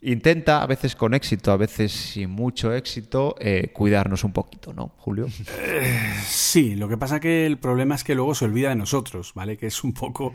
intenta, 0.00 0.62
a 0.62 0.66
veces 0.66 0.96
con 0.96 1.12
éxito, 1.12 1.52
a 1.52 1.58
veces 1.58 1.92
sin 1.92 2.30
mucho 2.30 2.72
éxito, 2.72 3.36
eh, 3.38 3.70
cuidarnos 3.74 4.24
un 4.24 4.32
poquito, 4.32 4.72
¿no, 4.72 4.94
Julio? 4.96 5.26
Eh, 5.58 6.14
sí, 6.24 6.74
lo 6.74 6.88
que 6.88 6.96
pasa 6.96 7.20
que 7.20 7.44
el 7.44 7.58
problema 7.58 7.96
es 7.96 8.02
que 8.02 8.14
luego 8.14 8.34
se 8.34 8.46
olvida 8.46 8.70
de 8.70 8.76
nosotros, 8.76 9.32
¿vale? 9.34 9.58
Que 9.58 9.66
es 9.66 9.84
un 9.84 9.92
poco... 9.92 10.32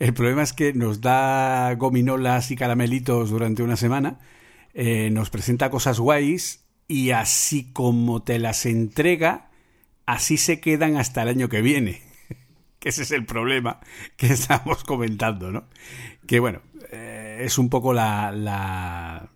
El 0.00 0.14
problema 0.14 0.42
es 0.42 0.52
que 0.52 0.72
nos 0.72 1.00
da 1.00 1.72
gominolas 1.76 2.50
y 2.50 2.56
caramelitos 2.56 3.30
durante 3.30 3.62
una 3.62 3.76
semana, 3.76 4.18
eh, 4.78 5.08
nos 5.10 5.30
presenta 5.30 5.70
cosas 5.70 5.98
guays 5.98 6.66
y 6.86 7.10
así 7.10 7.72
como 7.72 8.22
te 8.22 8.38
las 8.38 8.66
entrega, 8.66 9.50
así 10.04 10.36
se 10.36 10.60
quedan 10.60 10.96
hasta 10.98 11.22
el 11.22 11.28
año 11.28 11.48
que 11.48 11.62
viene. 11.62 12.02
que 12.78 12.90
ese 12.90 13.02
es 13.02 13.10
el 13.10 13.24
problema 13.24 13.80
que 14.16 14.26
estamos 14.34 14.84
comentando, 14.84 15.50
¿no? 15.50 15.64
Que 16.26 16.40
bueno, 16.40 16.60
es 16.92 17.58
un 17.58 17.70
poco 17.70 17.92
la, 17.92 18.30
la 18.32 19.30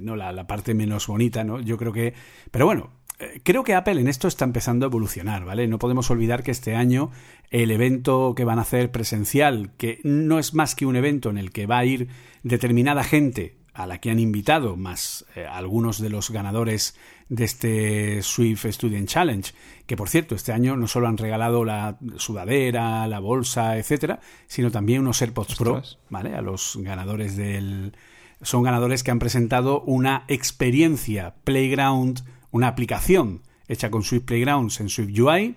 no 0.00 0.16
la, 0.16 0.46
parte 0.46 0.74
menos 0.74 1.06
bonita, 1.06 1.44
¿no? 1.44 1.60
Yo 1.60 1.76
creo 1.76 1.92
que, 1.92 2.14
pero 2.50 2.66
bueno, 2.66 2.90
eh, 3.18 3.40
creo 3.44 3.64
que 3.64 3.74
Apple 3.74 4.00
en 4.00 4.08
esto 4.08 4.28
está 4.28 4.44
empezando 4.44 4.84
a 4.84 4.88
evolucionar, 4.88 5.44
¿vale? 5.44 5.66
No 5.68 5.78
podemos 5.78 6.10
olvidar 6.10 6.42
que 6.42 6.50
este 6.50 6.74
año 6.74 7.10
el 7.50 7.70
evento 7.70 8.34
que 8.36 8.44
van 8.44 8.58
a 8.58 8.62
hacer 8.62 8.90
presencial, 8.90 9.72
que 9.76 10.00
no 10.02 10.38
es 10.38 10.54
más 10.54 10.74
que 10.74 10.86
un 10.86 10.96
evento 10.96 11.30
en 11.30 11.38
el 11.38 11.52
que 11.52 11.66
va 11.66 11.78
a 11.78 11.84
ir 11.84 12.08
determinada 12.42 13.04
gente 13.04 13.61
a 13.74 13.86
la 13.86 13.98
que 13.98 14.10
han 14.10 14.18
invitado, 14.18 14.76
más 14.76 15.24
eh, 15.34 15.46
algunos 15.46 15.98
de 15.98 16.10
los 16.10 16.30
ganadores 16.30 16.94
de 17.28 17.44
este 17.44 18.22
Swift 18.22 18.66
Student 18.66 19.08
Challenge, 19.08 19.52
que 19.86 19.96
por 19.96 20.08
cierto, 20.08 20.34
este 20.34 20.52
año 20.52 20.76
no 20.76 20.86
solo 20.86 21.08
han 21.08 21.16
regalado 21.16 21.64
la 21.64 21.98
sudadera, 22.16 23.06
la 23.06 23.20
bolsa, 23.20 23.78
etcétera, 23.78 24.20
sino 24.46 24.70
también 24.70 25.00
unos 25.00 25.22
AirPods 25.22 25.56
Pro, 25.56 25.82
¿vale? 26.10 26.34
A 26.34 26.42
los 26.42 26.78
ganadores 26.80 27.36
del 27.36 27.94
son 28.42 28.64
ganadores 28.64 29.04
que 29.04 29.12
han 29.12 29.20
presentado 29.20 29.82
una 29.82 30.24
experiencia 30.26 31.36
Playground, 31.44 32.24
una 32.50 32.68
aplicación 32.68 33.42
hecha 33.68 33.90
con 33.90 34.02
Swift 34.02 34.24
Playgrounds 34.24 34.80
en 34.80 34.88
Swift 34.88 35.18
UI 35.18 35.56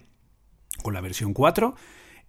con 0.83 0.93
la 0.93 1.01
versión 1.01 1.33
4 1.33 1.75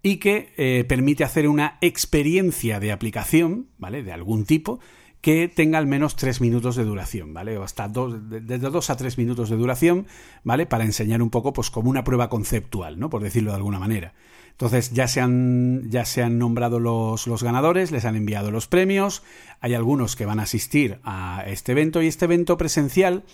y 0.03 0.17
que 0.17 0.53
eh, 0.57 0.85
permite 0.89 1.25
hacer 1.25 1.49
una 1.49 1.79
experiencia 1.81 2.81
de 2.81 2.93
aplicación, 2.93 3.69
¿vale? 3.77 4.03
De 4.03 4.13
algún 4.13 4.45
tipo 4.45 4.81
que 5.27 5.49
tenga 5.49 5.79
al 5.79 5.89
menos 5.89 6.15
tres 6.15 6.41
minutos 6.41 6.77
de 6.77 6.85
duración, 6.85 7.35
¿vale? 7.35 7.59
O 7.59 7.65
hasta 7.65 7.89
dos, 7.89 8.15
desde 8.31 8.71
dos 8.71 8.91
a 8.91 8.97
tres 8.97 9.19
minutos 9.19 9.51
de 9.51 9.57
duración, 9.57 10.07
¿vale? 10.45 10.67
Para 10.67 10.85
enseñar 10.85 11.21
un 11.21 11.31
poco, 11.31 11.53
pues 11.53 11.69
como 11.69 11.91
una 11.91 12.05
prueba 12.05 12.29
conceptual, 12.29 13.01
¿no? 13.01 13.11
Por 13.11 13.25
decirlo 13.25 13.51
de 13.51 13.57
alguna 13.57 13.81
manera. 13.81 14.15
Entonces 14.53 14.93
ya 14.93 15.09
se 15.09 15.21
han, 15.21 15.91
ya 15.91 16.05
se 16.05 16.23
han 16.23 16.39
nombrado 16.39 16.79
los, 16.79 17.27
los 17.27 17.43
ganadores, 17.43 17.91
les 17.91 18.05
han 18.05 18.15
enviado 18.15 18.53
los 18.53 18.69
premios, 18.69 19.25
hay 19.61 19.75
algunos 19.75 20.15
que 20.15 20.27
van 20.27 20.39
a 20.39 20.45
asistir 20.45 21.01
a 21.03 21.43
este 21.49 21.73
evento 21.73 22.03
y 22.03 22.07
este 22.07 22.27
evento 22.27 22.57
presencial 22.57 23.25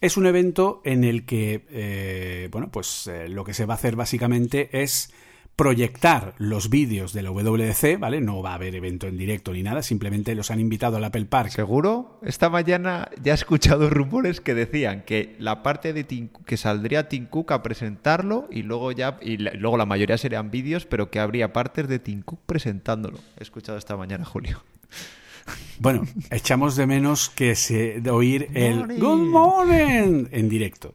es 0.00 0.16
un 0.16 0.24
evento 0.24 0.80
en 0.84 1.04
el 1.04 1.26
que, 1.26 1.66
eh, 1.68 2.48
bueno, 2.50 2.70
pues 2.70 3.08
eh, 3.08 3.28
lo 3.28 3.44
que 3.44 3.52
se 3.52 3.66
va 3.66 3.74
a 3.74 3.76
hacer 3.76 3.94
básicamente 3.94 4.70
es 4.80 5.12
proyectar 5.56 6.34
los 6.36 6.68
vídeos 6.68 7.14
de 7.14 7.22
la 7.22 7.30
WDC, 7.30 7.98
¿vale? 7.98 8.20
No 8.20 8.42
va 8.42 8.52
a 8.52 8.54
haber 8.54 8.74
evento 8.74 9.06
en 9.06 9.16
directo 9.16 9.54
ni 9.54 9.62
nada, 9.62 9.82
simplemente 9.82 10.34
los 10.34 10.50
han 10.50 10.60
invitado 10.60 10.98
al 10.98 11.04
Apple 11.04 11.24
Park. 11.24 11.48
¿Seguro? 11.48 12.20
Esta 12.22 12.50
mañana 12.50 13.08
ya 13.22 13.32
he 13.32 13.34
escuchado 13.34 13.88
rumores 13.90 14.42
que 14.42 14.54
decían 14.54 15.02
que 15.06 15.34
la 15.38 15.62
parte 15.62 15.94
de 15.94 16.04
que 16.04 16.56
saldría 16.58 17.08
Tim 17.08 17.26
Cook 17.26 17.52
a 17.52 17.62
presentarlo 17.62 18.46
y 18.50 18.62
luego 18.62 18.92
ya 18.92 19.18
y 19.22 19.38
luego 19.38 19.78
la 19.78 19.86
mayoría 19.86 20.18
serían 20.18 20.50
vídeos, 20.50 20.84
pero 20.84 21.10
que 21.10 21.20
habría 21.20 21.54
partes 21.54 21.88
de 21.88 21.98
Tim 21.98 22.20
Cook 22.20 22.40
presentándolo. 22.44 23.18
He 23.38 23.42
escuchado 23.42 23.78
esta 23.78 23.96
mañana, 23.96 24.24
Julio. 24.26 24.62
Bueno, 25.78 26.04
echamos 26.30 26.76
de 26.76 26.86
menos 26.86 27.30
que 27.30 27.54
se 27.54 28.00
de 28.00 28.10
oír 28.10 28.48
el 28.52 28.98
Good 28.98 29.30
morning 29.30 30.26
en 30.32 30.48
directo. 30.50 30.94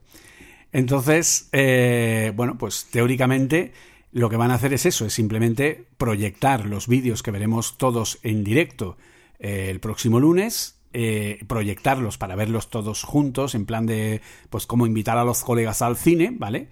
Entonces, 0.72 1.50
eh, 1.52 2.32
bueno, 2.36 2.58
pues 2.58 2.88
teóricamente 2.92 3.74
lo 4.12 4.30
que 4.30 4.38
van 4.38 4.52
a 4.52 4.56
hacer 4.56 4.74
es 4.74 4.86
eso, 4.86 5.06
es 5.06 5.14
simplemente 5.14 5.86
proyectar 5.98 6.66
los 6.66 6.88
vídeos 6.88 7.24
que 7.24 7.32
veremos 7.32 7.78
todos 7.78 8.20
en 8.24 8.44
directo 8.44 8.98
eh, 9.40 9.70
el 9.70 9.80
próximo 9.80 10.20
lunes, 10.20 10.80
eh, 10.94 11.40
proyectarlos 11.48 12.18
para 12.18 12.36
verlos 12.36 12.70
todos 12.70 13.04
juntos, 13.04 13.56
en 13.56 13.66
plan 13.66 13.86
de, 13.86 14.22
pues, 14.50 14.66
como 14.66 14.86
invitar 14.86 15.18
a 15.18 15.24
los 15.24 15.44
colegas 15.44 15.82
al 15.82 15.96
cine, 15.96 16.34
¿vale? 16.38 16.68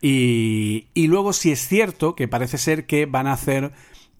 Y, 0.00 0.86
y 0.94 1.06
luego, 1.08 1.32
si 1.32 1.50
es 1.50 1.66
cierto 1.66 2.14
que 2.14 2.28
parece 2.28 2.58
ser 2.58 2.86
que 2.86 3.06
van 3.06 3.26
a 3.26 3.32
hacer 3.32 3.72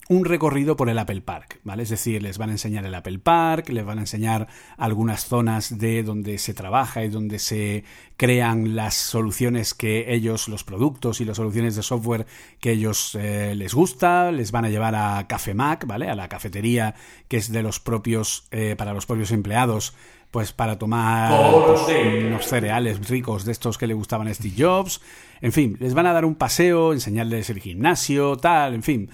un 0.07 0.23
recorrido 0.23 0.75
por 0.75 0.89
el 0.89 0.99
Apple 0.99 1.21
Park, 1.21 1.59
¿vale? 1.63 1.83
Es 1.83 1.89
decir, 1.89 2.21
les 2.21 2.37
van 2.37 2.49
a 2.49 2.53
enseñar 2.53 2.85
el 2.85 2.93
Apple 2.93 3.17
Park, 3.17 3.69
les 3.69 3.83
van 3.83 3.97
a 3.97 4.01
enseñar 4.01 4.47
algunas 4.77 5.25
zonas 5.25 5.79
de 5.79 6.03
donde 6.03 6.37
se 6.37 6.53
trabaja 6.53 7.03
y 7.03 7.09
donde 7.09 7.39
se 7.39 7.83
crean 8.15 8.75
las 8.75 8.93
soluciones 8.93 9.73
que 9.73 10.13
ellos, 10.13 10.47
los 10.47 10.63
productos 10.63 11.21
y 11.21 11.25
las 11.25 11.37
soluciones 11.37 11.75
de 11.75 11.81
software 11.81 12.27
que 12.59 12.71
ellos 12.71 13.15
eh, 13.15 13.55
les 13.55 13.73
gusta, 13.73 14.31
les 14.31 14.51
van 14.51 14.65
a 14.65 14.69
llevar 14.69 14.93
a 14.93 15.25
Café 15.27 15.55
Mac, 15.55 15.87
¿vale? 15.87 16.07
A 16.07 16.15
la 16.15 16.29
cafetería 16.29 16.93
que 17.27 17.37
es 17.37 17.51
de 17.51 17.63
los 17.63 17.79
propios, 17.79 18.47
eh, 18.51 18.75
para 18.77 18.93
los 18.93 19.07
propios 19.07 19.31
empleados, 19.31 19.95
pues 20.29 20.51
para 20.51 20.77
tomar 20.77 21.63
pues, 21.65 21.81
unos 22.25 22.45
cereales 22.45 23.09
ricos 23.09 23.43
de 23.43 23.53
estos 23.53 23.79
que 23.79 23.87
le 23.87 23.93
gustaban 23.95 24.27
a 24.27 24.33
Steve 24.33 24.53
Jobs. 24.55 25.01
En 25.41 25.51
fin, 25.51 25.77
les 25.79 25.95
van 25.95 26.05
a 26.05 26.13
dar 26.13 26.25
un 26.25 26.35
paseo, 26.35 26.93
enseñarles 26.93 27.49
el 27.49 27.59
gimnasio, 27.59 28.37
tal, 28.37 28.75
en 28.75 28.83
fin 28.83 29.09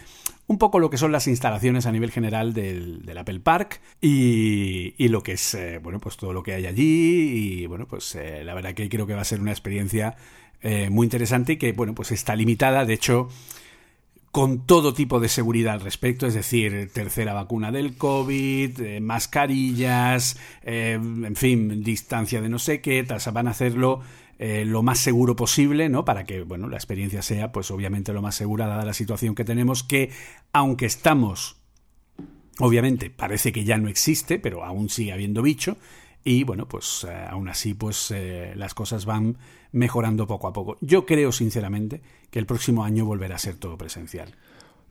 un 0.47 0.57
poco 0.57 0.79
lo 0.79 0.89
que 0.89 0.97
son 0.97 1.11
las 1.11 1.27
instalaciones 1.27 1.85
a 1.85 1.91
nivel 1.91 2.11
general 2.11 2.53
del, 2.53 3.17
Apple 3.17 3.39
Park 3.39 3.81
y, 4.01 5.07
lo 5.07 5.23
que 5.23 5.33
es, 5.33 5.53
eh, 5.53 5.79
bueno, 5.81 5.99
pues 5.99 6.17
todo 6.17 6.33
lo 6.33 6.43
que 6.43 6.53
hay 6.53 6.65
allí 6.65 7.61
y, 7.61 7.65
bueno, 7.67 7.87
pues 7.87 8.15
eh, 8.15 8.43
la 8.43 8.53
verdad 8.53 8.73
que 8.73 8.89
creo 8.89 9.07
que 9.07 9.13
va 9.13 9.21
a 9.21 9.25
ser 9.25 9.39
una 9.39 9.51
experiencia 9.51 10.15
eh, 10.61 10.89
muy 10.89 11.05
interesante 11.05 11.53
y 11.53 11.57
que, 11.57 11.71
bueno, 11.73 11.95
pues 11.95 12.11
está 12.11 12.35
limitada, 12.35 12.85
de 12.85 12.93
hecho, 12.93 13.29
con 14.31 14.65
todo 14.65 14.93
tipo 14.93 15.19
de 15.19 15.29
seguridad 15.29 15.73
al 15.73 15.81
respecto, 15.81 16.25
es 16.25 16.33
decir, 16.33 16.89
tercera 16.93 17.33
vacuna 17.33 17.71
del 17.71 17.97
COVID, 17.97 18.99
mascarillas, 19.01 20.39
en 20.63 21.35
fin, 21.35 21.83
distancia 21.83 22.41
de 22.41 22.47
no 22.47 22.57
sé 22.57 22.79
qué, 22.79 23.05
van 23.33 23.47
a 23.47 23.51
hacerlo 23.51 24.01
eh, 24.43 24.65
lo 24.65 24.81
más 24.81 24.97
seguro 24.97 25.35
posible, 25.35 25.87
¿no? 25.87 26.03
Para 26.03 26.23
que, 26.23 26.41
bueno, 26.41 26.67
la 26.67 26.75
experiencia 26.75 27.21
sea, 27.21 27.51
pues 27.51 27.69
obviamente 27.69 28.11
lo 28.11 28.23
más 28.23 28.33
segura 28.33 28.65
dada 28.65 28.83
la 28.83 28.93
situación 28.95 29.35
que 29.35 29.45
tenemos, 29.45 29.83
que 29.83 30.09
aunque 30.51 30.87
estamos, 30.87 31.57
obviamente, 32.57 33.11
parece 33.11 33.51
que 33.51 33.65
ya 33.65 33.77
no 33.77 33.87
existe, 33.87 34.39
pero 34.39 34.65
aún 34.65 34.89
sigue 34.89 35.13
habiendo 35.13 35.43
bicho, 35.43 35.77
y 36.23 36.43
bueno, 36.43 36.67
pues 36.67 37.05
eh, 37.07 37.25
aún 37.29 37.49
así, 37.49 37.75
pues 37.75 38.09
eh, 38.09 38.53
las 38.55 38.73
cosas 38.73 39.05
van 39.05 39.37
mejorando 39.73 40.25
poco 40.25 40.47
a 40.47 40.53
poco. 40.53 40.75
Yo 40.81 41.05
creo, 41.05 41.31
sinceramente, 41.31 42.01
que 42.31 42.39
el 42.39 42.47
próximo 42.47 42.83
año 42.83 43.05
volverá 43.05 43.35
a 43.35 43.37
ser 43.37 43.57
todo 43.57 43.77
presencial. 43.77 44.33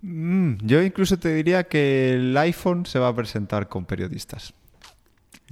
Mm, 0.03 0.59
yo 0.63 0.81
incluso 0.81 1.19
te 1.19 1.35
diría 1.35 1.65
que 1.65 2.13
el 2.13 2.37
iPhone 2.37 2.87
se 2.87 3.01
va 3.01 3.09
a 3.09 3.15
presentar 3.17 3.69
con 3.69 3.85
periodistas. 3.85 4.55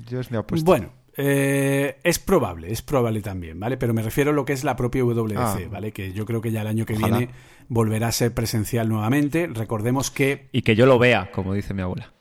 Yo 0.08 0.20
es 0.20 0.30
mi 0.30 0.36
apuesta. 0.36 0.64
Bueno, 0.64 0.92
eh, 1.20 1.98
es 2.04 2.20
probable, 2.20 2.70
es 2.70 2.80
probable 2.80 3.20
también, 3.20 3.58
¿vale? 3.58 3.76
Pero 3.76 3.92
me 3.92 4.02
refiero 4.02 4.30
a 4.30 4.34
lo 4.34 4.44
que 4.44 4.52
es 4.52 4.62
la 4.62 4.76
propia 4.76 5.04
WDC, 5.04 5.36
ah. 5.36 5.58
¿vale? 5.68 5.90
Que 5.90 6.12
yo 6.12 6.24
creo 6.24 6.40
que 6.40 6.52
ya 6.52 6.60
el 6.60 6.68
año 6.68 6.86
que 6.86 6.94
viene 6.94 7.30
volverá 7.66 8.06
a 8.06 8.12
ser 8.12 8.32
presencial 8.32 8.88
nuevamente. 8.88 9.48
Recordemos 9.48 10.12
que... 10.12 10.48
Y 10.52 10.62
que 10.62 10.76
yo 10.76 10.86
lo 10.86 10.96
vea, 11.00 11.32
como 11.32 11.54
dice 11.54 11.74
mi 11.74 11.82
abuela. 11.82 12.12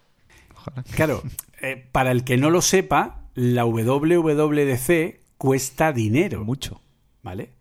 Claro, 0.95 1.21
eh, 1.61 1.87
para 1.91 2.11
el 2.11 2.23
que 2.23 2.37
no 2.37 2.49
lo 2.49 2.63
sepa, 2.63 3.29
la 3.35 3.65
WWDC 3.65 5.19
cuesta 5.37 5.93
dinero. 5.93 6.43
Mucho. 6.43 6.81
¿Vale? 7.21 7.51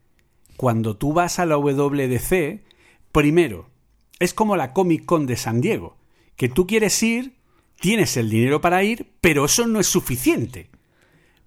Cuando 0.56 0.96
tú 0.96 1.12
vas 1.12 1.38
a 1.38 1.44
la 1.44 1.58
WDC, 1.58 2.62
primero, 3.12 3.68
es 4.20 4.32
como 4.32 4.56
la 4.56 4.72
Comic 4.72 5.04
Con 5.04 5.26
de 5.26 5.36
San 5.36 5.60
Diego, 5.60 5.98
que 6.34 6.48
tú 6.48 6.66
quieres 6.66 7.02
ir, 7.02 7.36
tienes 7.78 8.16
el 8.16 8.30
dinero 8.30 8.62
para 8.62 8.82
ir, 8.84 9.12
pero 9.20 9.44
eso 9.44 9.66
no 9.66 9.80
es 9.80 9.86
suficiente 9.86 10.70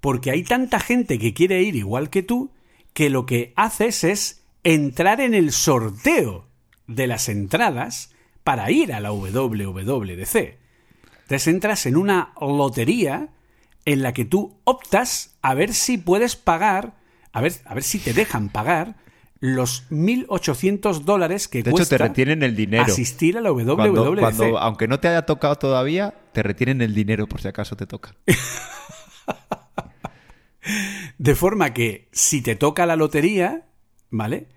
porque 0.02 0.32
hay 0.32 0.44
tanta 0.44 0.80
gente 0.80 1.20
que 1.20 1.34
quiere 1.34 1.62
ir 1.64 1.76
igual 1.76 2.10
que 2.10 2.24
tú 2.24 2.52
que 2.94 3.10
lo 3.10 3.26
que 3.26 3.54
haces 3.56 4.04
es 4.04 4.44
entrar 4.64 5.22
en 5.22 5.34
el 5.34 5.52
sorteo 5.52 6.48
de 6.88 7.08
las 7.08 7.30
entradas 7.30 8.12
para 8.44 8.72
ir 8.72 8.94
a 8.94 9.00
la 9.00 9.12
WWDC. 9.12 10.58
Entonces 11.22 11.48
entras 11.48 11.86
en 11.86 11.96
una 11.98 12.34
lotería 12.42 13.30
en 13.86 14.02
la 14.02 14.14
que 14.14 14.26
tú 14.26 14.58
optas 14.64 15.36
a 15.42 15.54
ver 15.54 15.74
si 15.74 15.98
puedes 15.98 16.36
pagar, 16.36 16.96
a 17.32 17.42
ver, 17.42 17.54
a 17.66 17.74
ver 17.76 17.84
si 17.84 18.00
te 18.00 18.14
dejan 18.14 18.50
pagar 18.50 18.96
los 19.40 19.90
1.800 19.90 21.02
dólares 21.04 21.48
que 21.48 21.60
De 21.64 21.70
hecho, 21.70 21.78
cuesta 21.78 21.98
te 21.98 22.04
retienen 22.04 22.44
el 22.44 22.56
dinero. 22.56 22.84
asistir 22.84 23.38
a 23.38 23.42
la 23.42 23.52
WWDC. 23.52 23.76
Cuando, 23.76 24.16
cuando- 24.20 24.58
aunque 24.60 24.88
no 24.88 25.00
te 25.00 25.08
haya 25.08 25.22
tocado 25.26 25.56
todavía, 25.56 26.14
te 26.34 26.44
retienen 26.44 26.82
el 26.82 26.94
dinero 26.94 27.28
por 27.28 27.40
si 27.42 27.48
acaso 27.48 27.76
te 27.78 27.86
toca. 27.86 28.16
De 31.18 31.36
forma 31.36 31.74
que 31.74 32.08
si 32.12 32.42
te 32.42 32.56
toca 32.56 32.86
la 32.86 32.96
lotería, 32.96 33.66
¿vale? 34.10 34.48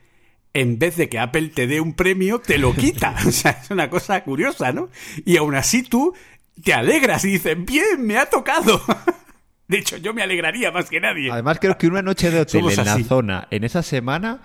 En 0.55 0.79
vez 0.79 0.97
de 0.97 1.09
que 1.09 1.19
Apple 1.19 1.49
te 1.49 1.67
dé 1.67 1.81
un 1.81 1.95
premio, 1.95 2.41
te 2.41 2.59
lo 2.59 2.75
quita. 2.75 3.17
O 3.27 3.31
sea, 3.33 3.59
es 3.63 3.71
una 3.71 3.89
cosa 3.91 4.23
curiosa, 4.25 4.73
¿no? 4.73 4.91
Y 5.25 5.37
aún 5.37 5.55
así 5.55 5.83
tú 5.83 6.15
te 6.63 6.75
alegras 6.75 7.25
y 7.25 7.33
dices, 7.33 7.57
bien, 7.65 8.07
me 8.07 8.19
ha 8.19 8.27
tocado. 8.27 8.81
De 9.69 9.79
hecho, 9.79 9.97
yo 9.97 10.13
me 10.13 10.23
alegraría 10.23 10.71
más 10.71 10.91
que 10.91 11.01
nadie. 11.01 11.31
Además, 11.31 11.59
creo 11.59 11.79
que 11.79 11.87
una 11.87 12.03
noche 12.03 12.31
de 12.31 12.41
hotel 12.41 12.61
Somos 12.61 12.79
en 12.79 12.85
la 12.85 13.03
zona, 13.05 13.49
en 13.51 13.65
esa 13.65 13.83
semana, 13.83 14.43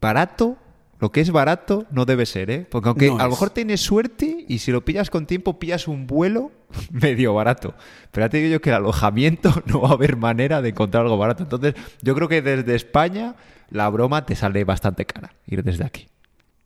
barato, 0.00 0.56
lo 1.00 1.12
que 1.12 1.20
es 1.20 1.30
barato 1.30 1.86
no 1.90 2.04
debe 2.04 2.26
ser, 2.26 2.50
¿eh? 2.50 2.66
Porque 2.68 2.88
aunque 2.88 3.08
No 3.08 3.18
a 3.18 3.24
lo 3.24 3.30
mejor 3.30 3.50
tienes 3.50 3.80
suerte 3.80 4.44
y 4.48 4.58
si 4.58 4.72
lo 4.72 4.84
pillas 4.84 5.10
con 5.10 5.26
tiempo, 5.26 5.58
pillas 5.58 5.86
un 5.86 6.06
vuelo 6.06 6.50
medio 6.90 7.34
barato. 7.34 7.74
Pero 8.10 8.26
ya 8.26 8.30
te 8.30 8.38
digo 8.38 8.50
yo 8.50 8.60
que 8.60 8.70
el 8.70 8.76
alojamiento 8.76 9.62
no 9.66 9.80
va 9.80 9.90
a 9.90 9.92
haber 9.92 10.16
manera 10.16 10.60
de 10.60 10.70
encontrar 10.70 11.04
algo 11.04 11.16
barato. 11.16 11.44
Entonces, 11.44 11.74
yo 12.02 12.14
creo 12.14 12.28
que 12.28 12.42
desde 12.42 12.74
España 12.74 13.36
la 13.70 13.88
broma 13.88 14.26
te 14.26 14.34
sale 14.34 14.64
bastante 14.64 15.04
cara 15.04 15.34
ir 15.46 15.62
desde 15.62 15.84
aquí. 15.84 16.08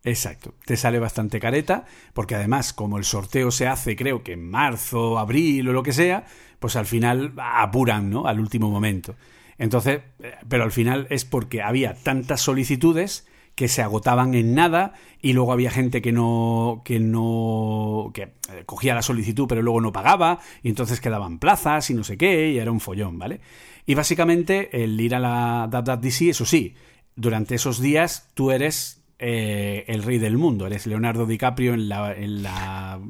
Exacto, 0.04 0.54
te 0.64 0.76
sale 0.76 0.98
bastante 0.98 1.38
careta, 1.38 1.84
porque 2.12 2.34
además, 2.34 2.72
como 2.72 2.98
el 2.98 3.04
sorteo 3.04 3.52
se 3.52 3.68
hace, 3.68 3.94
creo 3.94 4.24
que 4.24 4.32
en 4.32 4.50
marzo, 4.50 5.16
abril 5.16 5.68
o 5.68 5.72
lo 5.72 5.84
que 5.84 5.92
sea, 5.92 6.24
pues 6.58 6.74
al 6.74 6.86
final 6.86 7.34
apuran, 7.36 8.10
¿no? 8.10 8.26
Al 8.26 8.40
último 8.40 8.68
momento. 8.68 9.14
Entonces, 9.58 10.00
eh, 10.20 10.34
pero 10.48 10.64
al 10.64 10.72
final 10.72 11.06
es 11.10 11.24
porque 11.24 11.62
había 11.62 11.94
tantas 11.94 12.40
solicitudes 12.40 13.28
que 13.54 13.68
se 13.68 13.82
agotaban 13.82 14.34
en 14.34 14.54
nada 14.54 14.94
y 15.20 15.34
luego 15.34 15.52
había 15.52 15.70
gente 15.70 16.00
que 16.00 16.12
no 16.12 16.82
que 16.84 17.00
no 17.00 18.10
que 18.14 18.22
eh, 18.22 18.64
cogía 18.66 18.94
la 18.94 19.02
solicitud 19.02 19.46
pero 19.48 19.62
luego 19.62 19.80
no 19.80 19.92
pagaba 19.92 20.40
y 20.62 20.68
entonces 20.68 21.00
quedaban 21.00 21.38
plazas 21.38 21.90
y 21.90 21.94
no 21.94 22.04
sé 22.04 22.16
qué 22.16 22.50
y 22.52 22.58
era 22.58 22.72
un 22.72 22.80
follón, 22.80 23.18
¿vale? 23.18 23.40
Y 23.86 23.94
básicamente 23.94 24.82
el 24.82 25.00
ir 25.00 25.14
a 25.14 25.18
la 25.18 25.68
WWDC, 25.70 26.30
eso 26.30 26.46
sí, 26.46 26.74
durante 27.16 27.56
esos 27.56 27.80
días 27.80 28.30
tú 28.34 28.50
eres 28.50 29.02
eh, 29.18 29.84
el 29.88 30.02
rey 30.02 30.18
del 30.18 30.38
mundo, 30.38 30.66
eres 30.66 30.86
Leonardo 30.86 31.26
DiCaprio 31.26 31.74
en 31.74 31.88
la, 31.88 32.14
en 32.14 32.42
la 32.42 33.00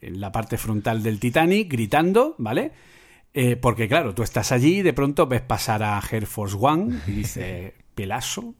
en 0.00 0.20
la 0.20 0.32
parte 0.32 0.56
frontal 0.56 1.02
del 1.02 1.20
Titanic 1.20 1.70
gritando, 1.70 2.34
¿vale? 2.38 2.72
Eh, 3.32 3.56
porque 3.56 3.86
claro, 3.86 4.14
tú 4.14 4.22
estás 4.22 4.50
allí 4.50 4.78
y 4.78 4.82
de 4.82 4.92
pronto 4.92 5.26
ves 5.26 5.42
pasar 5.42 5.82
a 5.82 6.02
Air 6.10 6.26
Force 6.26 6.56
One 6.58 7.00
y 7.06 7.12
dice, 7.12 7.74
pelazo. 7.94 8.54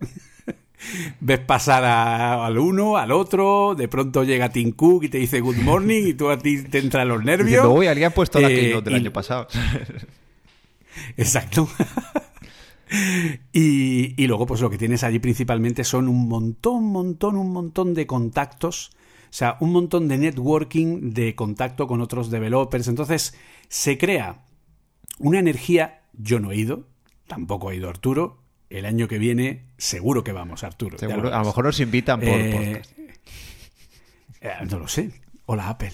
Ves 1.21 1.39
pasar 1.41 1.85
a- 1.85 2.45
al 2.47 2.59
uno, 2.59 2.97
al 2.97 3.13
otro, 3.13 3.75
de 3.75 3.89
pronto 3.89 4.25
llega 4.25 4.49
Tim 4.51 4.73
Cook 4.73 5.05
y 5.05 5.09
te 5.09 5.19
dice 5.19 5.41
good 5.41 5.57
morning 5.59 6.03
y 6.09 6.15
tú 6.15 6.31
a 6.31 6.39
ti 6.39 6.63
te 6.63 6.79
entran 6.79 7.09
los 7.09 7.23
nervios. 7.25 7.47
Diciendo, 7.49 7.73
uy, 7.73 7.87
alguien 7.87 8.09
ha 8.09 8.15
puesto 8.15 8.41
la 8.41 8.51
Eh, 8.51 8.55
keynote 8.55 8.85
del 8.91 8.95
y- 8.99 9.03
año 9.03 9.13
pasado. 9.13 9.47
Exacto. 11.17 11.69
y, 13.53 14.21
y 14.23 14.27
luego, 14.27 14.47
pues 14.47 14.61
lo 14.61 14.71
que 14.71 14.79
tienes 14.79 15.05
allí 15.05 15.19
principalmente 15.19 15.85
son 15.85 16.09
un 16.09 16.29
montón, 16.29 16.85
montón, 16.85 17.37
un 17.37 17.53
montón 17.53 17.95
de 17.95 18.07
contactos. 18.07 18.91
O 19.25 19.33
sea, 19.33 19.57
un 19.61 19.71
montón 19.73 20.09
de 20.09 20.19
networking, 20.19 21.13
de 21.13 21.37
contacto 21.37 21.87
con 21.87 22.01
otros 22.01 22.31
developers. 22.31 22.89
Entonces, 22.89 23.35
se 23.69 23.97
crea 23.97 24.43
una 25.19 25.39
energía. 25.39 26.01
Yo 26.15 26.41
no 26.41 26.51
he 26.51 26.57
ido, 26.57 26.89
tampoco 27.29 27.69
ha 27.69 27.75
ido 27.75 27.89
Arturo. 27.89 28.40
El 28.71 28.87
año 28.87 29.09
que 29.09 29.19
viene, 29.19 29.67
seguro 29.79 30.23
que 30.25 30.33
vamos, 30.33 30.63
Arturo. 30.65 30.97
Seguro- 30.97 31.29
lo 31.31 31.35
a 31.35 31.41
lo 31.41 31.45
mejor 31.47 31.65
nos 31.65 31.81
invitan 31.81 32.21
por 32.21 32.29
Eh, 32.29 32.53
podcast. 32.77 32.99
eh, 34.41 34.53
no 34.71 34.79
lo 34.79 34.87
sé. 34.89 35.11
Hola, 35.47 35.69
Apple. 35.71 35.93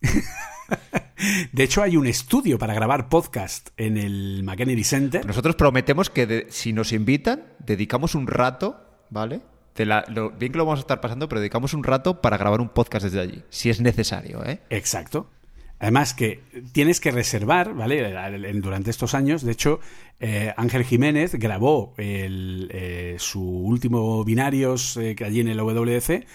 De 1.52 1.62
hecho, 1.62 1.82
hay 1.82 1.96
un 1.96 2.06
estudio 2.06 2.58
para 2.58 2.74
grabar 2.74 3.08
podcast 3.08 3.68
en 3.76 3.96
el 3.98 4.42
McKennedy 4.42 4.84
Center. 4.84 5.24
Nosotros 5.26 5.54
prometemos 5.54 6.10
que 6.10 6.26
de- 6.26 6.46
si 6.50 6.72
nos 6.72 6.92
invitan, 6.92 7.44
dedicamos 7.60 8.14
un 8.14 8.26
rato, 8.26 8.80
¿vale? 9.10 9.40
De 9.76 9.84
la- 9.86 10.04
lo, 10.08 10.30
bien 10.30 10.50
que 10.52 10.58
lo 10.58 10.64
vamos 10.64 10.80
a 10.80 10.82
estar 10.82 11.00
pasando, 11.00 11.28
pero 11.28 11.40
dedicamos 11.40 11.74
un 11.74 11.84
rato 11.84 12.20
para 12.20 12.36
grabar 12.38 12.60
un 12.60 12.68
podcast 12.70 13.04
desde 13.04 13.20
allí, 13.20 13.42
si 13.50 13.68
es 13.70 13.80
necesario, 13.80 14.44
¿eh? 14.44 14.60
Exacto. 14.70 15.30
Además 15.78 16.14
que 16.14 16.40
tienes 16.72 17.00
que 17.00 17.10
reservar, 17.10 17.74
¿vale? 17.74 18.14
Durante 18.60 18.90
estos 18.90 19.14
años, 19.14 19.42
de 19.42 19.52
hecho, 19.52 19.80
eh, 20.20 20.52
Ángel 20.56 20.84
Jiménez 20.84 21.34
grabó 21.34 21.94
el, 21.98 22.70
eh, 22.72 23.16
su 23.18 23.42
último 23.42 24.24
Binarios 24.24 24.96
eh, 24.96 25.16
allí 25.24 25.40
en 25.40 25.48
el 25.48 25.60
WDC, 25.60 26.26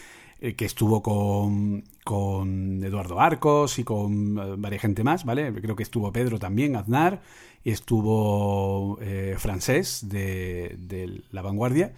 eh, 0.42 0.56
que 0.56 0.66
estuvo 0.66 1.02
con, 1.02 1.84
con 2.04 2.84
Eduardo 2.84 3.20
Arcos 3.20 3.80
y 3.80 3.84
con 3.84 4.38
eh, 4.38 4.56
varias 4.58 4.82
gente 4.82 5.04
más, 5.04 5.24
¿vale? 5.24 5.54
Creo 5.54 5.76
que 5.76 5.84
estuvo 5.84 6.12
Pedro 6.12 6.38
también, 6.38 6.76
Aznar, 6.76 7.22
y 7.64 7.72
estuvo 7.72 8.98
Francés 9.38 10.08
de, 10.08 10.76
de 10.78 11.24
La 11.32 11.42
Vanguardia. 11.42 11.92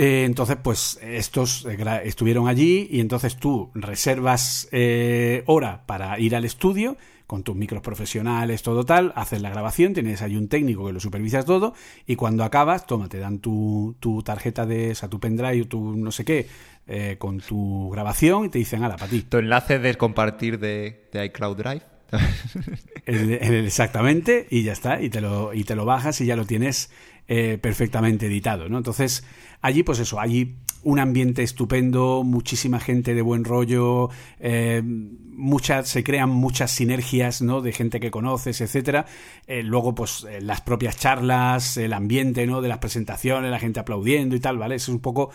Eh, 0.00 0.24
entonces, 0.24 0.56
pues 0.62 0.98
estos 1.02 1.66
eh, 1.66 1.76
estuvieron 2.04 2.46
allí 2.46 2.86
y 2.90 3.00
entonces 3.00 3.36
tú 3.36 3.70
reservas 3.74 4.68
eh, 4.70 5.42
hora 5.46 5.84
para 5.86 6.18
ir 6.20 6.36
al 6.36 6.44
estudio 6.44 6.96
con 7.26 7.42
tus 7.42 7.56
micros 7.56 7.82
profesionales, 7.82 8.62
todo 8.62 8.84
tal, 8.84 9.12
haces 9.16 9.42
la 9.42 9.50
grabación, 9.50 9.92
tienes 9.92 10.22
ahí 10.22 10.36
un 10.36 10.48
técnico 10.48 10.86
que 10.86 10.92
lo 10.94 11.00
supervisa 11.00 11.42
todo 11.42 11.74
y 12.06 12.16
cuando 12.16 12.42
acabas, 12.44 12.86
toma, 12.86 13.08
te 13.08 13.18
dan 13.18 13.40
tu, 13.40 13.96
tu 14.00 14.22
tarjeta 14.22 14.64
de, 14.64 14.92
o 14.92 14.94
sea, 14.94 15.10
tu 15.10 15.20
pendrive, 15.20 15.64
tu 15.66 15.94
no 15.96 16.10
sé 16.10 16.24
qué, 16.24 16.46
eh, 16.86 17.16
con 17.18 17.40
tu 17.40 17.90
grabación 17.90 18.46
y 18.46 18.48
te 18.48 18.58
dicen, 18.58 18.82
ala, 18.84 18.96
para 18.96 19.10
ti. 19.10 19.22
Tu 19.22 19.38
enlace 19.38 19.78
de 19.78 19.94
compartir 19.96 20.58
de, 20.58 21.08
de 21.12 21.24
iCloud 21.26 21.56
Drive. 21.58 21.82
El- 23.04 23.32
el- 23.32 23.66
exactamente, 23.66 24.46
y 24.50 24.62
ya 24.62 24.72
está, 24.72 25.00
y 25.02 25.10
te 25.10 25.20
lo, 25.20 25.52
y 25.54 25.64
te 25.64 25.74
lo 25.74 25.84
bajas 25.84 26.20
y 26.20 26.26
ya 26.26 26.36
lo 26.36 26.44
tienes 26.46 26.90
eh, 27.26 27.58
perfectamente 27.60 28.26
editado, 28.26 28.68
¿no? 28.70 28.78
Entonces, 28.78 29.24
allí, 29.60 29.82
pues 29.82 29.98
eso, 29.98 30.20
allí 30.20 30.56
un 30.82 31.00
ambiente 31.00 31.42
estupendo, 31.42 32.22
muchísima 32.24 32.80
gente 32.80 33.14
de 33.14 33.22
buen 33.22 33.44
rollo, 33.44 34.10
eh, 34.38 34.80
muchas, 34.84 35.88
se 35.88 36.04
crean 36.04 36.30
muchas 36.30 36.70
sinergias, 36.70 37.42
¿no? 37.42 37.60
De 37.60 37.72
gente 37.72 38.00
que 38.00 38.10
conoces, 38.10 38.60
etcétera. 38.60 39.06
Eh, 39.46 39.62
luego, 39.62 39.94
pues, 39.94 40.26
eh, 40.30 40.40
las 40.40 40.60
propias 40.60 40.96
charlas, 40.96 41.76
el 41.76 41.92
ambiente, 41.92 42.46
¿no? 42.46 42.60
De 42.60 42.68
las 42.68 42.78
presentaciones, 42.78 43.50
la 43.50 43.58
gente 43.58 43.80
aplaudiendo 43.80 44.36
y 44.36 44.40
tal, 44.40 44.58
¿vale? 44.58 44.76
Es 44.76 44.88
un 44.88 45.00
poco 45.00 45.30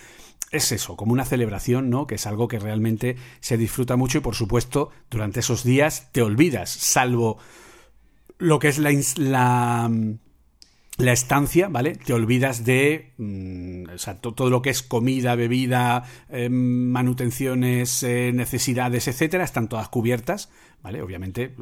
es 0.52 0.72
eso, 0.72 0.95
como 0.95 1.14
una 1.14 1.26
celebración, 1.26 1.90
¿no? 1.90 2.06
Que 2.06 2.16
es 2.16 2.28
algo 2.28 2.48
que 2.48 2.60
realmente 2.60 3.16
se 3.40 3.58
disfruta 3.58 3.95
mucho 3.95 4.20
y 4.20 4.22
por 4.22 4.36
supuesto, 4.36 4.91
durante 5.10 5.40
esos 5.40 5.64
días 5.64 6.12
te 6.12 6.22
olvidas, 6.22 6.70
salvo 6.70 7.40
lo 8.38 8.60
que 8.60 8.68
es 8.68 8.78
la, 8.78 8.91
la, 9.18 9.90
mm, 9.90 10.20
la 10.98 11.11
estancia, 11.11 11.70
¿vale? 11.70 11.95
Te 11.95 12.14
olvidas 12.14 12.65
de 12.65 13.14
mm, 13.18 13.90
o 13.95 13.98
sea, 13.98 14.22
to- 14.22 14.34
todo 14.34 14.49
lo 14.49 14.61
que 14.61 14.70
es 14.70 14.84
comida, 14.84 15.36
bebida, 15.36 16.03
eh, 16.30 16.49
manutenciones, 16.49 18.03
eh, 18.03 18.32
necesidades, 18.34 19.07
etcétera, 19.07 19.44
están 19.44 19.68
todas 19.70 19.90
cubiertas, 19.90 20.52
¿vale? 20.84 21.02
Obviamente 21.02 21.44
eh, 21.45 21.53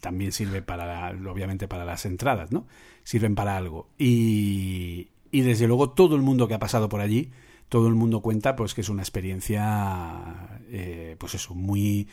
también 0.00 0.32
sirve 0.32 0.60
para, 0.62 1.10
obviamente 1.30 1.66
para 1.66 1.84
las 1.86 2.04
entradas, 2.04 2.52
¿no? 2.52 2.66
Sirven 3.04 3.34
para 3.34 3.56
algo. 3.56 3.88
Y, 3.98 5.08
y 5.30 5.40
desde 5.40 5.66
luego 5.66 5.90
todo 5.90 6.14
el 6.14 6.22
mundo 6.22 6.46
que 6.46 6.54
ha 6.54 6.58
pasado 6.58 6.88
por 6.90 7.00
allí, 7.00 7.30
todo 7.70 7.88
el 7.88 7.94
mundo 7.94 8.20
cuenta 8.20 8.54
pues 8.54 8.74
que 8.74 8.82
es 8.82 8.88
una 8.90 9.02
experiencia, 9.02 10.58
eh, 10.70 11.16
pues 11.18 11.34
eso, 11.34 11.54
muy, 11.54 12.06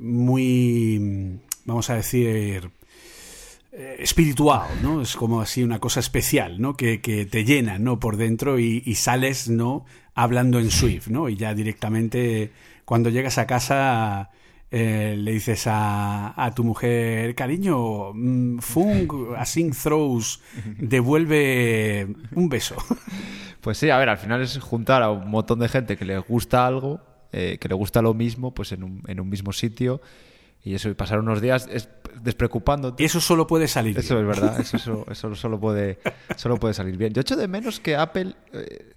muy, 0.00 1.38
vamos 1.64 1.90
a 1.90 1.94
decir, 1.96 2.70
espiritual, 3.72 4.68
¿no? 4.82 5.00
Es 5.00 5.14
como 5.14 5.40
así 5.40 5.62
una 5.62 5.78
cosa 5.78 6.00
especial, 6.00 6.60
¿no? 6.60 6.76
Que, 6.76 7.00
que 7.00 7.26
te 7.26 7.44
llena, 7.44 7.78
¿no? 7.78 8.00
Por 8.00 8.16
dentro 8.16 8.58
y, 8.58 8.94
sales, 8.94 9.48
¿no? 9.48 9.84
Hablando 10.14 10.58
en 10.58 10.70
Swift, 10.70 11.08
¿no? 11.08 11.28
Y 11.28 11.36
ya 11.36 11.54
directamente 11.54 12.50
cuando 12.84 13.10
llegas 13.10 13.38
a 13.38 13.46
casa 13.46 14.30
eh, 14.72 15.14
le 15.16 15.32
dices 15.32 15.66
a, 15.66 16.34
a 16.36 16.54
tu 16.54 16.64
mujer, 16.64 17.34
cariño, 17.34 18.12
mm, 18.12 18.58
Fung, 18.58 19.34
Async 19.36 19.74
Throws, 19.74 20.40
devuelve 20.78 22.08
un 22.34 22.48
beso. 22.48 22.76
Pues 23.60 23.76
sí, 23.76 23.90
a 23.90 23.98
ver, 23.98 24.08
al 24.08 24.16
final 24.16 24.40
es 24.40 24.58
juntar 24.58 25.02
a 25.02 25.10
un 25.10 25.28
montón 25.28 25.58
de 25.58 25.68
gente 25.68 25.98
que 25.98 26.06
le 26.06 26.18
gusta 26.18 26.66
algo, 26.66 27.02
eh, 27.30 27.58
que 27.60 27.68
le 27.68 27.74
gusta 27.74 28.00
lo 28.00 28.14
mismo, 28.14 28.54
pues 28.54 28.72
en 28.72 28.82
un, 28.82 29.02
en 29.06 29.20
un 29.20 29.28
mismo 29.28 29.52
sitio. 29.52 30.00
Y 30.62 30.74
eso, 30.74 30.88
y 30.90 30.94
pasar 30.94 31.20
unos 31.20 31.40
días 31.40 31.68
es, 31.72 31.88
despreocupándote. 32.22 33.02
Y 33.02 33.06
eso 33.06 33.20
solo 33.20 33.46
puede 33.46 33.66
salir. 33.68 33.98
Eso 33.98 34.16
bien. 34.16 34.30
es 34.30 34.38
verdad, 34.40 34.60
eso, 34.60 34.76
eso, 34.76 35.06
eso 35.10 35.34
solo, 35.34 35.58
puede, 35.58 35.98
solo 36.36 36.58
puede 36.58 36.74
salir 36.74 36.96
bien. 36.96 37.12
Yo 37.14 37.20
echo 37.22 37.36
de 37.36 37.48
menos 37.48 37.80
que 37.80 37.96
Apple, 37.96 38.34
eh, 38.52 38.92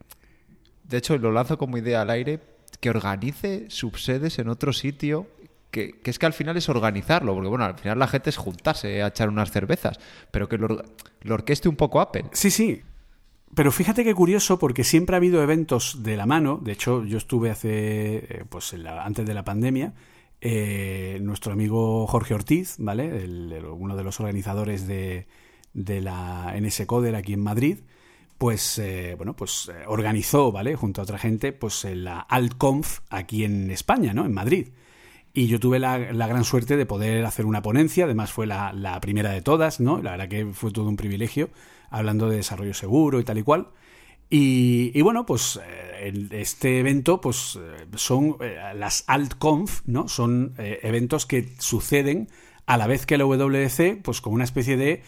de 0.84 0.98
hecho 0.98 1.18
lo 1.18 1.31
lanzo 1.31 1.57
como 1.57 1.77
idea 1.77 2.02
al 2.02 2.10
aire, 2.10 2.40
que 2.80 2.90
organice 2.90 3.65
subsedes 3.69 4.40
en 4.40 4.49
otro 4.49 4.73
sitio, 4.73 5.27
que, 5.72 5.99
que 6.02 6.11
es 6.11 6.19
que 6.19 6.26
al 6.26 6.34
final 6.34 6.57
es 6.57 6.68
organizarlo, 6.69 7.34
porque 7.34 7.49
bueno, 7.49 7.64
al 7.65 7.77
final 7.77 7.98
la 7.98 8.07
gente 8.07 8.30
es 8.30 8.38
juntarse 8.38 9.02
a 9.02 9.07
echar 9.07 9.30
unas 9.30 9.52
cervezas, 9.52 9.99
pero 10.31 10.49
que 10.49 10.57
lo, 10.57 10.65
or- 10.65 10.85
lo 11.22 11.34
orqueste 11.35 11.69
un 11.69 11.76
poco 11.77 12.02
Apple. 12.02 12.26
Sí, 12.34 12.52
sí. 12.52 12.81
pero 13.56 13.72
fíjate 13.72 14.03
qué 14.03 14.14
curioso, 14.14 14.60
porque 14.60 14.84
siempre 14.84 15.15
ha 15.15 15.18
habido 15.18 15.41
eventos 15.41 16.03
de 16.03 16.18
la 16.18 16.26
mano. 16.26 16.60
De 16.61 16.73
hecho, 16.73 17.06
yo 17.06 17.18
estuve 17.18 17.49
hace, 17.52 18.18
eh, 18.18 18.45
pues 18.49 18.73
antes 18.73 19.26
de 19.26 19.34
la 19.34 19.44
pandemia, 19.45 19.94
eh, 20.45 21.20
nuestro 21.22 21.53
amigo 21.53 22.06
Jorge 22.06 22.34
Ortiz, 22.34 22.76
¿vale? 22.78 23.26
uno 23.72 23.95
de 23.95 24.03
los 24.03 24.20
organizadores 24.20 24.86
de, 24.86 25.26
de 25.74 26.02
la 26.02 26.53
NS 26.60 26.86
Coder 26.86 27.15
aquí 27.15 27.32
en 27.32 27.40
Madrid, 27.40 27.78
pues 28.38 28.78
eh, 28.78 29.14
bueno, 29.15 29.38
pues 29.38 29.72
organizó, 29.88 30.52
¿vale? 30.52 30.76
Junto 30.76 30.99
a 30.99 31.06
otra 31.06 31.18
gente, 31.18 31.53
pues 31.53 31.86
la 31.86 32.20
AltConf 32.20 32.99
aquí 33.10 33.45
en 33.45 33.72
España, 33.72 34.14
¿no? 34.14 34.26
En 34.26 34.34
Madrid. 34.34 34.68
Y 35.32 35.48
yo 35.48 35.61
tuve 35.61 35.80
la, 35.80 35.98
gran 35.98 36.44
suerte 36.44 36.76
de 36.76 36.86
poder 36.86 37.26
hacer 37.26 37.45
una 37.45 37.61
ponencia, 37.61 38.03
además 38.03 38.34
fue 38.34 38.45
la, 38.45 38.74
la, 38.74 38.99
primera 38.99 39.32
de 39.32 39.41
todas, 39.41 39.80
¿no? 39.80 40.02
La 40.02 40.11
verdad 40.11 40.28
que 40.28 40.45
fue 40.48 40.72
todo 40.72 40.90
un 40.90 40.98
privilegio 40.98 41.52
hablando 41.90 42.28
de 42.28 42.36
desarrollo 42.36 42.74
seguro 42.74 43.22
y 43.22 43.24
tal 43.24 43.38
y 43.38 43.44
cual. 43.44 43.70
Y, 44.29 44.99
bueno, 45.01 45.25
pues 45.25 45.59
eh, 45.63 46.29
este 46.31 46.79
evento 46.79 47.21
pues 47.21 47.59
eh, 47.61 47.85
son 47.95 48.37
eh, 48.41 48.57
las 48.75 49.03
AltConf, 49.07 49.81
¿no? 49.85 50.07
Son 50.07 50.55
eventos 50.57 51.25
que 51.25 51.53
suceden 51.59 52.29
a 52.65 52.77
la 52.77 52.87
vez 52.87 53.05
que 53.05 53.17
la 53.17 53.25
WC, 53.25 54.01
pues 54.01 54.21
como 54.21 54.35
una 54.35 54.43
especie 54.43 54.77
de 54.77 55.03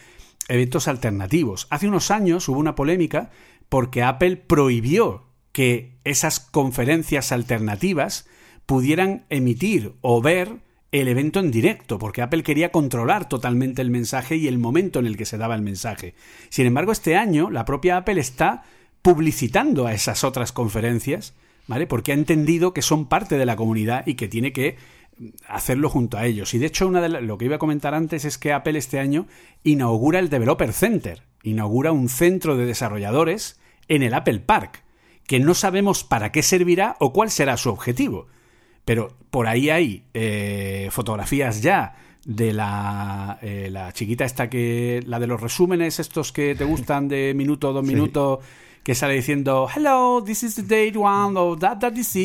eventos 0.47 0.87
alternativos. 0.87 1.67
Hace 1.69 1.87
unos 1.87 2.11
años 2.11 2.47
hubo 2.49 2.59
una 2.59 2.75
polémica 2.75 3.31
porque 3.69 4.03
Apple 4.03 4.37
prohibió 4.37 5.23
que 5.51 5.97
esas 6.03 6.39
conferencias 6.39 7.31
alternativas 7.31 8.27
pudieran 8.65 9.25
emitir 9.29 9.93
o 10.01 10.21
ver 10.21 10.59
el 10.91 11.07
evento 11.07 11.39
en 11.39 11.51
directo, 11.51 11.99
porque 11.99 12.21
Apple 12.21 12.43
quería 12.43 12.71
controlar 12.71 13.27
totalmente 13.27 13.81
el 13.81 13.89
mensaje 13.89 14.37
y 14.37 14.47
el 14.47 14.57
momento 14.57 14.99
en 14.99 15.07
el 15.07 15.17
que 15.17 15.25
se 15.25 15.37
daba 15.37 15.55
el 15.55 15.61
mensaje. 15.61 16.15
Sin 16.49 16.65
embargo, 16.65 16.91
este 16.91 17.15
año 17.15 17.49
la 17.49 17.65
propia 17.65 17.97
Apple 17.97 18.19
está 18.19 18.63
publicitando 19.05 19.85
a 19.85 19.93
esas 19.93 20.23
otras 20.23 20.51
conferencias, 20.51 21.35
¿vale? 21.67 21.85
Porque 21.85 22.11
ha 22.11 22.15
entendido 22.15 22.73
que 22.73 22.81
son 22.81 23.05
parte 23.05 23.37
de 23.37 23.45
la 23.45 23.55
comunidad 23.55 24.07
y 24.07 24.15
que 24.15 24.27
tiene 24.27 24.51
que 24.51 24.77
hacerlo 25.47 25.91
junto 25.91 26.17
a 26.17 26.25
ellos. 26.25 26.55
Y 26.55 26.57
de 26.57 26.65
hecho, 26.65 26.87
una 26.87 27.01
de 27.01 27.21
lo 27.21 27.37
que 27.37 27.45
iba 27.45 27.57
a 27.57 27.59
comentar 27.59 27.93
antes 27.93 28.25
es 28.25 28.39
que 28.39 28.51
Apple 28.51 28.79
este 28.79 28.97
año 28.97 29.27
inaugura 29.63 30.17
el 30.17 30.29
Developer 30.29 30.73
Center, 30.73 31.21
inaugura 31.43 31.91
un 31.91 32.09
centro 32.09 32.57
de 32.57 32.65
desarrolladores 32.65 33.59
en 33.89 34.01
el 34.01 34.15
Apple 34.15 34.39
Park, 34.39 34.81
que 35.27 35.39
no 35.39 35.53
sabemos 35.53 36.03
para 36.03 36.31
qué 36.31 36.41
servirá 36.41 36.95
o 36.99 37.13
cuál 37.13 37.29
será 37.29 37.57
su 37.57 37.69
objetivo. 37.69 38.25
Pero 38.85 39.15
por 39.29 39.45
ahí 39.45 39.69
hay 39.69 40.05
eh, 40.15 40.87
fotografías 40.89 41.61
ya 41.61 41.95
de 42.25 42.53
la, 42.53 43.37
eh, 43.43 43.69
la 43.71 43.93
chiquita 43.93 44.25
esta 44.25 44.49
que, 44.49 45.03
la 45.05 45.19
de 45.19 45.27
los 45.27 45.39
resúmenes 45.39 45.99
estos 45.99 46.31
que 46.31 46.55
te 46.55 46.63
gustan 46.63 47.07
de 47.07 47.35
minuto, 47.35 47.71
dos 47.71 47.85
minutos, 47.85 48.39
que 48.85 48.93
sale 48.93 49.15
diciendo, 49.15 49.67
hello, 49.75 50.23
this 50.23 50.43
is 50.43 50.53
the 50.53 50.61
date 50.61 50.95
one 50.95 51.35
of 51.35 51.59
that, 51.59 51.79
that 51.79 51.93
is 51.93 52.15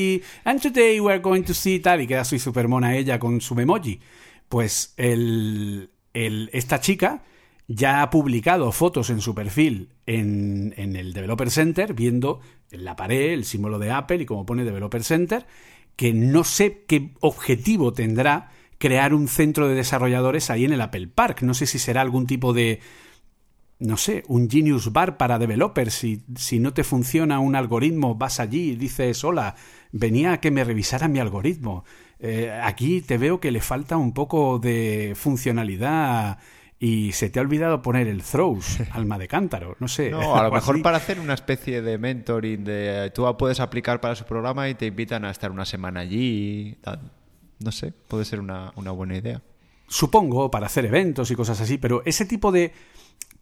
and 0.45 0.61
today 0.61 1.01
we're 1.01 1.19
going 1.19 1.43
to 1.43 1.55
see 1.55 1.81
tal, 1.81 2.03
y 2.03 2.07
queda 2.07 2.23
soy 2.23 2.39
super 2.39 2.69
mona 2.69 2.95
ella 2.95 3.19
con 3.19 3.41
su 3.41 3.55
memoji. 3.55 3.99
Pues 4.47 4.93
el, 4.99 5.89
el, 6.13 6.51
esta 6.53 6.79
chica 6.79 7.23
ya 7.67 8.03
ha 8.03 8.11
publicado 8.11 8.71
fotos 8.73 9.09
en 9.09 9.23
su 9.23 9.35
perfil 9.35 9.89
en, 10.05 10.75
en 10.77 10.97
el 10.97 11.15
Developer 11.15 11.51
Center, 11.51 11.95
viendo 11.95 12.41
en 12.71 12.85
la 12.85 12.95
pared 12.95 13.33
el 13.33 13.47
símbolo 13.47 13.79
de 13.79 13.93
Apple 13.93 14.25
y 14.25 14.27
como 14.27 14.45
pone 14.45 14.63
Developer 14.63 15.03
Center, 15.03 15.47
que 15.97 16.13
no 16.13 16.45
sé 16.45 16.85
qué 16.87 17.15
objetivo 17.21 17.95
tendrá 17.95 18.51
crear 18.77 19.15
un 19.15 19.29
centro 19.29 19.67
de 19.67 19.77
desarrolladores 19.77 20.51
ahí 20.51 20.67
en 20.67 20.75
el 20.75 20.83
Apple 20.83 21.09
Park. 21.09 21.41
No 21.41 21.55
sé 21.55 21.65
si 21.65 21.79
será 21.79 22.03
algún 22.03 22.27
tipo 22.27 22.53
de, 22.53 22.81
no 23.81 23.97
sé, 23.97 24.25
un 24.29 24.49
Genius 24.49 24.93
Bar 24.93 25.17
para 25.17 25.39
developers. 25.39 25.95
Si, 25.95 26.23
si 26.37 26.59
no 26.59 26.73
te 26.73 26.85
funciona 26.85 27.41
un 27.41 27.57
algoritmo, 27.57 28.15
vas 28.15 28.39
allí 28.39 28.73
y 28.73 28.77
dices, 28.77 29.25
hola, 29.25 29.57
venía 29.91 30.35
a 30.35 30.41
que 30.41 30.51
me 30.51 30.65
revisara 30.65 31.09
mi 31.09 31.19
algoritmo. 31.19 31.85
Eh, 32.19 32.53
aquí 32.63 33.01
te 33.01 33.17
veo 33.17 33.41
que 33.41 33.51
le 33.51 33.61
falta 33.61 33.97
un 33.97 34.13
poco 34.13 34.59
de 34.59 35.15
funcionalidad 35.17 36.39
y 36.79 37.13
se 37.13 37.31
te 37.31 37.39
ha 37.39 37.43
olvidado 37.43 37.81
poner 37.81 38.07
el 38.07 38.23
throws, 38.23 38.79
alma 38.93 39.17
de 39.19 39.29
cántaro, 39.29 39.77
no 39.81 39.89
sé. 39.89 40.11
No, 40.11 40.37
a 40.37 40.43
lo 40.43 40.51
mejor 40.53 40.81
para 40.83 40.99
hacer 40.99 41.19
una 41.19 41.35
especie 41.35 41.81
de 41.81 41.97
mentoring 41.97 42.65
de 42.65 43.11
tú 43.15 43.25
puedes 43.39 43.61
aplicar 43.61 44.01
para 44.01 44.15
su 44.15 44.25
programa 44.25 44.69
y 44.69 44.75
te 44.75 44.87
invitan 44.87 45.25
a 45.25 45.31
estar 45.31 45.51
una 45.51 45.65
semana 45.65 46.01
allí. 46.01 46.77
No 47.59 47.73
sé, 47.73 47.93
puede 48.09 48.27
ser 48.27 48.41
una, 48.41 48.73
una 48.77 48.91
buena 48.91 49.17
idea. 49.17 49.43
Supongo, 49.89 50.51
para 50.51 50.67
hacer 50.67 50.85
eventos 50.85 51.31
y 51.31 51.35
cosas 51.35 51.61
así, 51.61 51.79
pero 51.79 52.03
ese 52.05 52.27
tipo 52.27 52.53
de... 52.53 52.73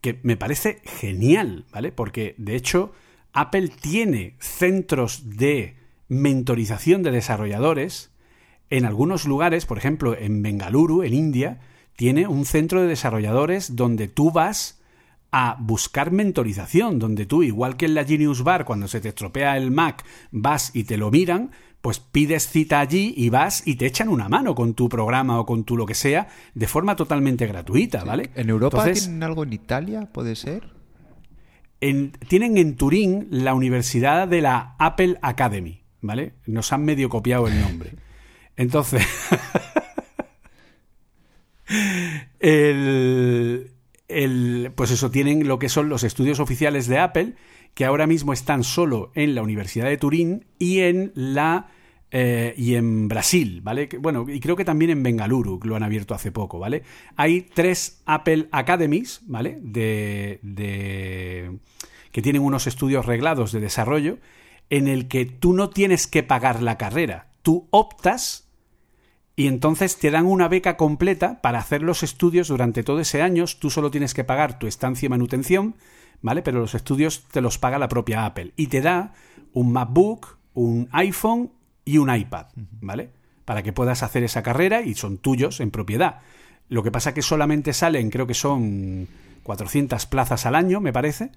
que 0.00 0.20
me 0.22 0.36
parece 0.36 0.80
genial, 0.84 1.66
¿vale? 1.72 1.92
Porque 1.92 2.34
de 2.38 2.56
hecho 2.56 2.92
Apple 3.32 3.68
tiene 3.68 4.36
centros 4.38 5.36
de 5.36 5.76
mentorización 6.08 7.02
de 7.02 7.10
desarrolladores 7.10 8.10
en 8.70 8.84
algunos 8.84 9.26
lugares, 9.26 9.66
por 9.66 9.78
ejemplo 9.78 10.16
en 10.16 10.42
Bengaluru, 10.42 11.02
en 11.02 11.14
India, 11.14 11.60
tiene 11.96 12.28
un 12.28 12.44
centro 12.44 12.80
de 12.80 12.88
desarrolladores 12.88 13.76
donde 13.76 14.08
tú 14.08 14.30
vas 14.30 14.77
a 15.30 15.56
buscar 15.60 16.10
mentorización, 16.10 16.98
donde 16.98 17.26
tú, 17.26 17.42
igual 17.42 17.76
que 17.76 17.86
en 17.86 17.94
la 17.94 18.05
Genius 18.05 18.42
Bar, 18.42 18.64
cuando 18.64 18.88
se 18.88 19.00
te 19.00 19.09
estropea 19.09 19.56
el 19.56 19.70
Mac, 19.70 20.05
vas 20.30 20.74
y 20.74 20.84
te 20.84 20.96
lo 20.96 21.10
miran, 21.10 21.50
pues 21.80 22.00
pides 22.00 22.48
cita 22.48 22.80
allí 22.80 23.14
y 23.16 23.28
vas 23.28 23.66
y 23.66 23.76
te 23.76 23.86
echan 23.86 24.09
una 24.09 24.28
mano 24.28 24.55
con 24.55 24.74
tu 24.74 24.88
programa 24.88 25.38
o 25.38 25.46
con 25.46 25.64
tu 25.64 25.76
lo 25.76 25.86
que 25.86 25.94
sea 25.94 26.28
de 26.55 26.66
forma 26.66 26.96
totalmente 26.96 27.46
gratuita, 27.46 28.05
¿vale? 28.05 28.30
¿En 28.34 28.48
Europa 28.48 28.84
tienen 28.84 29.22
algo 29.22 29.44
en 29.44 29.52
Italia, 29.52 30.09
puede 30.12 30.34
ser? 30.36 30.76
tienen 31.80 32.59
en 32.59 32.74
Turín 32.74 33.28
la 33.30 33.55
universidad 33.55 34.26
de 34.26 34.40
la 34.40 34.74
Apple 34.80 35.16
Academy, 35.22 35.84
¿vale? 36.00 36.34
Nos 36.44 36.72
han 36.72 36.84
medio 36.84 37.09
copiado 37.09 37.46
el 37.46 37.60
nombre. 37.60 37.94
Entonces... 38.56 39.06
el, 42.40 43.70
pues 44.74 44.90
eso, 44.90 45.10
tienen 45.10 45.47
lo 45.47 45.59
que 45.59 45.68
son 45.68 45.89
los 45.89 46.02
estudios 46.02 46.40
oficiales 46.40 46.86
de 46.86 46.98
Apple, 46.98 47.35
que 47.74 47.85
ahora 47.85 48.06
mismo 48.06 48.32
están 48.32 48.64
solo 48.64 49.12
en 49.14 49.35
la 49.35 49.43
Universidad 49.43 49.86
de 49.86 49.98
Turín 49.98 50.47
y 50.59 50.80
en 50.80 51.12
la 51.14 51.68
eh, 52.10 52.55
y 52.56 52.74
en 52.74 53.06
Brasil, 53.06 53.60
¿vale? 53.62 53.89
Bueno, 54.01 54.24
y 54.26 54.40
creo 54.40 54.56
que 54.56 54.64
también 54.64 54.90
en 54.90 55.02
Bengaluru, 55.02 55.60
lo 55.62 55.76
han 55.76 55.82
abierto 55.82 56.14
hace 56.14 56.32
poco, 56.32 56.59
¿vale? 56.59 56.82
Hay 57.16 57.43
tres 57.43 58.01
Apple 58.06 58.48
Academies, 58.51 59.20
¿vale? 59.26 59.59
De, 59.60 60.39
de, 60.43 61.59
que 62.10 62.22
tienen 62.22 62.40
unos 62.40 62.66
estudios 62.66 63.05
reglados 63.05 63.52
de 63.52 63.60
desarrollo 63.60 64.18
en 64.70 64.89
el 64.89 65.06
que 65.06 65.26
tú 65.26 65.52
no 65.52 65.68
tienes 65.68 66.06
que 66.06 66.22
pagar 66.22 66.62
la 66.62 66.78
carrera, 66.78 67.28
tú 67.43 67.68
optas 67.70 68.47
y 69.39 69.47
entonces 69.47 69.97
te 69.97 70.10
dan 70.10 70.27
una 70.27 70.48
beca 70.48 70.77
completa 70.77 71.40
para 71.40 71.60
hacer 71.60 71.81
los 71.85 72.02
estudios 72.02 72.48
durante 72.48 72.82
todo 72.82 72.98
ese 72.98 73.23
año. 73.23 73.44
Tú 73.60 73.70
solo 73.70 73.89
tienes 73.89 74.12
que 74.12 74.24
pagar 74.24 74.59
tu 74.59 74.66
estancia 74.66 75.06
y 75.06 75.10
manutención, 75.10 75.77
¿vale? 76.23 76.43
Pero 76.43 76.59
los 76.59 76.74
estudios 76.74 77.23
te 77.31 77.40
los 77.40 77.56
paga 77.56 77.78
la 77.78 77.89
propia 77.89 78.27
Apple. 78.27 78.52
Y 78.56 78.66
te 78.66 78.81
da 78.81 79.15
un 79.52 79.70
MacBook, 79.70 80.39
un 80.55 80.89
iPhone 80.90 81.52
y 81.85 81.98
un 81.98 82.12
iPad, 82.12 82.47
¿vale? 82.81 83.10
Para 83.44 83.62
que 83.62 83.73
puedas 83.73 84.02
hacer 84.02 84.24
esa 84.24 84.43
carrera 84.43 84.82
y 84.82 84.97
son 84.97 85.19
tuyos 85.19 85.60
en 85.60 85.70
propiedad. 85.70 86.19
Lo 86.69 86.82
que 86.82 86.90
pasa 86.90 87.15
que 87.15 87.23
solamente 87.23 87.73
salen, 87.74 88.10
creo 88.10 88.27
que 88.27 88.35
son 88.35 89.06
400 89.44 90.05
plazas 90.06 90.47
al 90.47 90.56
año, 90.56 90.81
me 90.81 90.93
parece. 90.93 91.31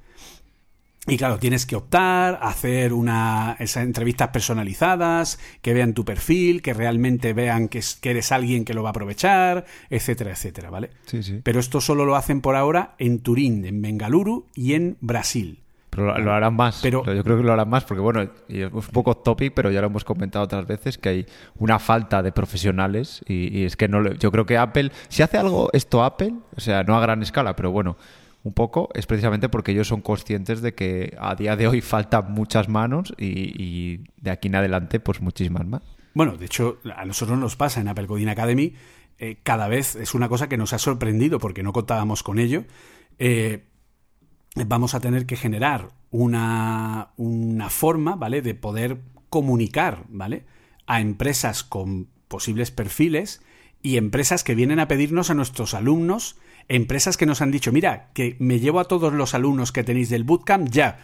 Y 1.08 1.18
claro, 1.18 1.40
tienes 1.40 1.66
que 1.66 1.76
optar, 1.76 2.38
hacer 2.44 2.94
una, 2.94 3.56
esas 3.60 3.84
entrevistas 3.84 4.28
personalizadas, 4.28 5.40
que 5.64 5.74
vean 5.74 5.96
tu 5.96 6.06
perfil, 6.06 6.62
que 6.62 6.76
realmente 6.76 7.34
vean 7.34 7.70
que, 7.70 7.82
eres 8.04 8.32
alguien 8.32 8.66
que 8.66 8.76
lo 8.76 8.84
va 8.84 8.90
a 8.90 8.92
aprovechar, 8.92 9.66
etcétera, 9.90 10.32
etcétera, 10.32 10.70
¿vale? 10.70 10.92
Sí, 11.08 11.24
sí. 11.24 11.42
Pero 11.44 11.60
esto 11.60 11.82
solo 11.82 12.06
lo 12.06 12.16
hacen 12.16 12.42
por 12.42 12.56
ahora 12.56 12.94
en 13.00 13.20
Turín, 13.20 13.66
en 13.66 13.82
Bengaluru 13.82 14.46
y 14.54 14.74
en 14.74 14.98
Brasil. 15.02 15.58
Pero 15.90 16.18
lo, 16.20 16.32
harán 16.32 16.56
más. 16.56 16.80
Pero, 16.84 17.04
yo 17.04 17.24
creo 17.24 17.36
que 17.36 17.44
lo 17.44 17.52
harán 17.52 17.68
más 17.68 17.84
porque, 17.84 18.02
bueno, 18.02 18.22
es 18.22 18.72
un 18.72 18.82
poco 18.94 19.18
topic, 19.18 19.54
pero 19.56 19.72
ya 19.72 19.82
lo 19.82 19.88
hemos 19.88 20.06
comentado 20.06 20.46
otras 20.46 20.68
veces, 20.68 21.00
que 21.00 21.10
hay 21.10 21.26
una 21.58 21.80
falta 21.80 22.22
de 22.22 22.32
profesionales 22.32 23.24
y, 23.28 23.60
y 23.60 23.66
es 23.66 23.76
que 23.76 23.88
no 23.88 24.14
yo 24.14 24.32
creo 24.32 24.46
que 24.46 24.58
Apple, 24.58 24.92
si 25.10 25.24
hace 25.24 25.38
algo 25.38 25.70
esto 25.74 26.04
Apple, 26.04 26.36
o 26.56 26.62
sea, 26.62 26.84
no 26.84 26.96
a 26.96 27.02
gran 27.02 27.24
escala, 27.24 27.56
pero 27.56 27.72
bueno, 27.72 27.98
un 28.44 28.54
poco 28.54 28.90
es 28.94 29.06
precisamente 29.06 29.50
porque 29.50 29.72
ellos 29.72 29.88
son 29.88 30.02
conscientes 30.02 30.62
de 30.62 30.74
que 30.74 31.16
a 31.20 31.36
día 31.36 31.56
de 31.56 31.68
hoy 31.68 31.82
faltan 31.82 32.32
muchas 32.32 32.70
manos 32.70 33.14
y, 33.18 34.02
de 34.18 34.32
aquí 34.32 34.48
en 34.48 34.56
adelante 34.56 35.00
pues 35.00 35.22
muchísimas 35.22 35.66
más. 35.68 35.84
Bueno, 36.14 36.38
de 36.38 36.46
hecho 36.46 36.80
a 36.96 37.06
nosotros 37.06 37.38
nos 37.38 37.56
pasa 37.56 37.82
en 37.82 37.88
Apple 37.88 38.08
Coding 38.08 38.30
Academy 38.30 38.74
eh, 39.20 39.38
cada 39.44 39.68
vez 39.68 39.96
es 39.96 40.16
una 40.16 40.28
cosa 40.30 40.50
que 40.50 40.58
nos 40.58 40.74
ha 40.74 40.80
sorprendido 40.80 41.38
porque 41.38 41.62
no 41.62 41.74
contábamos 41.74 42.24
con 42.24 42.40
ello. 42.40 42.66
Eh, 43.20 43.68
vamos 44.56 44.96
a 44.96 45.00
tener 45.00 45.28
que 45.28 45.36
generar 45.36 45.90
una, 46.10 47.12
una 47.18 47.70
forma, 47.70 48.16
¿vale? 48.16 48.42
De 48.42 48.56
poder 48.56 49.00
comunicar, 49.30 50.06
¿vale? 50.10 50.46
A 50.88 51.02
empresas 51.02 51.64
con 51.64 52.08
posibles 52.28 52.72
perfiles 52.72 53.44
y 53.84 53.98
empresas 53.98 54.44
que 54.44 54.56
vienen 54.56 54.80
a 54.80 54.88
pedirnos 54.88 55.30
a 55.30 55.36
nuestros 55.36 55.76
alumnos 55.76 56.38
empresas 56.76 57.18
que 57.18 57.26
nos 57.26 57.42
han 57.42 57.52
dicho, 57.52 57.72
mira, 57.72 58.10
que 58.14 58.36
me 58.40 58.60
llevo 58.60 58.80
a 58.80 58.86
todos 58.86 59.14
los 59.14 59.34
alumnos 59.34 59.72
que 59.72 59.84
tenéis 59.84 60.10
del 60.10 60.24
bootcamp 60.24 60.70
ya, 60.70 61.00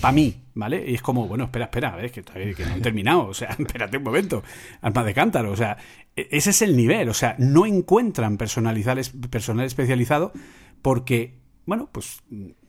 para 0.00 0.12
mí, 0.12 0.42
¿vale? 0.54 0.84
Y 0.86 0.94
es 0.94 1.02
como, 1.02 1.26
bueno, 1.26 1.44
espera, 1.44 1.66
espera, 1.66 1.96
ver, 1.96 2.10
que, 2.10 2.22
que 2.22 2.64
no 2.64 2.72
han 2.72 2.82
terminado, 2.82 3.26
o 3.26 3.34
sea, 3.34 3.50
espérate 3.58 3.96
un 3.96 4.02
momento, 4.02 4.42
alma 4.80 5.04
de 5.04 5.14
cántaro, 5.14 5.50
o 5.50 5.56
sea, 5.56 5.76
e, 6.14 6.28
ese 6.30 6.50
es 6.50 6.62
el 6.62 6.76
nivel, 6.76 7.08
o 7.08 7.14
sea, 7.14 7.36
no 7.38 7.66
encuentran 7.66 8.36
personal 8.36 8.76
especializado 8.76 10.32
porque, 10.82 11.38
bueno, 11.64 11.88
pues 11.90 12.22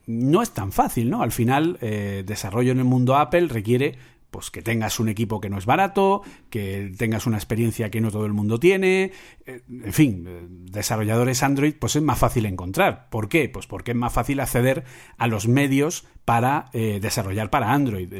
no 0.06 0.42
es 0.42 0.52
tan 0.52 0.72
fácil, 0.72 1.10
¿no? 1.10 1.24
Al 1.24 1.32
final, 1.32 1.78
eh, 1.82 2.24
desarrollo 2.26 2.72
en 2.72 2.80
el 2.80 2.86
mundo 2.86 3.16
Apple 3.16 3.48
requiere 3.48 3.98
pues 4.34 4.50
que 4.50 4.64
tengas 4.64 5.00
un 5.00 5.10
equipo 5.10 5.40
que 5.40 5.50
no 5.50 5.60
es 5.60 5.68
barato, 5.68 6.24
que 6.50 6.92
tengas 6.98 7.28
una 7.28 7.38
experiencia 7.38 7.92
que 7.92 8.02
no 8.02 8.12
todo 8.12 8.26
el 8.26 8.34
mundo 8.34 8.60
tiene, 8.60 9.12
eh, 9.46 9.62
en 9.70 9.94
fin, 9.94 10.26
eh, 10.28 10.42
desarrolladores 10.50 11.44
Android 11.44 11.76
pues 11.80 11.96
es 11.96 12.02
más 12.02 12.18
fácil 12.18 12.48
encontrar. 12.48 13.10
¿Por 13.12 13.30
qué? 13.30 13.48
Pues 13.48 13.68
porque 13.68 13.92
es 13.92 13.98
más 13.98 14.12
fácil 14.12 14.40
acceder 14.40 14.86
a 15.20 15.28
los 15.28 15.48
medios 15.48 16.06
para 16.26 16.66
eh, 16.74 16.98
desarrollar 17.00 17.52
para 17.52 17.72
Android. 17.72 18.12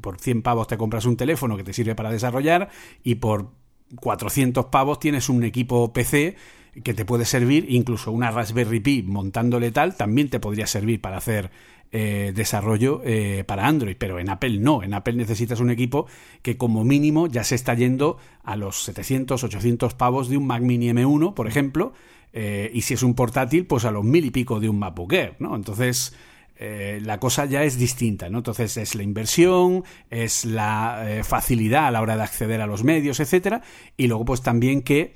por 0.00 0.18
100 0.18 0.40
pavos 0.40 0.68
te 0.68 0.78
compras 0.78 1.04
un 1.04 1.18
teléfono 1.18 1.58
que 1.58 1.64
te 1.64 1.74
sirve 1.74 1.94
para 1.94 2.10
desarrollar 2.10 2.70
y 3.04 3.16
por 3.16 3.52
400 4.00 4.66
pavos 4.66 4.98
tienes 4.98 5.28
un 5.28 5.44
equipo 5.44 5.92
PC 5.92 6.36
que 6.82 6.94
te 6.94 7.04
puede 7.04 7.26
servir, 7.26 7.66
incluso 7.68 8.10
una 8.10 8.30
Raspberry 8.30 8.80
Pi 8.80 9.02
montándole 9.02 9.70
tal, 9.70 9.96
también 9.96 10.30
te 10.30 10.40
podría 10.40 10.66
servir 10.66 11.00
para 11.00 11.18
hacer 11.18 11.50
eh, 11.90 12.32
desarrollo 12.34 13.00
eh, 13.02 13.44
para 13.46 13.66
Android, 13.66 13.96
pero 13.98 14.18
en 14.18 14.28
Apple 14.28 14.58
no. 14.58 14.82
En 14.82 14.92
Apple 14.92 15.14
necesitas 15.14 15.58
un 15.58 15.70
equipo 15.70 16.06
que 16.42 16.58
como 16.58 16.84
mínimo 16.84 17.28
ya 17.28 17.44
se 17.44 17.54
está 17.54 17.72
yendo 17.72 18.18
a 18.44 18.56
los 18.56 18.82
700, 18.82 19.42
800 19.42 19.94
pavos 19.94 20.28
de 20.28 20.36
un 20.36 20.46
Mac 20.46 20.60
Mini 20.60 20.90
M1, 20.90 21.32
por 21.32 21.48
ejemplo, 21.48 21.94
eh, 22.34 22.70
y 22.74 22.82
si 22.82 22.92
es 22.92 23.02
un 23.02 23.14
portátil, 23.14 23.64
pues 23.64 23.86
a 23.86 23.90
los 23.90 24.04
mil 24.04 24.26
y 24.26 24.30
pico 24.30 24.60
de 24.60 24.68
un 24.68 24.78
MacBook 24.78 25.14
Air, 25.14 25.36
¿no? 25.38 25.56
Entonces, 25.56 26.14
la 26.60 27.20
cosa 27.20 27.44
ya 27.44 27.62
es 27.62 27.78
distinta, 27.78 28.28
¿no? 28.28 28.38
Entonces 28.38 28.76
es 28.76 28.96
la 28.96 29.04
inversión, 29.04 29.84
es 30.10 30.44
la 30.44 31.22
facilidad 31.22 31.86
a 31.86 31.90
la 31.92 32.02
hora 32.02 32.16
de 32.16 32.24
acceder 32.24 32.60
a 32.60 32.66
los 32.66 32.82
medios, 32.82 33.20
etcétera, 33.20 33.62
y 33.96 34.08
luego 34.08 34.24
pues 34.24 34.42
también 34.42 34.82
que, 34.82 35.14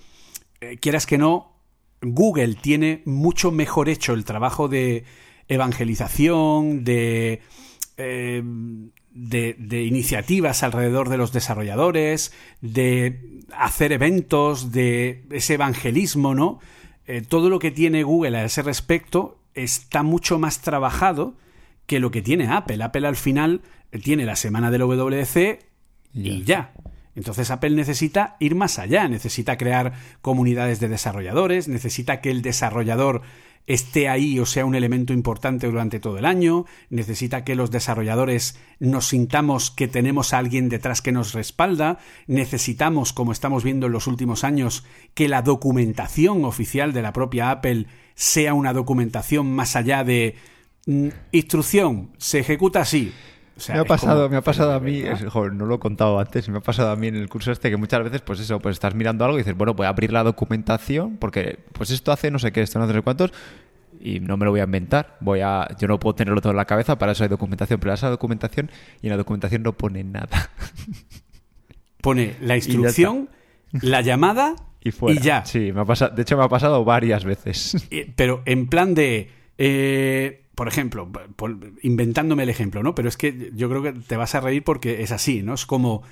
quieras 0.81 1.05
que 1.05 1.19
no, 1.19 1.53
Google 2.01 2.55
tiene 2.55 3.03
mucho 3.07 3.51
mejor 3.51 3.89
hecho 3.89 4.15
el 4.15 4.25
trabajo 4.25 4.69
de 4.69 5.05
evangelización, 5.55 6.85
de, 6.85 7.41
eh, 7.97 8.43
de, 9.15 9.83
iniciativas 9.83 10.63
alrededor 10.63 11.09
de 11.09 11.17
los 11.17 11.33
desarrolladores, 11.33 12.33
de 12.61 13.43
hacer 13.57 13.93
eventos, 13.93 14.73
de 14.73 15.25
ese 15.31 15.55
evangelismo, 15.55 16.35
¿no? 16.35 16.61
Eh, 17.07 17.23
todo 17.23 17.51
lo 17.51 17.59
que 17.59 17.71
tiene 17.71 18.03
Google 18.03 18.39
a 18.39 18.45
ese 18.45 18.63
respecto 18.63 19.39
está 19.55 20.03
mucho 20.03 20.39
más 20.39 20.61
trabajado 20.61 21.35
que 21.87 22.01
lo 22.01 22.11
que 22.11 22.23
tiene 22.23 22.49
Apple. 22.49 22.83
Apple 22.83 23.07
al 23.07 23.17
final 23.17 23.63
tiene 24.03 24.25
la 24.25 24.37
semana 24.37 24.71
del 24.71 24.83
WWDC 24.83 25.59
y 26.15 26.43
ya. 26.45 26.73
Entonces 27.15 27.51
Apple 27.51 27.71
necesita 27.71 28.37
ir 28.41 28.55
más 28.55 28.79
allá, 28.79 29.07
necesita 29.09 29.59
crear 29.59 29.93
comunidades 30.23 30.81
de 30.81 30.89
desarrolladores, 30.89 31.69
necesita 31.69 32.21
que 32.21 32.31
el 32.31 32.41
desarrollador 32.41 33.23
esté 33.67 34.09
ahí 34.09 34.39
o 34.39 34.47
sea 34.47 34.65
un 34.65 34.75
elemento 34.75 35.13
importante 35.13 35.67
durante 35.67 36.01
todo 36.01 36.19
el 36.19 36.25
año, 36.25 36.67
necesita 36.91 37.45
que 37.45 37.55
los 37.55 37.71
desarrolladores 37.71 38.59
nos 38.81 39.07
sintamos 39.07 39.71
que 39.71 39.89
tenemos 39.89 40.33
a 40.33 40.39
alguien 40.39 40.69
detrás 40.69 41.03
que 41.03 41.13
nos 41.13 41.33
respalda, 41.33 41.99
necesitamos, 42.27 43.13
como 43.13 43.33
estamos 43.33 43.65
viendo 43.65 43.87
en 43.87 43.93
los 43.93 44.07
últimos 44.07 44.45
años, 44.45 44.85
que 45.15 45.29
la 45.29 45.43
documentación 45.43 46.45
oficial 46.45 46.93
de 46.93 47.03
la 47.03 47.13
propia 47.13 47.51
Apple 47.51 47.87
sea 48.15 48.55
una 48.55 48.73
documentación 48.73 49.53
más 49.53 49.77
allá 49.77 50.05
de 50.05 50.37
mm, 50.87 51.09
instrucción, 51.31 52.11
se 52.19 52.41
ejecuta 52.41 52.81
así, 52.81 53.13
me 53.69 53.79
ha 53.79 53.85
pasado, 53.85 54.29
me 54.29 54.37
ha 54.37 54.41
pasado 54.41 54.73
a 54.73 54.81
mí, 54.81 55.03
no 55.53 55.67
lo 55.67 55.75
he 55.75 55.79
contado 55.79 56.19
antes, 56.19 56.49
me 56.49 56.59
ha 56.59 56.63
pasado 56.63 56.91
a 56.91 56.97
mí 56.97 57.09
en 57.09 57.17
el 57.17 57.29
curso 57.29 57.53
este 57.53 57.71
que 57.71 57.77
muchas 57.77 58.03
veces, 58.03 58.21
pues 58.23 58.41
eso, 58.41 58.59
pues 58.61 58.75
estás 58.75 58.95
mirando 58.95 59.25
algo 59.25 59.37
y 59.37 59.41
dices, 59.41 59.57
bueno, 59.57 59.75
voy 59.75 59.87
a 59.87 59.91
abrir 59.91 60.13
la 60.13 60.23
documentación 60.23 61.17
porque, 61.19 61.59
pues 61.73 61.91
esto 61.91 62.13
hace 62.13 62.31
no 62.31 62.39
sé 62.39 62.53
qué, 62.53 62.63
esto 62.63 62.79
no 62.79 62.91
sé 62.91 63.03
cuántos, 63.03 63.33
y 64.01 64.21
no 64.21 64.37
me 64.37 64.45
lo 64.45 64.51
voy 64.51 64.61
a 64.61 64.65
inventar. 64.65 65.17
Voy 65.21 65.41
a, 65.41 65.69
yo 65.79 65.87
no 65.89 65.99
puedo 65.99 66.15
tenerlo 66.15 66.41
todo 66.41 66.51
en 66.51 66.57
la 66.57 66.65
cabeza, 66.65 66.99
para 66.99 67.13
eso 67.13 67.23
hay 67.23 67.29
documentación, 67.29 67.79
pero 67.79 67.93
esa 67.95 68.11
documentación 68.11 68.71
y 69.01 69.07
en 69.07 69.11
la 69.11 69.17
documentación 69.17 69.63
no 69.63 69.73
pone 69.73 70.05
nada. 70.05 70.51
Pone 72.01 72.35
la 72.41 72.57
instrucción, 72.57 73.31
la 73.71 74.01
llamada 74.01 74.57
y, 74.83 75.21
ya. 75.21 75.45
Sí, 75.45 75.71
me 75.73 75.83
ha 75.83 75.85
pasado, 75.85 76.17
de 76.17 76.23
hecho 76.23 76.37
me 76.37 76.43
ha 76.43 76.49
pasado 76.49 76.85
varias 76.85 77.25
veces. 77.25 77.89
Pero 78.17 78.43
en 78.45 78.67
plan 78.67 78.93
de 78.97 79.31
eh, 79.57 80.42
por 80.55 80.69
ejemplo, 80.69 81.11
inventándome 81.83 82.43
el 82.43 82.49
ejemplo, 82.49 82.83
¿no? 82.83 82.95
Pero 82.95 83.09
es 83.09 83.17
que 83.17 83.51
yo 83.55 83.69
creo 83.69 83.83
que 83.83 83.93
te 83.93 84.17
vas 84.17 84.35
a 84.35 84.41
reír 84.41 84.63
porque 84.63 85.03
es 85.03 85.13
así, 85.13 85.43
¿no? 85.43 85.55
Es 85.55 85.67
como 85.67 86.03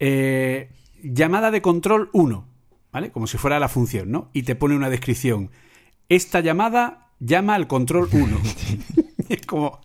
eh, 0.00 0.70
llamada 1.02 1.50
de 1.50 1.62
control 1.62 2.10
1, 2.12 2.48
¿vale? 2.92 3.12
Como 3.12 3.26
si 3.26 3.38
fuera 3.38 3.60
la 3.60 3.68
función, 3.68 4.10
¿no? 4.10 4.30
Y 4.32 4.42
te 4.42 4.56
pone 4.56 4.74
una 4.74 4.90
descripción. 4.90 5.50
Esta 6.08 6.40
llamada 6.40 7.12
llama 7.20 7.54
al 7.54 7.68
control 7.68 8.08
1. 8.10 8.40
es 9.28 9.46
como, 9.46 9.80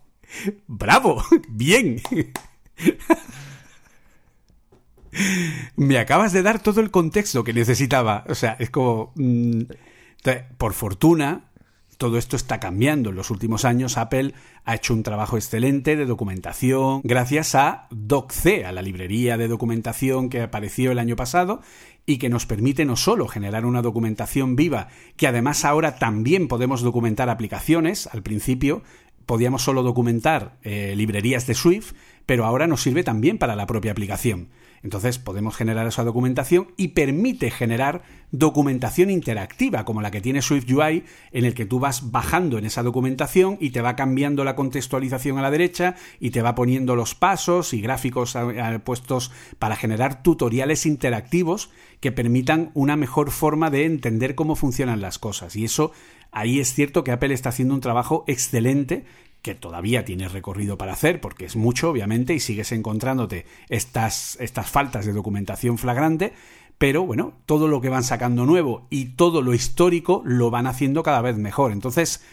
bravo, 0.68 1.24
bien. 1.50 2.02
Me 5.76 5.98
acabas 6.00 6.34
de 6.34 6.42
dar 6.42 6.62
todo 6.62 6.82
el 6.82 6.92
contexto 6.92 7.44
que 7.44 7.54
necesitaba. 7.54 8.26
O 8.28 8.36
sea, 8.36 8.56
es 8.60 8.70
como... 8.70 9.14
Mm, 9.16 9.64
por 10.58 10.74
fortuna, 10.74 11.49
todo 12.00 12.18
esto 12.18 12.38
está 12.38 12.62
cambiando. 12.62 13.10
En 13.10 13.18
los 13.18 13.30
últimos 13.30 13.66
años 13.66 13.98
Apple 13.98 14.34
ha 14.64 14.76
hecho 14.76 14.94
un 14.94 15.04
trabajo 15.04 15.36
excelente 15.36 15.98
de 15.98 16.06
documentación 16.06 17.02
gracias 17.04 17.56
a 17.56 17.88
DocC, 17.92 18.64
a 18.66 18.72
la 18.72 18.82
librería 18.82 19.38
de 19.38 19.50
documentación 19.50 20.30
que 20.30 20.42
apareció 20.42 20.94
el 20.94 21.00
año 21.00 21.18
pasado 21.18 21.62
y 22.06 22.18
que 22.18 22.30
nos 22.30 22.46
permite 22.46 22.86
no 22.86 22.96
solo 22.96 23.28
generar 23.28 23.66
una 23.66 23.82
documentación 23.82 24.56
viva, 24.56 24.88
que 25.18 25.28
además 25.28 25.66
ahora 25.66 25.98
también 25.98 26.48
podemos 26.48 26.82
documentar 26.82 27.30
aplicaciones. 27.30 28.08
Al 28.08 28.24
principio 28.24 28.82
podíamos 29.26 29.62
solo 29.62 29.84
documentar 29.84 30.58
eh, 30.64 30.94
librerías 30.96 31.48
de 31.48 31.54
Swift, 31.54 31.92
pero 32.26 32.46
ahora 32.46 32.66
nos 32.66 32.82
sirve 32.82 33.04
también 33.04 33.38
para 33.38 33.58
la 33.58 33.68
propia 33.68 33.92
aplicación. 33.92 34.48
Entonces 34.84 35.20
podemos 35.20 35.56
generar 35.56 35.88
esa 35.88 36.04
documentación 36.04 36.70
y 36.78 36.90
permite 36.90 37.52
generar 37.52 38.02
documentación 38.32 39.10
interactiva, 39.10 39.86
como 39.86 40.02
la 40.02 40.12
que 40.12 40.22
tiene 40.22 40.42
SwiftUI, 40.42 41.04
en 41.32 41.46
el 41.46 41.54
que 41.54 41.66
tú 41.66 41.80
vas 41.80 42.12
bajando 42.12 42.58
en 42.58 42.66
esa 42.66 42.84
documentación 42.84 43.58
y 43.60 43.72
te 43.72 43.82
va 43.82 43.96
cambiando 43.96 44.44
la 44.44 44.56
contextualización 44.56 45.38
a 45.38 45.42
la 45.42 45.52
derecha 45.52 45.96
y 46.20 46.30
te 46.32 46.42
va 46.42 46.56
poniendo 46.56 46.96
los 46.96 47.16
pasos 47.16 47.74
y 47.74 47.82
gráficos 47.82 48.38
puestos 48.84 49.32
para 49.58 49.76
generar 49.76 50.22
tutoriales 50.24 50.86
interactivos 50.86 51.72
que 52.00 52.12
permitan 52.12 52.72
una 52.74 52.96
mejor 52.96 53.32
forma 53.32 53.70
de 53.70 53.86
entender 53.86 54.36
cómo 54.36 54.56
funcionan 54.56 55.02
las 55.02 55.20
cosas. 55.20 55.56
Y 55.56 55.66
eso 55.66 55.92
ahí 56.32 56.60
es 56.60 56.74
cierto 56.74 57.04
que 57.04 57.12
Apple 57.12 57.34
está 57.34 57.50
haciendo 57.50 57.74
un 57.74 57.82
trabajo 57.82 58.24
excelente 58.28 59.06
que 59.42 59.56
todavía 59.56 60.06
tienes 60.06 60.32
recorrido 60.32 60.78
para 60.78 60.94
hacer, 60.94 61.22
porque 61.22 61.46
es 61.46 61.56
mucho, 61.56 61.90
obviamente, 61.90 62.34
y 62.34 62.40
sigues 62.40 62.72
encontrándote 62.72 63.46
estas, 63.70 64.38
estas 64.40 64.70
faltas 64.70 65.06
de 65.06 65.14
documentación 65.14 65.78
flagrante, 65.78 66.34
pero 66.78 67.06
bueno, 67.06 67.34
todo 67.46 67.68
lo 67.68 67.82
que 67.82 67.90
van 67.90 68.04
sacando 68.04 68.46
nuevo 68.46 68.88
y 68.90 69.16
todo 69.16 69.42
lo 69.42 69.54
histórico 69.54 70.22
lo 70.26 70.50
van 70.50 70.68
haciendo 70.68 71.04
cada 71.04 71.22
vez 71.22 71.38
mejor. 71.38 71.72
Entonces, 71.72 72.24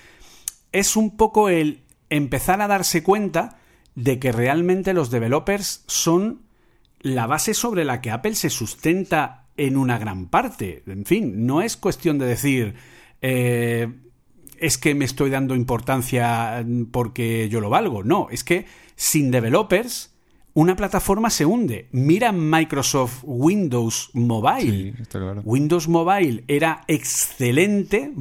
es 0.73 0.97
un 0.97 1.17
poco 1.17 1.49
el 1.49 1.83
empezar 2.11 2.61
a 2.61 2.69
darse 2.69 3.03
cuenta 3.03 3.59
de 3.95 4.19
que 4.19 4.31
realmente 4.31 4.93
los 4.93 5.11
developers 5.11 5.83
son 5.87 6.43
la 7.01 7.27
base 7.27 7.55
sobre 7.55 7.85
la 7.85 8.01
que 8.01 8.11
Apple 8.11 8.35
se 8.35 8.51
sustenta 8.51 9.47
en 9.57 9.77
una 9.77 9.99
gran 9.99 10.27
parte. 10.27 10.83
En 10.87 11.05
fin, 11.07 11.47
no 11.47 11.63
es 11.63 11.77
cuestión 11.77 12.19
de 12.19 12.27
decir, 12.27 12.75
eh, 13.23 13.93
es 14.61 14.79
que 14.79 14.95
me 14.95 15.05
estoy 15.05 15.31
dando 15.31 15.55
importancia 15.55 16.65
porque 16.91 17.49
yo 17.49 17.61
lo 17.61 17.71
valgo. 17.71 18.03
No, 18.03 18.29
es 18.31 18.45
que 18.45 18.67
sin 18.95 19.31
developers 19.31 20.15
una 20.55 20.75
plataforma 20.75 21.29
se 21.29 21.45
hunde. 21.45 21.89
Mira 21.93 22.33
Microsoft 22.33 23.21
Windows 23.25 24.11
Mobile. 24.15 24.95
Windows 25.45 25.87
Mobile 25.87 26.45
era 26.49 26.83
excelente 26.89 28.13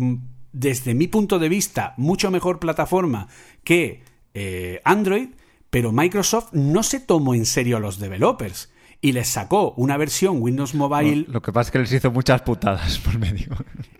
desde 0.51 0.93
mi 0.93 1.07
punto 1.07 1.39
de 1.39 1.49
vista, 1.49 1.93
mucho 1.97 2.31
mejor 2.31 2.59
plataforma 2.59 3.27
que 3.63 4.03
eh, 4.33 4.81
Android, 4.83 5.29
pero 5.69 5.91
Microsoft 5.91 6.53
no 6.53 6.83
se 6.83 6.99
tomó 6.99 7.35
en 7.35 7.45
serio 7.45 7.77
a 7.77 7.79
los 7.81 7.99
developers 7.99 8.69
y 9.05 9.11
les 9.11 9.27
sacó 9.27 9.75
una 9.77 9.97
versión 9.97 10.41
Windows 10.41 10.73
Mobile. 10.73 11.27
Lo 11.29 11.39
que 11.39 11.53
pasa 11.53 11.67
es 11.67 11.71
que 11.71 11.77
les 11.77 11.91
hizo 11.91 12.09
muchas 12.09 12.41
putadas 12.41 12.97
por 12.97 13.19
medio. 13.19 13.49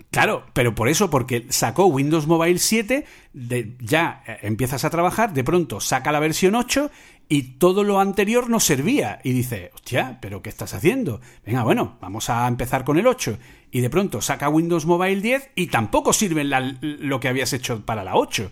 Claro, 0.10 0.46
pero 0.54 0.74
por 0.74 0.88
eso, 0.88 1.10
porque 1.10 1.46
sacó 1.50 1.88
Windows 1.88 2.26
Mobile 2.26 2.58
7, 2.58 3.06
de, 3.34 3.76
ya 3.82 4.24
eh, 4.26 4.38
empiezas 4.44 4.86
a 4.86 4.90
trabajar, 4.90 5.34
de 5.34 5.44
pronto 5.44 5.82
saca 5.82 6.14
la 6.14 6.22
versión 6.22 6.56
8 6.56 6.90
y 7.28 7.58
todo 7.58 7.84
lo 7.84 8.00
anterior 8.00 8.50
no 8.50 8.62
servía. 8.62 9.20
Y 9.26 9.34
dice, 9.34 9.72
hostia, 9.76 10.18
¿pero 10.22 10.42
qué 10.42 10.48
estás 10.48 10.74
haciendo? 10.74 11.20
Venga, 11.46 11.64
bueno, 11.64 11.98
vamos 12.00 12.30
a 12.30 12.48
empezar 12.48 12.86
con 12.86 12.98
el 12.98 13.08
8. 13.08 13.38
Y 13.72 13.82
de 13.82 13.90
pronto 13.90 14.22
saca 14.22 14.48
Windows 14.48 14.86
Mobile 14.86 15.20
10 15.20 15.50
y 15.54 15.68
tampoco 15.68 16.14
sirve 16.14 16.46
lo 16.46 17.20
que 17.20 17.28
habías 17.28 17.52
hecho 17.52 17.86
para 17.86 18.06
la 18.06 18.16
8. 18.16 18.52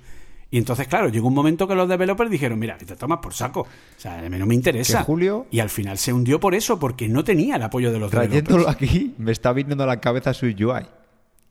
Y 0.54 0.60
entonces, 0.60 0.88
claro, 0.88 1.10
llegó 1.10 1.30
un 1.30 1.34
momento 1.34 1.68
que 1.68 1.74
los 1.74 1.90
developers 1.90 2.30
dijeron, 2.30 2.60
mira, 2.60 2.78
te 2.78 2.86
tomas 2.96 3.18
por 3.18 3.34
saco. 3.34 3.62
O 3.62 3.68
sea, 3.98 4.20
a 4.20 4.30
mí 4.30 4.38
no 4.38 4.46
me 4.46 4.54
interesa. 4.54 5.00
Que 5.00 5.06
Julio- 5.06 5.48
Y 5.50 5.60
al 5.60 5.72
final 5.72 5.98
se 5.98 6.14
hundió 6.14 6.40
por 6.40 6.54
eso, 6.54 6.78
porque 6.78 7.10
no 7.10 7.24
tenía 7.24 7.56
el 7.56 7.64
apoyo 7.64 7.92
de 7.92 7.98
los 7.98 8.12
Trayéndolo 8.12 8.60
developers. 8.66 8.76
aquí, 8.92 9.16
me 9.18 9.32
está 9.32 9.52
viniendo 9.52 9.84
a 9.84 9.88
la 9.88 10.00
cabeza 10.00 10.32
Swift 10.32 10.62
UI. 10.62 10.86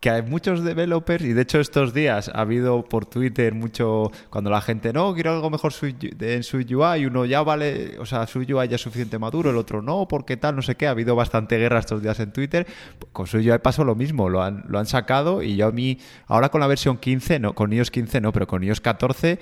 Que 0.03 0.11
hay 0.11 0.23
muchos 0.23 0.65
developers, 0.65 1.23
y 1.23 1.33
de 1.33 1.43
hecho 1.43 1.61
estos 1.61 1.95
días 1.95 2.29
ha 2.29 2.41
habido 2.41 2.83
por 2.85 3.07
Twitter 3.07 3.55
mucho. 3.55 4.11
Cuando 4.31 4.51
la 4.51 4.61
gente 4.61 4.93
no, 4.93 5.15
quiero 5.15 5.31
algo 5.31 5.49
mejor 5.49 5.73
en 5.81 6.43
Swift 6.43 6.73
UI, 6.73 7.07
uno 7.07 7.25
ya 7.25 7.45
vale, 7.45 8.01
o 8.01 8.05
sea, 8.05 8.27
Swift 8.27 8.51
UI 8.51 8.67
ya 8.67 8.75
es 8.75 8.81
suficiente 8.81 9.21
maduro, 9.21 9.51
el 9.51 9.57
otro 9.57 9.81
no, 9.81 10.09
porque 10.09 10.37
tal, 10.37 10.57
no 10.57 10.63
sé 10.63 10.75
qué. 10.75 10.89
Ha 10.89 10.91
habido 10.91 11.15
bastante 11.15 11.57
guerra 11.57 11.79
estos 11.79 12.03
días 12.03 12.19
en 12.19 12.33
Twitter. 12.33 12.67
Con 13.13 13.29
Swift 13.29 13.47
UI 13.47 13.59
pasó 13.61 13.85
lo 13.85 13.95
mismo, 13.95 14.29
lo 14.29 14.43
han, 14.43 14.65
lo 14.67 14.81
han 14.81 14.87
sacado, 14.87 15.41
y 15.41 15.55
yo 15.55 15.69
a 15.69 15.71
mí, 15.71 15.99
ahora 16.27 16.49
con 16.49 16.61
la 16.61 16.67
versión 16.67 16.99
15, 16.99 17.39
no, 17.39 17.55
con 17.55 17.73
iOS 17.73 17.93
15 17.93 18.21
no, 18.23 18.33
pero 18.33 18.49
con 18.49 18.65
iOS 18.65 18.81
14 18.81 19.39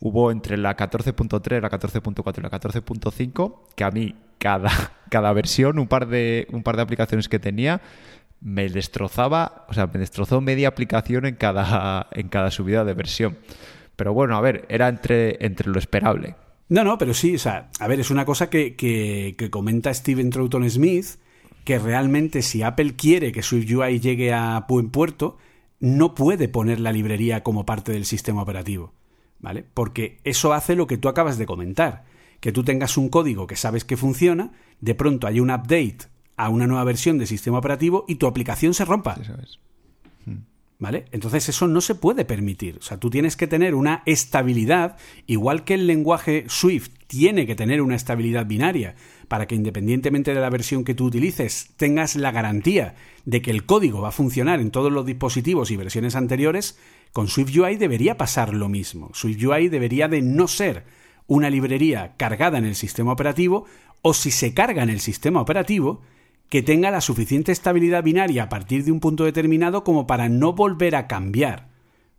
hubo 0.00 0.30
entre 0.30 0.58
la 0.58 0.76
14.3, 0.76 1.62
la 1.62 1.70
14.4 1.70 2.38
y 2.38 2.42
la 2.42 2.50
14.5 2.50 3.54
que 3.74 3.84
a 3.84 3.90
mí 3.90 4.14
cada, 4.38 4.70
cada 5.10 5.32
versión, 5.32 5.78
un 5.78 5.88
par, 5.88 6.06
de, 6.06 6.46
un 6.52 6.62
par 6.62 6.76
de 6.76 6.82
aplicaciones 6.82 7.28
que 7.28 7.38
tenía, 7.38 7.80
me 8.44 8.68
destrozaba, 8.68 9.64
o 9.68 9.74
sea, 9.74 9.86
me 9.86 9.98
destrozó 9.98 10.42
media 10.42 10.68
aplicación 10.68 11.24
en 11.24 11.34
cada, 11.34 12.08
en 12.12 12.28
cada 12.28 12.50
subida 12.50 12.84
de 12.84 12.92
versión. 12.92 13.38
Pero 13.96 14.12
bueno, 14.12 14.36
a 14.36 14.40
ver, 14.42 14.66
era 14.68 14.88
entre, 14.88 15.44
entre 15.44 15.70
lo 15.70 15.78
esperable. 15.78 16.36
No, 16.68 16.84
no, 16.84 16.98
pero 16.98 17.14
sí, 17.14 17.36
o 17.36 17.38
sea, 17.38 17.70
a 17.80 17.88
ver, 17.88 18.00
es 18.00 18.10
una 18.10 18.26
cosa 18.26 18.50
que, 18.50 18.76
que, 18.76 19.34
que 19.38 19.50
comenta 19.50 19.92
Steven 19.94 20.28
Troughton 20.28 20.68
Smith, 20.68 21.06
que 21.64 21.78
realmente 21.78 22.42
si 22.42 22.62
Apple 22.62 22.94
quiere 22.96 23.32
que 23.32 23.42
SwiftUI 23.42 23.98
llegue 23.98 24.34
a 24.34 24.66
buen 24.68 24.90
puerto, 24.90 25.38
no 25.80 26.14
puede 26.14 26.48
poner 26.48 26.80
la 26.80 26.92
librería 26.92 27.42
como 27.42 27.64
parte 27.64 27.92
del 27.92 28.04
sistema 28.04 28.42
operativo, 28.42 28.92
¿vale? 29.40 29.64
Porque 29.72 30.18
eso 30.24 30.52
hace 30.52 30.76
lo 30.76 30.86
que 30.86 30.98
tú 30.98 31.08
acabas 31.08 31.38
de 31.38 31.46
comentar, 31.46 32.04
que 32.40 32.52
tú 32.52 32.62
tengas 32.62 32.98
un 32.98 33.08
código 33.08 33.46
que 33.46 33.56
sabes 33.56 33.84
que 33.84 33.96
funciona, 33.96 34.52
de 34.80 34.94
pronto 34.94 35.26
hay 35.26 35.40
un 35.40 35.50
update 35.50 36.13
a 36.36 36.48
una 36.48 36.66
nueva 36.66 36.84
versión 36.84 37.18
del 37.18 37.26
sistema 37.26 37.58
operativo 37.58 38.04
y 38.08 38.16
tu 38.16 38.26
aplicación 38.26 38.74
se 38.74 38.84
rompa. 38.84 39.16
Es. 39.42 39.58
¿Vale? 40.76 41.04
Entonces 41.12 41.48
eso 41.48 41.68
no 41.68 41.80
se 41.80 41.94
puede 41.94 42.24
permitir. 42.24 42.78
O 42.78 42.82
sea, 42.82 42.98
tú 42.98 43.08
tienes 43.08 43.36
que 43.36 43.46
tener 43.46 43.74
una 43.74 44.02
estabilidad, 44.06 44.96
igual 45.26 45.64
que 45.64 45.74
el 45.74 45.86
lenguaje 45.86 46.44
Swift 46.48 46.90
tiene 47.06 47.46
que 47.46 47.54
tener 47.54 47.80
una 47.80 47.94
estabilidad 47.94 48.44
binaria, 48.44 48.96
para 49.28 49.46
que 49.46 49.54
independientemente 49.54 50.34
de 50.34 50.40
la 50.40 50.50
versión 50.50 50.84
que 50.84 50.94
tú 50.94 51.06
utilices, 51.06 51.70
tengas 51.76 52.16
la 52.16 52.32
garantía 52.32 52.96
de 53.24 53.40
que 53.40 53.52
el 53.52 53.64
código 53.64 54.02
va 54.02 54.08
a 54.08 54.12
funcionar 54.12 54.60
en 54.60 54.72
todos 54.72 54.92
los 54.92 55.06
dispositivos 55.06 55.70
y 55.70 55.76
versiones 55.76 56.16
anteriores, 56.16 56.76
con 57.12 57.28
SwiftUI 57.28 57.76
debería 57.76 58.16
pasar 58.16 58.52
lo 58.52 58.68
mismo. 58.68 59.10
SwiftUI 59.14 59.68
debería 59.68 60.08
de 60.08 60.22
no 60.22 60.48
ser 60.48 60.84
una 61.26 61.50
librería 61.50 62.14
cargada 62.16 62.58
en 62.58 62.64
el 62.64 62.74
sistema 62.74 63.12
operativo, 63.12 63.64
o 64.02 64.12
si 64.12 64.30
se 64.30 64.52
carga 64.52 64.82
en 64.82 64.90
el 64.90 65.00
sistema 65.00 65.40
operativo, 65.40 66.02
que 66.48 66.62
tenga 66.62 66.90
la 66.90 67.00
suficiente 67.00 67.52
estabilidad 67.52 68.02
binaria 68.02 68.44
a 68.44 68.48
partir 68.48 68.84
de 68.84 68.92
un 68.92 69.00
punto 69.00 69.24
determinado 69.24 69.84
como 69.84 70.06
para 70.06 70.28
no 70.28 70.52
volver 70.52 70.96
a 70.96 71.06
cambiar. 71.06 71.68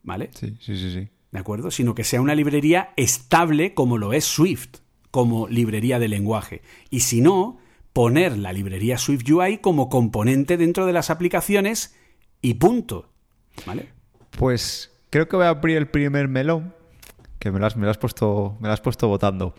¿Vale? 0.04 0.30
Sí, 0.34 0.58
sí, 0.60 0.78
sí, 0.78 0.92
sí. 0.92 1.08
¿De 1.32 1.40
acuerdo? 1.40 1.72
Sino 1.72 1.96
que 1.96 2.04
sea 2.04 2.22
una 2.22 2.36
librería 2.36 2.94
estable 2.96 3.74
como 3.74 3.98
lo 3.98 4.14
es 4.14 4.26
Swift, 4.26 4.78
como 5.12 5.48
librería 5.48 6.00
de 6.00 6.08
lenguaje. 6.08 6.62
Y 6.90 7.02
si 7.02 7.22
no, 7.22 7.58
poner 7.94 8.38
la 8.38 8.54
librería 8.54 8.98
Swift 8.98 9.30
UI 9.30 9.60
como 9.60 9.90
componente 9.90 10.58
dentro 10.58 10.86
de 10.86 10.94
las 10.94 11.10
aplicaciones 11.10 11.96
y 12.42 12.56
punto. 12.56 13.10
¿Vale? 13.66 13.90
Pues 14.38 14.92
creo 15.10 15.28
que 15.28 15.38
voy 15.38 15.46
a 15.46 15.50
abrir 15.50 15.78
el 15.78 15.88
primer 15.88 16.28
melón, 16.28 16.74
que 17.40 17.52
me 17.52 17.60
lo 17.60 17.66
has, 17.66 17.78
me 17.78 17.86
lo 17.86 17.92
has, 17.92 17.98
puesto, 17.98 18.58
me 18.60 18.68
lo 18.68 18.74
has 18.74 18.82
puesto 18.82 19.08
votando. 19.08 19.56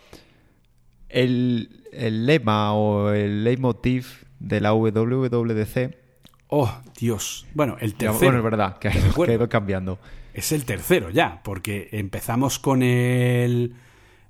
El, 1.09 1.83
el 1.91 2.25
lema 2.25 2.73
o 2.73 3.09
el 3.09 3.43
leitmotiv 3.43 4.26
de 4.39 4.61
la 4.61 4.73
WWDC. 4.73 5.95
Oh, 6.49 6.71
Dios. 6.97 7.45
Bueno, 7.53 7.77
el 7.79 7.93
tercero. 7.95 8.19
Bueno, 8.19 8.37
es 8.37 8.43
verdad, 8.43 8.77
que 8.79 8.87
ha 8.87 8.91
¿De 8.91 9.33
ido, 9.33 9.49
cambiando. 9.49 9.99
Es 10.33 10.51
el 10.51 10.65
tercero 10.65 11.09
ya, 11.09 11.41
porque 11.43 11.89
empezamos 11.91 12.59
con 12.59 12.83
el... 12.83 13.73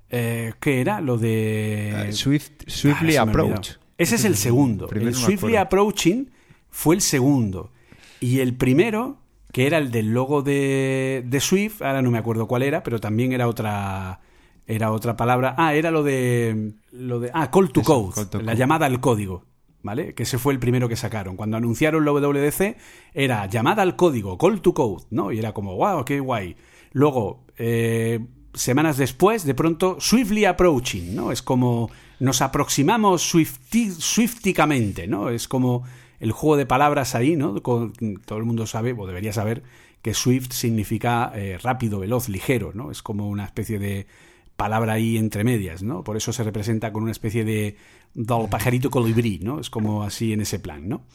eh, 0.10 0.54
¿Qué 0.60 0.82
era? 0.82 1.02
Lo 1.02 1.18
de... 1.18 2.10
Eh, 2.10 2.14
Swift, 2.14 2.52
Swiftly 2.66 3.18
Ah, 3.18 3.24
Approach. 3.24 3.72
Ese 3.98 4.16
es 4.16 4.26
el 4.26 4.36
segundo. 4.36 4.90
El 4.92 5.14
Swiftly. 5.14 5.56
Approaching 5.58 6.30
fue 6.70 6.96
el 6.96 7.02
segundo. 7.02 7.72
Y 8.20 8.40
el 8.40 8.56
primero, 8.56 9.18
que 9.52 9.68
era 9.68 9.78
el 9.78 9.92
del 9.92 10.14
logo 10.14 10.42
de, 10.42 11.24
de 11.26 11.40
Swift, 11.40 11.82
ahora 11.82 12.02
no 12.02 12.10
me 12.10 12.18
acuerdo 12.18 12.48
cuál 12.48 12.64
era, 12.64 12.82
pero 12.84 13.00
también 13.00 13.32
era 13.34 13.48
otra 13.48 14.22
era 14.66 14.92
otra 14.92 15.16
palabra. 15.16 15.56
Ah, 15.58 15.76
era 15.76 15.92
lo 15.92 16.04
de 16.04 16.74
lo 16.92 17.20
de 17.20 17.32
ah, 17.34 17.50
call 17.52 17.72
to 17.72 17.82
Eso, 17.82 17.94
code, 17.94 18.14
call 18.16 18.30
to 18.30 18.38
la 18.40 18.52
code. 18.52 18.58
llamada 18.58 18.86
al 18.86 19.00
código, 19.00 19.46
¿vale? 19.88 20.14
Que 20.14 20.24
ese 20.24 20.38
fue 20.38 20.54
el 20.54 20.60
primero 20.60 20.88
que 20.88 20.96
sacaron. 20.96 21.36
Cuando 21.36 21.58
anunciaron 21.58 22.06
la 22.06 22.12
WWDC 22.12 22.78
era 23.16 23.48
llamada 23.48 23.82
al 23.82 23.96
código, 23.96 24.38
call 24.38 24.62
to 24.62 24.76
code, 24.76 25.06
¿no? 25.10 25.32
Y 25.32 25.40
era 25.40 25.54
como, 25.54 25.76
wow, 25.76 26.06
qué 26.06 26.20
guay. 26.20 26.56
Luego, 26.92 27.46
eh, 27.58 28.20
semanas 28.54 28.98
después, 28.98 29.44
de 29.46 29.56
pronto, 29.56 29.98
Swiftly 30.00 30.46
Approaching, 30.46 31.16
¿no? 31.16 31.32
Es 31.32 31.42
como 31.42 31.90
nos 32.20 32.42
aproximamos 32.42 33.34
swifti- 33.34 33.92
swifticamente, 33.92 35.08
¿no? 35.08 35.30
Es 35.30 35.48
como 35.48 35.84
el 36.20 36.32
juego 36.32 36.58
de 36.58 36.66
palabras 36.66 37.16
ahí, 37.16 37.36
¿no? 37.36 37.62
Todo 37.62 37.92
el 38.38 38.44
mundo 38.46 38.66
sabe, 38.66 38.94
o 38.98 39.08
debería 39.08 39.34
saber, 39.34 39.64
que 40.02 40.14
Swift 40.14 40.52
significa 40.52 41.32
eh, 41.36 41.58
rápido, 41.62 42.00
veloz, 42.00 42.30
ligero, 42.30 42.72
¿no? 42.74 42.92
Es 42.92 43.02
como 43.02 43.30
una 43.30 43.46
especie 43.46 43.78
de 43.80 44.08
palabra 44.56 44.94
ahí 44.94 45.18
entre 45.18 45.44
medias, 45.44 45.84
¿no? 45.84 46.04
Por 46.04 46.18
eso 46.18 46.34
se 46.34 46.44
representa 46.44 46.92
con 46.92 47.04
una 47.04 47.12
especie 47.12 47.46
de 47.46 47.78
del 48.14 48.50
pajarito 48.50 48.90
colibrí, 48.90 49.40
¿no? 49.40 49.60
Es 49.60 49.70
como 49.70 50.04
así 50.04 50.34
en 50.34 50.42
ese 50.42 50.60
plan, 50.60 50.88
¿no? 50.88 51.06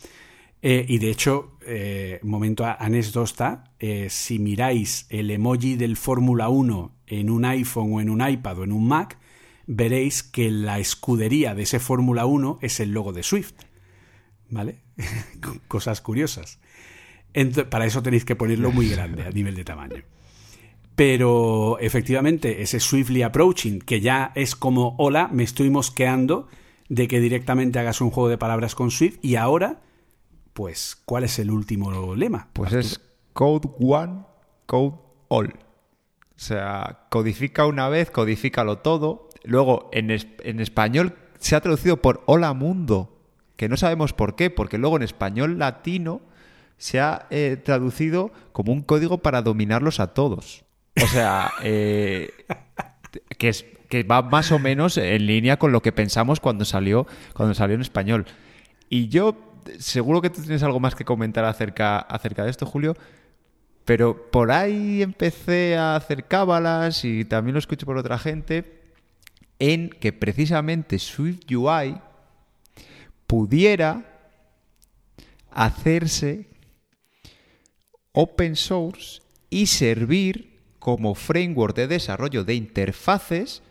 Eh, 0.64 0.86
y 0.88 0.98
de 0.98 1.10
hecho, 1.10 1.56
eh, 1.66 2.20
momento 2.22 2.64
anécdota, 2.64 3.64
eh, 3.80 4.06
si 4.10 4.38
miráis 4.38 5.06
el 5.10 5.30
emoji 5.30 5.74
del 5.74 5.96
Fórmula 5.96 6.48
1 6.48 6.94
en 7.08 7.30
un 7.30 7.44
iPhone 7.44 7.92
o 7.94 8.00
en 8.00 8.08
un 8.10 8.26
iPad 8.26 8.60
o 8.60 8.64
en 8.64 8.72
un 8.72 8.86
Mac, 8.86 9.18
veréis 9.66 10.22
que 10.22 10.50
la 10.52 10.78
escudería 10.78 11.54
de 11.56 11.64
ese 11.64 11.80
Fórmula 11.80 12.26
1 12.26 12.60
es 12.62 12.78
el 12.78 12.92
logo 12.92 13.12
de 13.12 13.24
Swift. 13.24 13.54
¿Vale? 14.50 14.76
Cosas 15.68 16.00
curiosas. 16.00 16.60
Ento- 17.34 17.68
para 17.68 17.86
eso 17.86 18.02
tenéis 18.02 18.24
que 18.24 18.36
ponerlo 18.36 18.70
muy 18.70 18.88
grande 18.88 19.24
a 19.24 19.30
nivel 19.30 19.56
de 19.56 19.64
tamaño. 19.64 20.02
Pero 20.94 21.78
efectivamente, 21.80 22.62
ese 22.62 22.78
Swiftly 22.78 23.22
Approaching, 23.22 23.80
que 23.80 24.00
ya 24.00 24.30
es 24.34 24.54
como, 24.54 24.94
hola, 24.98 25.28
me 25.32 25.42
estoy 25.42 25.70
mosqueando 25.70 26.48
de 26.92 27.08
que 27.08 27.20
directamente 27.20 27.78
hagas 27.78 28.02
un 28.02 28.10
juego 28.10 28.28
de 28.28 28.36
palabras 28.36 28.74
con 28.74 28.90
Swift. 28.90 29.18
Y 29.22 29.36
ahora, 29.36 29.80
pues, 30.52 30.94
¿cuál 31.06 31.24
es 31.24 31.38
el 31.38 31.50
último 31.50 32.14
lema? 32.14 32.48
Pues 32.52 32.74
es 32.74 33.00
Code 33.32 33.70
One, 33.80 34.24
Code 34.66 34.96
All. 35.28 35.54
O 36.36 36.38
sea, 36.44 37.06
codifica 37.08 37.64
una 37.64 37.88
vez, 37.88 38.10
codifícalo 38.10 38.78
todo. 38.78 39.30
Luego, 39.42 39.88
en, 39.92 40.10
es- 40.10 40.26
en 40.44 40.60
español 40.60 41.14
se 41.38 41.56
ha 41.56 41.62
traducido 41.62 41.96
por 42.02 42.22
Hola 42.26 42.52
Mundo, 42.52 43.16
que 43.56 43.70
no 43.70 43.78
sabemos 43.78 44.12
por 44.12 44.36
qué, 44.36 44.50
porque 44.50 44.76
luego 44.76 44.96
en 44.96 45.02
español 45.02 45.58
latino 45.58 46.20
se 46.76 47.00
ha 47.00 47.26
eh, 47.30 47.56
traducido 47.64 48.32
como 48.52 48.70
un 48.72 48.82
código 48.82 49.18
para 49.18 49.40
dominarlos 49.40 49.98
a 49.98 50.08
todos. 50.12 50.64
O 51.02 51.06
sea, 51.06 51.52
eh, 51.62 52.30
que, 53.38 53.48
es, 53.48 53.64
que 53.92 54.04
va 54.04 54.22
más 54.22 54.50
o 54.52 54.58
menos 54.58 54.96
en 54.96 55.26
línea 55.26 55.58
con 55.58 55.70
lo 55.70 55.82
que 55.82 55.92
pensamos 55.92 56.40
cuando 56.40 56.64
salió, 56.64 57.06
cuando 57.34 57.54
salió 57.54 57.74
en 57.74 57.82
español. 57.82 58.24
Y 58.88 59.08
yo, 59.08 59.36
seguro 59.78 60.22
que 60.22 60.30
tú 60.30 60.40
tienes 60.40 60.62
algo 60.62 60.80
más 60.80 60.94
que 60.94 61.04
comentar 61.04 61.44
acerca, 61.44 61.98
acerca 61.98 62.42
de 62.42 62.50
esto, 62.50 62.64
Julio, 62.64 62.96
pero 63.84 64.30
por 64.30 64.50
ahí 64.50 65.02
empecé 65.02 65.76
a 65.76 65.94
hacer 65.94 66.24
cábalas 66.24 67.04
y 67.04 67.26
también 67.26 67.52
lo 67.52 67.58
escucho 67.58 67.84
por 67.84 67.98
otra 67.98 68.18
gente, 68.18 68.80
en 69.58 69.90
que 69.90 70.14
precisamente 70.14 70.98
Swift 70.98 71.52
UI 71.52 72.00
pudiera 73.26 74.06
hacerse 75.50 76.48
open 78.12 78.56
source 78.56 79.20
y 79.50 79.66
servir 79.66 80.62
como 80.78 81.14
framework 81.14 81.76
de 81.76 81.88
desarrollo 81.88 82.42
de 82.42 82.54
interfaces, 82.54 83.62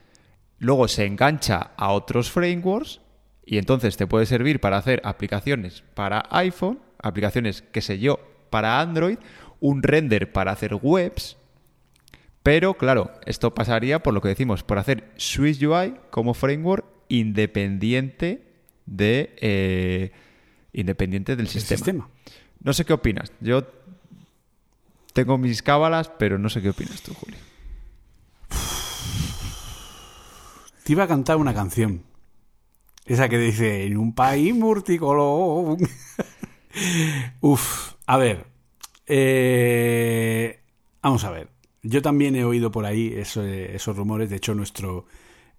luego 0.61 0.87
se 0.87 1.05
engancha 1.05 1.71
a 1.75 1.91
otros 1.91 2.29
frameworks 2.29 3.01
y 3.43 3.57
entonces 3.57 3.97
te 3.97 4.05
puede 4.05 4.27
servir 4.27 4.61
para 4.61 4.77
hacer 4.77 5.01
aplicaciones 5.03 5.83
para 5.95 6.23
iPhone, 6.29 6.79
aplicaciones, 6.99 7.63
qué 7.71 7.81
sé 7.81 7.97
yo, 7.97 8.19
para 8.51 8.79
Android, 8.79 9.17
un 9.59 9.81
render 9.81 10.31
para 10.31 10.51
hacer 10.51 10.75
webs, 10.79 11.35
pero 12.43 12.75
claro, 12.75 13.11
esto 13.25 13.55
pasaría 13.55 14.03
por 14.03 14.13
lo 14.13 14.21
que 14.21 14.29
decimos, 14.29 14.61
por 14.61 14.77
hacer 14.77 15.11
Swiss 15.17 15.59
UI 15.61 15.95
como 16.11 16.35
framework 16.35 16.85
independiente 17.09 18.43
de 18.85 19.33
eh, 19.37 20.11
independiente 20.73 21.35
del 21.35 21.47
El 21.47 21.51
sistema. 21.51 21.77
sistema. 21.77 22.09
No 22.63 22.73
sé 22.73 22.85
qué 22.85 22.93
opinas. 22.93 23.31
Yo 23.41 23.65
tengo 25.13 25.39
mis 25.39 25.63
cábalas, 25.63 26.11
pero 26.19 26.37
no 26.37 26.49
sé 26.49 26.61
qué 26.61 26.69
opinas 26.69 27.01
tú, 27.01 27.15
Julio. 27.15 27.39
Te 30.83 30.93
iba 30.93 31.03
a 31.03 31.07
cantar 31.07 31.37
una 31.37 31.53
canción. 31.53 32.03
Esa 33.05 33.29
que 33.29 33.37
dice, 33.37 33.85
en 33.85 33.97
un 33.97 34.13
país 34.13 34.53
multicolor. 34.53 35.77
Uf, 37.41 37.93
a 38.05 38.17
ver. 38.17 38.45
Eh, 39.07 40.59
vamos 41.01 41.23
a 41.23 41.31
ver. 41.31 41.49
Yo 41.83 42.01
también 42.01 42.35
he 42.35 42.43
oído 42.43 42.71
por 42.71 42.85
ahí 42.85 43.13
esos 43.15 43.97
rumores. 43.97 44.29
De 44.29 44.35
hecho, 44.35 44.53
nuestro, 44.53 45.05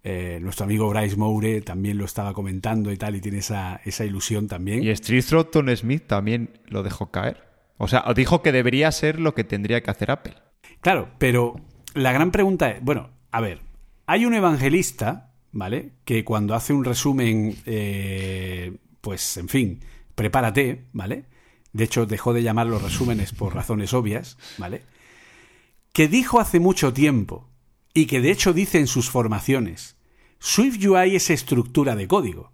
eh, 0.04 0.38
nuestro 0.40 0.64
amigo 0.64 0.88
Bryce 0.88 1.16
Moure 1.16 1.60
también 1.62 1.98
lo 1.98 2.04
estaba 2.04 2.32
comentando 2.32 2.92
y 2.92 2.96
tal, 2.96 3.16
y 3.16 3.20
tiene 3.20 3.38
esa, 3.38 3.80
esa 3.84 4.04
ilusión 4.04 4.46
también. 4.48 4.82
Y 4.82 4.90
Street 4.90 5.24
Throton 5.24 5.76
Smith 5.76 6.04
también 6.06 6.60
lo 6.66 6.82
dejó 6.82 7.10
caer. 7.10 7.44
O 7.76 7.88
sea, 7.88 8.04
dijo 8.14 8.42
que 8.42 8.52
debería 8.52 8.92
ser 8.92 9.18
lo 9.18 9.34
que 9.34 9.42
tendría 9.42 9.82
que 9.82 9.90
hacer 9.90 10.10
Apple. 10.10 10.34
Claro, 10.80 11.08
pero 11.18 11.56
la 11.94 12.12
gran 12.12 12.30
pregunta 12.30 12.70
es, 12.70 12.82
bueno, 12.82 13.10
a 13.32 13.40
ver, 13.40 13.60
hay 14.06 14.24
un 14.24 14.34
evangelista, 14.34 15.32
¿vale? 15.52 15.92
Que 16.04 16.24
cuando 16.24 16.54
hace 16.54 16.72
un 16.72 16.84
resumen, 16.84 17.56
eh, 17.66 18.76
pues, 19.00 19.36
en 19.36 19.48
fin, 19.48 19.80
prepárate, 20.14 20.86
¿vale? 20.92 21.24
De 21.72 21.84
hecho, 21.84 22.06
dejó 22.06 22.32
de 22.32 22.42
llamar 22.42 22.66
los 22.66 22.82
resúmenes 22.82 23.32
por 23.32 23.54
razones 23.54 23.94
obvias, 23.94 24.36
¿vale? 24.58 24.82
Que 25.92 26.08
dijo 26.08 26.40
hace 26.40 26.60
mucho 26.60 26.92
tiempo, 26.92 27.48
y 27.94 28.06
que 28.06 28.20
de 28.20 28.30
hecho 28.30 28.52
dice 28.52 28.78
en 28.78 28.86
sus 28.86 29.10
formaciones, 29.10 29.96
Swift 30.38 30.84
UI 30.84 31.16
es 31.16 31.30
estructura 31.30 31.96
de 31.96 32.08
código. 32.08 32.52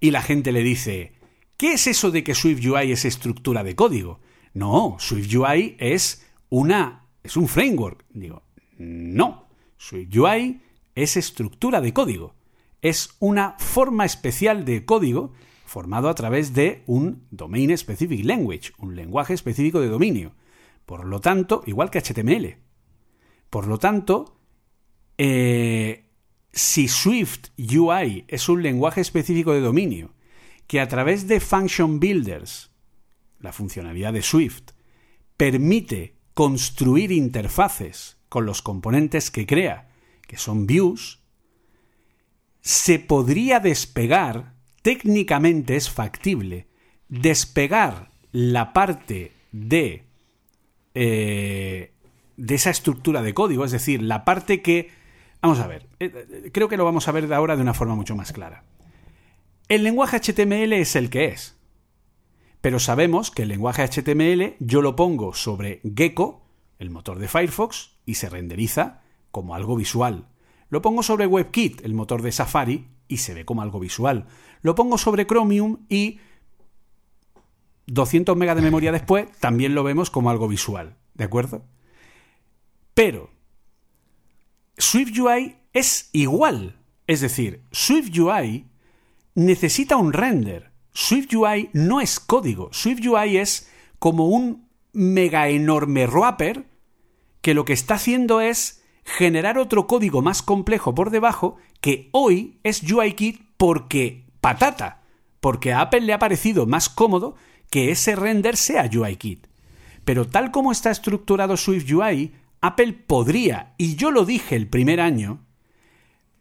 Y 0.00 0.10
la 0.10 0.22
gente 0.22 0.52
le 0.52 0.62
dice, 0.62 1.12
¿qué 1.56 1.74
es 1.74 1.86
eso 1.86 2.10
de 2.10 2.24
que 2.24 2.34
Swift 2.34 2.64
UI 2.64 2.92
es 2.92 3.04
estructura 3.04 3.62
de 3.62 3.76
código? 3.76 4.20
No, 4.54 4.96
Swift 4.98 5.34
UI 5.34 5.76
es 5.78 6.26
una 6.48 7.00
es 7.22 7.36
un 7.36 7.48
framework. 7.48 8.04
Digo, 8.10 8.42
no. 8.78 9.48
Swift 9.76 10.14
UI 10.16 10.60
es 11.02 11.16
estructura 11.16 11.80
de 11.80 11.92
código. 11.92 12.34
Es 12.82 13.16
una 13.18 13.56
forma 13.58 14.04
especial 14.04 14.64
de 14.64 14.84
código 14.84 15.32
formado 15.64 16.08
a 16.08 16.14
través 16.14 16.54
de 16.54 16.82
un 16.86 17.26
Domain 17.30 17.76
Specific 17.76 18.24
Language, 18.24 18.72
un 18.78 18.96
lenguaje 18.96 19.34
específico 19.34 19.80
de 19.80 19.88
dominio. 19.88 20.34
Por 20.86 21.06
lo 21.06 21.20
tanto, 21.20 21.62
igual 21.66 21.90
que 21.90 22.00
HTML. 22.00 22.56
Por 23.50 23.66
lo 23.66 23.78
tanto, 23.78 24.40
eh, 25.18 26.06
si 26.52 26.88
Swift 26.88 27.48
UI 27.58 28.24
es 28.26 28.48
un 28.48 28.62
lenguaje 28.62 29.00
específico 29.00 29.52
de 29.52 29.60
dominio 29.60 30.14
que 30.66 30.80
a 30.80 30.88
través 30.88 31.28
de 31.28 31.40
Function 31.40 32.00
Builders, 32.00 32.70
la 33.38 33.52
funcionalidad 33.52 34.12
de 34.12 34.22
Swift, 34.22 34.70
permite 35.36 36.16
construir 36.34 37.12
interfaces 37.12 38.18
con 38.28 38.46
los 38.46 38.62
componentes 38.62 39.30
que 39.30 39.46
crea, 39.46 39.89
que 40.30 40.36
son 40.36 40.68
views, 40.68 41.18
se 42.60 43.00
podría 43.00 43.58
despegar 43.58 44.54
técnicamente 44.82 45.74
es 45.74 45.90
factible 45.90 46.68
despegar 47.08 48.12
la 48.30 48.72
parte 48.72 49.32
de, 49.50 50.04
eh, 50.94 51.92
de 52.36 52.54
esa 52.54 52.70
estructura 52.70 53.22
de 53.22 53.34
código, 53.34 53.64
es 53.64 53.72
decir, 53.72 54.00
la 54.00 54.24
parte 54.24 54.62
que... 54.62 54.92
Vamos 55.42 55.58
a 55.58 55.66
ver, 55.66 55.88
eh, 55.98 56.12
eh, 56.14 56.50
creo 56.52 56.68
que 56.68 56.76
lo 56.76 56.84
vamos 56.84 57.08
a 57.08 57.12
ver 57.12 57.26
de 57.26 57.34
ahora 57.34 57.56
de 57.56 57.62
una 57.62 57.74
forma 57.74 57.96
mucho 57.96 58.14
más 58.14 58.32
clara. 58.32 58.62
El 59.68 59.82
lenguaje 59.82 60.20
HTML 60.20 60.72
es 60.74 60.94
el 60.94 61.10
que 61.10 61.24
es, 61.26 61.58
pero 62.60 62.78
sabemos 62.78 63.32
que 63.32 63.42
el 63.42 63.48
lenguaje 63.48 63.82
HTML 63.82 64.54
yo 64.60 64.80
lo 64.80 64.94
pongo 64.94 65.34
sobre 65.34 65.80
Gecko, 65.82 66.46
el 66.78 66.90
motor 66.90 67.18
de 67.18 67.26
Firefox, 67.26 67.96
y 68.06 68.14
se 68.14 68.28
renderiza 68.28 68.99
como 69.30 69.54
algo 69.54 69.76
visual. 69.76 70.28
Lo 70.68 70.82
pongo 70.82 71.02
sobre 71.02 71.26
WebKit, 71.26 71.84
el 71.84 71.94
motor 71.94 72.22
de 72.22 72.32
Safari, 72.32 72.88
y 73.08 73.18
se 73.18 73.34
ve 73.34 73.44
como 73.44 73.62
algo 73.62 73.80
visual. 73.80 74.26
Lo 74.62 74.74
pongo 74.74 74.96
sobre 74.96 75.26
Chromium 75.26 75.78
y 75.88 76.20
200 77.86 78.36
megas 78.36 78.56
de 78.56 78.62
memoria 78.62 78.92
después 78.92 79.28
también 79.40 79.74
lo 79.74 79.82
vemos 79.82 80.10
como 80.10 80.30
algo 80.30 80.46
visual. 80.46 80.96
¿De 81.14 81.24
acuerdo? 81.24 81.64
Pero 82.94 83.30
SwiftUI 84.78 85.56
es 85.72 86.08
igual. 86.12 86.80
Es 87.06 87.20
decir, 87.20 87.64
SwiftUI 87.72 88.66
necesita 89.34 89.96
un 89.96 90.12
render. 90.12 90.70
SwiftUI 90.94 91.70
no 91.72 92.00
es 92.00 92.20
código. 92.20 92.72
SwiftUI 92.72 93.38
es 93.38 93.68
como 93.98 94.28
un 94.28 94.68
mega 94.92 95.48
enorme 95.48 96.06
wrapper 96.06 96.66
que 97.42 97.54
lo 97.54 97.64
que 97.64 97.72
está 97.72 97.94
haciendo 97.94 98.40
es 98.40 98.79
generar 99.16 99.58
otro 99.58 99.86
código 99.86 100.22
más 100.22 100.42
complejo 100.42 100.94
por 100.94 101.10
debajo 101.10 101.56
que 101.80 102.08
hoy 102.12 102.58
es 102.62 102.82
UIKit 102.82 103.40
porque 103.56 104.24
patata, 104.40 105.02
porque 105.40 105.72
a 105.72 105.82
Apple 105.82 106.02
le 106.02 106.12
ha 106.12 106.18
parecido 106.18 106.66
más 106.66 106.88
cómodo 106.88 107.34
que 107.70 107.90
ese 107.90 108.16
render 108.16 108.56
sea 108.56 108.88
UIKit. 108.92 109.46
Pero 110.04 110.26
tal 110.26 110.50
como 110.50 110.72
está 110.72 110.90
estructurado 110.90 111.56
Swift 111.56 111.90
UI, 111.90 112.32
Apple 112.60 112.92
podría, 113.06 113.74
y 113.78 113.96
yo 113.96 114.10
lo 114.10 114.24
dije 114.24 114.56
el 114.56 114.68
primer 114.68 115.00
año, 115.00 115.40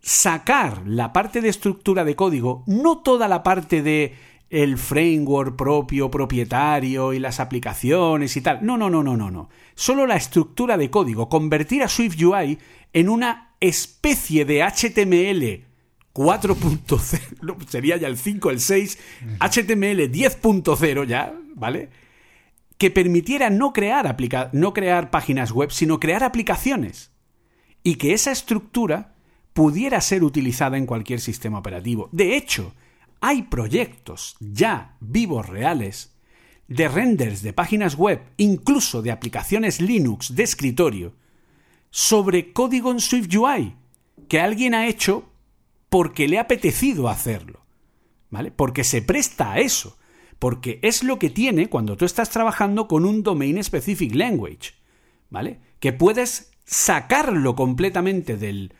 sacar 0.01 0.83
la 0.85 1.11
parte 1.13 1.41
de 1.41 1.49
estructura 1.49 2.03
de 2.03 2.15
código, 2.15 2.63
no 2.67 2.99
toda 2.99 3.27
la 3.27 3.43
parte 3.43 3.81
de 3.81 4.15
el 4.49 4.77
framework 4.77 5.55
propio, 5.55 6.09
propietario 6.09 7.13
y 7.13 7.19
las 7.19 7.39
aplicaciones 7.39 8.35
y 8.35 8.41
tal. 8.41 8.59
No, 8.65 8.77
no, 8.77 8.89
no, 8.89 9.03
no, 9.03 9.15
no, 9.15 9.29
no. 9.29 9.49
Solo 9.75 10.07
la 10.07 10.15
estructura 10.15 10.77
de 10.77 10.89
código, 10.89 11.29
convertir 11.29 11.83
a 11.83 11.87
Swift 11.87 12.21
UI 12.21 12.57
en 12.93 13.09
una 13.09 13.55
especie 13.59 14.45
de 14.45 14.63
HTML 14.63 15.65
4.0, 16.13 17.65
sería 17.69 17.97
ya 17.97 18.07
el 18.07 18.17
5, 18.17 18.49
el 18.49 18.59
6, 18.59 18.97
HTML 19.39 20.11
10.0 20.11 21.05
ya, 21.05 21.33
¿vale? 21.55 21.89
Que 22.77 22.89
permitiera 22.89 23.49
no 23.49 23.73
crear, 23.73 24.17
no 24.53 24.73
crear 24.73 25.11
páginas 25.11 25.51
web, 25.51 25.71
sino 25.71 25.99
crear 25.99 26.23
aplicaciones. 26.23 27.11
Y 27.83 27.95
que 27.95 28.13
esa 28.13 28.31
estructura 28.31 29.13
pudiera 29.53 30.01
ser 30.01 30.23
utilizada 30.23 30.77
en 30.77 30.85
cualquier 30.85 31.19
sistema 31.19 31.59
operativo. 31.59 32.09
De 32.11 32.35
hecho, 32.35 32.73
hay 33.21 33.43
proyectos 33.43 34.35
ya 34.39 34.97
vivos 34.99 35.47
reales 35.47 36.15
de 36.67 36.87
renders 36.87 37.41
de 37.41 37.53
páginas 37.53 37.95
web, 37.95 38.21
incluso 38.37 39.01
de 39.01 39.11
aplicaciones 39.11 39.81
Linux 39.81 40.35
de 40.35 40.43
escritorio, 40.43 41.15
sobre 41.89 42.53
código 42.53 42.91
en 42.91 42.99
SwiftUI 42.99 43.75
que 44.27 44.39
alguien 44.39 44.75
ha 44.75 44.87
hecho 44.87 45.29
porque 45.89 46.27
le 46.27 46.37
ha 46.37 46.41
apetecido 46.41 47.09
hacerlo, 47.09 47.65
¿vale? 48.29 48.51
Porque 48.51 48.83
se 48.83 49.01
presta 49.01 49.53
a 49.53 49.59
eso, 49.59 49.97
porque 50.37 50.79
es 50.83 51.03
lo 51.03 51.17
que 51.17 51.31
tiene 51.31 51.67
cuando 51.67 51.97
tú 51.97 52.05
estás 52.05 52.29
trabajando 52.29 52.87
con 52.87 53.05
un 53.05 53.23
Domain 53.23 53.61
Specific 53.63 54.13
Language, 54.13 54.73
¿vale? 55.31 55.59
Que 55.79 55.91
puedes 55.91 56.51
sacarlo 56.65 57.55
completamente 57.55 58.37
del, 58.37 58.73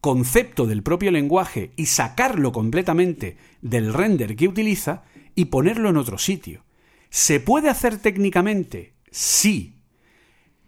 concepto 0.00 0.66
del 0.66 0.82
propio 0.82 1.10
lenguaje 1.10 1.72
y 1.76 1.86
sacarlo 1.86 2.52
completamente 2.52 3.36
del 3.60 3.92
render 3.92 4.36
que 4.36 4.48
utiliza 4.48 5.04
y 5.34 5.46
ponerlo 5.46 5.90
en 5.90 5.96
otro 5.96 6.18
sitio. 6.18 6.64
¿Se 7.10 7.40
puede 7.40 7.68
hacer 7.68 7.98
técnicamente? 7.98 8.94
Sí. 9.10 9.82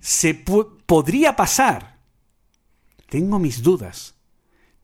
¿Se 0.01 0.35
podría 0.35 1.37
pasar? 1.37 1.99
Tengo 3.09 3.39
mis 3.39 3.63
dudas. 3.63 4.15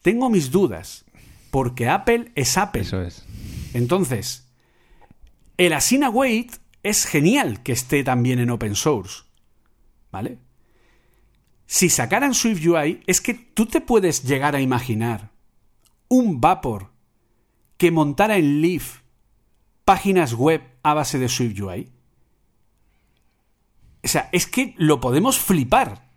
Tengo 0.03 0.31
mis 0.31 0.51
dudas. 0.51 1.05
Porque 1.51 1.89
Apple 1.89 2.33
es 2.35 2.57
Apple. 2.57 2.83
Eso 2.83 3.03
es. 3.03 3.25
Entonces, 3.75 4.49
el 5.57 5.73
Asina 5.73 6.11
Wait 6.11 6.53
es 6.83 7.07
genial 7.07 7.63
que 7.63 7.73
esté 7.73 8.05
también 8.05 8.39
en 8.39 8.51
open 8.51 8.75
source. 8.75 9.25
¿Vale? 10.13 10.39
Si 11.71 11.91
sacaran 11.91 12.33
Swift 12.33 12.67
UI, 12.67 13.03
es 13.07 13.21
que 13.21 13.35
tú 13.35 13.67
te 13.67 13.83
puedes 13.83 14.25
llegar 14.25 14.57
a 14.57 14.61
imaginar 14.63 15.33
un 16.09 16.41
Vapor 16.41 16.91
que 17.77 17.91
montara 17.91 18.39
en 18.39 18.63
Leaf 18.63 19.03
páginas 19.85 20.33
web 20.33 20.63
a 20.83 20.95
base 20.95 21.19
de 21.19 21.29
Swift 21.29 21.61
UI. 21.61 21.93
O 24.03 24.09
sea, 24.09 24.31
es 24.33 24.47
que 24.47 24.75
lo 24.79 24.99
podemos 25.01 25.39
flipar. 25.39 26.09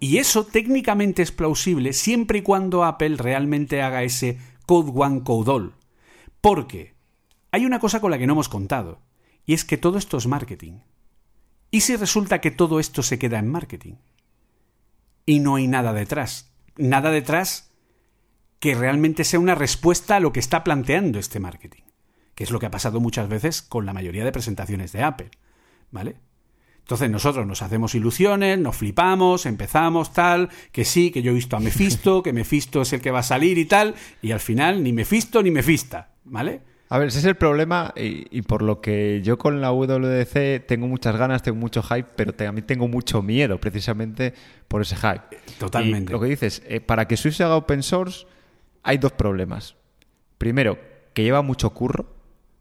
Y 0.00 0.16
eso 0.16 0.44
técnicamente 0.44 1.22
es 1.22 1.30
plausible 1.30 1.92
siempre 1.92 2.40
y 2.40 2.42
cuando 2.42 2.82
Apple 2.82 3.14
realmente 3.16 3.80
haga 3.80 4.02
ese 4.02 4.40
Code 4.66 4.90
One 4.92 5.22
Code 5.22 5.50
All. 5.52 5.74
Porque 6.40 6.94
hay 7.52 7.64
una 7.64 7.78
cosa 7.78 8.00
con 8.00 8.10
la 8.10 8.18
que 8.18 8.26
no 8.26 8.32
hemos 8.32 8.48
contado, 8.48 9.00
y 9.46 9.54
es 9.54 9.64
que 9.64 9.78
todo 9.78 9.98
esto 9.98 10.16
es 10.16 10.26
marketing. 10.26 10.80
¿Y 11.70 11.82
si 11.82 11.94
resulta 11.94 12.40
que 12.40 12.50
todo 12.50 12.80
esto 12.80 13.04
se 13.04 13.20
queda 13.20 13.38
en 13.38 13.52
marketing? 13.52 13.94
Y 15.28 15.40
no 15.40 15.56
hay 15.56 15.68
nada 15.68 15.92
detrás. 15.92 16.50
Nada 16.78 17.10
detrás 17.10 17.70
que 18.60 18.74
realmente 18.74 19.24
sea 19.24 19.38
una 19.38 19.54
respuesta 19.54 20.16
a 20.16 20.20
lo 20.20 20.32
que 20.32 20.40
está 20.40 20.64
planteando 20.64 21.18
este 21.18 21.38
marketing, 21.38 21.82
que 22.34 22.44
es 22.44 22.50
lo 22.50 22.58
que 22.58 22.64
ha 22.64 22.70
pasado 22.70 22.98
muchas 22.98 23.28
veces 23.28 23.60
con 23.60 23.84
la 23.84 23.92
mayoría 23.92 24.24
de 24.24 24.32
presentaciones 24.32 24.90
de 24.92 25.02
Apple, 25.02 25.30
¿vale? 25.90 26.16
Entonces 26.78 27.10
nosotros 27.10 27.46
nos 27.46 27.60
hacemos 27.60 27.94
ilusiones, 27.94 28.58
nos 28.58 28.76
flipamos, 28.76 29.44
empezamos 29.44 30.14
tal, 30.14 30.48
que 30.72 30.86
sí, 30.86 31.10
que 31.10 31.20
yo 31.20 31.32
he 31.32 31.34
visto 31.34 31.58
a 31.58 31.60
Mephisto, 31.60 32.22
que 32.22 32.32
Mephisto 32.32 32.80
es 32.80 32.94
el 32.94 33.02
que 33.02 33.10
va 33.10 33.18
a 33.18 33.22
salir 33.22 33.58
y 33.58 33.66
tal, 33.66 33.96
y 34.22 34.30
al 34.30 34.40
final 34.40 34.82
ni 34.82 34.94
Mephisto 34.94 35.42
ni 35.42 35.50
Mefista, 35.50 36.14
¿vale? 36.24 36.62
A 36.90 36.98
ver, 36.98 37.08
ese 37.08 37.18
es 37.18 37.24
el 37.26 37.34
problema 37.34 37.92
y, 37.96 38.42
por 38.42 38.62
lo 38.62 38.80
que 38.80 39.20
yo 39.22 39.36
con 39.36 39.60
la 39.60 39.72
WDC 39.72 40.66
tengo 40.66 40.86
muchas 40.86 41.16
ganas, 41.16 41.42
tengo 41.42 41.58
mucho 41.58 41.82
hype, 41.82 42.08
pero 42.16 42.32
también 42.32 42.66
tengo 42.66 42.88
mucho 42.88 43.20
miedo 43.20 43.60
precisamente 43.60 44.32
por 44.68 44.80
ese 44.80 44.96
hype. 44.96 45.38
Totalmente. 45.58 46.12
lo 46.12 46.20
que 46.20 46.26
dices, 46.26 46.62
eh, 46.66 46.80
para 46.80 47.06
que 47.06 47.18
Swift 47.18 47.36
se 47.36 47.44
haga 47.44 47.56
open 47.56 47.82
source 47.82 48.26
hay 48.82 48.96
dos 48.96 49.12
problemas. 49.12 49.76
Primero, 50.38 50.78
que 51.12 51.22
lleva 51.22 51.42
mucho 51.42 51.70
curro. 51.70 52.16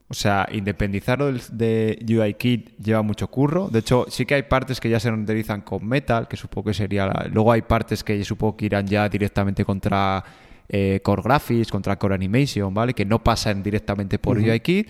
O 0.10 0.14
sea, 0.14 0.48
independizarlo 0.52 1.32
de 1.52 2.00
UIKit 2.08 2.78
lleva 2.78 3.02
mucho 3.02 3.28
curro. 3.28 3.68
De 3.70 3.80
hecho, 3.80 4.06
sí 4.10 4.26
que 4.26 4.36
hay 4.36 4.44
partes 4.44 4.80
que 4.80 4.90
ya 4.90 5.00
se 5.02 5.12
renderizan 5.12 5.62
con 5.62 5.86
Metal, 5.86 6.28
que 6.28 6.38
supongo 6.38 6.70
que 6.70 6.74
sería... 6.74 7.08
Luego 7.32 7.52
hay 7.52 7.62
partes 7.62 8.04
que 8.06 8.24
supongo 8.24 8.56
que 8.56 8.66
irán 8.68 8.88
ya 8.88 9.10
directamente 9.10 9.66
contra 9.66 10.24
eh, 10.70 11.00
Core 11.04 11.22
Graphics, 11.24 11.72
contra 11.72 11.98
Core 11.98 12.16
Animation, 12.16 12.74
¿vale? 12.74 12.94
Que 12.94 13.06
no 13.06 13.24
pasan 13.24 13.64
directamente 13.64 14.20
por 14.20 14.38
UIKit. 14.38 14.88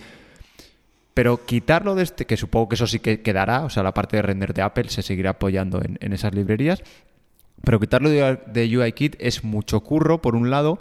Pero 1.14 1.44
quitarlo 1.44 1.94
de 1.94 2.04
este, 2.04 2.26
que 2.26 2.36
supongo 2.36 2.68
que 2.68 2.74
eso 2.76 2.86
sí 2.86 3.00
que 3.00 3.22
quedará, 3.22 3.64
o 3.64 3.70
sea, 3.70 3.82
la 3.82 3.92
parte 3.92 4.16
de 4.16 4.22
render 4.22 4.54
de 4.54 4.62
Apple 4.62 4.88
se 4.88 5.02
seguirá 5.02 5.30
apoyando 5.30 5.82
en, 5.82 6.12
esas 6.12 6.34
librerías. 6.34 6.82
Pero 7.64 7.80
quitarlo 7.80 8.08
de, 8.08 8.38
de 8.46 8.78
UIKit 8.78 9.16
es 9.18 9.42
mucho 9.42 9.80
curro, 9.80 10.22
por 10.22 10.36
un 10.36 10.50
lado. 10.50 10.78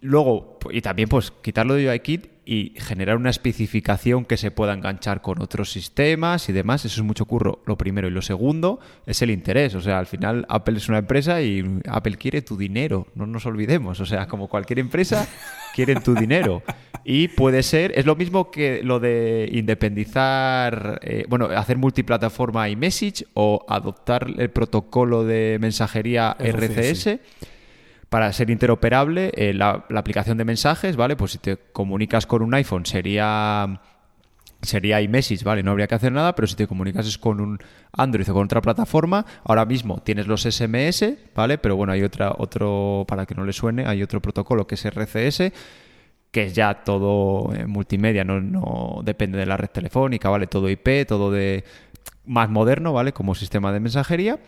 Luego, 0.00 0.58
y 0.70 0.80
también 0.82 1.08
pues 1.08 1.30
quitarlo 1.30 1.74
de 1.74 1.88
UIKit 1.88 2.33
y 2.46 2.74
generar 2.76 3.16
una 3.16 3.30
especificación 3.30 4.24
que 4.24 4.36
se 4.36 4.50
pueda 4.50 4.74
enganchar 4.74 5.22
con 5.22 5.40
otros 5.40 5.72
sistemas 5.72 6.48
y 6.48 6.52
demás, 6.52 6.84
eso 6.84 7.00
es 7.00 7.06
mucho 7.06 7.24
curro, 7.24 7.60
lo 7.66 7.76
primero. 7.78 8.08
Y 8.08 8.10
lo 8.10 8.22
segundo 8.22 8.80
es 9.06 9.22
el 9.22 9.30
interés. 9.30 9.74
O 9.74 9.80
sea, 9.80 9.98
al 9.98 10.06
final 10.06 10.44
Apple 10.48 10.76
es 10.76 10.88
una 10.88 10.98
empresa 10.98 11.40
y 11.42 11.80
Apple 11.88 12.16
quiere 12.16 12.42
tu 12.42 12.56
dinero, 12.56 13.06
no 13.14 13.26
nos 13.26 13.46
olvidemos. 13.46 14.00
O 14.00 14.06
sea, 14.06 14.26
como 14.26 14.48
cualquier 14.48 14.78
empresa, 14.78 15.26
quieren 15.74 16.02
tu 16.02 16.14
dinero. 16.14 16.62
Y 17.04 17.28
puede 17.28 17.62
ser, 17.62 17.92
es 17.98 18.06
lo 18.06 18.16
mismo 18.16 18.50
que 18.50 18.82
lo 18.82 18.98
de 18.98 19.48
independizar, 19.52 21.00
eh, 21.02 21.26
bueno, 21.28 21.46
hacer 21.46 21.76
multiplataforma 21.76 22.68
iMessage 22.68 23.26
o 23.34 23.64
adoptar 23.68 24.26
el 24.38 24.50
protocolo 24.50 25.24
de 25.24 25.58
mensajería 25.60 26.36
RCS 26.38 27.18
para 28.14 28.32
ser 28.32 28.48
interoperable, 28.48 29.32
eh, 29.34 29.52
la, 29.52 29.86
aplicación 29.92 30.38
de 30.38 30.44
mensajes, 30.44 30.94
¿vale? 30.94 31.16
Pues 31.16 31.32
si 31.32 31.38
te 31.38 31.56
comunicas 31.56 32.26
con 32.26 32.42
un 32.42 32.54
iPhone 32.54 32.86
sería 32.86 33.80
sería 34.62 35.00
iMessage, 35.00 35.42
¿vale? 35.42 35.64
No 35.64 35.72
habría 35.72 35.88
que 35.88 35.96
hacer 35.96 36.12
nada, 36.12 36.32
pero 36.36 36.46
si 36.46 36.54
te 36.54 36.68
comunicas 36.68 37.18
con 37.18 37.40
un 37.40 37.58
Android 37.90 38.30
o 38.30 38.34
con 38.34 38.44
otra 38.44 38.62
plataforma, 38.62 39.26
ahora 39.42 39.64
mismo 39.64 40.00
tienes 40.04 40.28
los 40.28 40.42
SMS, 40.42 41.12
¿vale? 41.34 41.58
Pero 41.58 41.74
bueno, 41.74 41.92
hay 41.92 42.04
otra, 42.04 42.32
otro, 42.38 43.04
para 43.08 43.26
que 43.26 43.34
no 43.34 43.44
le 43.44 43.52
suene, 43.52 43.84
hay 43.84 44.00
otro 44.00 44.22
protocolo 44.22 44.64
que 44.64 44.76
es 44.76 44.84
RCS, 44.84 45.52
que 46.30 46.44
es 46.44 46.54
ya 46.54 46.84
todo 46.84 47.52
eh, 47.52 47.66
multimedia, 47.66 48.22
no, 48.22 48.40
no 48.40 49.00
depende 49.02 49.38
de 49.38 49.46
la 49.46 49.56
red 49.56 49.70
telefónica, 49.70 50.30
¿vale? 50.30 50.46
Todo 50.46 50.70
IP, 50.70 51.04
todo 51.04 51.32
de 51.32 51.64
más 52.26 52.48
moderno, 52.48 52.92
¿vale? 52.92 53.12
Como 53.12 53.34
sistema 53.34 53.72
de 53.72 53.80
mensajería. 53.80 54.38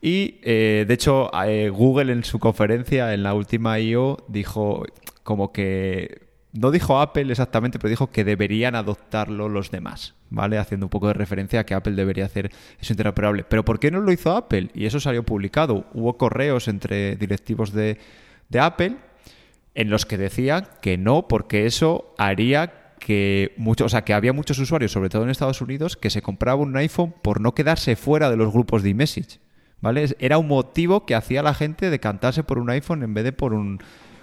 Y 0.00 0.40
eh, 0.42 0.84
de 0.86 0.94
hecho, 0.94 1.30
eh, 1.44 1.70
Google 1.70 2.12
en 2.12 2.24
su 2.24 2.38
conferencia, 2.38 3.14
en 3.14 3.22
la 3.22 3.34
última 3.34 3.78
I.O., 3.80 4.18
dijo 4.28 4.84
como 5.22 5.52
que. 5.52 6.26
No 6.52 6.70
dijo 6.70 7.00
Apple 7.00 7.30
exactamente, 7.30 7.78
pero 7.78 7.90
dijo 7.90 8.10
que 8.10 8.24
deberían 8.24 8.76
adoptarlo 8.76 9.50
los 9.50 9.70
demás, 9.70 10.14
¿vale? 10.30 10.56
Haciendo 10.56 10.86
un 10.86 10.90
poco 10.90 11.08
de 11.08 11.12
referencia 11.12 11.60
a 11.60 11.66
que 11.66 11.74
Apple 11.74 11.92
debería 11.92 12.24
hacer 12.24 12.50
eso 12.80 12.94
interoperable. 12.94 13.44
Pero 13.44 13.62
¿por 13.62 13.78
qué 13.78 13.90
no 13.90 14.00
lo 14.00 14.10
hizo 14.10 14.34
Apple? 14.34 14.70
Y 14.72 14.86
eso 14.86 14.98
salió 14.98 15.22
publicado. 15.22 15.84
Hubo 15.92 16.16
correos 16.16 16.68
entre 16.68 17.16
directivos 17.16 17.72
de, 17.72 17.98
Apple 18.58 18.96
en 19.74 19.90
los 19.90 20.06
que 20.06 20.16
decían 20.16 20.66
que 20.80 20.96
no, 20.96 21.28
porque 21.28 21.66
eso 21.66 22.14
haría 22.16 22.94
que 23.00 23.52
mucho, 23.58 23.84
o 23.84 23.88
sea, 23.90 24.04
que 24.04 24.14
había 24.14 24.32
muchos 24.32 24.58
usuarios, 24.58 24.92
sobre 24.92 25.10
todo 25.10 25.24
en 25.24 25.30
Estados 25.30 25.60
Unidos, 25.60 25.98
que 25.98 26.08
se 26.08 26.22
compraban 26.22 26.68
un 26.68 26.76
iPhone 26.78 27.14
por 27.22 27.42
no 27.42 27.54
quedarse 27.54 27.96
fuera 27.96 28.30
de 28.30 28.38
los 28.38 28.50
grupos 28.50 28.82
de 28.82 28.90
iMessage. 28.90 29.40
¿Vale? 29.80 30.06
Era 30.18 30.38
un 30.38 30.48
motivo 30.48 31.06
que 31.06 31.14
hacía 31.14 31.42
la 31.42 31.54
gente 31.54 31.90
decantarse 31.90 32.42
por 32.42 32.58
un 32.58 32.70
iPhone 32.70 33.02
en 33.02 33.14
vez 33.14 33.24
de 33.24 33.32
por 33.32 33.54
un, 33.54 33.80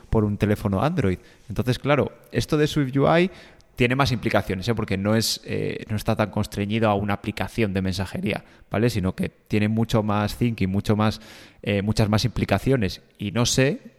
por 0.10 0.26
un 0.26 0.38
teléfono 0.38 0.84
Android. 0.84 1.20
Entonces, 1.50 1.80
claro, 1.80 2.12
esto 2.32 2.58
de 2.58 2.68
Swift 2.68 2.96
UI 2.96 3.32
tiene 3.76 3.96
más 3.96 4.12
implicaciones, 4.12 4.68
¿eh? 4.68 4.76
porque 4.76 4.98
no, 4.98 5.16
es, 5.16 5.42
eh, 5.46 5.84
no 5.90 5.96
está 5.96 6.16
tan 6.16 6.30
constreñido 6.30 6.90
a 6.90 6.94
una 6.94 7.16
aplicación 7.16 7.74
de 7.74 7.82
mensajería, 7.82 8.44
¿vale? 8.70 8.90
Sino 8.92 9.16
que 9.16 9.30
tiene 9.30 9.68
mucho 9.68 10.04
más 10.04 10.38
thinking, 10.38 10.70
mucho 10.70 10.96
más, 10.96 11.22
eh, 11.64 11.82
muchas 11.82 12.10
más 12.10 12.26
implicaciones. 12.26 13.02
Y 13.18 13.32
no 13.32 13.46
sé 13.46 13.94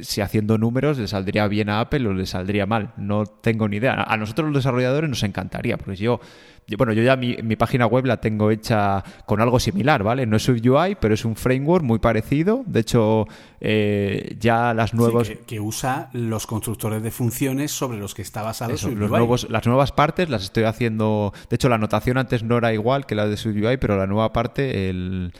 si 0.00 0.22
haciendo 0.22 0.56
números 0.56 0.96
le 0.96 1.06
saldría 1.06 1.46
bien 1.46 1.68
a 1.68 1.80
Apple 1.80 2.08
o 2.08 2.14
le 2.14 2.24
saldría 2.24 2.64
mal. 2.64 2.94
No 2.96 3.26
tengo 3.26 3.68
ni 3.68 3.76
idea. 3.76 4.02
A 4.02 4.16
nosotros 4.16 4.46
los 4.46 4.56
desarrolladores 4.56 5.10
nos 5.10 5.22
encantaría, 5.22 5.76
porque 5.76 5.96
yo 5.96 6.20
bueno, 6.76 6.92
yo 6.92 7.02
ya 7.02 7.16
mi, 7.16 7.56
página 7.56 7.86
web 7.86 8.06
la 8.06 8.18
tengo 8.18 8.50
hecha 8.50 9.02
con 9.26 9.40
algo 9.40 9.60
similar, 9.60 10.02
¿vale? 10.02 10.26
No 10.26 10.36
es 10.36 10.48
UI, 10.48 10.96
pero 11.00 11.14
es 11.14 11.24
un 11.24 11.36
framework 11.36 11.84
muy 11.84 11.98
parecido. 11.98 12.62
De 12.66 12.80
hecho, 12.80 13.26
eh, 13.60 14.36
ya 14.38 14.72
las 14.72 14.94
nuevas... 14.94 15.30
que, 15.46 15.60
usa 15.60 16.08
los 16.12 16.46
constructores 16.46 17.02
de 17.02 17.10
funciones 17.10 17.72
sobre 17.72 17.98
los 17.98 18.14
que 18.14 18.22
está 18.22 18.42
basado 18.42 18.72
Eso, 18.72 18.90
los 18.90 19.10
Nuevos, 19.10 19.48
las 19.50 19.66
nuevas 19.66 19.92
partes 19.92 20.30
las 20.30 20.44
estoy 20.44 20.64
haciendo... 20.64 21.32
De 21.50 21.56
hecho, 21.56 21.68
la 21.68 21.74
anotación 21.74 22.16
antes 22.16 22.42
no 22.42 22.58
era 22.58 22.72
igual 22.72 23.06
que 23.06 23.14
la 23.14 23.26
de 23.26 23.36
UI, 23.44 23.76
pero 23.76 23.96
la 23.96 24.06
nueva 24.06 24.32
parte, 24.32 24.88
el... 24.88 25.32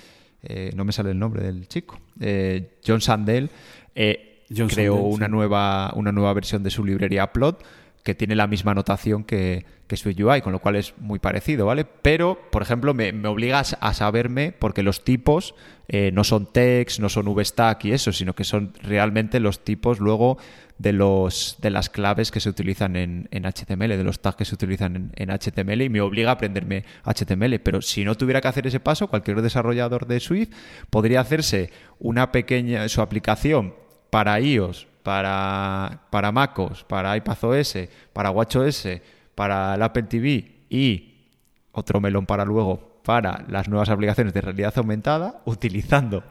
Eh, 0.44 0.72
no 0.74 0.84
me 0.84 0.92
sale 0.92 1.10
el 1.12 1.18
nombre 1.18 1.44
del 1.44 1.68
chico. 1.68 2.00
Eh, 2.20 2.78
John 2.84 3.00
Sandel 3.00 3.48
creó 3.94 4.96
una, 4.96 5.28
nueva, 5.28 5.92
una 5.94 6.10
nueva 6.10 6.34
versión 6.34 6.64
de 6.64 6.70
su 6.70 6.84
librería 6.84 7.32
Plot 7.32 7.64
que 8.02 8.14
tiene 8.14 8.34
la 8.34 8.46
misma 8.46 8.74
notación 8.74 9.22
que, 9.24 9.64
que 9.86 10.24
UI, 10.24 10.40
con 10.40 10.52
lo 10.52 10.58
cual 10.58 10.76
es 10.76 10.94
muy 10.98 11.18
parecido, 11.18 11.66
¿vale? 11.66 11.84
Pero, 11.84 12.38
por 12.50 12.62
ejemplo, 12.62 12.94
me, 12.94 13.12
me 13.12 13.28
obligas 13.28 13.76
a 13.80 13.94
saberme, 13.94 14.52
porque 14.52 14.82
los 14.82 15.04
tipos 15.04 15.54
eh, 15.88 16.10
no 16.12 16.24
son 16.24 16.46
text, 16.46 16.98
no 16.98 17.08
son 17.08 17.26
VStack 17.32 17.84
y 17.84 17.92
eso, 17.92 18.12
sino 18.12 18.34
que 18.34 18.44
son 18.44 18.72
realmente 18.82 19.38
los 19.38 19.62
tipos 19.62 20.00
luego 20.00 20.38
de 20.78 20.92
los 20.92 21.58
de 21.60 21.70
las 21.70 21.90
claves 21.90 22.30
que 22.32 22.40
se 22.40 22.48
utilizan 22.48 22.96
en, 22.96 23.28
en 23.30 23.44
HTML, 23.44 23.88
de 23.96 24.04
los 24.04 24.20
tags 24.20 24.36
que 24.36 24.44
se 24.44 24.54
utilizan 24.54 25.12
en, 25.14 25.30
HTML, 25.30 25.82
y 25.82 25.88
me 25.88 26.00
obliga 26.00 26.30
a 26.30 26.34
aprenderme 26.34 26.84
HTML. 27.04 27.60
Pero 27.60 27.82
si 27.82 28.04
no 28.04 28.16
tuviera 28.16 28.40
que 28.40 28.48
hacer 28.48 28.66
ese 28.66 28.80
paso, 28.80 29.06
cualquier 29.06 29.42
desarrollador 29.42 30.06
de 30.06 30.18
Swift 30.18 30.50
podría 30.90 31.20
hacerse 31.20 31.70
una 32.00 32.32
pequeña, 32.32 32.88
su 32.88 33.00
aplicación 33.00 33.74
para 34.10 34.40
iOS, 34.40 34.88
para, 35.02 36.02
para 36.10 36.32
MacOS, 36.32 36.84
para 36.84 37.16
iPadOS, 37.16 37.76
para 38.12 38.30
WatchOS, 38.30 38.88
para 39.34 39.74
el 39.74 39.82
Apple 39.82 40.04
TV 40.04 40.66
y 40.68 41.28
otro 41.72 42.00
melón 42.00 42.26
para 42.26 42.44
luego 42.44 43.00
para 43.02 43.44
las 43.48 43.68
nuevas 43.68 43.88
aplicaciones 43.88 44.32
de 44.32 44.40
realidad 44.40 44.72
aumentada 44.76 45.42
utilizando 45.44 46.22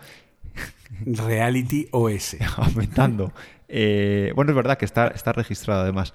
Reality 1.05 1.87
OS. 1.91 2.37
aumentando. 2.57 3.33
Eh, 3.67 4.31
bueno, 4.35 4.51
es 4.51 4.55
verdad 4.55 4.77
que 4.77 4.85
está, 4.85 5.07
está 5.07 5.31
registrado 5.31 5.81
además. 5.81 6.13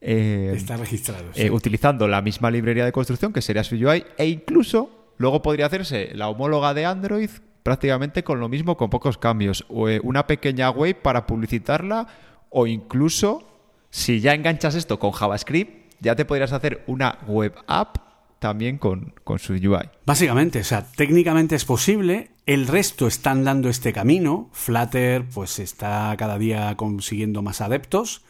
Eh, 0.00 0.52
está 0.54 0.76
registrado. 0.76 1.24
Eh, 1.34 1.50
utilizando 1.50 2.06
la 2.06 2.22
misma 2.22 2.50
librería 2.50 2.84
de 2.84 2.92
construcción 2.92 3.32
que 3.32 3.42
sería 3.42 3.64
SwiftUI 3.64 4.04
e 4.16 4.26
incluso 4.26 5.14
luego 5.16 5.42
podría 5.42 5.66
hacerse 5.66 6.12
la 6.14 6.28
homóloga 6.28 6.74
de 6.74 6.84
Android 6.84 7.30
prácticamente 7.68 8.24
con 8.24 8.40
lo 8.40 8.48
mismo, 8.48 8.78
con 8.78 8.88
pocos 8.88 9.18
cambios. 9.18 9.66
O 9.68 9.90
eh, 9.90 10.00
una 10.02 10.26
pequeña 10.26 10.70
web 10.70 11.02
para 11.02 11.26
publicitarla 11.26 12.08
o 12.48 12.66
incluso, 12.66 13.46
si 13.90 14.20
ya 14.20 14.32
enganchas 14.32 14.74
esto 14.74 14.98
con 14.98 15.12
JavaScript, 15.12 15.92
ya 16.00 16.16
te 16.16 16.24
podrías 16.24 16.54
hacer 16.54 16.82
una 16.86 17.18
web 17.26 17.54
app 17.66 17.98
también 18.38 18.78
con, 18.78 19.12
con 19.22 19.38
su 19.38 19.52
UI. 19.52 19.90
Básicamente, 20.06 20.60
o 20.60 20.64
sea, 20.64 20.82
técnicamente 20.82 21.56
es 21.56 21.66
posible. 21.66 22.30
El 22.46 22.68
resto 22.68 23.06
están 23.06 23.44
dando 23.44 23.68
este 23.68 23.92
camino. 23.92 24.48
Flutter, 24.54 25.26
pues 25.28 25.58
está 25.58 26.14
cada 26.16 26.38
día 26.38 26.74
consiguiendo 26.74 27.42
más 27.42 27.60
adeptos. 27.60 28.24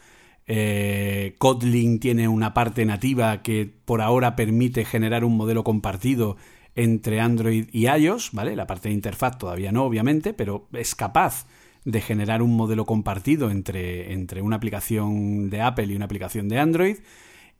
Eh, 0.47 1.35
Kotlin 1.37 2.01
tiene 2.01 2.27
una 2.27 2.53
parte 2.53 2.83
nativa 2.83 3.41
que 3.41 3.71
por 3.85 4.01
ahora 4.01 4.35
permite 4.35 4.83
generar 4.83 5.23
un 5.23 5.37
modelo 5.37 5.63
compartido 5.63 6.35
entre 6.79 7.19
Android 7.19 7.67
y 7.73 7.87
iOS, 7.87 8.31
¿vale? 8.31 8.55
La 8.55 8.67
parte 8.67 8.87
de 8.89 8.95
interfaz 8.95 9.37
todavía 9.37 9.71
no, 9.71 9.83
obviamente, 9.83 10.33
pero 10.33 10.67
es 10.73 10.95
capaz 10.95 11.45
de 11.83 12.01
generar 12.01 12.41
un 12.41 12.55
modelo 12.55 12.85
compartido 12.85 13.51
entre, 13.51 14.13
entre 14.13 14.41
una 14.41 14.55
aplicación 14.55 15.49
de 15.49 15.61
Apple 15.61 15.87
y 15.87 15.95
una 15.95 16.05
aplicación 16.05 16.47
de 16.47 16.59
Android. 16.59 16.97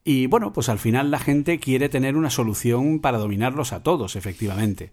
Y 0.06 0.28
bueno, 0.28 0.54
pues 0.54 0.70
al 0.70 0.80
final 0.80 1.12
la 1.12 1.20
gente 1.20 1.60
quiere 1.60 1.90
tener 1.90 2.16
una 2.16 2.30
solución 2.30 3.00
para 3.00 3.18
dominarlos 3.18 3.74
a 3.74 3.84
todos, 3.84 4.16
efectivamente. 4.16 4.92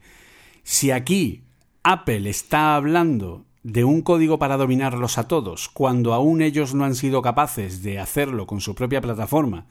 Si 0.65 0.91
aquí 0.91 1.45
Apple 1.85 2.29
está 2.29 2.75
hablando 2.75 3.45
de 3.63 3.85
un 3.85 4.03
código 4.03 4.39
para 4.41 4.57
dominarlos 4.57 5.19
a 5.19 5.29
todos, 5.29 5.69
cuando 5.69 6.15
aún 6.15 6.43
ellos 6.43 6.75
no 6.75 6.85
han 6.85 6.97
sido 6.97 7.23
capaces 7.23 7.83
de 7.83 8.01
hacerlo 8.01 8.47
con 8.47 8.61
su 8.61 8.75
propia 8.75 9.01
plataforma, 9.01 9.67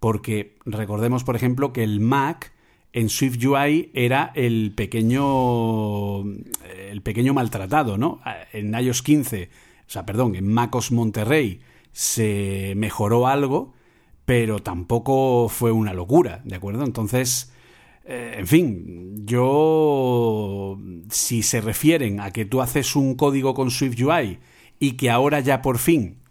porque 0.00 0.56
recordemos, 0.64 1.22
por 1.22 1.36
ejemplo, 1.36 1.72
que 1.72 1.84
el 1.84 2.00
Mac 2.00 2.52
en 2.92 3.08
SwiftUI 3.08 3.90
era 3.94 4.32
el 4.34 4.72
pequeño, 4.74 6.22
el 6.22 7.02
pequeño 7.02 7.34
maltratado, 7.34 7.96
¿no? 7.96 8.20
En 8.52 8.74
iOS 8.74 9.02
15, 9.02 9.48
o 9.86 9.90
sea, 9.90 10.04
perdón, 10.04 10.34
en 10.36 10.46
MacOS 10.46 10.92
Monterrey 10.92 11.60
se 11.92 12.74
mejoró 12.76 13.26
algo, 13.26 13.74
pero 14.24 14.60
tampoco 14.60 15.48
fue 15.48 15.72
una 15.72 15.94
locura, 15.94 16.42
¿de 16.44 16.56
acuerdo? 16.56 16.84
Entonces, 16.84 17.52
eh, 18.04 18.36
en 18.38 18.46
fin, 18.46 19.26
yo, 19.26 20.78
si 21.10 21.42
se 21.42 21.60
refieren 21.60 22.20
a 22.20 22.30
que 22.30 22.44
tú 22.44 22.60
haces 22.60 22.96
un 22.96 23.14
código 23.14 23.54
con 23.54 23.70
SwiftUI 23.70 24.38
y 24.78 24.92
que 24.92 25.10
ahora 25.10 25.40
ya 25.40 25.62
por 25.62 25.78
fin 25.78 26.21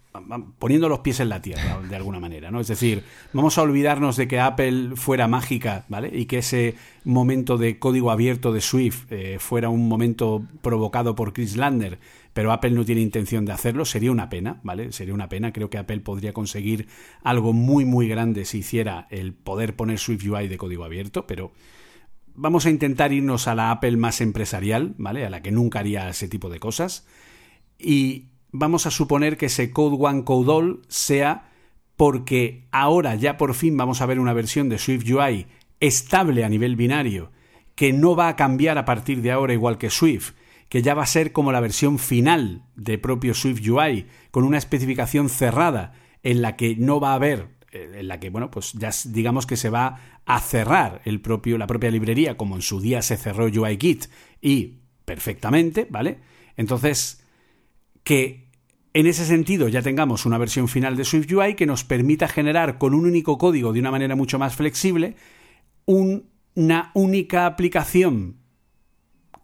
poniendo 0.58 0.88
los 0.88 1.00
pies 1.00 1.20
en 1.20 1.28
la 1.28 1.40
tierra, 1.40 1.80
de 1.88 1.96
alguna 1.96 2.20
manera, 2.20 2.50
¿no? 2.50 2.60
Es 2.60 2.68
decir, 2.68 3.04
vamos 3.32 3.58
a 3.58 3.62
olvidarnos 3.62 4.16
de 4.16 4.28
que 4.28 4.40
Apple 4.40 4.90
fuera 4.96 5.28
mágica, 5.28 5.84
¿vale? 5.88 6.10
Y 6.12 6.26
que 6.26 6.38
ese 6.38 6.74
momento 7.04 7.56
de 7.58 7.78
código 7.78 8.10
abierto 8.10 8.52
de 8.52 8.60
Swift 8.60 9.10
eh, 9.10 9.38
fuera 9.38 9.68
un 9.68 9.88
momento 9.88 10.42
provocado 10.60 11.14
por 11.14 11.32
Chris 11.32 11.56
Lander, 11.56 11.98
pero 12.32 12.52
Apple 12.52 12.70
no 12.70 12.84
tiene 12.84 13.00
intención 13.00 13.44
de 13.44 13.52
hacerlo, 13.52 13.84
sería 13.84 14.12
una 14.12 14.28
pena, 14.28 14.60
¿vale? 14.62 14.92
Sería 14.92 15.14
una 15.14 15.28
pena, 15.28 15.52
creo 15.52 15.70
que 15.70 15.78
Apple 15.78 16.00
podría 16.00 16.32
conseguir 16.32 16.88
algo 17.22 17.52
muy, 17.52 17.84
muy 17.84 18.08
grande 18.08 18.44
si 18.44 18.58
hiciera 18.58 19.06
el 19.10 19.34
poder 19.34 19.76
poner 19.76 19.98
Swift 19.98 20.24
UI 20.24 20.48
de 20.48 20.58
código 20.58 20.84
abierto, 20.84 21.26
pero 21.26 21.52
vamos 22.34 22.66
a 22.66 22.70
intentar 22.70 23.12
irnos 23.12 23.48
a 23.48 23.54
la 23.54 23.70
Apple 23.70 23.96
más 23.96 24.20
empresarial, 24.20 24.94
¿vale? 24.98 25.26
A 25.26 25.30
la 25.30 25.42
que 25.42 25.52
nunca 25.52 25.80
haría 25.80 26.08
ese 26.08 26.28
tipo 26.28 26.48
de 26.48 26.58
cosas. 26.58 27.06
Y 27.78 28.26
vamos 28.52 28.86
a 28.86 28.90
suponer 28.90 29.36
que 29.36 29.46
ese 29.46 29.72
Code 29.72 29.96
One 29.98 30.24
Code 30.24 30.52
All 30.52 30.82
sea 30.88 31.50
porque 31.96 32.68
ahora 32.70 33.14
ya 33.16 33.36
por 33.36 33.54
fin 33.54 33.76
vamos 33.76 34.00
a 34.00 34.06
ver 34.06 34.20
una 34.20 34.32
versión 34.32 34.68
de 34.68 34.78
Swift 34.78 35.10
UI 35.10 35.46
estable 35.80 36.44
a 36.44 36.48
nivel 36.48 36.76
binario, 36.76 37.32
que 37.74 37.92
no 37.92 38.14
va 38.14 38.28
a 38.28 38.36
cambiar 38.36 38.78
a 38.78 38.84
partir 38.84 39.22
de 39.22 39.32
ahora 39.32 39.52
igual 39.52 39.78
que 39.78 39.90
Swift, 39.90 40.32
que 40.68 40.82
ya 40.82 40.94
va 40.94 41.02
a 41.02 41.06
ser 41.06 41.32
como 41.32 41.52
la 41.52 41.60
versión 41.60 41.98
final 41.98 42.64
de 42.76 42.98
propio 42.98 43.34
Swift 43.34 43.66
UI, 43.68 44.06
con 44.30 44.44
una 44.44 44.58
especificación 44.58 45.28
cerrada 45.28 45.92
en 46.22 46.40
la 46.40 46.56
que 46.56 46.76
no 46.76 47.00
va 47.00 47.12
a 47.12 47.16
haber, 47.16 47.48
eh, 47.72 47.96
en 47.98 48.08
la 48.08 48.20
que, 48.20 48.30
bueno, 48.30 48.50
pues 48.50 48.72
ya 48.72 48.90
digamos 49.06 49.46
que 49.46 49.56
se 49.56 49.70
va 49.70 50.00
a 50.24 50.40
cerrar 50.40 51.02
el 51.04 51.20
propio, 51.20 51.58
la 51.58 51.66
propia 51.66 51.90
librería, 51.90 52.36
como 52.36 52.54
en 52.54 52.62
su 52.62 52.80
día 52.80 53.02
se 53.02 53.16
cerró 53.16 53.46
UIKit, 53.46 54.06
y 54.40 54.78
perfectamente, 55.04 55.86
¿vale? 55.90 56.20
Entonces, 56.56 57.22
que 58.04 58.41
en 58.94 59.06
ese 59.06 59.24
sentido 59.24 59.68
ya 59.68 59.82
tengamos 59.82 60.26
una 60.26 60.38
versión 60.38 60.68
final 60.68 60.96
de 60.96 61.04
SwiftUI 61.04 61.54
que 61.54 61.66
nos 61.66 61.84
permita 61.84 62.28
generar 62.28 62.78
con 62.78 62.94
un 62.94 63.06
único 63.06 63.38
código 63.38 63.72
de 63.72 63.80
una 63.80 63.90
manera 63.90 64.16
mucho 64.16 64.38
más 64.38 64.54
flexible 64.54 65.16
una 65.86 66.90
única 66.94 67.46
aplicación 67.46 68.36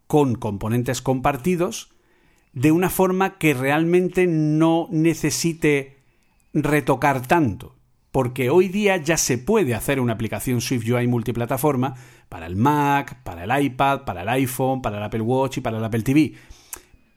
con 0.06 0.34
componentes 0.34 1.02
compartidos 1.02 1.90
de 2.52 2.72
una 2.72 2.90
forma 2.90 3.38
que 3.38 3.54
realmente 3.54 4.26
no 4.26 4.88
necesite 4.90 5.98
retocar 6.52 7.26
tanto. 7.26 7.76
Porque 8.10 8.50
hoy 8.50 8.68
día 8.68 8.96
ya 8.96 9.16
se 9.16 9.36
puede 9.36 9.74
hacer 9.74 10.00
una 10.00 10.14
aplicación 10.14 10.60
SwiftUI 10.60 11.06
multiplataforma 11.06 11.94
para 12.28 12.46
el 12.46 12.56
Mac, 12.56 13.22
para 13.22 13.44
el 13.44 13.64
iPad, 13.64 14.04
para 14.04 14.22
el 14.22 14.28
iPhone, 14.30 14.80
para 14.80 14.96
el 14.96 15.04
Apple 15.04 15.20
Watch 15.20 15.58
y 15.58 15.60
para 15.60 15.78
el 15.78 15.84
Apple 15.84 16.02
TV 16.02 16.34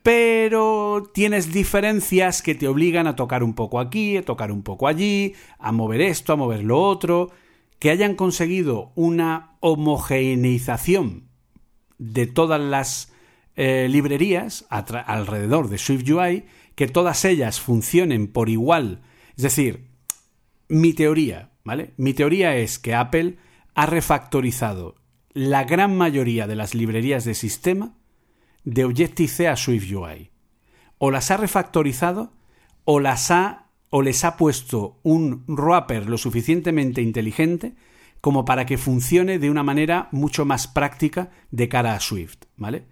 pero 0.03 1.10
tienes 1.14 1.53
diferencias 1.53 2.41
que 2.41 2.56
te 2.56 2.68
obligan 2.68 3.07
a 3.07 3.15
tocar 3.15 3.44
un 3.44 3.53
poco 3.53 3.80
aquí, 3.80 4.18
a 4.18 4.23
tocar 4.23 4.52
un 4.52 4.64
poco 4.64 4.88
allí, 4.88 5.34
a 5.60 5.72
mover 5.72 6.02
esto, 6.02 6.34
a 6.34 6.38
mover 6.38 6.64
lo 6.64 6.82
otro, 6.82 7.32
que 7.80 7.91
hayan 7.91 8.15
conseguido 8.15 8.91
una 8.95 9.57
homogeneización 9.60 11.30
de 11.98 12.26
todas 12.26 12.60
las 12.60 13.14
eh, 13.56 13.88
librerías 13.90 14.65
alrededor 14.69 15.69
de 15.69 15.78
SwiftUI, 15.78 16.45
que 16.76 16.88
todas 16.88 17.26
ellas 17.26 17.60
funcionen 17.60 18.28
por 18.28 18.49
igual. 18.49 19.02
Es 19.36 19.44
decir, 19.44 19.88
mi 20.68 20.94
teoría, 20.94 21.52
¿vale? 21.64 21.94
Mi 21.98 22.14
teoría 22.14 22.56
es 22.56 22.80
que 22.80 22.95
Apple 22.95 23.38
ha 23.76 23.86
refactorizado 23.86 24.95
la 25.34 25.64
gran 25.64 25.95
mayoría 25.95 26.48
de 26.48 26.56
las 26.56 26.73
librerías 26.73 27.23
de 27.23 27.36
sistema 27.36 27.94
de 28.64 28.86
Objective-C 28.86 29.48
a 29.48 29.56
SwiftUI. 29.56 30.32
O 30.98 31.12
las 31.12 31.32
ha 31.32 31.38
refactorizado 31.38 32.34
o 32.84 33.00
las 33.00 33.32
ha 33.32 33.68
o 33.90 34.02
les 34.02 34.24
ha 34.24 34.38
puesto 34.38 35.00
un 35.04 35.44
wrapper 35.48 36.10
lo 36.10 36.18
suficientemente 36.18 37.02
inteligente 37.02 37.76
como 38.22 38.46
para 38.46 38.66
que 38.66 38.78
funcione 38.78 39.38
de 39.38 39.50
una 39.50 39.64
manera 39.64 40.08
mucho 40.12 40.46
más 40.46 40.68
práctica 40.68 41.32
de 41.52 41.68
cara 41.68 41.96
a 41.96 42.00
Swift, 42.00 42.38
¿vale? 42.56 42.86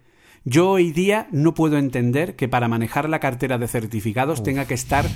Yo 0.44 0.70
hoy 0.70 0.92
día 0.92 1.28
no 1.32 1.54
puedo 1.54 1.78
entender 1.78 2.36
que 2.36 2.48
para 2.48 2.68
manejar 2.68 3.08
la 3.08 3.20
cartera 3.20 3.56
de 3.56 3.68
certificados 3.68 4.42
tenga 4.42 4.66
que 4.66 4.74
estar 4.74 5.06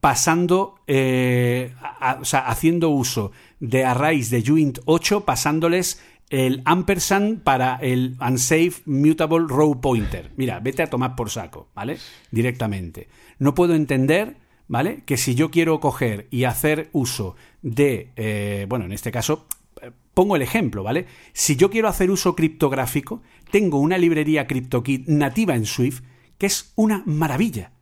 pasando, 0.00 0.76
eh, 0.86 1.74
o 2.20 2.24
sea, 2.24 2.46
haciendo 2.46 2.90
uso 2.90 3.32
de 3.58 3.84
arrays 3.84 4.30
de 4.30 4.44
Uint 4.50 4.78
8, 4.84 5.24
pasándoles 5.24 6.02
el 6.30 6.62
ampersand 6.64 7.42
para 7.42 7.76
el 7.76 8.16
unsafe 8.20 8.82
mutable 8.86 9.46
row 9.48 9.80
pointer. 9.80 10.32
Mira, 10.36 10.60
vete 10.60 10.82
a 10.82 10.90
tomar 10.90 11.14
por 11.14 11.30
saco, 11.30 11.68
¿vale? 11.74 11.98
Directamente. 12.30 13.08
No 13.38 13.54
puedo 13.54 13.74
entender, 13.74 14.36
¿vale? 14.66 15.02
Que 15.06 15.16
si 15.16 15.34
yo 15.34 15.50
quiero 15.50 15.80
coger 15.80 16.26
y 16.30 16.44
hacer 16.44 16.88
uso 16.92 17.36
de, 17.62 18.12
eh, 18.16 18.66
bueno, 18.68 18.86
en 18.86 18.92
este 18.92 19.12
caso, 19.12 19.46
eh, 19.80 19.92
pongo 20.14 20.36
el 20.36 20.42
ejemplo, 20.42 20.82
¿vale? 20.82 21.06
Si 21.32 21.56
yo 21.56 21.70
quiero 21.70 21.88
hacer 21.88 22.10
uso 22.10 22.34
criptográfico, 22.34 23.22
tengo 23.50 23.78
una 23.78 23.98
librería 23.98 24.46
CryptoKit 24.46 25.06
nativa 25.08 25.54
en 25.54 25.66
Swift 25.66 26.02
que 26.38 26.46
es 26.46 26.72
una 26.76 27.02
maravilla, 27.06 27.72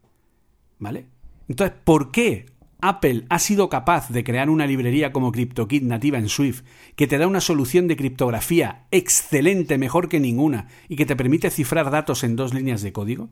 ¿vale? 0.78 1.06
Entonces, 1.48 1.76
¿por 1.84 2.10
qué 2.10 2.46
Apple 2.86 3.24
ha 3.30 3.38
sido 3.38 3.70
capaz 3.70 4.10
de 4.10 4.24
crear 4.24 4.50
una 4.50 4.66
librería 4.66 5.10
como 5.10 5.32
CryptoKit 5.32 5.82
nativa 5.84 6.18
en 6.18 6.28
Swift, 6.28 6.64
que 6.96 7.06
te 7.06 7.16
da 7.16 7.26
una 7.26 7.40
solución 7.40 7.88
de 7.88 7.96
criptografía 7.96 8.84
excelente, 8.90 9.78
mejor 9.78 10.10
que 10.10 10.20
ninguna, 10.20 10.68
y 10.86 10.96
que 10.96 11.06
te 11.06 11.16
permite 11.16 11.48
cifrar 11.48 11.90
datos 11.90 12.24
en 12.24 12.36
dos 12.36 12.52
líneas 12.52 12.82
de 12.82 12.92
código. 12.92 13.30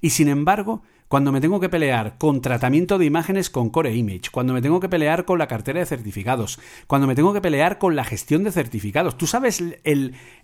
Y 0.00 0.10
sin 0.10 0.26
embargo, 0.26 0.82
cuando 1.06 1.30
me 1.30 1.40
tengo 1.40 1.60
que 1.60 1.68
pelear 1.68 2.18
con 2.18 2.42
tratamiento 2.42 2.98
de 2.98 3.04
imágenes 3.04 3.50
con 3.50 3.70
Core 3.70 3.94
Image, 3.94 4.30
cuando 4.32 4.52
me 4.52 4.62
tengo 4.62 4.80
que 4.80 4.88
pelear 4.88 5.24
con 5.24 5.38
la 5.38 5.46
cartera 5.46 5.78
de 5.78 5.86
certificados, 5.86 6.58
cuando 6.88 7.06
me 7.06 7.14
tengo 7.14 7.32
que 7.32 7.40
pelear 7.40 7.78
con 7.78 7.94
la 7.94 8.02
gestión 8.02 8.42
de 8.42 8.50
certificados, 8.50 9.16
¿tú 9.16 9.28
sabes 9.28 9.62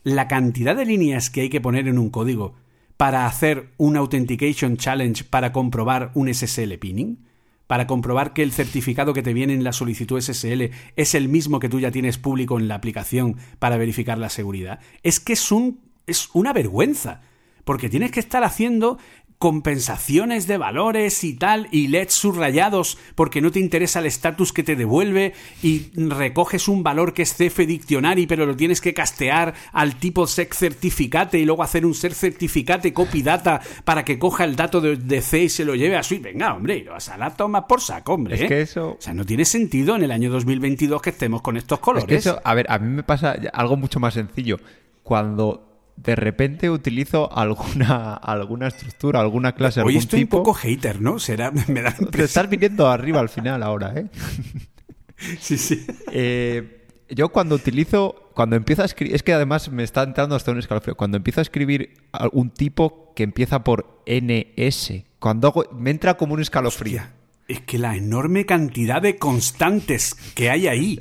la 0.04 0.28
cantidad 0.28 0.76
de 0.76 0.86
líneas 0.86 1.28
que 1.28 1.40
hay 1.40 1.50
que 1.50 1.60
poner 1.60 1.88
en 1.88 1.98
un 1.98 2.10
código 2.10 2.54
para 2.96 3.26
hacer 3.26 3.70
un 3.78 3.96
Authentication 3.96 4.76
Challenge 4.76 5.24
para 5.24 5.52
comprobar 5.52 6.12
un 6.14 6.32
SSL 6.32 6.78
pinning? 6.78 7.23
Para 7.66 7.86
comprobar 7.86 8.32
que 8.32 8.42
el 8.42 8.52
certificado 8.52 9.14
que 9.14 9.22
te 9.22 9.32
viene 9.32 9.54
en 9.54 9.64
la 9.64 9.72
solicitud 9.72 10.20
SSL 10.20 10.70
es 10.96 11.14
el 11.14 11.28
mismo 11.28 11.60
que 11.60 11.68
tú 11.68 11.80
ya 11.80 11.90
tienes 11.90 12.18
público 12.18 12.58
en 12.58 12.68
la 12.68 12.74
aplicación 12.74 13.36
para 13.58 13.76
verificar 13.76 14.18
la 14.18 14.28
seguridad. 14.28 14.80
Es 15.02 15.20
que 15.20 15.32
es 15.32 15.50
un 15.50 15.80
es 16.06 16.28
una 16.34 16.52
vergüenza, 16.52 17.22
porque 17.64 17.88
tienes 17.88 18.10
que 18.10 18.20
estar 18.20 18.44
haciendo 18.44 18.98
compensaciones 19.38 20.46
de 20.46 20.56
valores 20.56 21.22
y 21.24 21.34
tal, 21.34 21.68
y 21.70 21.88
LEDs 21.88 22.14
subrayados 22.14 22.98
porque 23.14 23.40
no 23.40 23.50
te 23.50 23.60
interesa 23.60 23.98
el 23.98 24.06
estatus 24.06 24.52
que 24.52 24.62
te 24.62 24.76
devuelve, 24.76 25.34
y 25.62 25.90
recoges 25.94 26.68
un 26.68 26.82
valor 26.82 27.12
que 27.12 27.22
es 27.22 27.34
CF 27.34 27.58
Dictionary, 27.66 28.26
pero 28.26 28.46
lo 28.46 28.56
tienes 28.56 28.80
que 28.80 28.94
castear 28.94 29.54
al 29.72 29.96
tipo 29.96 30.26
SEC 30.26 30.54
certificate 30.54 31.38
y 31.38 31.44
luego 31.44 31.62
hacer 31.62 31.84
un 31.84 31.94
SEC 31.94 32.12
certificate 32.12 32.92
copy 32.92 33.22
data 33.22 33.60
para 33.84 34.04
que 34.04 34.18
coja 34.18 34.44
el 34.44 34.56
dato 34.56 34.80
de, 34.80 35.20
C 35.20 35.44
y 35.44 35.48
se 35.48 35.64
lo 35.64 35.74
lleve 35.74 35.96
a 35.96 36.02
su... 36.02 36.18
Venga, 36.20 36.54
hombre, 36.54 36.78
y 36.78 36.84
vas 36.84 37.08
a 37.08 37.18
la 37.18 37.30
toma 37.30 37.66
por 37.66 37.80
saco, 37.80 38.14
hombre. 38.14 38.36
Es 38.36 38.42
¿eh? 38.42 38.48
que 38.48 38.60
eso... 38.62 38.96
O 38.98 39.00
sea, 39.00 39.14
no 39.14 39.26
tiene 39.26 39.44
sentido 39.44 39.96
en 39.96 40.04
el 40.04 40.10
año 40.10 40.30
2022 40.30 41.02
que 41.02 41.10
estemos 41.10 41.42
con 41.42 41.56
estos 41.56 41.80
colores. 41.80 42.04
Es 42.04 42.08
que 42.08 42.30
eso, 42.30 42.40
a 42.42 42.54
ver, 42.54 42.66
a 42.68 42.78
mí 42.78 42.88
me 42.88 43.02
pasa 43.02 43.36
algo 43.52 43.76
mucho 43.76 44.00
más 44.00 44.14
sencillo. 44.14 44.58
Cuando 45.02 45.73
de 45.96 46.16
repente 46.16 46.70
utilizo 46.70 47.32
alguna, 47.36 48.14
alguna 48.22 48.68
estructura, 48.68 49.20
alguna 49.20 49.52
clase, 49.52 49.80
Hoy 49.80 49.94
algún 49.94 50.02
estoy 50.02 50.20
tipo... 50.20 50.38
un 50.38 50.42
poco 50.42 50.54
hater, 50.54 51.00
¿no? 51.00 51.18
Será, 51.18 51.50
me 51.68 51.82
da 51.82 51.92
Te 51.92 52.24
estás 52.24 52.48
viniendo 52.48 52.88
arriba 52.88 53.20
al 53.20 53.28
final 53.28 53.62
ahora, 53.62 53.94
¿eh? 53.96 54.06
Sí, 55.40 55.56
sí. 55.56 55.86
Eh, 56.12 56.86
yo 57.08 57.30
cuando 57.30 57.54
utilizo, 57.54 58.30
cuando 58.34 58.56
empiezo 58.56 58.82
a 58.82 58.84
escribir, 58.84 59.14
es 59.14 59.22
que 59.22 59.32
además 59.32 59.70
me 59.70 59.84
está 59.84 60.02
entrando 60.02 60.34
hasta 60.34 60.50
un 60.50 60.58
escalofrío, 60.58 60.96
cuando 60.96 61.16
empiezo 61.16 61.40
a 61.40 61.42
escribir 61.42 61.94
un 62.32 62.50
tipo 62.50 63.12
que 63.14 63.22
empieza 63.22 63.64
por 63.64 64.02
NS, 64.06 65.04
cuando 65.20 65.48
hago, 65.48 65.64
me 65.72 65.90
entra 65.90 66.14
como 66.14 66.34
un 66.34 66.42
escalofrío. 66.42 67.00
Hostia, 67.00 67.14
es 67.48 67.60
que 67.60 67.78
la 67.78 67.96
enorme 67.96 68.44
cantidad 68.44 69.00
de 69.00 69.16
constantes 69.16 70.14
que 70.34 70.50
hay 70.50 70.66
ahí. 70.66 70.98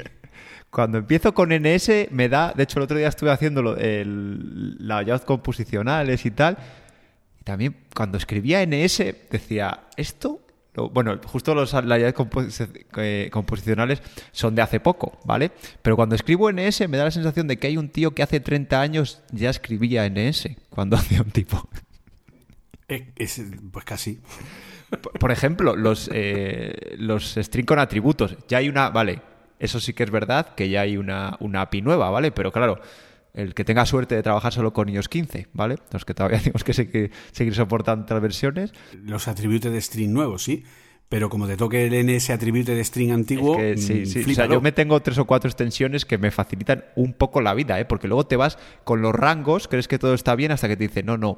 Cuando 0.74 0.98
empiezo 0.98 1.36
con 1.36 1.50
NS 1.54 2.08
me 2.10 2.30
da, 2.30 2.52
de 2.52 2.64
hecho 2.64 2.80
el 2.80 2.86
otro 2.86 2.98
día 2.98 3.08
estuve 3.08 3.30
haciendo 3.30 3.78
el, 3.78 4.76
layouts 4.80 5.24
composicionales 5.24 6.26
y 6.26 6.32
tal, 6.32 6.58
y 7.40 7.44
también 7.44 7.76
cuando 7.95 8.18
escribía 8.18 8.66
NS 8.66 9.04
decía, 9.30 9.82
esto 9.98 10.40
bueno, 10.91 11.22
justo 11.24 11.54
los 11.54 11.72
libraries 11.76 12.16
eh, 12.98 13.30
composicionales 13.32 14.02
son 14.32 14.56
de 14.56 14.64
hace 14.64 14.80
poco, 14.80 15.20
¿vale? 15.26 15.52
Pero 15.84 15.95
cuando 15.95 16.16
escribo 16.16 16.52
NS 16.52 16.90
me 16.90 16.98
da 16.98 17.04
la 17.04 17.12
sensación 17.12 17.48
de 17.48 17.58
que 17.58 17.68
hay 17.68 17.78
un 17.78 17.90
tío 17.90 18.16
que 18.16 18.24
hace 18.24 18.40
30 18.40 18.82
años 18.82 19.22
ya 19.32 19.52
escribía 19.52 20.10
NS 20.10 20.50
cuando 20.72 20.95
hacía 20.98 21.22
un 21.22 21.30
tipo. 21.30 21.70
pues 23.72 23.86
casi. 23.86 24.20
Por 25.20 25.32
ejemplo, 25.32 25.76
los, 25.76 26.10
eh, 26.12 26.95
los 26.98 27.36
string 27.36 27.66
con 27.68 27.78
atributos. 27.78 28.38
Ya 28.48 28.58
hay 28.58 28.70
una, 28.70 28.90
vale, 28.90 29.22
eso 29.64 29.80
sí 29.80 29.94
que 29.94 30.03
es 30.03 30.11
verdad, 30.11 30.56
que 30.56 30.68
ya 30.68 30.81
hay 30.81 30.98
una, 30.98 31.38
una 31.40 31.61
API 31.61 31.81
nueva, 31.81 32.10
¿vale? 32.10 32.31
Pero 32.31 32.52
claro, 32.52 32.81
el 33.34 33.53
que 33.53 33.64
tenga 33.64 33.85
suerte 33.85 34.14
de 34.14 34.22
trabajar 34.22 34.52
solo 34.52 34.73
con 34.73 34.90
iOS 34.90 35.07
15, 35.07 35.48
¿vale? 35.53 35.77
Los 35.91 36.03
que 36.03 36.14
todavía 36.14 36.40
tenemos 36.44 36.65
que 36.65 36.73
seguir, 36.73 37.11
seguir 37.31 37.56
soportando 37.56 38.03
otras 38.03 38.22
versiones. 38.22 38.73
Los 39.06 39.30
atributos 39.30 39.72
de 39.72 39.80
string 39.80 40.11
nuevos, 40.11 40.44
sí. 40.44 40.65
Pero 41.07 41.30
como 41.30 41.48
te 41.48 41.56
toque 41.56 41.85
el 41.85 42.06
NS 42.06 42.31
atributo 42.31 42.73
de 42.73 42.84
string 42.84 43.11
antiguo. 43.11 43.57
sí, 43.77 44.06
sí. 44.06 44.31
O 44.31 44.34
sea, 44.34 44.48
yo 44.48 44.60
me 44.60 44.73
tengo 44.73 44.99
tres 45.02 45.18
o 45.18 45.26
cuatro 45.26 45.48
extensiones 45.48 46.06
que 46.06 46.18
me 46.18 46.30
facilitan 46.31 46.84
un 46.95 47.14
poco 47.14 47.40
la 47.40 47.53
vida, 47.53 47.80
¿eh? 47.80 47.85
Porque 47.85 48.07
luego 48.07 48.26
te 48.26 48.35
vas 48.35 48.57
con 48.84 49.02
los 49.02 49.14
rangos, 49.15 49.69
crees 49.69 49.88
que 49.88 49.98
todo 49.98 50.14
está 50.14 50.35
bien 50.35 50.52
hasta 50.52 50.68
que 50.68 50.76
te 50.76 50.88
dice, 50.88 51.03
no, 51.03 51.18
no. 51.18 51.38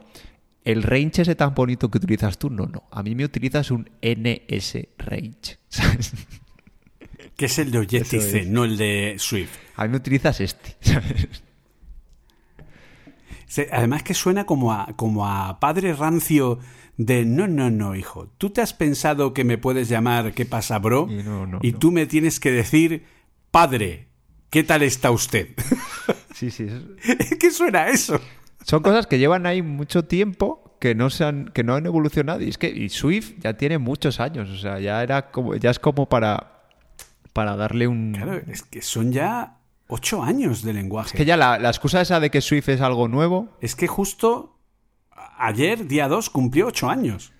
El 0.63 0.81
range 0.81 1.21
ese 1.21 1.35
tan 1.35 1.53
bonito 1.53 1.91
que 1.91 1.99
utilizas 1.99 2.39
tú, 2.39 2.49
no, 2.49 2.65
no. 2.65 2.85
A 2.89 3.03
mí 3.03 3.13
me 3.13 3.25
utilizas 3.25 3.69
un 3.69 3.89
NS 4.01 4.79
range. 4.97 5.59
¿sabes? 5.67 6.13
Que 7.35 7.45
es 7.45 7.59
el 7.59 7.71
de 7.71 7.79
Objective-C, 7.79 8.45
no 8.45 8.63
el 8.63 8.77
de 8.77 9.15
Swift. 9.17 9.51
A 9.75 9.83
mí 9.83 9.89
me 9.89 9.97
utilizas 9.97 10.39
este. 10.39 10.77
Además 13.71 14.03
que 14.03 14.13
suena 14.13 14.45
como 14.45 14.73
a, 14.73 14.87
como 14.95 15.27
a 15.27 15.59
padre 15.59 15.93
rancio 15.93 16.59
de 16.97 17.25
no, 17.25 17.47
no, 17.47 17.69
no, 17.69 17.95
hijo. 17.95 18.29
Tú 18.37 18.49
te 18.49 18.61
has 18.61 18.73
pensado 18.73 19.33
que 19.33 19.43
me 19.43 19.57
puedes 19.57 19.89
llamar 19.89 20.33
¿qué 20.33 20.45
pasa, 20.45 20.79
bro? 20.79 21.07
Y, 21.61 21.73
tú 21.73 21.91
me 21.91 22.05
tienes 22.05 22.39
que 22.39 22.51
decir, 22.51 23.05
padre, 23.51 24.07
¿qué 24.49 24.63
tal 24.63 24.83
está 24.83 25.11
usted? 25.11 25.49
Sí, 26.35 26.51
sí. 26.51 26.67
¿Qué 27.39 27.49
suena 27.49 27.87
eso? 27.87 28.19
Son 28.61 28.83
cosas 28.83 29.07
que 29.07 29.17
llevan 29.17 29.45
ahí 29.45 29.61
mucho 29.61 30.03
tiempo 30.03 30.75
que 30.81 30.93
no 30.93 31.09
se 31.09 31.23
han, 31.23 31.45
que 31.45 31.63
no 31.63 31.75
han 31.75 31.85
evolucionado. 31.85 32.41
Y 32.41 32.49
es 32.49 32.57
que 32.57 32.67
y 32.67 32.89
Swift 32.89 33.35
ya 33.39 33.55
tiene 33.55 33.77
muchos 33.77 34.19
años. 34.19 34.49
O 34.49 34.57
sea, 34.57 34.81
ya 34.81 35.01
era 35.01 35.31
como, 35.31 35.55
ya 35.55 35.69
es 35.69 35.79
como 35.79 36.09
para, 36.09 36.54
para 37.35 37.55
darle 37.55 37.87
un. 37.87 38.13
Claro, 38.13 38.41
es 38.47 38.63
que 38.63 38.81
son 38.81 39.11
ya 39.11 39.57
Ocho 39.87 40.23
años 40.23 40.63
de 40.63 40.73
lenguaje. 40.73 41.09
Es 41.09 41.13
que 41.13 41.25
ya 41.25 41.37
la, 41.37 41.57
excusa 41.57 42.01
esa 42.01 42.19
de 42.19 42.31
que 42.31 42.41
Swift 42.41 42.69
es 42.69 42.81
algo 42.81 43.07
nuevo. 43.07 43.49
Es 43.61 43.75
que 43.75 43.87
justo 43.87 44.57
ayer, 45.37 45.87
día 45.87 46.07
2, 46.07 46.29
cumplió 46.31 46.67
ocho 46.67 46.89
años. 46.89 47.33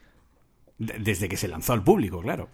Desde 0.77 1.27
que 1.27 1.37
se 1.37 1.47
lanzó 1.47 1.73
al 1.73 1.83
público, 1.83 2.21
claro. 2.21 2.49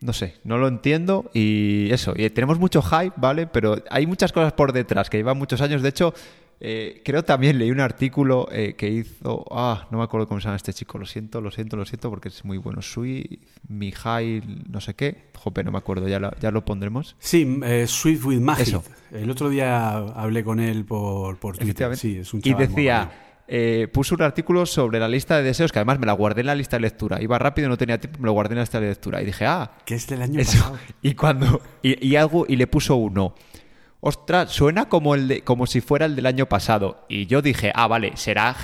No 0.00 0.14
sé, 0.14 0.36
no 0.44 0.56
lo 0.56 0.68
entiendo 0.68 1.30
y 1.34 1.92
eso. 1.92 2.14
Y 2.16 2.30
tenemos 2.30 2.58
mucho 2.58 2.80
hype, 2.80 3.12
¿vale? 3.16 3.46
Pero 3.46 3.84
hay 3.90 4.06
muchas 4.06 4.32
cosas 4.32 4.54
por 4.54 4.72
detrás 4.72 5.10
que 5.10 5.18
llevan 5.18 5.36
muchos 5.36 5.60
años. 5.60 5.82
De 5.82 5.90
hecho, 5.90 6.14
eh, 6.62 7.00
creo 7.02 7.24
también 7.24 7.58
leí 7.58 7.70
un 7.70 7.80
artículo 7.80 8.46
eh, 8.52 8.74
que 8.76 8.88
hizo. 8.88 9.46
Ah, 9.50 9.88
no 9.90 9.96
me 9.96 10.04
acuerdo 10.04 10.28
cómo 10.28 10.40
se 10.40 10.44
llama 10.44 10.56
este 10.56 10.74
chico. 10.74 10.98
Lo 10.98 11.06
siento, 11.06 11.40
lo 11.40 11.50
siento, 11.50 11.76
lo 11.76 11.86
siento 11.86 12.10
porque 12.10 12.28
es 12.28 12.44
muy 12.44 12.58
bueno. 12.58 12.82
Sui, 12.82 13.40
Mijail, 13.68 14.64
no 14.70 14.80
sé 14.82 14.92
qué. 14.94 15.30
Jope, 15.34 15.64
no 15.64 15.72
me 15.72 15.78
acuerdo, 15.78 16.06
ya, 16.06 16.20
ya 16.38 16.50
lo 16.50 16.62
pondremos. 16.66 17.16
Sí, 17.18 17.60
eh, 17.64 17.86
Sweet 17.86 18.24
with 18.24 18.40
Magic. 18.40 18.82
El 19.10 19.30
otro 19.30 19.48
día 19.48 19.96
hablé 19.96 20.44
con 20.44 20.60
él 20.60 20.84
por, 20.84 21.38
por 21.38 21.56
Twitter. 21.56 21.96
Sí, 21.96 22.18
es 22.18 22.34
un 22.34 22.42
y 22.44 22.52
decía. 22.52 23.10
Eh, 23.52 23.88
puso 23.92 24.14
un 24.14 24.22
artículo 24.22 24.64
sobre 24.64 25.00
la 25.00 25.08
lista 25.08 25.36
de 25.36 25.42
deseos 25.42 25.72
que 25.72 25.80
además 25.80 25.98
me 25.98 26.06
la 26.06 26.12
guardé 26.12 26.42
en 26.42 26.46
la 26.46 26.54
lista 26.54 26.76
de 26.76 26.82
lectura. 26.82 27.20
Iba 27.20 27.36
rápido, 27.36 27.68
no 27.68 27.76
tenía 27.76 27.98
tiempo, 27.98 28.20
me 28.20 28.26
lo 28.26 28.32
guardé 28.32 28.52
en 28.52 28.58
la 28.58 28.62
lista 28.62 28.78
de 28.78 28.88
lectura. 28.88 29.20
Y 29.22 29.24
dije, 29.24 29.44
ah. 29.44 29.72
Que 29.84 29.96
es 29.96 30.06
del 30.06 30.22
año 30.22 30.38
pasado. 30.38 30.78
Y 31.02 31.14
cuando. 31.14 31.60
Y, 31.82 32.06
y, 32.06 32.14
algo. 32.14 32.44
Y 32.46 32.54
le 32.54 32.68
puso 32.68 32.94
uno 32.94 33.34
ostras, 34.00 34.50
suena 34.50 34.88
como, 34.88 35.14
el 35.14 35.28
de, 35.28 35.44
como 35.44 35.66
si 35.66 35.80
fuera 35.80 36.06
el 36.06 36.16
del 36.16 36.26
año 36.26 36.46
pasado. 36.46 37.04
Y 37.08 37.26
yo 37.26 37.42
dije, 37.42 37.72
ah, 37.74 37.86
vale, 37.86 38.16
será 38.16 38.56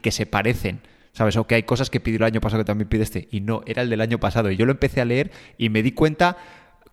que 0.00 0.10
se 0.10 0.26
parecen. 0.26 0.80
¿Sabes? 1.12 1.36
O 1.36 1.46
que 1.46 1.54
hay 1.54 1.62
cosas 1.62 1.90
que 1.90 2.00
pidió 2.00 2.16
el 2.16 2.24
año 2.24 2.40
pasado 2.40 2.62
que 2.62 2.66
también 2.66 2.88
pide 2.88 3.04
este. 3.04 3.28
Y 3.30 3.40
no, 3.40 3.62
era 3.66 3.82
el 3.82 3.90
del 3.90 4.00
año 4.00 4.18
pasado. 4.18 4.50
Y 4.50 4.56
yo 4.56 4.66
lo 4.66 4.72
empecé 4.72 5.00
a 5.00 5.04
leer 5.04 5.30
y 5.56 5.68
me 5.68 5.82
di 5.82 5.92
cuenta, 5.92 6.36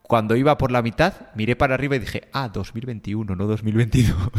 cuando 0.03 0.35
iba 0.35 0.57
por 0.59 0.71
la 0.71 0.83
mitad, 0.83 1.13
miré 1.35 1.55
para 1.55 1.73
arriba 1.73 1.95
y 1.95 1.99
dije, 1.99 2.27
ah, 2.31 2.49
2021, 2.49 3.35
no 3.35 3.47
2022. 3.47 4.15
o 4.27 4.31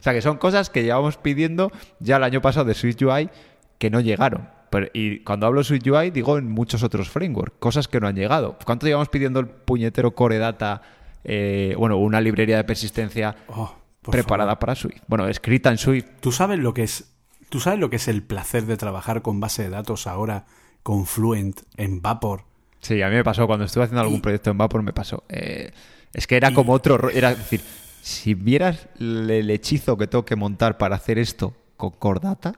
sea, 0.00 0.12
que 0.12 0.22
son 0.22 0.36
cosas 0.38 0.70
que 0.70 0.84
llevamos 0.84 1.16
pidiendo 1.16 1.72
ya 1.98 2.18
el 2.18 2.22
año 2.22 2.40
pasado 2.40 2.66
de 2.66 2.74
Switch 2.74 3.02
UI 3.02 3.30
que 3.78 3.90
no 3.90 3.98
llegaron. 4.00 4.48
y 4.92 5.20
cuando 5.20 5.46
hablo 5.46 5.64
Switch 5.64 5.88
UI, 5.88 6.10
digo 6.12 6.38
en 6.38 6.48
muchos 6.48 6.84
otros 6.84 7.08
frameworks, 7.08 7.56
cosas 7.58 7.88
que 7.88 7.98
no 7.98 8.06
han 8.06 8.14
llegado. 8.14 8.58
¿Cuánto 8.64 8.86
llevamos 8.86 9.08
pidiendo 9.08 9.40
el 9.40 9.48
puñetero 9.48 10.14
Core 10.14 10.38
Data 10.38 10.82
eh, 11.24 11.74
bueno, 11.78 11.96
una 11.96 12.20
librería 12.20 12.56
de 12.56 12.64
persistencia 12.64 13.36
oh, 13.48 13.74
preparada 14.02 14.58
para 14.58 14.74
Swift. 14.74 15.02
Bueno, 15.06 15.28
escrita 15.28 15.70
en 15.70 15.78
Swift. 15.78 16.06
¿Tú 16.20 16.32
sabes 16.32 16.58
lo 16.58 16.74
que 16.74 16.84
es? 16.84 17.12
¿Tú 17.48 17.60
sabes 17.60 17.78
lo 17.78 17.90
que 17.90 17.96
es 17.96 18.08
el 18.08 18.22
placer 18.22 18.66
de 18.66 18.76
trabajar 18.76 19.22
con 19.22 19.40
base 19.40 19.62
de 19.62 19.70
datos 19.70 20.06
ahora 20.06 20.46
con 20.82 21.06
Fluent 21.06 21.60
en 21.76 22.02
Vapor? 22.02 22.44
Sí, 22.80 23.02
a 23.02 23.08
mí 23.08 23.16
me 23.16 23.24
pasó 23.24 23.46
cuando 23.46 23.64
estuve 23.64 23.84
haciendo 23.84 24.02
algún 24.02 24.20
proyecto 24.20 24.50
en 24.50 24.58
Vapor 24.58 24.82
me 24.82 24.92
pasó. 24.92 25.24
Eh, 25.28 25.72
es 26.12 26.26
que 26.26 26.36
era 26.36 26.52
como 26.52 26.72
otro, 26.72 27.10
era 27.10 27.34
decir, 27.34 27.60
si 28.02 28.34
vieras 28.34 28.88
el 28.98 29.50
hechizo 29.50 29.96
que 29.96 30.06
tengo 30.06 30.24
que 30.24 30.36
montar 30.36 30.78
para 30.78 30.96
hacer 30.96 31.18
esto 31.18 31.54
con 31.76 31.90
Cordata. 31.90 32.54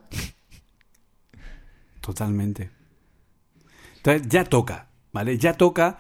Totalmente. 2.01 2.71
Entonces 3.97 4.29
ya 4.29 4.45
toca, 4.45 4.89
¿vale? 5.13 5.39
Ya 5.39 5.55
toca 5.55 5.99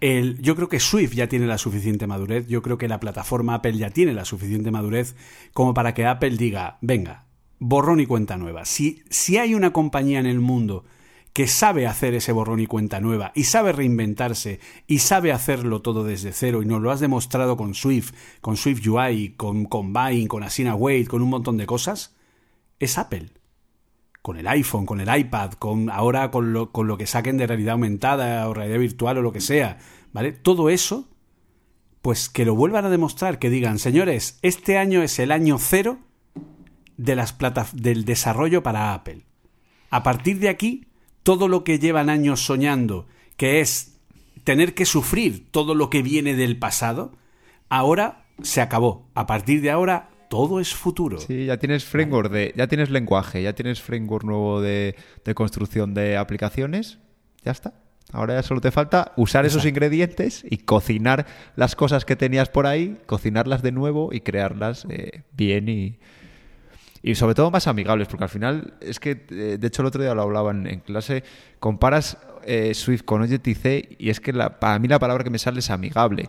yo 0.00 0.56
creo 0.56 0.68
que 0.68 0.80
Swift 0.80 1.12
ya 1.12 1.28
tiene 1.28 1.46
la 1.46 1.58
suficiente 1.58 2.06
madurez, 2.06 2.46
yo 2.48 2.62
creo 2.62 2.78
que 2.78 2.88
la 2.88 3.00
plataforma 3.00 3.54
Apple 3.54 3.76
ya 3.76 3.90
tiene 3.90 4.14
la 4.14 4.24
suficiente 4.24 4.70
madurez 4.70 5.14
como 5.52 5.74
para 5.74 5.92
que 5.92 6.06
Apple 6.06 6.36
diga, 6.36 6.78
venga, 6.80 7.26
borrón 7.58 8.00
y 8.00 8.06
cuenta 8.06 8.38
nueva. 8.38 8.64
Si, 8.64 9.02
si 9.10 9.36
hay 9.36 9.54
una 9.54 9.72
compañía 9.72 10.18
en 10.18 10.26
el 10.26 10.40
mundo 10.40 10.84
que 11.34 11.46
sabe 11.46 11.86
hacer 11.86 12.14
ese 12.14 12.32
borrón 12.32 12.60
y 12.60 12.66
cuenta 12.66 13.00
nueva 13.00 13.30
y 13.34 13.44
sabe 13.44 13.72
reinventarse 13.72 14.58
y 14.86 15.00
sabe 15.00 15.32
hacerlo 15.32 15.82
todo 15.82 16.02
desde 16.02 16.32
cero 16.32 16.62
y 16.62 16.66
nos 16.66 16.80
lo 16.80 16.90
has 16.90 17.00
demostrado 17.00 17.56
con 17.56 17.74
Swift, 17.74 18.12
con 18.40 18.56
Swift 18.56 18.86
UI, 18.86 19.34
con 19.36 19.66
Combine, 19.66 20.28
con 20.28 20.42
Asina 20.42 20.76
con 21.08 21.22
un 21.22 21.28
montón 21.28 21.56
de 21.58 21.66
cosas, 21.66 22.16
es 22.78 22.96
Apple 22.96 23.39
con 24.22 24.36
el 24.36 24.46
iPhone, 24.46 24.86
con 24.86 25.00
el 25.00 25.18
iPad, 25.18 25.52
con 25.52 25.90
ahora 25.90 26.30
con 26.30 26.52
lo, 26.52 26.72
con 26.72 26.86
lo 26.86 26.98
que 26.98 27.06
saquen 27.06 27.38
de 27.38 27.46
realidad 27.46 27.72
aumentada 27.72 28.48
o 28.48 28.54
realidad 28.54 28.78
virtual 28.78 29.18
o 29.18 29.22
lo 29.22 29.32
que 29.32 29.40
sea, 29.40 29.78
¿vale? 30.12 30.32
Todo 30.32 30.68
eso, 30.68 31.08
pues 32.02 32.28
que 32.28 32.44
lo 32.44 32.54
vuelvan 32.54 32.84
a 32.84 32.90
demostrar, 32.90 33.38
que 33.38 33.50
digan, 33.50 33.78
señores, 33.78 34.38
este 34.42 34.78
año 34.78 35.02
es 35.02 35.18
el 35.18 35.32
año 35.32 35.58
cero 35.58 35.98
de 36.96 37.16
las 37.16 37.36
del 37.72 38.04
desarrollo 38.04 38.62
para 38.62 38.92
Apple. 38.92 39.24
A 39.88 40.02
partir 40.02 40.38
de 40.38 40.50
aquí, 40.50 40.86
todo 41.22 41.48
lo 41.48 41.64
que 41.64 41.78
llevan 41.78 42.10
años 42.10 42.44
soñando, 42.44 43.06
que 43.36 43.60
es 43.60 43.98
tener 44.44 44.74
que 44.74 44.84
sufrir 44.84 45.50
todo 45.50 45.74
lo 45.74 45.88
que 45.88 46.02
viene 46.02 46.34
del 46.34 46.58
pasado, 46.58 47.12
ahora 47.68 48.26
se 48.42 48.60
acabó. 48.60 49.08
A 49.14 49.26
partir 49.26 49.62
de 49.62 49.70
ahora, 49.70 50.09
todo 50.30 50.60
es 50.60 50.72
futuro. 50.72 51.18
Sí, 51.18 51.46
ya 51.46 51.56
tienes 51.56 51.84
framework 51.84 52.30
de, 52.30 52.54
ya 52.56 52.68
tienes 52.68 52.88
lenguaje, 52.88 53.42
ya 53.42 53.52
tienes 53.52 53.82
framework 53.82 54.24
nuevo 54.24 54.60
de, 54.60 54.94
construcción 55.34 55.92
de 55.92 56.16
aplicaciones, 56.16 56.98
ya 57.42 57.50
está. 57.50 57.74
Ahora 58.12 58.34
ya 58.34 58.42
solo 58.44 58.60
te 58.60 58.70
falta 58.70 59.12
usar 59.16 59.44
esos 59.44 59.66
ingredientes 59.66 60.44
y 60.48 60.58
cocinar 60.58 61.26
las 61.56 61.74
cosas 61.74 62.04
que 62.04 62.14
tenías 62.14 62.48
por 62.48 62.68
ahí, 62.68 62.96
cocinarlas 63.06 63.62
de 63.62 63.72
nuevo 63.72 64.10
y 64.12 64.20
crearlas 64.20 64.86
eh, 64.88 65.22
bien 65.32 65.68
y, 65.68 65.98
y 67.02 67.16
sobre 67.16 67.34
todo 67.34 67.50
más 67.50 67.66
amigables, 67.66 68.06
porque 68.06 68.24
al 68.24 68.30
final 68.30 68.74
es 68.80 69.00
que, 69.00 69.26
eh, 69.30 69.58
de 69.58 69.66
hecho 69.66 69.82
el 69.82 69.86
otro 69.86 70.00
día 70.00 70.14
lo 70.14 70.22
hablaban 70.22 70.68
en 70.68 70.78
clase, 70.78 71.24
comparas 71.58 72.18
eh, 72.44 72.72
Swift 72.74 73.02
con 73.02 73.22
Objective-C 73.22 73.96
y 73.98 74.10
es 74.10 74.20
que 74.20 74.32
la, 74.32 74.60
para 74.60 74.78
mí 74.78 74.86
la 74.86 75.00
palabra 75.00 75.24
que 75.24 75.30
me 75.30 75.38
sale 75.38 75.58
es 75.58 75.70
amigable 75.70 76.28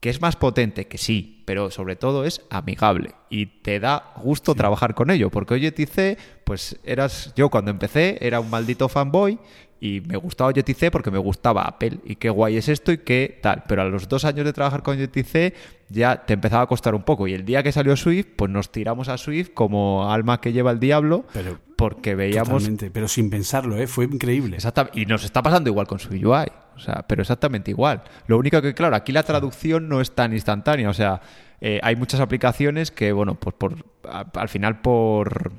que 0.00 0.08
es 0.08 0.20
más 0.20 0.36
potente, 0.36 0.86
que 0.86 0.98
sí, 0.98 1.42
pero 1.44 1.70
sobre 1.70 1.94
todo 1.94 2.24
es 2.24 2.42
amigable 2.50 3.12
y 3.28 3.46
te 3.46 3.80
da 3.80 4.14
gusto 4.16 4.54
trabajar 4.54 4.94
con 4.94 5.10
ello, 5.10 5.30
porque 5.30 5.54
Objective-C, 5.54 6.16
pues 6.44 6.80
eras, 6.84 7.32
yo 7.36 7.50
cuando 7.50 7.70
empecé 7.70 8.18
era 8.20 8.40
un 8.40 8.48
maldito 8.48 8.88
fanboy 8.88 9.38
y 9.80 10.02
me 10.02 10.16
gustaba 10.16 10.50
Objective-C 10.50 10.90
porque 10.90 11.10
me 11.10 11.18
gustaba 11.18 11.62
Apple 11.62 12.00
y 12.04 12.16
qué 12.16 12.28
guay 12.28 12.58
es 12.58 12.68
esto 12.68 12.92
y 12.92 12.98
qué 12.98 13.38
tal. 13.42 13.64
Pero 13.66 13.82
a 13.82 13.86
los 13.86 14.08
dos 14.08 14.24
años 14.26 14.44
de 14.44 14.52
trabajar 14.52 14.82
con 14.82 14.94
Objective-C 14.94 15.54
ya 15.88 16.24
te 16.26 16.34
empezaba 16.34 16.62
a 16.62 16.66
costar 16.66 16.94
un 16.94 17.02
poco. 17.02 17.26
Y 17.26 17.32
el 17.32 17.46
día 17.46 17.62
que 17.62 17.72
salió 17.72 17.96
Swift, 17.96 18.28
pues 18.36 18.50
nos 18.50 18.70
tiramos 18.70 19.08
a 19.08 19.16
Swift 19.16 19.50
como 19.54 20.10
alma 20.10 20.40
que 20.40 20.52
lleva 20.52 20.70
el 20.70 20.80
diablo 20.80 21.24
pero, 21.32 21.58
porque 21.76 22.14
veíamos... 22.14 22.48
Totalmente, 22.48 22.90
pero 22.90 23.08
sin 23.08 23.30
pensarlo, 23.30 23.78
¿eh? 23.78 23.86
fue 23.86 24.04
increíble. 24.04 24.56
Exactamente. 24.56 25.00
Y 25.00 25.06
nos 25.06 25.24
está 25.24 25.42
pasando 25.42 25.70
igual 25.70 25.86
con 25.86 25.98
Swift 25.98 26.24
UI. 26.24 26.46
O 26.80 26.82
sea, 26.82 27.04
pero 27.06 27.20
exactamente 27.20 27.70
igual. 27.70 28.02
Lo 28.26 28.38
único 28.38 28.62
que, 28.62 28.72
claro, 28.72 28.96
aquí 28.96 29.12
la 29.12 29.22
traducción 29.22 29.88
no 29.88 30.00
es 30.00 30.12
tan 30.12 30.32
instantánea. 30.32 30.88
O 30.88 30.94
sea, 30.94 31.20
eh, 31.60 31.78
hay 31.82 31.94
muchas 31.94 32.20
aplicaciones 32.20 32.90
que, 32.90 33.12
bueno, 33.12 33.34
pues 33.34 33.54
por, 33.54 33.84
al 34.02 34.48
final 34.48 34.80
por 34.80 35.52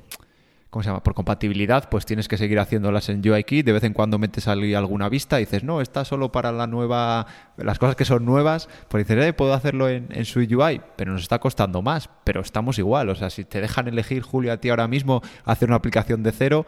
¿cómo 0.68 0.82
se 0.82 0.88
llama? 0.88 1.02
Por 1.02 1.14
compatibilidad, 1.14 1.88
pues 1.90 2.06
tienes 2.06 2.28
que 2.28 2.38
seguir 2.38 2.58
haciéndolas 2.58 3.08
en 3.10 3.20
UIKit. 3.20 3.64
De 3.64 3.72
vez 3.72 3.84
en 3.84 3.92
cuando 3.92 4.18
metes 4.18 4.48
alguna 4.48 5.08
vista 5.08 5.38
y 5.38 5.44
dices, 5.44 5.62
no, 5.62 5.80
está 5.80 6.04
solo 6.04 6.32
para 6.32 6.50
la 6.50 6.66
nueva, 6.66 7.26
las 7.56 7.78
cosas 7.78 7.94
que 7.94 8.04
son 8.04 8.24
nuevas. 8.24 8.68
Pues 8.88 9.06
dices, 9.06 9.24
eh, 9.24 9.32
puedo 9.32 9.52
hacerlo 9.52 9.88
en, 9.88 10.08
en 10.10 10.24
su 10.24 10.40
UI, 10.40 10.80
pero 10.96 11.12
nos 11.12 11.22
está 11.22 11.38
costando 11.38 11.82
más. 11.82 12.08
Pero 12.24 12.40
estamos 12.40 12.78
igual. 12.78 13.10
O 13.10 13.14
sea, 13.14 13.30
si 13.30 13.44
te 13.44 13.60
dejan 13.60 13.86
elegir, 13.86 14.22
Julio, 14.22 14.52
a 14.52 14.56
ti 14.56 14.70
ahora 14.70 14.88
mismo 14.88 15.22
hacer 15.44 15.68
una 15.68 15.76
aplicación 15.76 16.22
de 16.24 16.32
cero, 16.32 16.66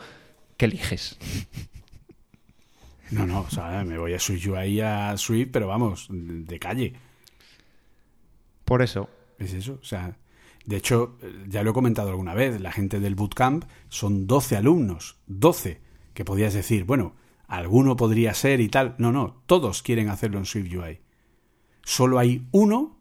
¿qué 0.58 0.66
eliges? 0.66 1.18
No, 3.14 3.26
no, 3.26 3.40
o 3.40 3.50
sea, 3.50 3.84
me 3.84 3.98
voy 3.98 4.14
a 4.14 4.18
su 4.18 4.32
UI 4.32 4.80
a 4.80 5.16
Swift, 5.16 5.50
pero 5.52 5.68
vamos, 5.68 6.08
de 6.10 6.58
calle. 6.58 6.94
Por 8.64 8.82
eso. 8.82 9.08
Es 9.38 9.52
eso, 9.52 9.78
o 9.80 9.84
sea, 9.84 10.16
de 10.64 10.76
hecho, 10.76 11.18
ya 11.48 11.62
lo 11.62 11.70
he 11.70 11.74
comentado 11.74 12.10
alguna 12.10 12.34
vez, 12.34 12.60
la 12.60 12.72
gente 12.72 13.00
del 13.00 13.14
bootcamp 13.14 13.64
son 13.88 14.26
12 14.26 14.56
alumnos, 14.56 15.18
12, 15.26 15.80
que 16.14 16.24
podías 16.24 16.54
decir, 16.54 16.84
bueno, 16.84 17.14
alguno 17.46 17.96
podría 17.96 18.32
ser 18.34 18.60
y 18.60 18.68
tal. 18.68 18.94
No, 18.98 19.12
no, 19.12 19.42
todos 19.46 19.82
quieren 19.82 20.08
hacerlo 20.08 20.38
en 20.38 20.46
SwiftUI. 20.46 21.00
Solo 21.82 22.18
hay 22.18 22.46
uno 22.52 22.98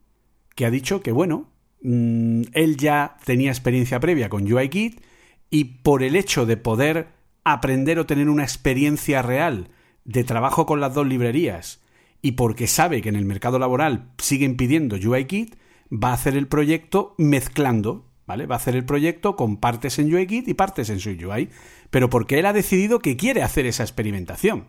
que 0.56 0.66
ha 0.66 0.72
dicho 0.72 1.02
que, 1.02 1.12
bueno, 1.12 1.50
mm, 1.82 2.44
él 2.54 2.78
ya 2.78 3.18
tenía 3.24 3.52
experiencia 3.52 4.00
previa 4.00 4.30
con 4.30 4.52
UIKit 4.52 5.02
y 5.50 5.64
por 5.66 6.04
el 6.04 6.16
hecho 6.16 6.46
de 6.46 6.58
poder 6.58 7.10
aprender 7.44 8.00
o 8.00 8.06
tener 8.06 8.30
una 8.30 8.44
experiencia 8.44 9.22
real 9.22 9.70
de 10.06 10.24
trabajo 10.24 10.66
con 10.66 10.80
las 10.80 10.94
dos 10.94 11.08
librerías 11.08 11.82
y 12.22 12.34
porque 12.34 12.68
sabe 12.68 13.02
que 13.02 13.10
en 13.10 13.16
el 13.16 13.26
mercado 13.26 13.60
laboral 13.60 14.12
siguen 14.18 14.56
pidiendo 14.56 14.96
UIKit, 14.96 15.56
va 15.92 16.10
a 16.10 16.14
hacer 16.14 16.36
el 16.36 16.48
proyecto 16.48 17.16
mezclando, 17.18 18.10
¿vale? 18.26 18.46
Va 18.46 18.56
a 18.56 18.58
hacer 18.58 18.76
el 18.76 18.86
proyecto 18.86 19.36
con 19.36 19.58
partes 19.58 20.00
en 20.00 20.14
UIKit 20.14 20.48
y 20.48 20.54
partes 20.54 20.90
en 20.90 21.00
SwiftUI, 21.00 21.50
pero 21.90 22.10
porque 22.10 22.40
él 22.40 22.46
ha 22.46 22.54
decidido 22.54 23.00
que 23.00 23.18
quiere 23.18 23.44
hacer 23.44 23.66
esa 23.66 23.84
experimentación. 23.84 24.68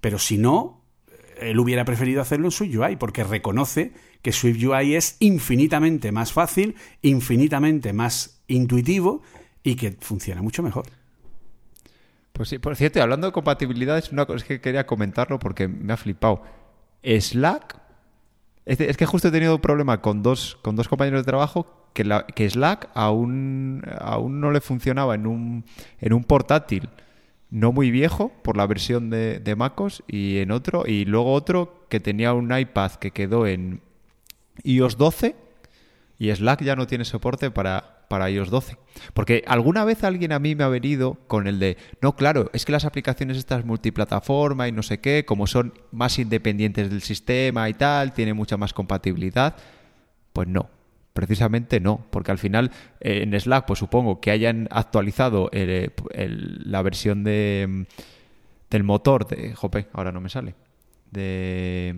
Pero 0.00 0.18
si 0.18 0.38
no, 0.38 0.82
él 1.40 1.58
hubiera 1.58 1.84
preferido 1.84 2.22
hacerlo 2.22 2.46
en 2.46 2.52
SwiftUI 2.52 2.96
porque 2.96 3.22
reconoce 3.22 3.92
que 4.22 4.32
SwiftUI 4.32 4.94
es 4.94 5.16
infinitamente 5.20 6.10
más 6.10 6.32
fácil, 6.32 6.74
infinitamente 7.02 7.92
más 7.92 8.42
intuitivo 8.48 9.22
y 9.62 9.76
que 9.76 9.92
funciona 10.00 10.40
mucho 10.40 10.62
mejor. 10.62 10.86
Pues 12.34 12.48
sí, 12.48 12.58
por 12.58 12.74
cierto, 12.74 13.00
hablando 13.00 13.28
de 13.28 13.32
compatibilidad, 13.32 13.96
es 13.96 14.10
una 14.10 14.26
cosa 14.26 14.44
que 14.44 14.60
quería 14.60 14.88
comentarlo 14.88 15.38
porque 15.38 15.68
me 15.68 15.92
ha 15.92 15.96
flipado. 15.96 16.42
Slack 17.04 17.78
es, 18.66 18.96
que 18.96 19.06
justo 19.06 19.28
he 19.28 19.30
tenido 19.30 19.54
un 19.54 19.60
problema 19.60 20.00
con 20.00 20.24
dos, 20.24 20.58
con 20.60 20.74
dos 20.74 20.88
compañeros 20.88 21.20
de 21.20 21.26
trabajo 21.26 21.88
que, 21.92 22.24
que 22.34 22.50
Slack 22.50 22.90
aún, 22.94 23.82
aún 24.00 24.40
no 24.40 24.50
le 24.50 24.60
funcionaba 24.60 25.14
en 25.14 25.28
un, 25.28 25.64
en 26.00 26.12
un 26.12 26.24
portátil 26.24 26.88
no 27.50 27.70
muy 27.70 27.92
viejo 27.92 28.32
por 28.42 28.56
la 28.56 28.66
versión 28.66 29.10
de, 29.10 29.38
de 29.38 29.54
MacOS 29.54 30.02
y 30.08 30.38
en 30.38 30.50
otro, 30.50 30.88
y 30.88 31.04
luego 31.04 31.32
otro 31.32 31.86
que 31.88 32.00
tenía 32.00 32.32
un 32.32 32.52
iPad 32.52 32.94
que 32.94 33.12
quedó 33.12 33.46
en 33.46 33.80
iOS 34.64 34.98
12 34.98 35.36
y 36.18 36.34
Slack 36.34 36.64
ya 36.64 36.74
no 36.74 36.88
tiene 36.88 37.04
soporte 37.04 37.52
para, 37.52 37.93
para 38.14 38.30
iOS 38.30 38.48
12. 38.48 38.76
Porque 39.12 39.42
alguna 39.48 39.84
vez 39.84 40.04
alguien 40.04 40.30
a 40.30 40.38
mí 40.38 40.54
me 40.54 40.62
ha 40.62 40.68
venido 40.68 41.18
con 41.26 41.48
el 41.48 41.58
de, 41.58 41.76
no, 42.00 42.14
claro, 42.14 42.48
es 42.52 42.64
que 42.64 42.70
las 42.70 42.84
aplicaciones 42.84 43.36
estas 43.36 43.64
multiplataforma 43.64 44.68
y 44.68 44.72
no 44.72 44.84
sé 44.84 45.00
qué, 45.00 45.24
como 45.24 45.48
son 45.48 45.74
más 45.90 46.20
independientes 46.20 46.90
del 46.90 47.02
sistema 47.02 47.68
y 47.68 47.74
tal, 47.74 48.12
tienen 48.12 48.36
mucha 48.36 48.56
más 48.56 48.72
compatibilidad. 48.72 49.56
Pues 50.32 50.46
no, 50.46 50.70
precisamente 51.12 51.80
no, 51.80 52.06
porque 52.10 52.30
al 52.30 52.38
final 52.38 52.70
eh, 53.00 53.24
en 53.24 53.40
Slack, 53.40 53.66
pues 53.66 53.80
supongo 53.80 54.20
que 54.20 54.30
hayan 54.30 54.68
actualizado 54.70 55.50
la 55.52 56.82
versión 56.82 57.24
de, 57.24 57.86
del 58.70 58.84
motor 58.84 59.26
de, 59.26 59.56
jope, 59.56 59.88
ahora 59.92 60.12
no 60.12 60.20
me 60.20 60.28
sale, 60.28 60.54
de 61.10 61.96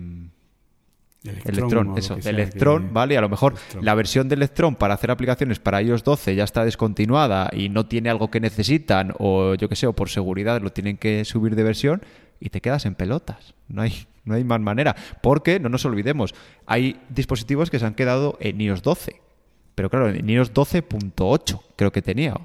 Electron, 1.23 1.97
eso, 1.97 2.15
de 2.15 2.29
Electron, 2.29 2.93
¿vale? 2.93 3.17
A 3.17 3.21
lo 3.21 3.29
mejor 3.29 3.55
la 3.81 3.95
versión 3.95 4.29
de 4.29 4.35
Electron 4.35 4.75
para 4.75 4.93
hacer 4.93 5.11
aplicaciones 5.11 5.59
para 5.59 5.81
iOS 5.81 6.03
12 6.03 6.35
ya 6.35 6.43
está 6.43 6.63
descontinuada 6.63 7.49
y 7.51 7.69
no 7.69 7.85
tiene 7.85 8.09
algo 8.09 8.29
que 8.29 8.39
necesitan, 8.39 9.13
o 9.17 9.55
yo 9.55 9.67
que 9.67 9.75
sé, 9.75 9.87
o 9.87 9.93
por 9.93 10.09
seguridad 10.09 10.61
lo 10.61 10.71
tienen 10.71 10.97
que 10.97 11.25
subir 11.25 11.55
de 11.55 11.63
versión 11.63 12.01
y 12.39 12.49
te 12.49 12.61
quedas 12.61 12.85
en 12.85 12.95
pelotas. 12.95 13.55
No 13.67 13.81
hay, 13.81 14.05
no 14.25 14.35
hay 14.35 14.43
más 14.43 14.61
manera. 14.61 14.95
Porque, 15.21 15.59
no 15.59 15.69
nos 15.69 15.85
olvidemos, 15.85 16.35
hay 16.65 16.99
dispositivos 17.09 17.69
que 17.69 17.79
se 17.79 17.85
han 17.85 17.95
quedado 17.95 18.37
en 18.39 18.61
iOS 18.61 18.83
12. 18.83 19.21
Pero 19.75 19.89
claro, 19.89 20.09
en 20.09 20.29
iOS 20.29 20.53
12.8 20.53 21.61
creo 21.75 21.91
que 21.91 22.01
tenía, 22.01 22.35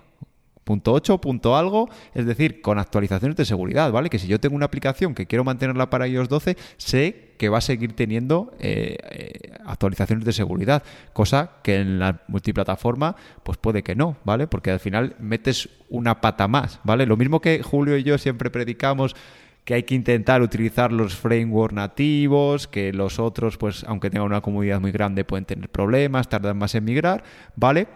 Punto 0.65 0.93
8, 0.93 1.19
punto 1.19 1.57
algo, 1.57 1.89
es 2.15 2.25
decir, 2.25 2.61
con 2.61 2.79
actualizaciones 2.79 3.37
de 3.37 3.45
seguridad, 3.45 3.91
¿vale? 3.91 4.11
Que 4.11 4.19
si 4.19 4.29
yo 4.29 4.39
tengo 4.39 4.55
una 4.55 4.67
aplicación 4.67 5.15
que 5.15 5.27
quiero 5.27 5.43
mantenerla 5.43 5.91
para 5.91 6.07
iOS 6.07 6.29
12, 6.29 6.57
sé 6.77 7.33
que 7.37 7.49
va 7.49 7.59
a 7.59 7.63
seguir 7.63 7.97
teniendo 7.97 8.53
eh, 8.61 8.97
eh, 9.11 9.53
actualizaciones 9.67 10.25
de 10.25 10.33
seguridad, 10.33 10.85
cosa 11.13 11.51
que 11.65 11.77
en 11.77 11.99
la 11.99 12.23
multiplataforma, 12.29 13.17
pues 13.43 13.59
puede 13.59 13.83
que 13.83 13.97
no, 13.97 14.17
¿vale? 14.25 14.47
Porque 14.47 14.71
al 14.71 14.79
final 14.79 15.17
metes 15.19 15.69
una 15.89 16.21
pata 16.21 16.47
más, 16.47 16.79
¿vale? 16.85 17.07
Lo 17.07 17.17
mismo 17.17 17.41
que 17.41 17.63
Julio 17.63 17.97
y 17.97 18.05
yo 18.05 18.17
siempre 18.17 18.51
predicamos 18.51 19.17
que 19.65 19.75
hay 19.75 19.83
que 19.85 19.95
intentar 19.95 20.43
utilizar 20.43 20.93
los 20.93 21.17
frameworks 21.17 21.75
nativos, 21.75 22.67
que 22.67 22.93
los 22.93 23.19
otros, 23.19 23.59
pues 23.59 23.85
aunque 23.89 24.11
tengan 24.11 24.27
una 24.27 24.41
comunidad 24.41 24.81
muy 24.81 24.93
grande, 24.93 25.25
pueden 25.25 25.45
tener 25.45 25.69
problemas, 25.69 26.29
tardan 26.29 26.59
más 26.59 26.75
en 26.75 26.85
migrar, 26.85 27.23
¿vale? 27.55 27.87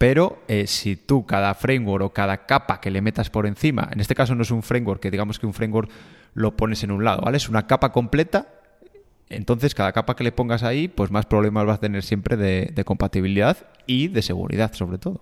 Pero 0.00 0.42
eh, 0.48 0.66
si 0.66 0.96
tú 0.96 1.26
cada 1.26 1.52
framework 1.52 2.02
o 2.06 2.10
cada 2.14 2.46
capa 2.46 2.80
que 2.80 2.90
le 2.90 3.02
metas 3.02 3.28
por 3.28 3.46
encima, 3.46 3.86
en 3.92 4.00
este 4.00 4.14
caso 4.14 4.34
no 4.34 4.40
es 4.40 4.50
un 4.50 4.62
framework, 4.62 4.98
que 4.98 5.10
digamos 5.10 5.38
que 5.38 5.44
un 5.44 5.52
framework 5.52 5.90
lo 6.32 6.56
pones 6.56 6.82
en 6.82 6.90
un 6.90 7.04
lado, 7.04 7.20
¿vale? 7.20 7.36
Es 7.36 7.50
una 7.50 7.66
capa 7.66 7.92
completa, 7.92 8.46
entonces 9.28 9.74
cada 9.74 9.92
capa 9.92 10.16
que 10.16 10.24
le 10.24 10.32
pongas 10.32 10.62
ahí, 10.62 10.88
pues 10.88 11.10
más 11.10 11.26
problemas 11.26 11.66
vas 11.66 11.76
a 11.76 11.80
tener 11.82 12.02
siempre 12.02 12.38
de, 12.38 12.82
compatibilidad 12.86 13.58
y 13.86 14.08
de 14.08 14.22
seguridad 14.22 14.72
sobre 14.72 14.96
todo. 14.96 15.20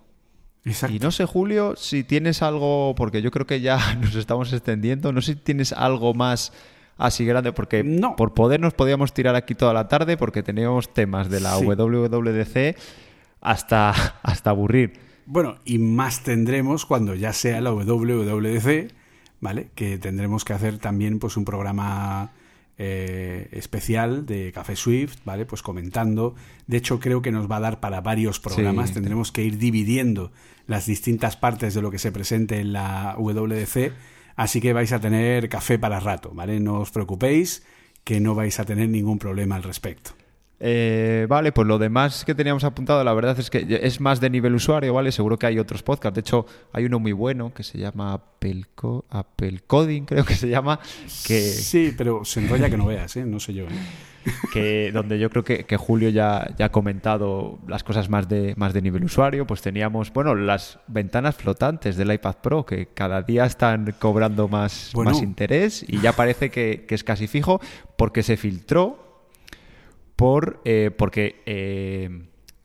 Exacto. 0.63 0.95
Y 0.95 0.99
no 0.99 1.11
sé, 1.11 1.25
Julio, 1.25 1.75
si 1.75 2.05
tienes 2.05 2.41
algo, 2.41 2.95
porque 2.95 3.21
yo 3.21 3.31
creo 3.31 3.45
que 3.45 3.59
ya 3.59 3.95
nos 4.01 4.15
estamos 4.15 4.53
extendiendo, 4.53 5.11
no 5.11 5.21
sé 5.21 5.33
si 5.33 5.39
tienes 5.39 5.73
algo 5.73 6.13
más 6.13 6.53
así 6.97 7.25
grande, 7.25 7.51
porque 7.51 7.83
por 8.15 8.33
poder 8.33 8.61
nos 8.61 8.75
podíamos 8.75 9.11
tirar 9.11 9.35
aquí 9.35 9.55
toda 9.55 9.73
la 9.73 9.89
tarde, 9.89 10.15
porque 10.15 10.41
teníamos 10.41 10.93
temas 10.93 11.29
de 11.29 11.41
la 11.41 11.57
WWDC 11.57 12.77
hasta, 13.41 13.91
hasta 14.23 14.49
aburrir. 14.49 14.93
Bueno, 15.25 15.57
y 15.63 15.77
más 15.77 16.23
tendremos 16.23 16.85
cuando 16.85 17.13
ya 17.13 17.33
sea 17.33 17.61
la 17.61 17.71
WWDC, 17.71 18.91
¿vale? 19.39 19.69
Que 19.75 19.97
tendremos 19.97 20.43
que 20.43 20.53
hacer 20.53 20.79
también 20.79 21.19
pues 21.19 21.37
un 21.37 21.45
programa 21.45 22.31
eh, 22.81 23.49
especial 23.51 24.25
de 24.25 24.51
Café 24.53 24.75
Swift, 24.75 25.17
¿vale? 25.25 25.45
Pues 25.45 25.61
comentando. 25.61 26.35
De 26.65 26.77
hecho, 26.77 26.99
creo 26.99 27.21
que 27.21 27.31
nos 27.31 27.51
va 27.51 27.57
a 27.57 27.59
dar 27.59 27.79
para 27.79 28.01
varios 28.01 28.39
programas. 28.39 28.93
Tendremos 28.93 29.31
que 29.31 29.43
ir 29.43 29.57
dividiendo 29.57 30.31
las 30.65 30.85
distintas 30.85 31.35
partes 31.35 31.73
de 31.73 31.81
lo 31.81 31.91
que 31.91 31.99
se 31.99 32.11
presente 32.11 32.59
en 32.59 32.73
la 32.73 33.15
WWDC. 33.17 33.91
Así 34.35 34.61
que 34.61 34.71
vais 34.71 34.93
a 34.93 35.01
tener 35.01 35.49
café 35.49 35.77
para 35.77 35.99
rato, 35.99 36.31
¿vale? 36.33 36.61
No 36.61 36.79
os 36.79 36.91
preocupéis, 36.91 37.63
que 38.05 38.21
no 38.21 38.33
vais 38.33 38.59
a 38.61 38.63
tener 38.63 38.87
ningún 38.87 39.19
problema 39.19 39.57
al 39.57 39.63
respecto. 39.63 40.11
Eh, 40.61 41.25
vale, 41.29 41.53
pues 41.53 41.67
lo 41.67 41.77
demás 41.77 42.25
que 42.25 42.35
teníamos 42.35 42.65
apuntado, 42.65 43.03
la 43.03 43.13
verdad 43.13 43.39
es 43.39 43.49
que 43.49 43.79
es 43.81 44.01
más 44.01 44.19
de 44.19 44.29
nivel 44.29 44.55
usuario, 44.55 44.93
¿vale? 44.93 45.11
Seguro 45.11 45.39
que 45.39 45.47
hay 45.47 45.57
otros 45.57 45.83
podcasts. 45.83 46.15
De 46.15 46.21
hecho, 46.21 46.45
hay 46.73 46.85
uno 46.85 46.99
muy 46.99 47.13
bueno 47.13 47.53
que 47.53 47.63
se 47.63 47.77
llama 47.77 48.13
Apple, 48.13 48.65
Apple 49.09 49.61
Coding, 49.65 50.03
creo 50.05 50.25
que 50.25 50.35
se 50.35 50.49
llama. 50.49 50.79
Que... 51.25 51.39
Sí, 51.39 51.93
pero 51.97 52.25
se 52.25 52.41
enrolla 52.41 52.69
que 52.69 52.77
no 52.77 52.85
veas, 52.85 53.15
¿eh? 53.15 53.25
No 53.25 53.39
sé 53.39 53.53
yo. 53.53 53.65
¿eh? 53.65 53.69
Que, 54.53 54.91
donde 54.91 55.17
yo 55.17 55.29
creo 55.29 55.43
que, 55.45 55.77
Julio 55.77 56.09
ya, 56.09 56.53
ya, 56.57 56.65
ha 56.65 56.71
comentado 56.71 57.57
las 57.67 57.83
cosas 57.83 58.09
más 58.09 58.27
de, 58.27 58.53
más 58.57 58.73
de 58.73 58.81
nivel 58.81 59.05
usuario. 59.05 59.47
Pues 59.47 59.61
teníamos, 59.61 60.11
bueno, 60.11 60.35
las 60.35 60.77
ventanas 60.87 61.35
flotantes 61.35 61.95
del 61.95 62.11
iPad 62.11 62.35
Pro, 62.43 62.65
que 62.65 62.87
cada 62.87 63.21
día 63.21 63.45
están 63.45 63.95
cobrando 63.97 64.49
más, 64.49 64.91
más 64.93 65.21
interés 65.21 65.85
y 65.87 66.01
ya 66.01 66.11
parece 66.13 66.51
que, 66.51 66.85
que 66.85 66.95
es 66.95 67.03
casi 67.05 67.27
fijo 67.27 67.61
porque 67.95 68.21
se 68.21 68.35
filtró 68.35 69.08
por 70.19 70.59
eh, 70.65 70.91
porque 70.97 71.41
eh, 71.45 72.09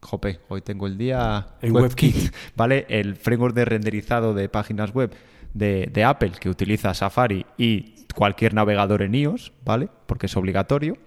jope, 0.01 0.41
hoy 0.49 0.61
tengo 0.61 0.89
el 0.89 0.99
día 0.99 1.55
en 1.63 1.73
WebKit, 1.73 2.35
¿vale? 2.57 2.85
El 2.89 3.15
framework 3.15 3.55
de 3.55 3.65
renderizado 3.65 4.35
de 4.35 4.49
páginas 4.49 4.93
web 4.93 5.15
de, 5.53 6.05
Apple 6.05 6.33
que 6.41 6.49
utiliza 6.49 6.93
Safari 6.95 7.47
y 7.57 8.07
cualquier 8.17 8.55
navegador 8.55 9.03
en 9.03 9.15
iOS, 9.15 9.53
¿vale? 9.65 9.89
Porque 10.07 10.27
es 10.27 10.37
obligatorio. 10.37 10.99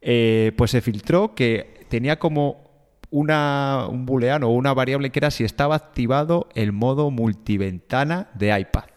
Eh, 0.00 0.52
pues 0.56 0.70
se 0.70 0.82
filtró 0.82 1.34
que 1.34 1.84
tenía 1.88 2.20
como 2.20 2.70
una, 3.10 3.88
un 3.90 4.06
booleano 4.06 4.50
o 4.50 4.52
una 4.52 4.72
variable 4.74 5.10
que 5.10 5.18
era 5.18 5.32
si 5.32 5.42
estaba 5.42 5.74
activado 5.74 6.48
el 6.54 6.70
modo 6.70 7.10
multiventana 7.10 8.30
de 8.34 8.56
iPad. 8.56 8.91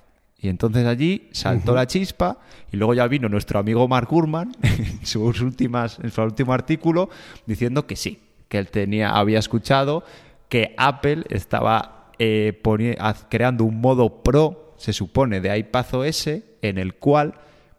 Y 0.46 0.50
entonces 0.50 0.86
allí 0.86 1.28
saltó 1.32 1.74
la 1.74 1.88
chispa 1.88 2.38
y 2.72 2.78
luego 2.78 2.94
ya 2.94 3.08
vino 3.08 3.28
nuestro 3.28 3.58
amigo 3.58 3.88
Mark 3.88 4.08
Gurman 4.08 4.56
en, 4.62 5.04
sus 5.04 5.42
últimas, 5.42 5.98
en 6.04 6.12
su 6.12 6.22
último 6.22 6.54
artículo 6.54 7.10
diciendo 7.48 7.88
que 7.88 7.96
sí, 7.96 8.20
que 8.48 8.60
él 8.60 8.68
tenía, 8.68 9.18
había 9.18 9.40
escuchado 9.40 10.04
que 10.48 10.76
Apple 10.78 11.24
estaba 11.32 12.12
eh, 12.20 12.62
creando 13.28 13.64
un 13.64 13.82
modo 13.82 14.22
Pro, 14.22 14.76
se 14.78 14.94
supone, 14.94 15.42
de 15.42 15.58
iPadOS, 15.58 16.28
en 16.62 16.78
el 16.78 16.94
cual 16.94 17.34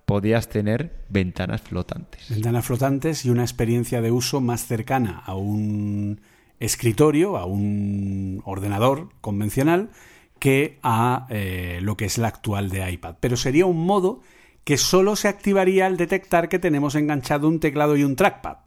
podías 0.04 0.48
tener 0.48 1.04
ventanas 1.08 1.62
flotantes. 1.62 2.28
Ventanas 2.30 2.64
flotantes 2.64 3.24
y 3.24 3.30
una 3.30 3.42
experiencia 3.42 4.00
de 4.00 4.10
uso 4.10 4.40
más 4.40 4.66
cercana 4.66 5.22
a 5.24 5.36
un 5.36 6.20
escritorio, 6.58 7.36
a 7.36 7.44
un 7.44 8.42
ordenador 8.44 9.10
convencional, 9.20 9.90
que 10.38 10.78
a 10.82 11.26
eh, 11.30 11.78
lo 11.82 11.96
que 11.96 12.04
es 12.04 12.18
la 12.18 12.28
actual 12.28 12.70
de 12.70 12.90
iPad. 12.90 13.16
Pero 13.20 13.36
sería 13.36 13.66
un 13.66 13.84
modo 13.84 14.20
que 14.64 14.78
solo 14.78 15.16
se 15.16 15.28
activaría 15.28 15.86
al 15.86 15.96
detectar 15.96 16.48
que 16.48 16.58
tenemos 16.58 16.94
enganchado 16.94 17.48
un 17.48 17.60
teclado 17.60 17.96
y 17.96 18.04
un 18.04 18.16
trackpad. 18.16 18.58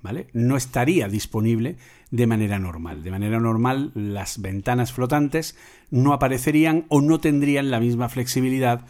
¿Vale? 0.00 0.26
No 0.32 0.56
estaría 0.56 1.06
disponible 1.06 1.76
de 2.10 2.26
manera 2.26 2.58
normal. 2.58 3.04
De 3.04 3.12
manera 3.12 3.38
normal, 3.38 3.92
las 3.94 4.40
ventanas 4.40 4.92
flotantes 4.92 5.56
no 5.90 6.12
aparecerían 6.12 6.86
o 6.88 7.00
no 7.00 7.20
tendrían 7.20 7.70
la 7.70 7.78
misma 7.78 8.08
flexibilidad 8.08 8.84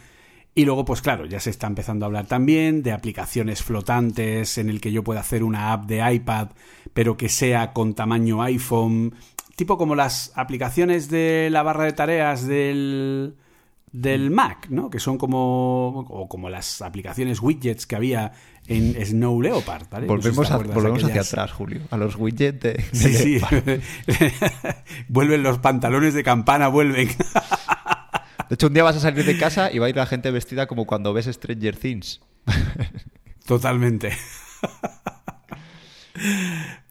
y 0.55 0.65
luego, 0.65 0.85
pues 0.85 1.01
claro, 1.01 1.25
ya 1.25 1.39
se 1.39 1.49
está 1.49 1.65
empezando 1.65 2.05
a 2.05 2.07
hablar 2.07 2.27
también 2.27 2.83
de 2.83 2.91
aplicaciones 2.91 3.63
flotantes 3.63 4.59
en 4.59 4.69
el 4.69 4.81
que 4.81 4.91
yo 4.91 5.03
pueda 5.03 5.21
hacer 5.21 5.43
una 5.43 5.73
app 5.73 5.85
de 5.85 6.13
iPad, 6.13 6.49
pero 6.93 7.17
que 7.17 7.27
sea 7.27 7.73
con 7.73 7.95
tamaño 7.95 8.43
iPhone, 8.43 9.15
tipo 9.55 9.77
como 9.77 9.95
las 9.95 10.31
aplicaciones 10.35 11.09
de 11.09 11.49
la 11.51 11.63
barra 11.63 11.85
de 11.85 11.93
tareas 11.93 12.47
del, 12.47 13.35
del 13.91 14.31
Mac, 14.31 14.67
¿no? 14.69 14.89
Que 14.89 14.99
son 14.99 15.17
como, 15.17 15.99
o 15.99 16.27
como 16.27 16.49
las 16.49 16.81
aplicaciones 16.81 17.41
widgets 17.41 17.85
que 17.85 17.95
había 17.95 18.31
en 18.67 18.95
Snow 19.05 19.41
Leopard, 19.41 19.87
¿vale? 19.89 20.07
Volvemos, 20.07 20.49
hacia 20.49 21.21
atrás, 21.21 21.51
Julio, 21.51 21.81
a 21.91 21.97
los 21.97 22.15
widgets 22.15 22.59
de, 22.59 22.83
sí, 22.91 23.13
sí. 23.13 23.41
vuelven 25.07 25.43
los 25.43 25.59
pantalones 25.59 26.13
de 26.13 26.23
campana, 26.23 26.67
vuelven. 26.67 27.09
De 28.49 28.55
hecho, 28.55 28.67
un 28.67 28.73
día 28.73 28.83
vas 28.83 28.95
a 28.95 28.99
salir 28.99 29.25
de 29.25 29.37
casa 29.37 29.71
y 29.71 29.79
va 29.79 29.87
a 29.87 29.89
ir 29.89 29.95
la 29.95 30.05
gente 30.05 30.29
vestida 30.29 30.67
como 30.67 30.85
cuando 30.85 31.13
ves 31.13 31.25
Stranger 31.25 31.75
Things. 31.75 32.21
Totalmente. 33.47 34.11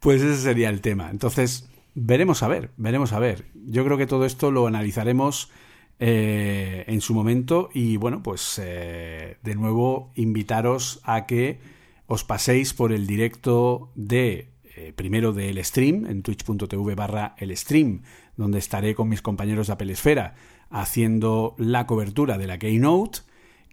Pues 0.00 0.22
ese 0.22 0.42
sería 0.42 0.70
el 0.70 0.80
tema. 0.80 1.10
Entonces, 1.10 1.68
veremos 1.94 2.42
a 2.42 2.48
ver, 2.48 2.70
veremos 2.76 3.12
a 3.12 3.18
ver. 3.18 3.46
Yo 3.54 3.84
creo 3.84 3.98
que 3.98 4.06
todo 4.06 4.24
esto 4.24 4.50
lo 4.50 4.66
analizaremos 4.66 5.50
eh, 5.98 6.84
en 6.88 7.00
su 7.00 7.14
momento 7.14 7.70
y 7.72 7.96
bueno, 7.96 8.22
pues 8.22 8.60
eh, 8.62 9.36
de 9.42 9.54
nuevo 9.54 10.10
invitaros 10.14 11.00
a 11.04 11.26
que 11.26 11.60
os 12.06 12.24
paséis 12.24 12.74
por 12.74 12.92
el 12.92 13.06
directo 13.06 13.92
de 13.94 14.50
eh, 14.74 14.92
primero 14.94 15.32
del 15.32 15.62
stream 15.64 16.06
en 16.06 16.22
twitch.tv 16.22 16.94
barra 16.94 17.34
el 17.38 17.56
stream 17.56 18.02
donde 18.36 18.58
estaré 18.58 18.94
con 18.94 19.08
mis 19.08 19.22
compañeros 19.22 19.68
de 19.68 19.74
Apple 19.74 19.92
Esfera 19.92 20.34
haciendo 20.70 21.54
la 21.58 21.86
cobertura 21.86 22.38
de 22.38 22.46
la 22.46 22.58
Keynote, 22.58 23.20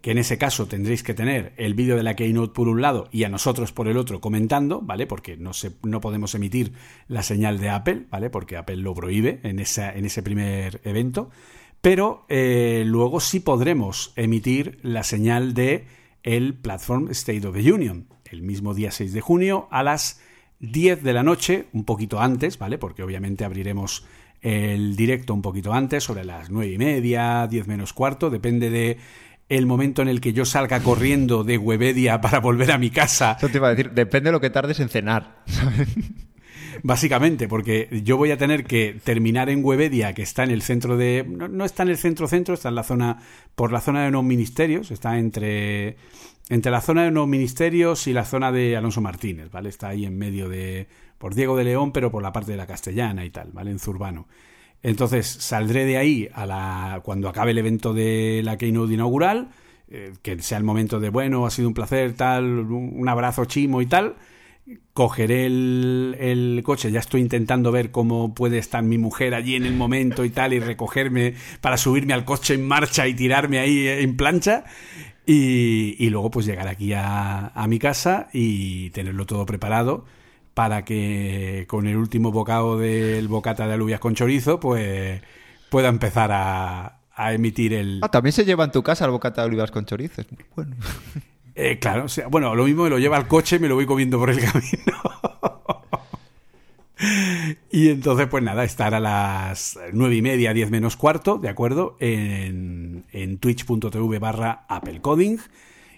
que 0.01 0.11
en 0.11 0.17
ese 0.17 0.37
caso 0.37 0.67
tendréis 0.67 1.03
que 1.03 1.13
tener 1.13 1.53
el 1.57 1.73
vídeo 1.73 1.97
de 1.97 2.03
la 2.03 2.15
Keynote 2.15 2.53
por 2.53 2.67
un 2.67 2.81
lado 2.81 3.09
y 3.11 3.23
a 3.23 3.29
nosotros 3.29 3.71
por 3.71 3.87
el 3.87 3.97
otro 3.97 4.21
comentando, 4.21 4.81
¿vale? 4.81 5.07
Porque 5.07 5.37
no, 5.37 5.51
no 5.83 6.01
podemos 6.01 6.33
emitir 6.35 6.73
la 7.07 7.23
señal 7.23 7.59
de 7.59 7.69
Apple, 7.69 8.05
¿vale? 8.09 8.29
Porque 8.29 8.57
Apple 8.57 8.77
lo 8.77 8.93
prohíbe 8.93 9.39
en, 9.43 9.59
esa, 9.59 9.93
en 9.93 10.05
ese 10.05 10.23
primer 10.23 10.81
evento. 10.83 11.29
Pero 11.81 12.25
eh, 12.29 12.83
luego 12.85 13.19
sí 13.19 13.39
podremos 13.39 14.13
emitir 14.15 14.79
la 14.83 15.03
señal 15.03 15.53
de 15.53 15.85
el 16.23 16.53
Platform 16.53 17.09
State 17.11 17.47
of 17.47 17.55
the 17.55 17.71
Union, 17.71 18.07
el 18.29 18.41
mismo 18.41 18.73
día 18.73 18.91
6 18.91 19.13
de 19.13 19.21
junio 19.21 19.67
a 19.71 19.83
las 19.83 20.21
10 20.59 21.03
de 21.03 21.13
la 21.13 21.23
noche, 21.23 21.67
un 21.71 21.85
poquito 21.85 22.19
antes, 22.19 22.57
¿vale? 22.57 22.77
Porque 22.77 23.03
obviamente 23.03 23.45
abriremos 23.45 24.05
el 24.41 24.95
directo 24.95 25.33
un 25.33 25.41
poquito 25.41 25.73
antes, 25.73 26.03
sobre 26.03 26.23
las 26.23 26.49
nueve 26.49 26.71
y 26.71 26.77
media, 26.77 27.47
diez 27.47 27.67
menos 27.67 27.93
cuarto, 27.93 28.29
depende 28.29 28.69
de 28.69 28.97
el 29.49 29.65
momento 29.65 30.01
en 30.01 30.07
el 30.07 30.21
que 30.21 30.31
yo 30.31 30.45
salga 30.45 30.81
corriendo 30.81 31.43
de 31.43 31.57
Webedia 31.57 32.21
para 32.21 32.39
volver 32.39 32.71
a 32.71 32.77
mi 32.77 32.91
casa. 32.91 33.35
Eso 33.37 33.49
te 33.49 33.57
iba 33.57 33.67
a 33.67 33.71
decir, 33.71 33.91
depende 33.91 34.29
de 34.29 34.31
lo 34.31 34.39
que 34.39 34.51
tardes 34.51 34.79
en 34.79 34.89
cenar. 34.89 35.43
Básicamente, 36.83 37.47
porque 37.47 37.89
yo 38.03 38.15
voy 38.15 38.31
a 38.31 38.37
tener 38.37 38.63
que 38.63 38.99
terminar 39.03 39.49
en 39.49 39.65
Webedia, 39.65 40.13
que 40.13 40.21
está 40.21 40.43
en 40.43 40.51
el 40.51 40.61
centro 40.61 40.95
de. 40.95 41.25
No, 41.27 41.65
está 41.65 41.83
en 41.83 41.89
el 41.89 41.97
centro-centro, 41.97 42.53
está 42.53 42.69
en 42.69 42.75
la 42.75 42.83
zona. 42.83 43.17
por 43.55 43.73
la 43.73 43.81
zona 43.81 44.03
de 44.03 44.09
unos 44.09 44.23
ministerios, 44.23 44.91
está 44.91 45.17
entre. 45.17 45.97
entre 46.47 46.71
la 46.71 46.79
zona 46.79 47.03
de 47.03 47.09
unos 47.09 47.27
ministerios 47.27 48.07
y 48.07 48.13
la 48.13 48.23
zona 48.23 48.51
de 48.53 48.77
Alonso 48.77 49.01
Martínez, 49.01 49.51
¿vale? 49.51 49.67
Está 49.67 49.89
ahí 49.89 50.05
en 50.05 50.17
medio 50.17 50.47
de 50.47 50.87
por 51.17 51.35
Diego 51.35 51.57
de 51.57 51.65
León, 51.65 51.91
pero 51.91 52.11
por 52.11 52.23
la 52.23 52.31
parte 52.31 52.51
de 52.51 52.57
la 52.57 52.67
castellana 52.67 53.25
y 53.25 53.29
tal, 53.29 53.49
¿vale? 53.51 53.71
En 53.71 53.79
Zurbano. 53.79 54.27
Entonces 54.81 55.27
saldré 55.27 55.85
de 55.85 55.97
ahí 55.97 56.29
a 56.33 56.45
la, 56.45 57.01
cuando 57.03 57.27
acabe 57.27 57.51
el 57.51 57.57
evento 57.57 57.93
de 57.93 58.41
la 58.43 58.57
Keynote 58.57 58.93
inaugural, 58.93 59.49
eh, 59.89 60.13
que 60.21 60.41
sea 60.41 60.57
el 60.57 60.63
momento 60.63 60.99
de, 60.99 61.09
bueno, 61.09 61.45
ha 61.45 61.51
sido 61.51 61.67
un 61.67 61.73
placer, 61.73 62.13
tal, 62.13 62.45
un, 62.45 63.09
abrazo 63.09 63.45
chimo 63.45 63.81
y 63.81 63.87
tal. 63.87 64.15
Cogeré 64.93 65.47
el, 65.47 66.15
el, 66.19 66.61
coche, 66.63 66.91
ya 66.91 66.99
estoy 66.99 67.21
intentando 67.21 67.71
ver 67.71 67.91
cómo 67.91 68.33
puede 68.33 68.59
estar 68.59 68.83
mi 68.83 68.97
mujer 68.97 69.33
allí 69.33 69.55
en 69.55 69.65
el 69.65 69.73
momento 69.73 70.23
y 70.23 70.29
tal, 70.29 70.53
y 70.53 70.59
recogerme 70.59 71.33
para 71.59 71.77
subirme 71.77 72.13
al 72.13 72.23
coche 72.23 72.53
en 72.53 72.67
marcha 72.67 73.07
y 73.07 73.15
tirarme 73.15 73.59
ahí 73.59 73.87
en 73.87 74.15
plancha. 74.15 74.63
Y, 75.25 75.95
y 75.99 76.09
luego 76.09 76.31
pues 76.31 76.45
llegar 76.45 76.67
aquí 76.67 76.93
a, 76.93 77.47
a 77.47 77.67
mi 77.67 77.79
casa 77.79 78.29
y 78.33 78.89
tenerlo 78.91 79.25
todo 79.25 79.45
preparado 79.45 80.05
para 80.59 80.83
que 80.83 81.63
con 81.69 81.87
el 81.87 81.95
último 81.95 82.33
bocado 82.33 82.77
del 82.77 83.29
bocata 83.29 83.65
de 83.65 83.75
alubias 83.75 84.01
con 84.01 84.13
chorizo, 84.13 84.59
pues 84.59 85.21
pueda 85.69 85.87
empezar 85.87 86.31
a, 86.33 86.99
emitir 87.33 87.71
el... 87.71 88.01
Ah, 88.01 88.11
también 88.11 88.33
se 88.33 88.43
lleva 88.43 88.65
en 88.65 88.71
tu 88.71 88.83
casa 88.83 89.05
el 89.05 89.11
bocata 89.11 89.41
de 89.41 89.47
alubias 89.47 89.71
con 89.71 89.85
chorizo. 89.85 90.21
Bueno. 90.57 90.75
Eh, 91.55 91.77
claro, 91.79 92.05
o 92.05 92.07
sea, 92.09 92.27
bueno, 92.27 92.55
lo 92.55 92.65
mismo 92.65 92.83
me 92.83 92.89
lo 92.89 92.99
lleva 92.99 93.17
al 93.17 93.27
coche 93.27 93.55
y 93.55 93.59
me 93.59 93.67
lo 93.67 93.75
voy 93.75 93.85
comiendo 93.85 94.17
por 94.17 94.29
el 94.29 94.39
camino. 94.51 95.01
y 97.71 97.89
entonces, 97.89 98.27
pues 98.27 98.43
nada, 98.43 98.63
estar 98.65 98.93
a 98.93 98.99
las 98.99 99.79
nueve 99.91 100.15
y 100.15 100.21
media, 100.21 100.53
diez 100.53 100.69
menos 100.71 100.95
cuarto, 100.97 101.37
¿de 101.37 101.49
acuerdo? 101.49 101.97
En, 101.99 103.05
en 103.11 103.37
twitch.tv 103.39 104.19
barra 104.19 104.65
Apple 104.67 105.01
Coding. 105.01 105.37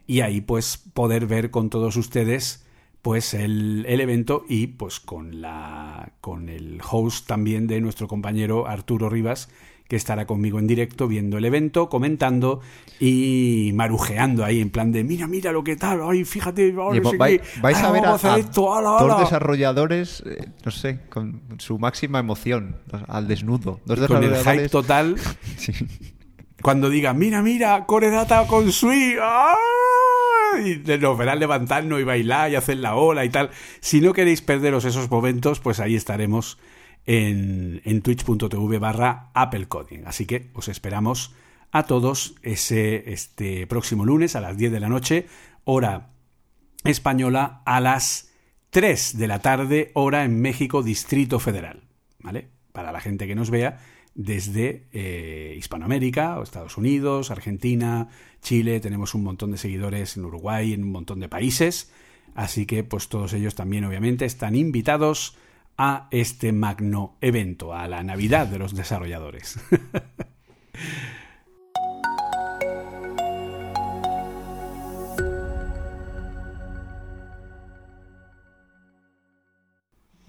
Y 0.07 0.21
ahí, 0.21 0.41
pues, 0.41 0.77
poder 0.77 1.25
ver 1.25 1.49
con 1.51 1.69
todos 1.69 1.95
ustedes 1.95 2.65
pues 3.01 3.33
el, 3.33 3.85
el, 3.87 3.99
evento 3.99 4.45
y 4.47 4.67
pues 4.67 4.99
con 4.99 5.41
la 5.41 6.11
con 6.21 6.49
el 6.49 6.79
host 6.89 7.27
también 7.27 7.67
de 7.67 7.81
nuestro 7.81 8.07
compañero 8.07 8.67
Arturo 8.67 9.09
Rivas 9.09 9.49
que 9.91 9.97
estará 9.97 10.25
conmigo 10.25 10.57
en 10.57 10.67
directo 10.67 11.09
viendo 11.09 11.37
el 11.37 11.43
evento, 11.43 11.89
comentando 11.89 12.61
y 12.97 13.71
marujeando 13.73 14.45
ahí 14.45 14.61
en 14.61 14.69
plan 14.69 14.93
de 14.93 15.03
mira, 15.03 15.27
mira 15.27 15.51
lo 15.51 15.65
que 15.65 15.75
tal, 15.75 15.99
ay, 16.09 16.23
fíjate, 16.23 16.71
vais, 16.71 17.77
a 17.83 17.91
ver 17.91 18.05
a, 18.05 18.17
dos 18.17 19.19
desarrolladores, 19.19 20.23
eh, 20.25 20.47
no 20.63 20.71
sé, 20.71 21.01
con 21.09 21.41
su 21.57 21.77
máxima 21.77 22.19
emoción, 22.19 22.77
al 23.09 23.27
desnudo. 23.27 23.81
Dos 23.83 23.99
con 24.07 24.23
el 24.23 24.37
hype 24.37 24.69
total. 24.69 25.17
Cuando 26.61 26.89
diga, 26.89 27.13
mira, 27.13 27.41
mira, 27.41 27.85
Core 27.85 28.11
Data 28.11 28.47
con 28.47 28.71
Sui, 28.71 29.17
¡ah! 29.21 29.57
Y 30.59 30.83
nos 30.99 31.17
verán 31.17 31.39
levantarnos 31.39 31.99
y 31.99 32.03
bailar 32.03 32.51
y 32.51 32.55
hacer 32.55 32.77
la 32.77 32.95
ola 32.95 33.25
y 33.25 33.29
tal. 33.29 33.49
Si 33.79 34.01
no 34.01 34.13
queréis 34.13 34.41
perderos 34.41 34.85
esos 34.85 35.09
momentos, 35.09 35.59
pues 35.59 35.79
ahí 35.79 35.95
estaremos 35.95 36.57
en, 37.05 37.81
en 37.85 38.01
twitch.tv 38.01 38.79
barra 38.79 39.31
Apple 39.33 39.67
Coding. 39.67 40.03
Así 40.05 40.25
que 40.25 40.49
os 40.53 40.67
esperamos 40.67 41.33
a 41.71 41.83
todos 41.83 42.35
ese 42.43 43.11
este 43.11 43.65
próximo 43.67 44.05
lunes 44.05 44.35
a 44.35 44.41
las 44.41 44.57
10 44.57 44.71
de 44.71 44.79
la 44.79 44.89
noche, 44.89 45.27
hora 45.63 46.09
española, 46.83 47.61
a 47.65 47.79
las 47.79 48.31
3 48.71 49.17
de 49.17 49.27
la 49.27 49.39
tarde, 49.39 49.91
hora 49.93 50.23
en 50.23 50.41
México, 50.41 50.83
Distrito 50.83 51.39
Federal. 51.39 51.83
¿Vale? 52.19 52.49
Para 52.71 52.91
la 52.91 53.01
gente 53.01 53.27
que 53.27 53.35
nos 53.35 53.49
vea 53.49 53.79
desde 54.15 54.87
eh, 54.91 55.55
Hispanoamérica, 55.57 56.39
Estados 56.41 56.77
Unidos, 56.77 57.31
Argentina, 57.31 58.09
Chile, 58.41 58.79
tenemos 58.79 59.15
un 59.15 59.23
montón 59.23 59.51
de 59.51 59.57
seguidores 59.57 60.17
en 60.17 60.25
Uruguay, 60.25 60.73
en 60.73 60.83
un 60.83 60.91
montón 60.91 61.19
de 61.19 61.29
países, 61.29 61.91
así 62.35 62.65
que 62.65 62.83
pues 62.83 63.07
todos 63.07 63.33
ellos 63.33 63.55
también 63.55 63.85
obviamente 63.85 64.25
están 64.25 64.55
invitados 64.55 65.37
a 65.77 66.07
este 66.11 66.51
magno 66.51 67.15
evento, 67.21 67.73
a 67.73 67.87
la 67.87 68.03
Navidad 68.03 68.47
de 68.47 68.59
los 68.59 68.75
desarrolladores. 68.75 69.59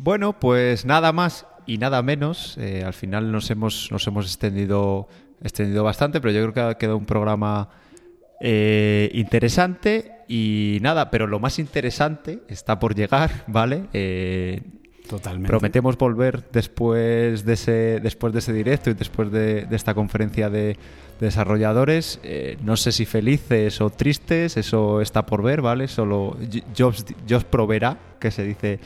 Bueno, 0.04 0.40
pues 0.40 0.84
nada 0.84 1.12
más 1.12 1.46
y 1.66 1.78
nada 1.78 2.02
menos. 2.02 2.56
Eh, 2.58 2.82
al 2.84 2.94
final 2.94 3.30
nos 3.32 3.50
hemos, 3.50 3.90
nos 3.90 4.06
hemos 4.06 4.26
extendido, 4.26 5.08
extendido 5.42 5.84
bastante, 5.84 6.20
pero 6.20 6.32
yo 6.32 6.42
creo 6.42 6.54
que 6.54 6.60
ha 6.60 6.78
quedado 6.78 6.96
un 6.96 7.06
programa 7.06 7.68
eh, 8.40 9.10
interesante 9.14 10.12
y 10.26 10.78
nada, 10.82 11.10
pero 11.10 11.26
lo 11.26 11.38
más 11.38 11.58
interesante 11.58 12.40
está 12.48 12.78
por 12.78 12.94
llegar, 12.94 13.44
¿vale? 13.46 13.84
Eh, 13.92 14.60
Totalmente. 15.08 15.48
Prometemos 15.48 15.98
volver 15.98 16.44
después 16.52 17.44
de 17.44 17.52
ese, 17.52 18.00
después 18.00 18.32
de 18.32 18.38
ese 18.38 18.52
directo 18.52 18.90
y 18.90 18.94
después 18.94 19.30
de, 19.30 19.66
esta 19.70 19.94
conferencia 19.94 20.48
de, 20.48 20.76
desarrolladores. 21.20 22.18
Eh, 22.24 22.56
no 22.62 22.76
sé 22.76 22.92
si 22.92 23.04
felices 23.04 23.80
o 23.80 23.90
tristes, 23.90 24.56
eso 24.56 25.00
está 25.00 25.24
por 25.24 25.42
ver, 25.42 25.62
¿vale? 25.62 25.86
Solo 25.86 26.36
Jobs, 26.76 27.04
Jobs 27.28 27.44
proveerá, 27.44 27.96
que 28.18 28.30
se 28.30 28.44
dice. 28.44 28.80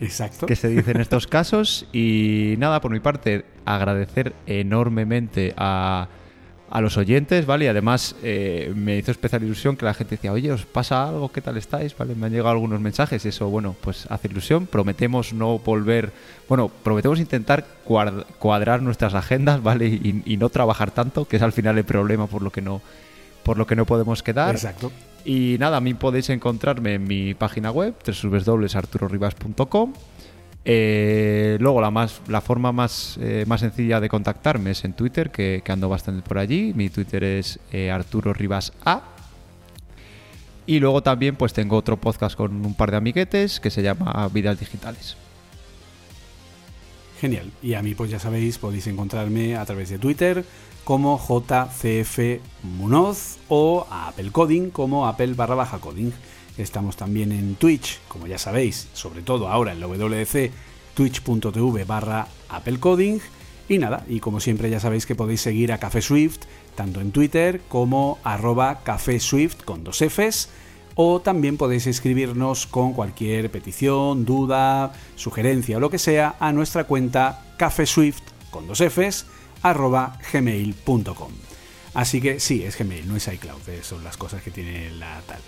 Exacto. 0.00 0.46
Que 0.46 0.56
se 0.56 0.68
dice 0.68 0.92
en 0.92 1.00
estos 1.00 1.26
casos. 1.26 1.86
Y 1.92 2.54
nada, 2.58 2.80
por 2.80 2.90
mi 2.92 3.00
parte, 3.00 3.44
agradecer 3.64 4.34
enormemente 4.46 5.54
a 5.56 6.08
a 6.70 6.80
los 6.80 6.96
oyentes, 6.96 7.46
¿vale? 7.46 7.64
Y 7.64 7.68
además 7.68 8.14
eh, 8.22 8.72
me 8.74 8.96
hizo 8.96 9.10
especial 9.10 9.42
ilusión 9.42 9.76
que 9.76 9.84
la 9.84 9.94
gente 9.94 10.16
decía, 10.16 10.32
oye, 10.32 10.52
¿os 10.52 10.66
pasa 10.66 11.08
algo? 11.08 11.30
¿Qué 11.32 11.40
tal 11.40 11.56
estáis? 11.56 11.96
¿Vale? 11.96 12.14
Me 12.14 12.26
han 12.26 12.32
llegado 12.32 12.50
algunos 12.50 12.80
mensajes 12.80 13.24
y 13.24 13.28
eso, 13.28 13.48
bueno, 13.48 13.74
pues 13.80 14.06
hace 14.10 14.28
ilusión. 14.28 14.66
Prometemos 14.66 15.32
no 15.32 15.58
volver, 15.58 16.12
bueno, 16.48 16.68
prometemos 16.68 17.20
intentar 17.20 17.64
cuadrar 17.84 18.82
nuestras 18.82 19.14
agendas, 19.14 19.62
¿vale? 19.62 19.86
Y, 19.86 20.36
no 20.38 20.50
trabajar 20.50 20.92
tanto, 20.92 21.24
que 21.24 21.36
es 21.36 21.42
al 21.42 21.52
final 21.52 21.76
el 21.78 21.84
problema 21.84 22.28
por 22.28 22.42
lo 22.42 22.52
que 22.52 22.62
no, 22.62 22.80
por 23.42 23.58
lo 23.58 23.66
que 23.66 23.74
no 23.74 23.86
podemos 23.86 24.22
quedar. 24.22 24.54
Exacto. 24.54 24.92
Y 25.28 25.58
nada, 25.58 25.76
a 25.76 25.80
mí 25.82 25.92
podéis 25.92 26.30
encontrarme 26.30 26.94
en 26.94 27.04
mi 27.04 27.34
página 27.34 27.70
web, 27.70 27.94
www.arturoribas.com 28.02 29.92
eh, 30.64 31.58
luego 31.60 31.82
la, 31.82 32.40
forma 32.40 32.72
más, 32.72 33.18
eh, 33.20 33.44
más 33.46 33.60
sencilla 33.60 34.00
de 34.00 34.08
contactarme 34.08 34.70
es 34.70 34.86
en 34.86 34.94
Twitter, 34.94 35.30
que, 35.30 35.62
ando 35.68 35.90
bastante 35.90 36.26
por 36.26 36.38
allí. 36.38 36.72
Mi 36.74 36.88
Twitter 36.88 37.22
es 37.24 37.60
eh. 37.72 37.94
Y 40.66 40.80
luego 40.80 41.02
también 41.02 41.36
pues 41.36 41.52
tengo 41.52 41.76
otro 41.76 41.98
podcast 41.98 42.34
con 42.34 42.64
un 42.64 42.72
par 42.72 42.90
de 42.90 42.96
amiguetes 42.96 43.60
que 43.60 43.68
se 43.68 43.82
llama 43.82 44.30
Vidas 44.32 44.58
Digitales. 44.58 45.18
Genial. 47.20 47.50
Y 47.62 47.74
a 47.74 47.82
mí 47.82 47.94
pues 47.94 48.10
ya 48.10 48.18
sabéis, 48.18 48.56
podéis 48.56 48.86
encontrarme 48.86 49.56
a 49.56 49.66
través 49.66 49.90
de 49.90 49.98
Twitter 49.98 50.42
como 50.88 51.18
JCF 51.18 52.40
Munoz 52.62 53.36
o 53.48 53.86
a 53.90 54.08
Apple 54.08 54.30
Coding 54.30 54.70
como 54.70 55.06
Apple 55.06 55.34
barra 55.34 55.54
baja 55.54 55.80
coding. 55.80 56.12
Estamos 56.56 56.96
también 56.96 57.30
en 57.30 57.56
Twitch, 57.56 58.00
como 58.08 58.26
ya 58.26 58.38
sabéis, 58.38 58.88
sobre 58.94 59.20
todo 59.20 59.48
ahora 59.48 59.72
en 59.72 59.80
la 59.80 59.86
WDC, 59.86 60.50
twitch.tv 60.94 61.84
barra 61.84 62.26
Apple 62.48 62.80
Coding. 62.80 63.18
Y 63.68 63.76
nada, 63.76 64.06
y 64.08 64.20
como 64.20 64.40
siempre 64.40 64.70
ya 64.70 64.80
sabéis 64.80 65.04
que 65.04 65.14
podéis 65.14 65.42
seguir 65.42 65.72
a 65.72 65.78
Café 65.78 66.00
Swift, 66.00 66.38
tanto 66.74 67.02
en 67.02 67.12
Twitter 67.12 67.60
como 67.68 68.16
arroba 68.24 68.80
Café 68.82 69.20
Swift 69.20 69.64
con 69.64 69.84
dos 69.84 69.98
Fs, 69.98 70.48
o 70.94 71.20
también 71.20 71.58
podéis 71.58 71.86
escribirnos 71.86 72.66
con 72.66 72.94
cualquier 72.94 73.50
petición, 73.50 74.24
duda, 74.24 74.94
sugerencia 75.16 75.76
o 75.76 75.80
lo 75.80 75.90
que 75.90 75.98
sea 75.98 76.36
a 76.40 76.50
nuestra 76.50 76.84
cuenta 76.84 77.44
cafeswift 77.58 78.22
con 78.50 78.66
dos 78.66 78.78
Fs 78.80 79.26
arroba 79.62 80.18
gmail.com. 80.32 81.32
Así 81.94 82.20
que 82.20 82.38
sí, 82.38 82.62
es 82.62 82.78
Gmail, 82.78 83.08
no 83.08 83.16
es 83.16 83.26
iCloud, 83.26 83.68
eh, 83.68 83.80
son 83.82 84.04
las 84.04 84.16
cosas 84.16 84.42
que 84.42 84.50
tiene 84.50 84.90
la 84.90 85.20
tal. 85.26 85.40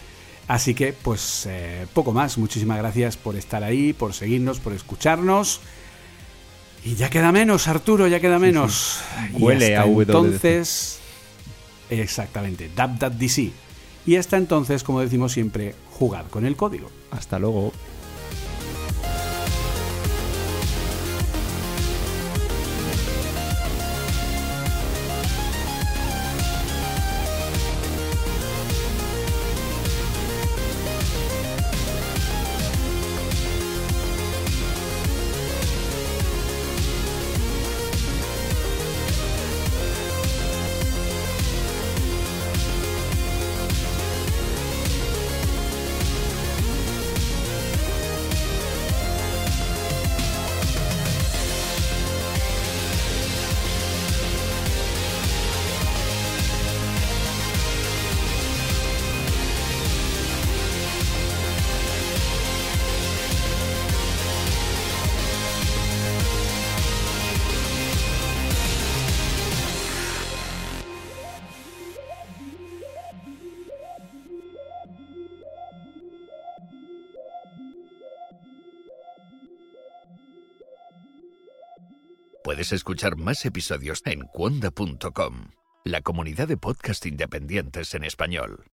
Así 0.49 0.75
que, 0.75 0.93
pues, 0.93 1.47
eh, 1.49 1.87
poco 1.95 2.13
más. 2.13 2.37
Muchísimas 2.37 2.77
gracias 2.79 3.17
por 3.17 3.37
estar 3.37 3.63
ahí, 3.63 3.93
por 3.93 4.15
seguirnos, 4.15 4.59
por 4.59 4.73
escucharnos. 4.73 5.61
Y 6.85 6.97
ya 6.97 7.09
queda 7.09 7.31
menos, 7.31 7.69
Arturo, 7.69 8.09
ya 8.09 8.19
queda 8.19 8.41
menos. 8.41 9.01
Huele 9.33 9.77
a 9.77 9.85
Entonces, 9.85 10.99
exactamente, 11.89 12.69
DC. 13.17 13.53
Y 14.07 14.17
hasta 14.17 14.39
entonces, 14.39 14.83
como 14.83 15.01
decimos 15.01 15.31
siempre, 15.31 15.77
jugad 15.93 16.27
con 16.27 16.45
el 16.45 16.57
código. 16.57 16.91
Hasta 17.13 17.39
luego. 17.39 17.73
Puedes 82.61 82.75
escuchar 82.75 83.17
más 83.17 83.47
episodios 83.47 84.03
en 84.05 84.21
cuonda.com, 84.21 85.49
la 85.83 86.03
comunidad 86.03 86.47
de 86.47 86.59
podcast 86.59 87.07
independientes 87.07 87.95
en 87.95 88.05
español. 88.05 88.67